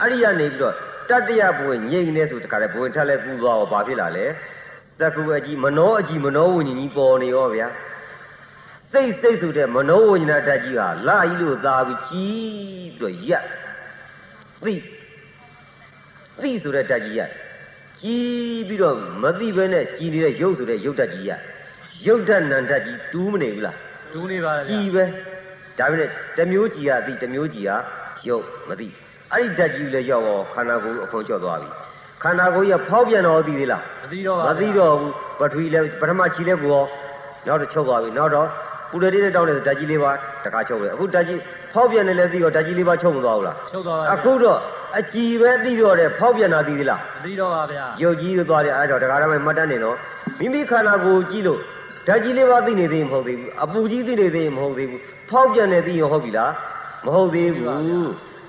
[0.00, 0.74] အဲ့ဒီကနေပြီးတော့
[1.10, 4.26] တတ္တယဘဝင်ငြိမ့်နေဆိုတခါလေဘဝင်ထက်လဲကူးသွားတော့ဘာဖြစ်လာလဲ
[5.00, 7.68] သက္ကုအကြီးမနောအကြီးမနောဝิญဉ်ကြီးပေါ်နေရောဗျာ
[8.92, 13.44] စိတ်စိတ်ဆိုတဲ့မနောဝิญဉ်ဓာတ်ကြီးဟာလာကြီးလို့သာပြီးကြီးပြီးတော့ရက်
[14.62, 14.74] သိ
[16.40, 17.30] သိဆိုတဲ့ဓာတ်ကြီးရက်
[18.00, 21.40] ကြီးပြီးတော့မသိဘဲနဲ့ကြီးနေတဲ့ရုပ်ဆိုတဲ့ရုပ်ဓာတ်ကြီးရက်
[22.06, 23.76] ရုပ်ဓာတ်နံဓာတ်ကြီးတူးမနေဘူးလား
[24.12, 25.04] ဒူးနေပါတယ်ဗျာကြည်ပဲ
[25.78, 27.70] ဒါပေမဲ့တစ်မျိုးကြည်ရသည်တစ်မျိုးကြည်ရ
[28.28, 28.88] ရုပ်မသိ
[29.32, 31.70] အဲ့ဒီဓာတ်ကြီးလည်းရောက်တော့ခန္ဓာကိုယ်အခွန်ကျော့သွားပြီ
[32.22, 36.84] ခန္ဓာကိုယ်ကြီးကဖောက်ပြန်တော့သိသေးလားမသိတော့ပါမသိတော့ဘူးပထဝီလည်းပထမခြေလည်းကိုရော
[37.46, 38.48] နောက်တော့ချုပ်သွားပြီနောက်တော့
[38.90, 40.10] ပူရတိနဲ့တောင်းတဲ့ဓာတ်ကြီးလေးပါ
[40.44, 41.38] တခါချုပ်ပဲအခုဓာတ်ကြီး
[41.72, 44.58] ဖောက်ပြန်နေလဲသိရောဓာတ်ကြီးလေးပါချုပ်မသွားဘူးလားချုပ်သွားပါဗျာအခုတော့
[44.98, 49.96] အကြည်ပဲသိတော့တယ်ဖောက်ပြန်တာသိသေးလားမသိတော့ပါဗျာရုပ်ကြီးလို့သွားတယ်အဲ့တော့ဒကာရမိုင်မှတ်တမ်းနေတော့
[50.40, 51.60] မိမိခန္ဓာကိုယ်ကြည့်လို့
[52.08, 55.00] ဓာတ်ကြီးလေးပါသိနေသေးရင်မဟုတ်သေးဘူးအပူကြီးသိနေသေးရင်မဟုတ်သေးဘူး
[55.30, 56.52] ဖောက်ပြန်နေသိရင်ဟုတ်ပြီလား
[57.06, 58.08] မဟုတ်သေးဘူး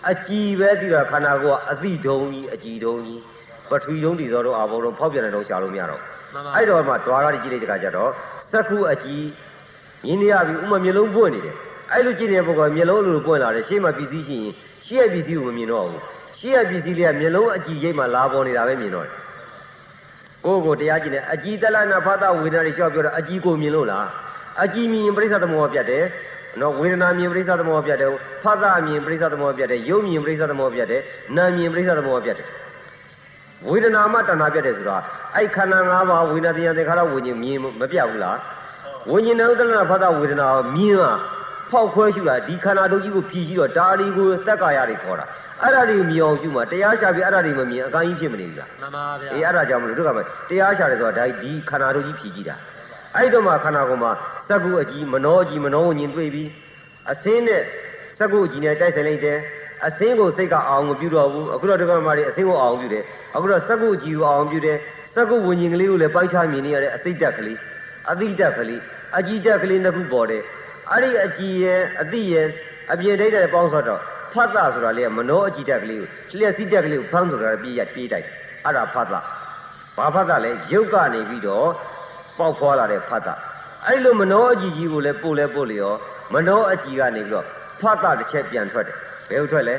[0.10, 3.22] အကြည်ပဲသိတာခန္ဓာကိုယ်ကအသိဒုံကြီးအကြည်ဒုံကြီး
[3.74, 6.02] ပထဝီဒုံတည်သောတော့အာဘောတော့ဖောက်ပြန်နေတော့ရှာလို့မရတော့
[6.34, 8.12] မှန်ပါအဲ့တော့မှတွာရကြည့်လိုက်တဲ့ခါကျတော့
[8.52, 9.24] စက္ခုအကြည်
[10.06, 11.56] မြင်နေရပြီဥမာမျိုးလုံးပွင့်နေတယ်
[11.92, 14.52] အဲ့လိုကြည့်နေတဲ့ပုဂ္ဂိုလ်ကမျိုးလုံးလိုပွင့်လာတယ်ရှေ့မှာပစ္စည်းရှိရင်
[14.86, 16.02] ရှေ့ရဲ့ပစ္စည်းကိုမမြင်တော့ဘူး
[16.40, 19.14] ရှေ့ရဲ့ပစ္စည်းလေးကမျိုးလုံးအကြည်ရိပ်မှလာပေါ်နေတာပဲမြင်တော့တယ်
[20.46, 24.08] ကိုယ့်ကိုတရားကျင့်တယ်အကြည်တလနာဖသဝေဒနာတွေလျှောက်ပြောတာအကြည်ကိုမြင်လို့လား
[24.64, 26.04] အကြည်မြင်ပရိစ္ဆသမုပ္ပါပြတ်တယ်
[26.62, 28.10] နော်ဝေဒနာမြင်ပရိစ္ဆသမုပ္ပါပြတ်တယ်
[28.44, 31.02] ဖသမြင်ပရိစ္ဆသမုပ္ပါပြတ်တယ်ရုပ်မြင်ပရိစ္ဆသမုပ္ပါပြတ်တယ်
[31.38, 32.48] နာမြင်ပရိစ္ဆသမုပ္ပါပြတ်တယ်
[33.70, 34.98] ဝေဒနာမှတဏှာပြတ်တယ်ဆိုတာ
[35.36, 38.38] အဲ့ခန္ဓာ၅ပါးဝေဒနာတရားသင်္ခါရဝิญဉ်မြင်မပြတ်ဘူးလား
[39.12, 41.12] ဝิญဉ်နဲ့တလနာဖသဝေဒနာမြင်ဟာ
[41.70, 45.26] ဖောက်ခွဲရှုတာဒီခန္ဓာတို့ကြီးကိုဖြီးကြည့်တော့ဒါဒီကိုတက်ကာယတွေခေါ်တာ
[45.62, 50.20] အဲ့ဒါတွေကိုမြင်အောင်ရှုမှာတရားရှာပြီးအဲ့ဒါတွေမမြင်အကန့်ကြီးဖြစ်မနေဘူးလားမှန်ပါဗျာအေးအဲ့ဒါကြောင့်မလို့တို့ကမ
[50.50, 52.56] တရားရှာတယ်ဆိုတာဒါဒီခန္ဓာတို့ကြီးဖြည်ကြည့်တာ
[53.16, 54.12] အဲ့တော့မှခန္ဓာကိုယ်မှာ
[54.48, 56.50] စက္ကုအကြီးမနောအကြီးမနောဝဉ္ဉင်တွေ့ပြီး
[57.12, 57.62] အစင်းနဲ့
[58.18, 59.38] စက္ကုအကြီးနဲ့တိုက်ဆိုင်လိုက်တယ်
[59.88, 63.04] အစင်းကိုစိတ်ကအောင်မပြုတော့ဘူးအခုတော့တို့ကမတွေအစင်းကိုအောင်ပြုတယ်
[63.36, 64.78] အခုတော့စက္ကုအကြီးကိုအောင်ပြုတယ်
[65.14, 67.58] စက္ကုဝဉ္ဉင်ကလေးကိုလည်းပိုင်းခြားမြင်နေရတဲ့အစိတ်တက်ကလေး
[68.12, 68.82] အတိတက်ကလေး
[69.18, 70.44] အကြီးတက်ကလေးနှစ်ခုပေါ်တယ်
[70.92, 72.48] အဲ့ဒီအကြီးရဲ့အတိရဲ့
[72.92, 74.00] အပြင်ဒိဋ္ဌရဲ့ပေါင်းစောတော့
[74.34, 76.00] ဖတ်တာဆိုတာလေမနောအကြီးတက်ကလေး
[76.30, 78.28] ကိုလျှက်စိတက်ကလေးကိုဖမ်းဆိုတာပြေးရပြေးတိုက်
[78.66, 79.20] အဲ့ဒါဖတ်တာ
[79.98, 81.68] ဘာဖတ်တာလဲရုပ်ကနေပြီးတော့
[82.40, 83.34] ပေါက်ဖွာလာတဲ့ဖတ်တာ
[83.88, 85.94] အဲ့လိုမနောအကြည်ကြီးကိုလည်းပို့လဲပို့လေရော
[86.34, 87.46] မနောအကြည်ကနေပြီးတော့
[87.82, 88.98] ဖတ်တာတစ်ချက်ပြန်ထွက်တယ်
[89.30, 89.76] ဘယ်ဟုတ်ထွက်လဲ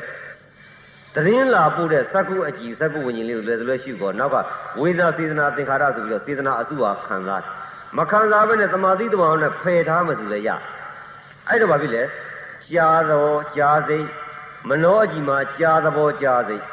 [1.15, 4.35] သတင်းလာပို့တဲ့စက္ကုအကြည်စက္ကုဝิญဉ်လေးကိုလည်းလွယ်ရှုကောနောက်က
[4.79, 7.51] ဝေဒနာစေတနာသင်္ခါရဆိုပြီးတော့စေတနာအစုဟာခံစားတယ်
[7.97, 10.49] မခံစားဘဲနဲ့တမာတိတမာနဲ့ဖယ်ထားမှဆိုလဲရ
[11.47, 12.03] အဲ့တော့ဘာဖြစ်လဲ
[12.69, 14.05] ကြားသောကြားစိတ်
[14.69, 16.63] မနောအကြည်မှာကြားသဘောကြားစိတ်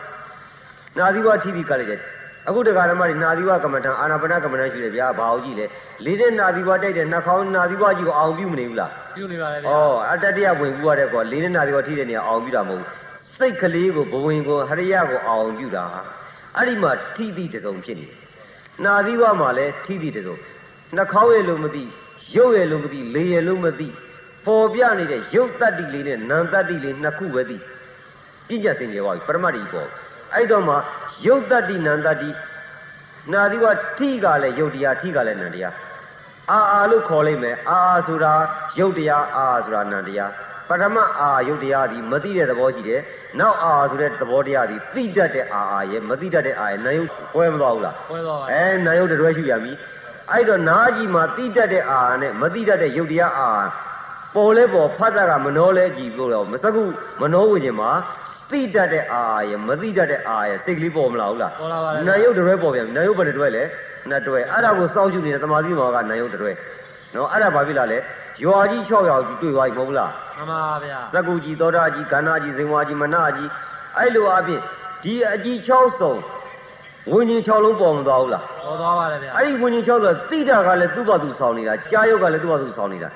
[0.99, 2.01] နာသီဝထိပြီးကလည်းတယ်
[2.49, 5.67] အခုတရားဓမ္မတွေနာသီဝကမ္မထံအာနာပါနကမ္မထံရှိတယ်ဗျာဘာအောင်ကြည့်လဲ
[6.05, 12.89] လေးတဲ့နာသီဝတိုက်တဲ့နှာခေါင်းနာသီဝကြီးကိုအောင်ပြုမနေဘူးလားပြုနေပါတယ်ဗျာဩအတ္တတရားဝင်ကူရတဲ့ကောလေးတဲ့နာသီဝထိတဲ့နေရာအောင်ပြုတာမဟုတ်ဘူး
[13.39, 15.85] စိတ်ကလေးကိုဘဝင်ကိုဟရိယကိုအောင်ပြုတာ
[16.57, 18.19] အဲ့ဒီမှာထိတိတစုံဖြစ်နေတယ်
[18.85, 20.37] နာသီဝမှာလည်းထိတိတစုံ
[20.97, 21.85] နှာခေါင်းရဲ့လို့မသိ
[22.37, 23.89] ရုပ်ရဲ့လို့မသိလေရဲ့လို့မသိ
[24.47, 27.57] ပေါ်ပြနေတဲ့ရုပ်တတ္တိလေးနဲ့နာမ်တတ္တိလေးနှစ်ခုပဲသိ
[28.49, 29.89] ပြည့်ကြစင်ကြပါပြီပရမတ္တိပေါ်
[30.35, 30.75] အဲ့တော့မှ
[31.27, 32.31] ရုပ်တတ္တိနာမ်တတ္တိ
[33.33, 33.67] နာဒီဝ
[33.99, 35.75] ထိကလည်းရုပ်တရားထိကလည်းနာမ်တရား
[36.51, 38.33] အာအာလို့ခေါ်လိုက်မယ်အာအာဆိုတာ
[38.79, 40.31] ရုပ်တရားအာအာဆိုတာနာမ်တရား
[40.69, 43.01] ပထမအာရုပ်တရားဒီမသိတဲ့သဘောရှိတယ်
[43.41, 49.73] နောက်အာဆိုတဲ့သဘောတရားဒီသိတတ်တဲ့အာအာရဲ့မသိတတ်တဲ့အာရဲ့နာယုတ်ကွဲမသွားဘူးလားပွဲသွားပါအဲနာယုတ်တွဲရှုရပြီ
[50.31, 53.51] အဲ့တော့နာကြီးမှာတိတတ်တဲ့အာနဲ့မတိတတ်တဲ့ယုတ်တရားအာ
[54.35, 56.83] ပေါ်လဲပေါ်ဖတ်တာကမနှောလဲကြည့်လို့တော့မစကု
[57.21, 57.91] မနှောဝင်ခြင်းမှာ
[58.53, 63.63] တိတတ်တဲ့အာရဲ့မတိတတ်တဲ့အာရဲ့စိတ်ကလေးပေါ်မလာဘူးလားပေါ်လာပါလေနာယုတ်တွဲပေါ်ပြန်ပြီနာယုတ်ဘယ်တွဲလဲ
[64.09, 66.53] နှစ်တွဲအဲ့ဒါကိုစောင့်ရှုနေတဲ့တမာသီမောကနာယုတ်တွဲ
[67.15, 67.99] နော်အဲ့ဒါဘာဖြစ်လာလဲ
[68.45, 73.49] ရွာကြီး6ယောက်ကြီးတွေ့သွားပြီမဟုတ်ဘူးလားမှန်ပါဗျာသက္ကုကြီးသောတာကြီးကန္နာကြီးဇင်ဝါကြီးမနာကြီး
[73.99, 74.61] အဲ့လိုအပြင်
[75.03, 76.15] ဒီအကြီး6စုံ
[77.13, 83.09] ဝิญဉ်6လုံးပေါ်မသွားဘူးလားပေါ်သွားပါတယ်ဗျာအဲ့ဒီဝิญဉ်6ဆိုတာတိတာကလည်းသူ့ဘာသူဆောင်နေတာကြားယုတ်ကလည်းသူ့ဘာသူဆောင်နေတာ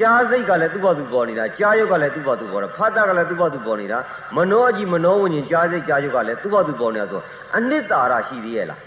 [0.00, 3.98] ကြားစိတ်ကလည်းသူ့ဘာသူပေါ်နေတာကြားယုတ်ကလည်းသူ့ဘာသူပေါ်တာဖတ်တာကလည်းသူ့ဘာသူပေါ်နေတာ
[4.36, 7.20] မနောအကြီးမနောဝิญဉ်ကြားစိတ်ကြားယုတ်ကလည်းသူ့ဘာသူပေါ်နေတာဆို
[7.56, 8.80] အနှစ်သာရရှိသေးရဲ့လား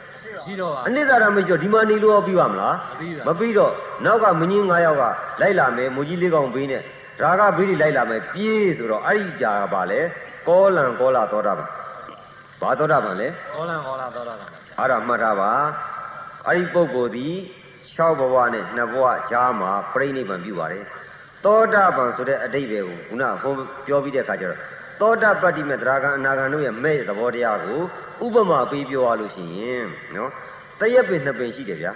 [0.44, 3.74] ရှိတော့ပါအနှစ်သာရမရှိတော့ဒီမှာနေလို့ရောပြီးပါမလားမပြီးပါမပြီးတော့
[4.06, 5.04] နောက်ကမင်းကြီး9ယောက်က
[5.42, 6.82] လိုက်လာမယ်မူကြီးလေးကောင်ဘေးနဲ့
[7.22, 10.00] ဒါကဘေးတွေလိုက်လာမယ်ပြေးဆိုတော့အဲ့ဒီကြာကပါလေ
[10.48, 11.70] ကောလံကောလာသောတာပန်
[12.62, 14.46] ဘာသောတာပန်လဲဟောလန်ဟောလာတော့တာပါ
[14.80, 15.52] အဲ့ဒါမှတ်ထားပါ
[16.48, 17.28] အဲ့ဒီပုဂ္ဂိုလ်ဒီ
[17.96, 20.84] 6ဘဝနဲ့2ဘဝကြားမှာပြိဋိဘံပြုပါတယ်
[21.46, 23.54] သောတာပန်ဆိုတဲ့အတိတ်ပဲကိုခုနဟို
[23.86, 24.60] ပြောပြီးတဲ့အခါကျတော့
[25.02, 27.82] သောတာပတ္တိမေသရဂံအနာဂံတို့ရဲ့မဲ့သဘောတရားကို
[28.26, 29.86] ဥပမာပေးပြောရလို့ရှိရင်
[30.16, 30.30] နော်
[30.80, 31.92] တရက်ပင်နှစ်ပင်ရှိတယ်ဗျာ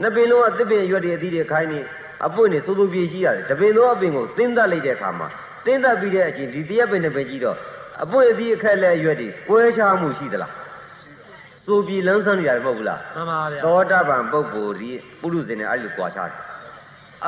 [0.00, 1.80] နှစ်ပင်လုံးကတစ်ပင်ရွက်တွေအသီးတွေခိုင်းနေ
[2.26, 5.28] အပွင့်နေစိုးစိုးပြေရှိရတယ်တပင်သောအပင်ကိုသင်းသက်လိုက်တဲ့အခါမှာ
[5.64, 7.56] သင်းသက်ပြီးတဲ့အချိန်ဒီတရက်ပင်နှစ်ပင်ကြီးတော့
[8.02, 10.52] အပွင့်အသီးအခက်လက်ရွက်တွေကွဲခြားမှုရှိသလား
[11.66, 16.53] စိုးပြေလန်းဆန်းနေရတယ်မဟုတ်ဘူးလားမှန်ပါဗျာသောတာပန်ပုဂ္ဂိုလ်ဒီပုရုဇဉ်နဲ့အဲ့လိုကြွာချတယ်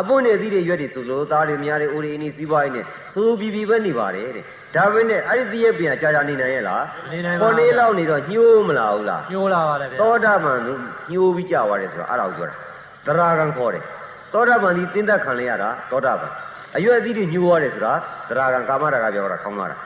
[0.00, 4.44] အပွင့်နေသီးတွေရွက်တွေဆိုလို့သားတွေများတွေအိုတွေအင်းကြီးစီးပွားရေးနဲ့စိုးပြေပြေပဲနေပါတယ်တဲ့
[4.76, 10.78] ဒါပဲနဲ့အဲ့ဒီသီးရဲ့ပြန်ကြာကြာနေနိုင်ရဲ့လားနေနိုင်ပါခေါ်နေလောက်နေတော့ညှိုးမလာဘူးလားညိုးလာပါတယ်ဗျာသောတာပန်တို့
[11.10, 13.82] ညှိုးပြီးကြာသွားတယ်ဆိုတော့အဲ့ဒါကိုပြောတာသရဂံခေါ်တယ်
[14.32, 16.32] သောတာပန်ဒီတင်းသက်ခံလဲရတာသောတာပန်
[16.76, 17.92] အရွက်အသီးတွေညှိုးရတယ်ဆိုတာ
[18.28, 19.76] သရဂံကာမရာဂပြောတာခေါင်းလာတာ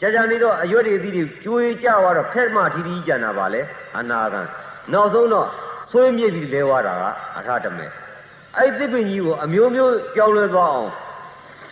[0.00, 3.60] ကြာကြာနေတော့အရွက်တွေအသီးတွေကျွေးကြသွားတော့ခက်မှထီထီကြံတာပါလေ
[3.98, 4.40] အနာဂံ
[4.92, 5.48] နောက်ဆုံးတော့
[5.90, 7.04] ဆွေးမြေ့ပြီးလဲသွားတာက
[7.38, 7.86] အထတမဲ
[8.58, 10.90] အဲ့ဒီသစ်ပင်ကြီးကိုအမျိုးမျိုးကြောင်းလဲသွားအောင်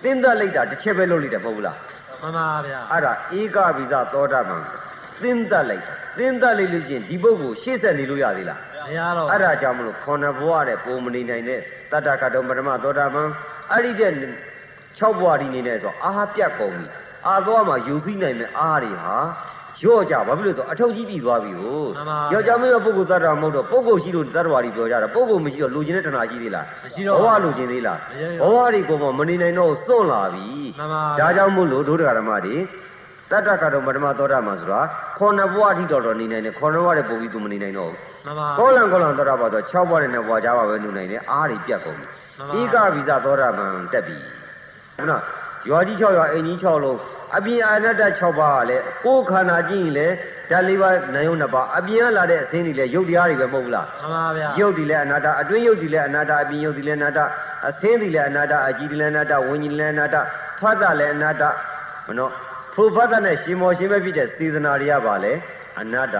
[0.05, 1.77] တင်းသက်လိုက်တာတစ်ချက်ပဲလုပ်လိုက်တယ်မဟုတ်ဘူးလား
[2.20, 4.62] မှန်ပါဗျာအဲ့ဒါဧကဗိဇသောတာပန်
[5.23, 13.28] သင်းသက်လိုက်တာသင်းသက်လိုက်လို့ချင်းဒီပုဂ္ဂိုလ်ရှေ့ဆက်နေလို့ရသေးလားမရတော့အဲ့ဒါကြောင့်မလို့ခေါဏဘဝတဲ့ပုံမနေနိုင်တဲ့တတ္တကတောပထမသောတာပန်
[13.73, 14.12] အဲ့ဒီတဲ့
[14.98, 16.86] 6ဘဝဒီနေနေဆိုအာပြတ်ကုန်ပြီ
[17.27, 19.15] အာသွားမှာယူစည်းနိုင်မဲ့အားတွေဟာ
[19.85, 21.81] ရော့ကြဘာဖြစ်လို့လဲဆိုအထုပ်ကြီးပြီးသွားပြီကို
[22.32, 30.47] ရော့ကြမင်းကပုဂ္ဂိုလ်သတ္တဝါမဟုတ်တော့ပုဂ္ဂိုလ်ရှိလို့သတ္တဝါတွေပြောကြတာပုဂ္ဂိုလ်မရှိတော့လူချင်းတဲ့တဏှာရှိသေးလားမရှိတော့ဘဝလူချင်းသေးလားမရှိဘတော့ဝတွေကိုမှမနေနိုင်တော့စွန့်လာပြီ
[30.78, 32.57] မှန်ပါဒါကြောင့်မို့လို့ဒုဒကဓမ္မတွေ
[33.31, 34.81] တတ္တကတောပထမသောတာပန်ဆိုတာ
[35.19, 44.19] ခေါဏဘဝအထိတော်တော်နေနိုင်တယ်ခေါဏဘဝတဲ့ပုံပြီးသူမနေနိုင်တော့ဘူးမှန်ပါကောလံကောလံသောတာပန်ဆို6ဘဝနဲ့2ဘဝကြားပါပဲနေနိုင်တယ်အားတွေပြတ်ကုန်ပြီမှန်ပါဧကဗီဇသောတာပန်တက်ပြီ
[44.97, 45.12] ခုန
[45.68, 46.98] ရွာကြီး6ရွာအိမ်ကြီး6လုံး
[47.36, 50.14] အပြင်အာနတ္တ6ပါးကလည်းကိုယ်ခန္ဓာကြည့်ရင်လည်း
[50.50, 57.20] ဓာတ်၄ပါးနာယုံ2ပါးအပြင်ကလာတဲ့အစင်းတွေလည်းရုပ်တရားတွေပဲမဟုတ်ဘူးလားမှန်ပါဗျာရုပ်ဒီလည်းအနာတ္တအတွင်းရုပ်ဒီလည်းအနာတ္တအပြင်ရုပ်ဒီလည်းအနာတ္တ
[57.68, 60.16] အစင်းဒီလည်းအနာတ္တအကြည်ဒီလည်းအနာတ္တဝิญဉ်လည်းအနာတ္တ
[60.60, 61.42] ဖတ်တာလည်းအနာတ္တ
[62.08, 62.30] မနော်
[62.74, 65.32] ဖုဖတ်တာနဲ့ရှင်မောရှင်ပဲဖြစ်တဲ့စေတနာတွေကပါလေ
[65.80, 66.16] အနာတ္တ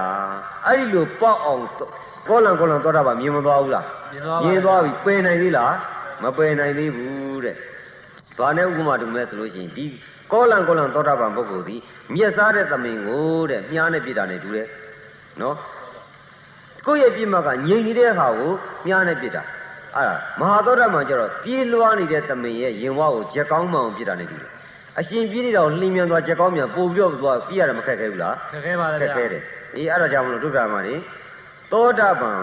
[0.66, 1.62] အဲ့ဒီလိုပေါက်အောင်
[2.28, 5.72] ကောလံကောလံသောတာပန်မြင်မသွားဘူးလားမြင်သွားပါမြင်သွားပြီပယ်နိုင်သေးလား
[6.22, 7.56] မပယ်နိုင်သေးဘူးတဲ့
[8.39, 9.85] ဘာနဲ့ဥပမာတူမဲ့ဆိုလို့ရှိရင်ဒီ
[10.32, 11.77] ကောလံကောလံသောတာပန်ပုဂ္ဂိုလ်ဒီ
[12.15, 14.66] မျက်စားတဲ့သမင်ကိုတဲ့မြားနဲ့ပြစ်တာနဲ့တူတယ်
[15.40, 15.57] နော်
[16.86, 18.52] ကိုယ့်ရဲ့ပြစ်မှတ်ကငြိမ်နေတဲ့ဟာကို
[18.86, 19.43] မြားနဲ့ပြစ်တာ
[19.97, 24.51] အဲ့ဒါမဟာသောတာပန်ကျတော့ပြေးလွှားနေတဲ့တမင်ရဲ့ရင်ဝါကိုကြက်ကောင်းမှအောင်ပြစ်တာနေတူတယ်
[24.98, 29.43] အရှင်ပြေးနေတာကိုလှင်မြန်သွားကြက်ကောင်းမြန်ပို့ပြီးတော့သွားပြည့်ရတာမခက်ခဲဘူးလားခက်ခဲပါလေခက်ဗျာခဲတယ်
[29.77, 30.94] အေးအဲ့ဒါကြောင့်မလို့ဒုက္ခမှာနေ
[31.73, 32.39] သောတာပန်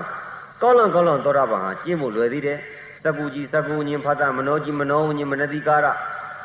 [0.63, 2.57] ကောလံကောလံသောတာပန်ဟာကျင့်ဖို့လွယ်သေးတယ်
[3.03, 5.85] စကုကြီးစကုညင်ဖတ်တာမနောကြီးမနောညင်မနတိကာရ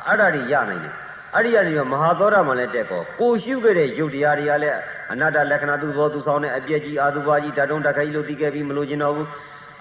[0.07, 0.93] အဲ့ဒါတွေရနိုင်တယ်
[1.35, 4.77] အဲ့ဒီကနေတော့မဟာသောတာပန်လည်းတက်ကောကိုရှုခဲ့တဲ့ယုတ်တရားတွေကလည်း
[5.11, 9.27] အနာတ္တလက္ခဏာသူဘောသူဆောင်တဲ့အပြည့်ကြီးအာသုဘကြီးဓာတုံတခိုင်လို့သိခဲ့ပြီးမလို့ကျင်တော့ဘူး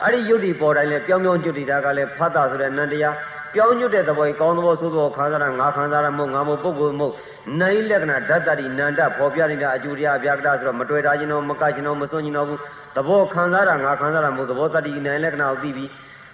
[0.03, 3.15] အဲ့ဒီယုတ်ဒီပေါ်တိုင်းလည်းပြောင်းပြောင်းကျွတ်တိတာကလည်းဖတ်တာဆိုတဲ့နန္တရား
[3.55, 7.15] ပြောင်းညွတ်တဲ့သဘောကြီးကောင်းသဘောဆိုးသဘောခံစားတာငါခံစားတာမဟုတ်ငါမဟုတ်ပုဂ္ဂိုလ်မဟုတ်
[7.61, 12.61] နိုင်လက္ခဏာဓာတ်တတိနန္တဖော်ပြနေတာအကျိုးတရားအပြာကတာဆိုတော့မတွေ့တာချင်းတော့မကချင်းတော့မစွန့်ချင်းတော့ဘူး
[12.97, 15.89] သဘောခံစားတာငါခံစားတာမဟုတ်သဘောတတိနိုင်လက္ခဏာကိုသိပြီး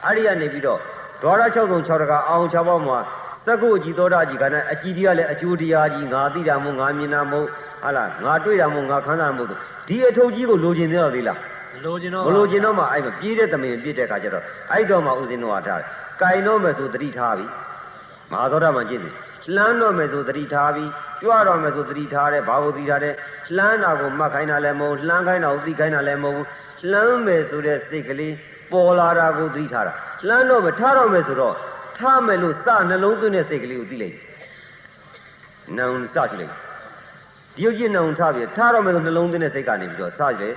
[0.04, 0.78] အဲ့ဒီကနေပြီးတော့
[1.22, 2.98] ဒွါရ6ဆုံး6တကအောင်6ပေါက်မှာ
[3.44, 7.46] စက္ကုအကြည်သောတာအကြည်ကနဲ့အကြည်တရားလည်းအကျိုးတရားကြီးငါသိတာမဟုတ်ငါမြင်တာမဟုတ်
[7.82, 9.48] ဟာလားငါတွေ့တာမဟုတ်ငါခံစားတာမဟုတ်
[9.88, 11.38] ဒီအထုပ်ကြီးကိုလိုချင်သေးတော့သေးလား
[11.84, 15.86] လိုချင်တော့မလိုချင်တော့မှအဲ့မပြေးတဲ့သမင်ပြည့်တဲ့ခါကျတော့အဲ့တော့မှဥစဉ်တော့ထားတယ်။
[16.22, 17.46] ကင်တော့မယ်ဆိုတတိထားပြီ။
[18.32, 19.14] မဟာသောတာပန်ကျင့်တယ်
[19.56, 20.90] လှမ်းတော့မယ်ဆိုသတိထားပြီး
[21.22, 23.14] ကြွတော့မယ်ဆိုသတိထားတယ်ဘာကိုသတိထားတယ်
[23.56, 26.46] လှမ်းတာကိုမှတ်ခိုင်းတာလည်းမဟုတ်လှမ်းခိုင်းတာကိုသိခိုင်းတာလည်းမဟုတ်
[26.92, 28.34] လှမ်းမယ်ဆိုတဲ့စိတ်ကလေး
[28.72, 29.92] ပေါ်လာတာကိုသတိထားတာ
[30.28, 31.54] လှမ်းတော့မယ်ထားတော့မယ်ဆိုတော့
[31.98, 34.22] ထားမယ်လို့စနှလုံးသွင်းတဲ့စိတ်ကလေးကိုသိလိုက်တယ်
[35.78, 36.54] နောင်စရှိလိုက်
[37.56, 40.54] ဒီယုတ်ကြီးနောင်ထားပြီးထားတော့မယ်ဆိုနှလုံးသွင်းတဲ့စိတ်ကနေပြီးတော့စရှိတယ်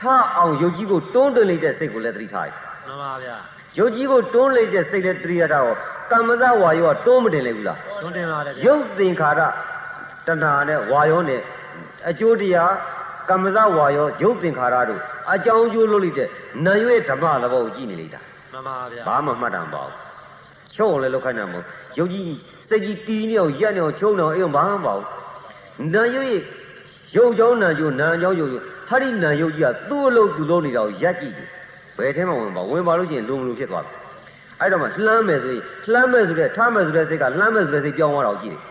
[0.00, 2.56] ထားအောင်ယုတ်ကြီးကိုတွန်းတင်လိုက်တဲ့စိတ်ကိုလည်းသတိထားရတယ်
[2.86, 3.36] မှန်ပါဗျာ
[3.78, 5.74] ယုတ်ကြီးကိုတွန်းလိုက်တဲ့စိတ်နဲ့တရိယတာကို
[6.10, 9.40] ကမ္မဇဝါယောကတွန်းမတင်လိုက်ဘူးလားတွန်းတင်ပါတယ်ဗျာယုတ်သင်္ခါရ
[10.26, 11.40] တဏှာနဲ့ဝါယောနဲ့
[12.08, 12.72] အကျိုးတရား
[13.30, 15.00] ကမ္မဇဝါယောယုတ်သင်္ခါရတို့
[15.32, 16.28] အကြောင်းအကျိုးလုပ်လိုက်တဲ့
[16.66, 18.20] နာရွေဓမ္မသဘောကိုကြည့်နေလိုက်တာ
[18.52, 19.90] မှန်ပါဗျာဘာမှမှတ်တာမပေါ့
[20.74, 21.64] ချုပ်အောင်လည်းလောက်ခိုင်းတာမဟုတ်
[21.98, 22.24] ယုတ်ကြီး
[22.68, 25.00] စိတ်ကြီးတီးနေအောင်ရက်နေအောင်ချုံနေအောင်အဲ့ဘာမှမပေါ့
[25.94, 26.28] နာရွေ
[27.16, 31.48] ရုပ်ကြောင်းနာကျိုးနာကြောင်းယုတ်ယုတ်ဟာဒီနာယုတ်ကြီးကသူ့အလုပ်သူ့လုပ်နေတာကိုရက်ကြည့်တယ်
[31.98, 33.94] ဘယ်ထဲမှာဝင်ပါဝင်ပါလို့ရှိရင်လုံမလို့ဖြစ်သွားတယ်
[34.60, 38.62] အဲ့တော့မှလှမ်းမယ်ဆိုရင်လှမ်းမယ်ဆိုတဲ့ထားမယ်ဆိုတဲ့စိတ်ကလှမ်းမယ်ဆိုတဲ့စိတ်ပြောင်းသွားတာကိုကြည့်တယ်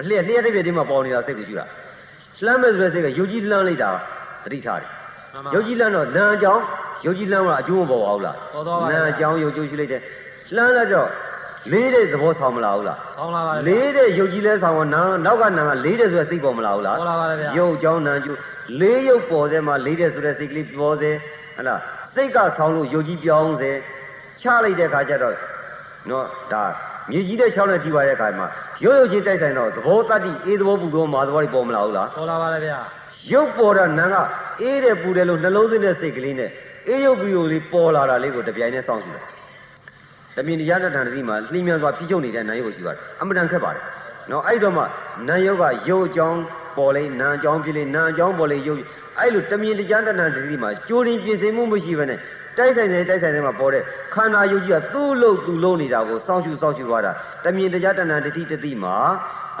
[0.00, 1.66] အလျက်လျက်တစ်ပြည့်တည်းမှာပေါ်နေတာစိတ်ကိုကြည့်တာ
[2.46, 3.90] လှမ်းမယ်ဆိုတဲ့စိတ်ကယုတ်ကြီးလှမ်းလိုက်တာ
[4.44, 4.90] သတိထားတယ်
[5.34, 6.62] မှန်ပါယုတ်ကြီးလမ်းတော့လမ်းအကြောင်း
[7.06, 10.02] ယုတ်ကြီးလမ်းကအကျိုးမပေါ်ပါဘူးလားပေါ်သွားပါဘူးလမ်းအကြောင်းယုတ်ကျိုးရှိလိုက်တယ်
[10.56, 11.08] လမ်းလိုက်တော့
[11.72, 18.38] လေးတဲ့သဘောဆောင်မလာဘူးလားဆောင်းလာပါတယ်လေးတဲ့ယုတ်ကြီးလဲဆောင်တော့နာနောက်ကနာကလေးတဲ့ဆိုတဲ့စိတ်ပေါ်မလာဘူးလားပေါ်လာပါတယ်ဗျာယုတ်အကြောင်းနာကျိုး
[18.80, 21.10] လေးယုတ်ပေါ်စေမှာလေးတဲ့ဆိုတဲ့စိတ်ကလေးပေါ်စေ
[21.56, 21.80] ဟလား
[22.14, 23.70] စိတ်ကဆောင်လို့ယုတ်ကြီးပြောင်းစေ
[24.40, 25.34] ချလိုက်တဲ့ခါကျတော့
[26.10, 26.64] နော်ဒါ
[27.10, 28.46] မြေကြီးတဲ့ချောင်းနဲ့ထိပါတဲ့ခါမှာ
[28.84, 32.78] ရုပ်ရုပ်ချင်းတိုက်ဆိုင်တော့သဘောတတ္တိအေးသဘောပူသဘောမာသဘောတွေပေါ်မလာဘူးလားပေါ်လာပါတယ်ဗျာ
[33.32, 34.14] ရုပ်ပေါ်တာနာက
[34.60, 36.50] အေးတယ်ပူတယ်လို့နှလုံးသွင်းတဲ့စိတ်ကလေးနဲ့
[36.88, 39.26] အေးရုပ်ပြီးကိုလေးပေါ်လာတာလေးကိုတပြိုင်နဲ့စောင့်ကြည့်တယ်။
[40.36, 43.84] တမင်တရားတဏ္ဍာတိမှာလှိမြန်စွာဖြိချုပ်နေတဲ့နာယုတ်ရှိပါတယ်။အမှန်တန်ခက်ပါတယ်။
[44.30, 44.82] နော်အဲ့တော့မှ
[45.28, 46.40] နာယုတ်ကရုပ်အကြောင်း
[46.76, 48.80] ပေါ်လေနာအကြောင်းဖြစ်လေနာအကြောင်းပေါ်လေရုပ်
[49.18, 52.18] အဲ့လိုတမင်တရားတဏ္ဍာတိမှာကြိုးရင်ပြင်ဆင်မှုမရှိဘဲနဲ့
[52.58, 53.82] တိုက်ဆိုင်တဲ့တိုက်ဆိုင်တဲ့မှာပေါ်တဲ့
[54.14, 57.12] ခန္ဓာယုတ်ကြီးကသူ့လို့သူ့လို့နေတာကိုစောင့်ရှုစောင့်ရှုသွားတာ
[57.44, 58.96] တမင်တရားတဏ္ဍာတိတတိမှာ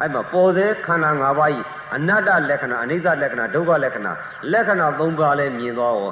[0.00, 1.58] အဲ့မှာပေါ်စေခန္ဓာ၅ပါးဤ
[1.94, 4.12] အနတ္တလက္ခဏာအနိစ္စလက္ခဏာဒုက္ခလက္ခဏာ
[4.52, 6.10] လက္ခဏာ၃ပါးလည်းမြင်သွားရော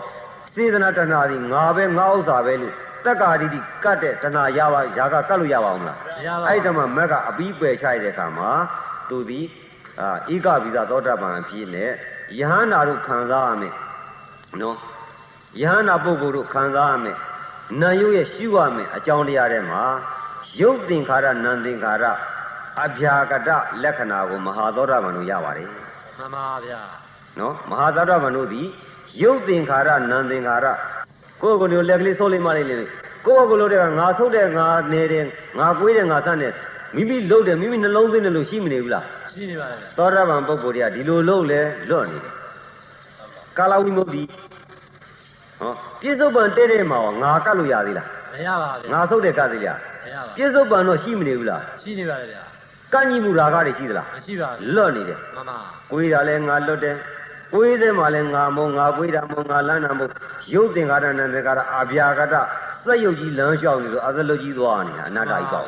[0.54, 2.72] စေတနာတဏှာဒီငါပဲငါဥစ္စာပဲလို့
[3.04, 8.50] တက္ကာတိတိကတ်တဲ့တဏှာရပါຢာကကတ်လို့ရပါအောင်မလားမရပါဘူးအဲ့တမှာမက်ကအပြီးပယ်ချရတဲ့အခါမှာ
[9.08, 9.40] သူဒီ
[10.00, 11.90] အာဧကဗီဇသောတာပန်အဖြစ်နဲ့
[12.38, 13.74] ယဟန္တာတို့ခံစားရမယ်
[14.60, 14.76] နော်
[15.60, 17.18] ယဟန္တာပုဂ္ဂိုလ်တို့ခံစားရမယ်
[17.80, 19.82] နာယုရဲ့ရှုရမယ်အကြောင်းတရားတွေမှာ
[20.60, 22.04] ယုတ်သင်္ခါရနံသင်္ခါရ
[22.84, 23.50] အဗျာကတ
[23.82, 25.68] လက္ခဏာကိုမဟာသောတာပန်တို့ရပါတယ်
[26.18, 26.80] မှန်ပါဗျာ
[27.38, 28.66] နော်မဟာသောတာပန်တို့သည်
[29.22, 30.66] ယုတ်သင်္ခါရနံသင်္ခါရ
[31.42, 32.74] ကိုယ့်ကိုယ်ကိုလက်ကလေးဆိုးလိုက်မှလိုက်လေ
[33.26, 35.24] ကိုယ့်ကိုယ်ကိုလို့တဲ့ကငါဆုတ်တဲ့ငါနေတဲ့
[35.58, 36.52] ငါကွေးတဲ့ငါသတ်တဲ့
[36.96, 41.60] မိမိလှုပ်တယ်မိမိနှလုံးသွင်းတယ်လို့ရှိမနေဘူးလားရှိနေပါတယ်ဗျာသောတာပန်ပုဂ္ဂိုလ်တွေကဒီလိုလှုပ်လဲ
[41.90, 42.34] လွတ်နေတယ်
[43.58, 44.22] ကာလဝိမု ക്തി
[45.62, 45.72] ဟော
[46.02, 52.42] ပြစ္ဆုတ်ပန်တဲ့တဲ့မှာရောငါကတ်လို့ရသေးလားမရပါဗျာငါဆုတ်တဲ့ကတ်သေးလားမရပါပြစ္ဆုတ်ပန်တော့ရှိမနေဘူးလားရှိနေပါတယ်ဗျာ
[52.92, 55.58] ကန့်ညီမှုရာဂတွေရှိသလားမရှိပါဘူးလွတ်နေတယ်မှန်ပါ
[55.90, 56.96] ကိုယ်တာလဲငါလွတ်တယ်
[57.54, 60.08] ကိုယ်တဲ့မှာလဲငါမုံငါကိုယ်တာမုံငါလန်းနာမုံ
[60.54, 62.34] ရုပ်သင်္ကာရနံသင်္ကာရအာဗျာကတ
[62.84, 65.66] စက်ယုတ်ကြီးလမ်းလျှောက်နေလို့အသလုတ်ကြီးသွားနေတာအနတ္တကြီးပေါ့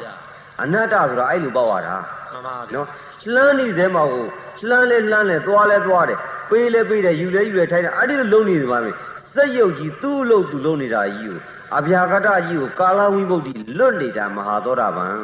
[0.63, 1.97] အနတ္တဆိုတာအဲ့လိုပေါ့ရတာ
[2.33, 2.87] မှန်ပါဗျာနော်
[3.35, 4.25] လှမ်းနေသေးမှာကို
[4.69, 6.19] လှမ်းလဲလှမ်းလဲသွားလဲသွားတယ်
[6.51, 8.91] ပေးလဲပေးတယ်ယူလဲယူလဲထိုင်တယ်အဲ့ဒီလိုလုံးနေသမှာပဲ
[9.34, 11.38] စက်ယုတ်ကြီးသူ့အလို့သူလုံးနေတာကြီးကို
[11.78, 15.16] အဗျာကတကြီးကိုကာလဝိမု ക്തി လွတ်နေတာမဟာသောတာပန်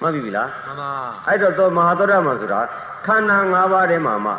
[0.00, 0.90] မှတ်ပြီပြီလား မှန်ပါ
[1.26, 2.60] အဲ့တော့သောမဟာသောတာပန်ဆိုတာ
[3.06, 4.32] ခန္ဓာ၅ပါးထဲမှာမှ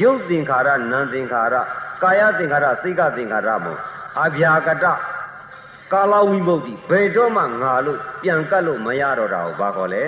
[0.00, 1.54] ယုတ်သင်္ခါရနံသင်္ခါရ
[2.02, 3.78] ကာယသင်္ခါရစိတ်ကသင်္ခါရမို့
[4.22, 4.86] အဗျာကတ
[5.92, 10.02] ကာလဝိမု ക്തി ဘယ်တော့မှငါလို့ပြန်ကတ်လို့မရတော့တာကိုဘာခေါ်လဲ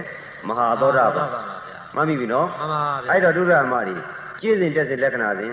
[0.49, 3.95] မဟာသောတာပန် မှန်ပါဗျာ မှတ်ပြီပြီနော် မှန်ပါဗျာ အဲ့တော့ဒုရမတွေ
[4.41, 5.53] ကျင့်စဉ်တက်စဉ်လက္ခဏာစဉ်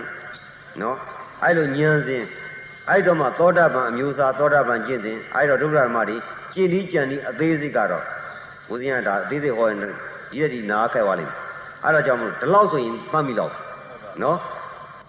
[0.81, 0.97] နော်
[1.44, 2.24] အဲ့လိုဉာဏ်စဉ်
[2.88, 6.16] အဲ့တော့မှသောတာပန်အမျိုးအစားသောတာပန်ကျင့်စဉ်အဲ့တော့ဒုရမတွေ
[6.52, 8.04] ကျင့်ဒီကြံဒီအသေးစိတ်ကတော့
[8.68, 9.88] ဘုဇင်ကဒါအသေးစိတ်ဟောရင်ဒီ
[10.40, 11.38] ရက်ဒီနားခဲ့သွားလိမ့်မယ်
[11.84, 13.52] အဲ့တော့ကြောင့်မလို့ဒီလောက်ဆိုရင်မှတ်မိတော့
[14.22, 14.38] နော်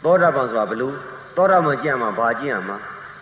[0.03, 0.91] သောတာပန်ဆိုတာဘယ်လို
[1.35, 2.77] သောတာပန်ကျင့်ရမှာဘာကျင့်ရမှာ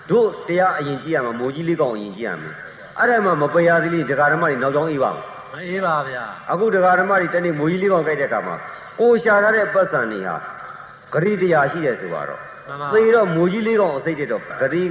[0.10, 2.56] တို့တရားအရင်ကျင့်ရမှာမိုးကြီးလေးကောင်အရင်ကျင့်ရမယ်
[3.00, 5.24] အဲ့ဒါမှမပရာသေးလေးဒကာဓမ္မတွေနောက်ကြောင်းအေးပါမယ်
[5.54, 8.56] မအေးပါဗျာအခုတရားဓမ္မတွေတနေ့မိုးကြီးလေးကောင်ကြိုက်တဲ့အခါမှာ
[9.00, 10.36] ကိုရှာထားတဲ့ပတ်စံတွေဟာ
[11.14, 12.49] ဂရိတရားရှိတယ်ဆိုတော့မှန်ပါ
[12.94, 14.84] သေတော့မိုးကြီးလေးကောင်အစိတ်တက်တော့ဂရိ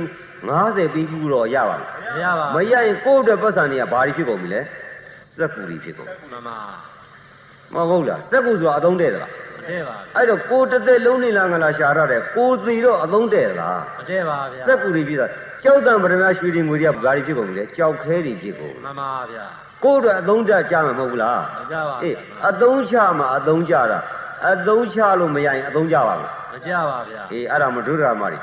[0.49, 4.61] 90ပြီးကူတော့ရပါမယ်မရပါမရရင်ကိုယ့်အတွက်ပတ်စံတွေကဘာတွေဖြစ်ကုန်ပြီလဲ
[5.37, 6.59] စက်ကူတွေဖြစ်ကုန်မှန်ပါ
[7.75, 15.27] မဟုတ်လားစက်ကူဆိုတာအသုံးတဲ့သလားမတည့်ပါဗျာအဲ့တော့ကိုယ်တစ်သက်လုံးနေလားငလားရှာထားတယ်ကိုယ်သေတော့အသုံးတဲ့သလားမတည့်ပါဗျာစက်ကူတွေဖြစ်တာ
[15.63, 19.47] ကြောက်တံပရမရွှေတွေငွေတွေကဘာတွေဖြစ်ကုန်ပြီလဲကြောက်ခဲတွေဖြစ်ကုန်မှန်ပါဗျာ
[19.85, 23.99] ကိုယ့်အတွက်အသုံးတကြမှာမဟုတ်ဘူးလားမကြပါအေးဗျာအသုံးချမှာအသုံးချတာ
[24.47, 28.39] အသုံးချလို့မရရင်အသုံးချပါမယ်မကြပါဗျာအေးအဲ့ဒါမဒုဒရာမတွေ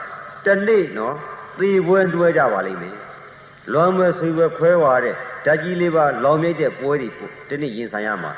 [0.46, 1.16] တနေ့နော်
[1.60, 2.96] သေပွဲတွဲကြပါလိမ့်မယ်
[3.74, 5.14] လွမ်းပွဲဆွေပွဲခွဲဝါတဲ့
[5.46, 7.10] ဓာတ်ကြီးလေးပါလောင်မြိတ်တဲ့ပွဲတွေ
[7.50, 8.32] ဒီနေ့ရင်ဆိုင်ရမှာ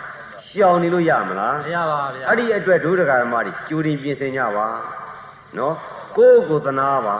[0.47, 4.67] ရှောင်နေလို့ရမလားမရပါဗျာအဲ့ဒီအတွက်ဒုဒကာဓမ္မတွေကြိုတင်ပြင်ဆင်ကြပါ
[5.57, 5.75] နော်
[6.17, 7.17] ကိုယ့်ကိုယ်သနာပါ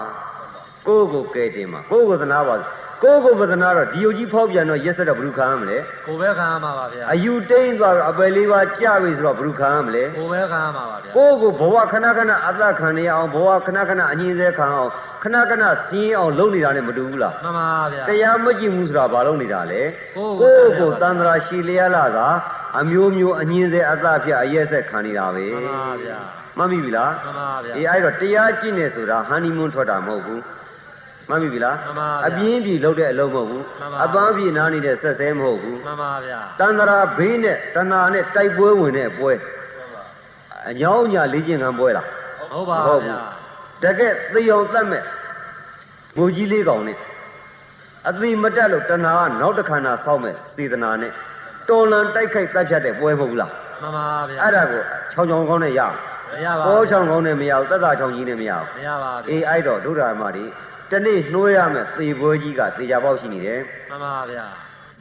[0.87, 2.55] ကိုယ့်ကိုယ်ကဲတင်ပါကိုယ့်ကိုယ်သနာပါ
[3.03, 14.89] ကိုယ့်ကိုယ်ပသနာတော့ဒီယုတ်ကြီးဖောက်ပြန်တော့ရက်ဆက်တော့ဘယ်သူခံရမလဲကိုပဲခံရမှာပါဗျာအယူတိမ့်သွားတော့အပယ်လေးပါကြပြီဆိုတော့ဘယ်သူခံရမလဲကိုပဲခံရမှာပါဗျာကိုယ့်ကိုဘဝခဏခဏအသက်ခံနေရအောင်ဘဝခဏခဏအငြင်းဆဲခံအောင်
[15.23, 19.81] ခဏခဏစီးအောင်လုပ်နေတာနဲ့မတူဘူးလားမှန်ပါဗျာတရားမကြည့်ဘူးဆိုတာဘာလို့နေတာလဲ
[20.17, 22.27] ကိုကိုယ့်ယ့်ကိုကိုတန်ត្រာရှည်လျက်လာတာ
[22.79, 26.17] အမျိုးမျိုးအငင်းစေအသဖြတ်အရက်ဆက်ခံနေတာပဲမှန်ပါဗျာ
[26.57, 30.41] မှတ်မိပြီလားမှန်ပါဗျာအေးအဲ့တော့တရားကြည့်နေဆိုတာဟန်နီမွန်းထွက်တာမဟုတ်ဘူး
[31.29, 39.31] မှတ်မိပြီလားမှန်ပါဗျာအပြင်းပြေလုပ်တဲ့အလုပ်မဟုတ်ဘူးမှန်ပါအပန်းပြေနားနေတဲ့ဆက်ဆဲမဟုတ်ဘူးမှန်ပါဗျာတန်ត្រာဘေးနဲ့တဏှာနဲ့တိုက်ပွဲဝင်တဲ့ပွဲ
[40.69, 42.07] အညောင်းညာလေးကျင်ခံပွဲလား
[42.51, 43.19] ဟုတ်ပါဟုတ်ဘူးဗျာ
[43.83, 45.03] တကယ်သေအောင်တတ်မဲ့
[46.17, 46.97] ငိုကြီးလေးကောင်နဲ့
[48.09, 51.11] အသိမတက်လို့တဏှာကနောက်တစ်ခန္ဓာဆောက်မဲ့စေတနာနဲ့
[51.69, 53.51] တော်လန်တိုက်ခိုက်တတ်ဖြတ်တဲ့ပွဲမဟုတ်ဘူးလား
[53.81, 54.81] မှန်ပါဗျာအဲ့ဒါကို
[55.13, 55.95] ချောင်းချောင်းကောင်းနဲ့ရအောင်
[56.33, 60.45] မရပါပေါ်ချောင်းကောင်းနဲ့မရဘူးတက်တာချောင်းကြီးနဲ့မရဘူးမရပါဗျာအေးအဲ့တော့ဒုဒ္ဓမတွေ
[60.91, 64.45] တနေ့နှိုးရမယ်သေပွဲကြီးကသေချာပေါက်ရှိနေတယ်မှန်ပါဗျာ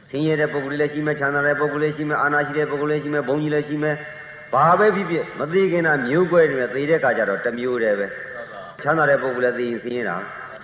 [0.09, 3.95] ဆင်းရဲတဲ့ပုဂ္ဂိုလ်လည်းရှိမယ်ချမ်းသာတဲ့ပုဂ္ဂိုလ်လည်းရှိမယ်အာနာရှိတဲ့ပုဂ္ဂိုလ်လည်းရှိမယ်ဘုံကြီးလည်းရှိမယ်
[4.53, 8.07] ဘာပဲဖြစ်ဖြစ်မသေးခင်တာမျိုးကွဲနေတယ်သေတဲ့ခါကျတော့တစ်မျိုးတည်းပဲ
[8.81, 10.17] ချမ်းသာတဲ့ပုဂ္ဂိုလ်လည်းသိရင်ဆင်းရဲတာ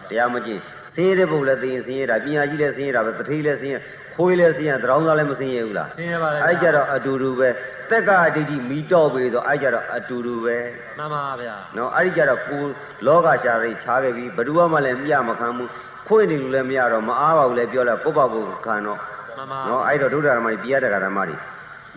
[0.10, 0.62] တရားမကျင့်
[0.94, 3.80] ဆင်းရဲတဲ့ပုဂ္ဂိုလ်လည်းသိရင်ဆင်းရဲတာပညာရှိလည်းဆင်းရဲတာပဲတတိလည်းဆင်းရဲ
[4.16, 7.50] ခွေးလည်းဆင်းရဲတရောင်းသားလည်းမဆင်းရဲဘူးလားရှင်းရပါတယ်အဲ့ကြတော့အတူတူပဲ
[7.90, 10.58] တက်ကအတိတ်မီတော့ပြီဆိုအဲ့ကြတော့အတူတူပဲ
[10.98, 12.62] မှန်ပါဗျာနော်အဲ့ဒီကြတော့ကို
[13.06, 15.70] လောကရှာရိခြားခဲ့ပြီဘယ်သူမှလည်းမြမခံဘူး
[16.08, 21.40] ခွေးနေလူလည်းမရတော့မအားပါဘူးလည်းပြောလိုက်ကိုယ့်ဘာကိုခံတော့မှန်ပါနော်အဲ့တော့ဒုဒ္ဓဓမ္မကြီးပြရတက္ကဓမ္မကြီး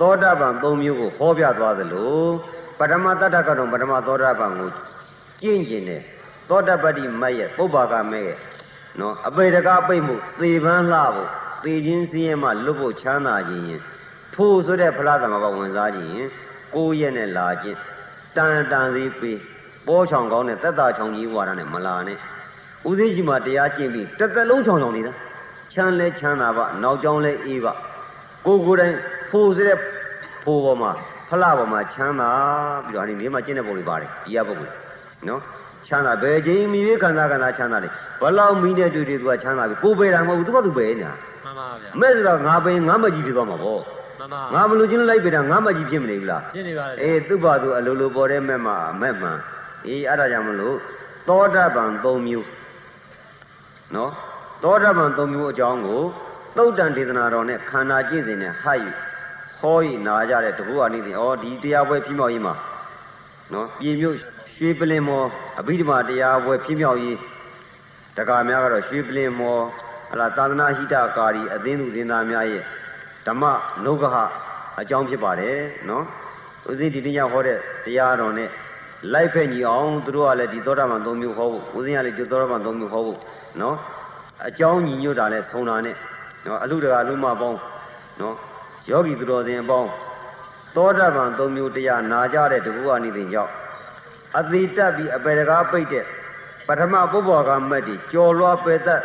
[0.00, 2.24] သောတာပန်၃မျိုးကိုဟောပြသွားသလို
[2.78, 4.70] ပထမတတ္တကတော့ပထမသောတာပန်ကို
[5.40, 6.02] ကျင့်ကျင်တယ်
[6.50, 8.36] သောတပတ္တိမတ်ရဲ့ပုပ္ပါကမဲ့ရဲ့
[9.00, 11.30] နော်အပေတကားပိတ်မှုသေပန်းလှဖို့
[11.64, 13.80] သေခြင်းစည်းရဲမှလွတ်ဖို့ချမ်းသာခြင်းရင်
[14.34, 16.28] ထိုးဆိုတဲ့ဖလားသမဘဝင်စားခြင်းရင်
[16.74, 17.78] ကိုယ့်ရဲ့နဲ့လာခြင်း
[18.36, 19.38] တန်တန်စီပေး
[19.86, 22.18] ပေါ်ချောင်ကောင်းတဲ့တက်တာချောင်ကြီးဝါဒနဲ့မလာနဲ့
[22.88, 25.12] ဦးသိရှိမှတရားကျင့်ပြီးတစ်သက်လုံးချောင်ချောင်နေတာ
[25.72, 27.72] ချမ်းလဲချမ်းသာပါနောက်ကြောင်းလဲအေးပါ
[28.46, 28.94] ကိုယ်ကိုယ်တိုင်
[29.30, 29.78] ဖိုးစတဲ့
[30.44, 30.90] ဖိုးပေါ်မှာ
[31.28, 32.30] ဖလပေါ်မှာချမ်းသာ
[32.86, 34.74] ပြီးတော့အဲဒီနေမှာကျင့်တဲ့ပုံတွေပါတယ်ဒီရပုဂ္ဂိုလ်
[35.28, 35.40] နော်
[35.86, 41.12] ချမ်းသာဘယ်ချိန်မိရေးခန္ဓာခန္ဓာချမ်းသာတယ်ဘလောက်မိတဲ့တွေ့တွေ့သူကချမ်းသာပြီကိုယ်ပဲတာမဟုတ်ဘူးသူကသူပဲညာ
[41.44, 43.80] မှန်ပါဗျာမဲ့ဆိုတော့ငါပဲငါမကြီးဖြစ်သွားမှာပေါ့
[44.18, 49.38] မှန်ပါငါဘလို့ချင်းလိုက်ပဲတာငါမကြီးဖြစ်မနေဘူးလားရှင်းနေပါတယ်အေးသူ့ဘာသူအလိုလိုပေါ်တဲ့မဲ့မှာမဲ့မှန်
[49.86, 50.76] အေးအဲ့ဒါကြောင့်မလို့
[51.28, 52.46] သောတာပန်၃မျိုး
[53.94, 54.10] နော်
[54.62, 56.02] သောတာပန်၃မျိုးအကြောင်းကို
[56.56, 58.90] သုတ်တန်ဒေသနာတော်နဲ့ခန္ဓာကျင့်စဉ်နဲ့ဟတ်ယူ
[59.60, 62.54] ဟောဤနာကြတဲ့တကူအနိသင်ဩဒီတရားပွဲဖြစ်မြောက်ရေးမှာ
[63.52, 64.16] နော်ပြည်မြို့
[64.58, 65.26] ရွှေပလင်မော်
[65.60, 67.18] အဘိဓမ္မာတရားပွဲဖြစ်မြောက်ရေး
[68.16, 69.62] တက္ကများကတော့ရွှေပလင်မော်
[70.10, 72.62] ဟလာသာသနာဟိတကာရီအသင်းသူသင်သားများရဲ့
[73.26, 73.42] ဓမ္မ
[73.84, 74.16] နုဂဟ
[74.80, 75.56] အကြောင်းဖြစ်ပါတယ်
[75.88, 76.04] နော်
[76.68, 78.50] ဦးဇင်းဒီနေ့ညဟောတဲ့တရားတော်နဲ့
[79.12, 83.18] လိုက်ဖက်ညီအောင်သူတို့ကလည်းဒီသောတာပန်၃မျိုးဟောဖို့ဦးဇင်းကလည်းဒီသောတာပန်၃မျိုးဟောဖို့
[83.60, 83.76] နော်
[84.48, 85.96] အကြောင်းညီညွတ်တာနဲ့ဆုံတာနဲ့
[86.46, 87.58] နော်အလူတကာလူမပေါင်း
[88.20, 88.34] နော်
[88.90, 89.88] ယောဂီသူတော်စင်အပေါင်း
[90.76, 93.52] သောတာပန်၃မျိုးတရားနာကြတဲ့တကူအနိသင်ရောက်
[94.38, 96.04] အသေးတက်ပြီးအပေတကားပိတ်တဲ့
[96.66, 99.02] ပထမပုဗ္ဗောကမတ်တီကြော်လွားပယ်သက်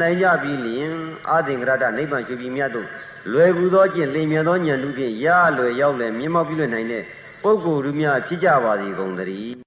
[0.00, 0.92] နိုင်ကြပြီလျင်
[1.30, 2.88] အာသင်္ကရတနိဗ္ဗာန်ရှိပြီမြတ်တို့
[3.32, 5.26] လွယ်ကူသောကျင့်လင်မြန်သောဉာဏ်လူဖြင့်ရ
[5.58, 7.02] လွယ်ရောက်လဲမြင်မောက်ပြုလွယ်နိုင်တဲ့
[7.42, 9.63] ပုဂ္ဂိုလ်လူများဖြစ်ကြပါစေကုန်သတည်း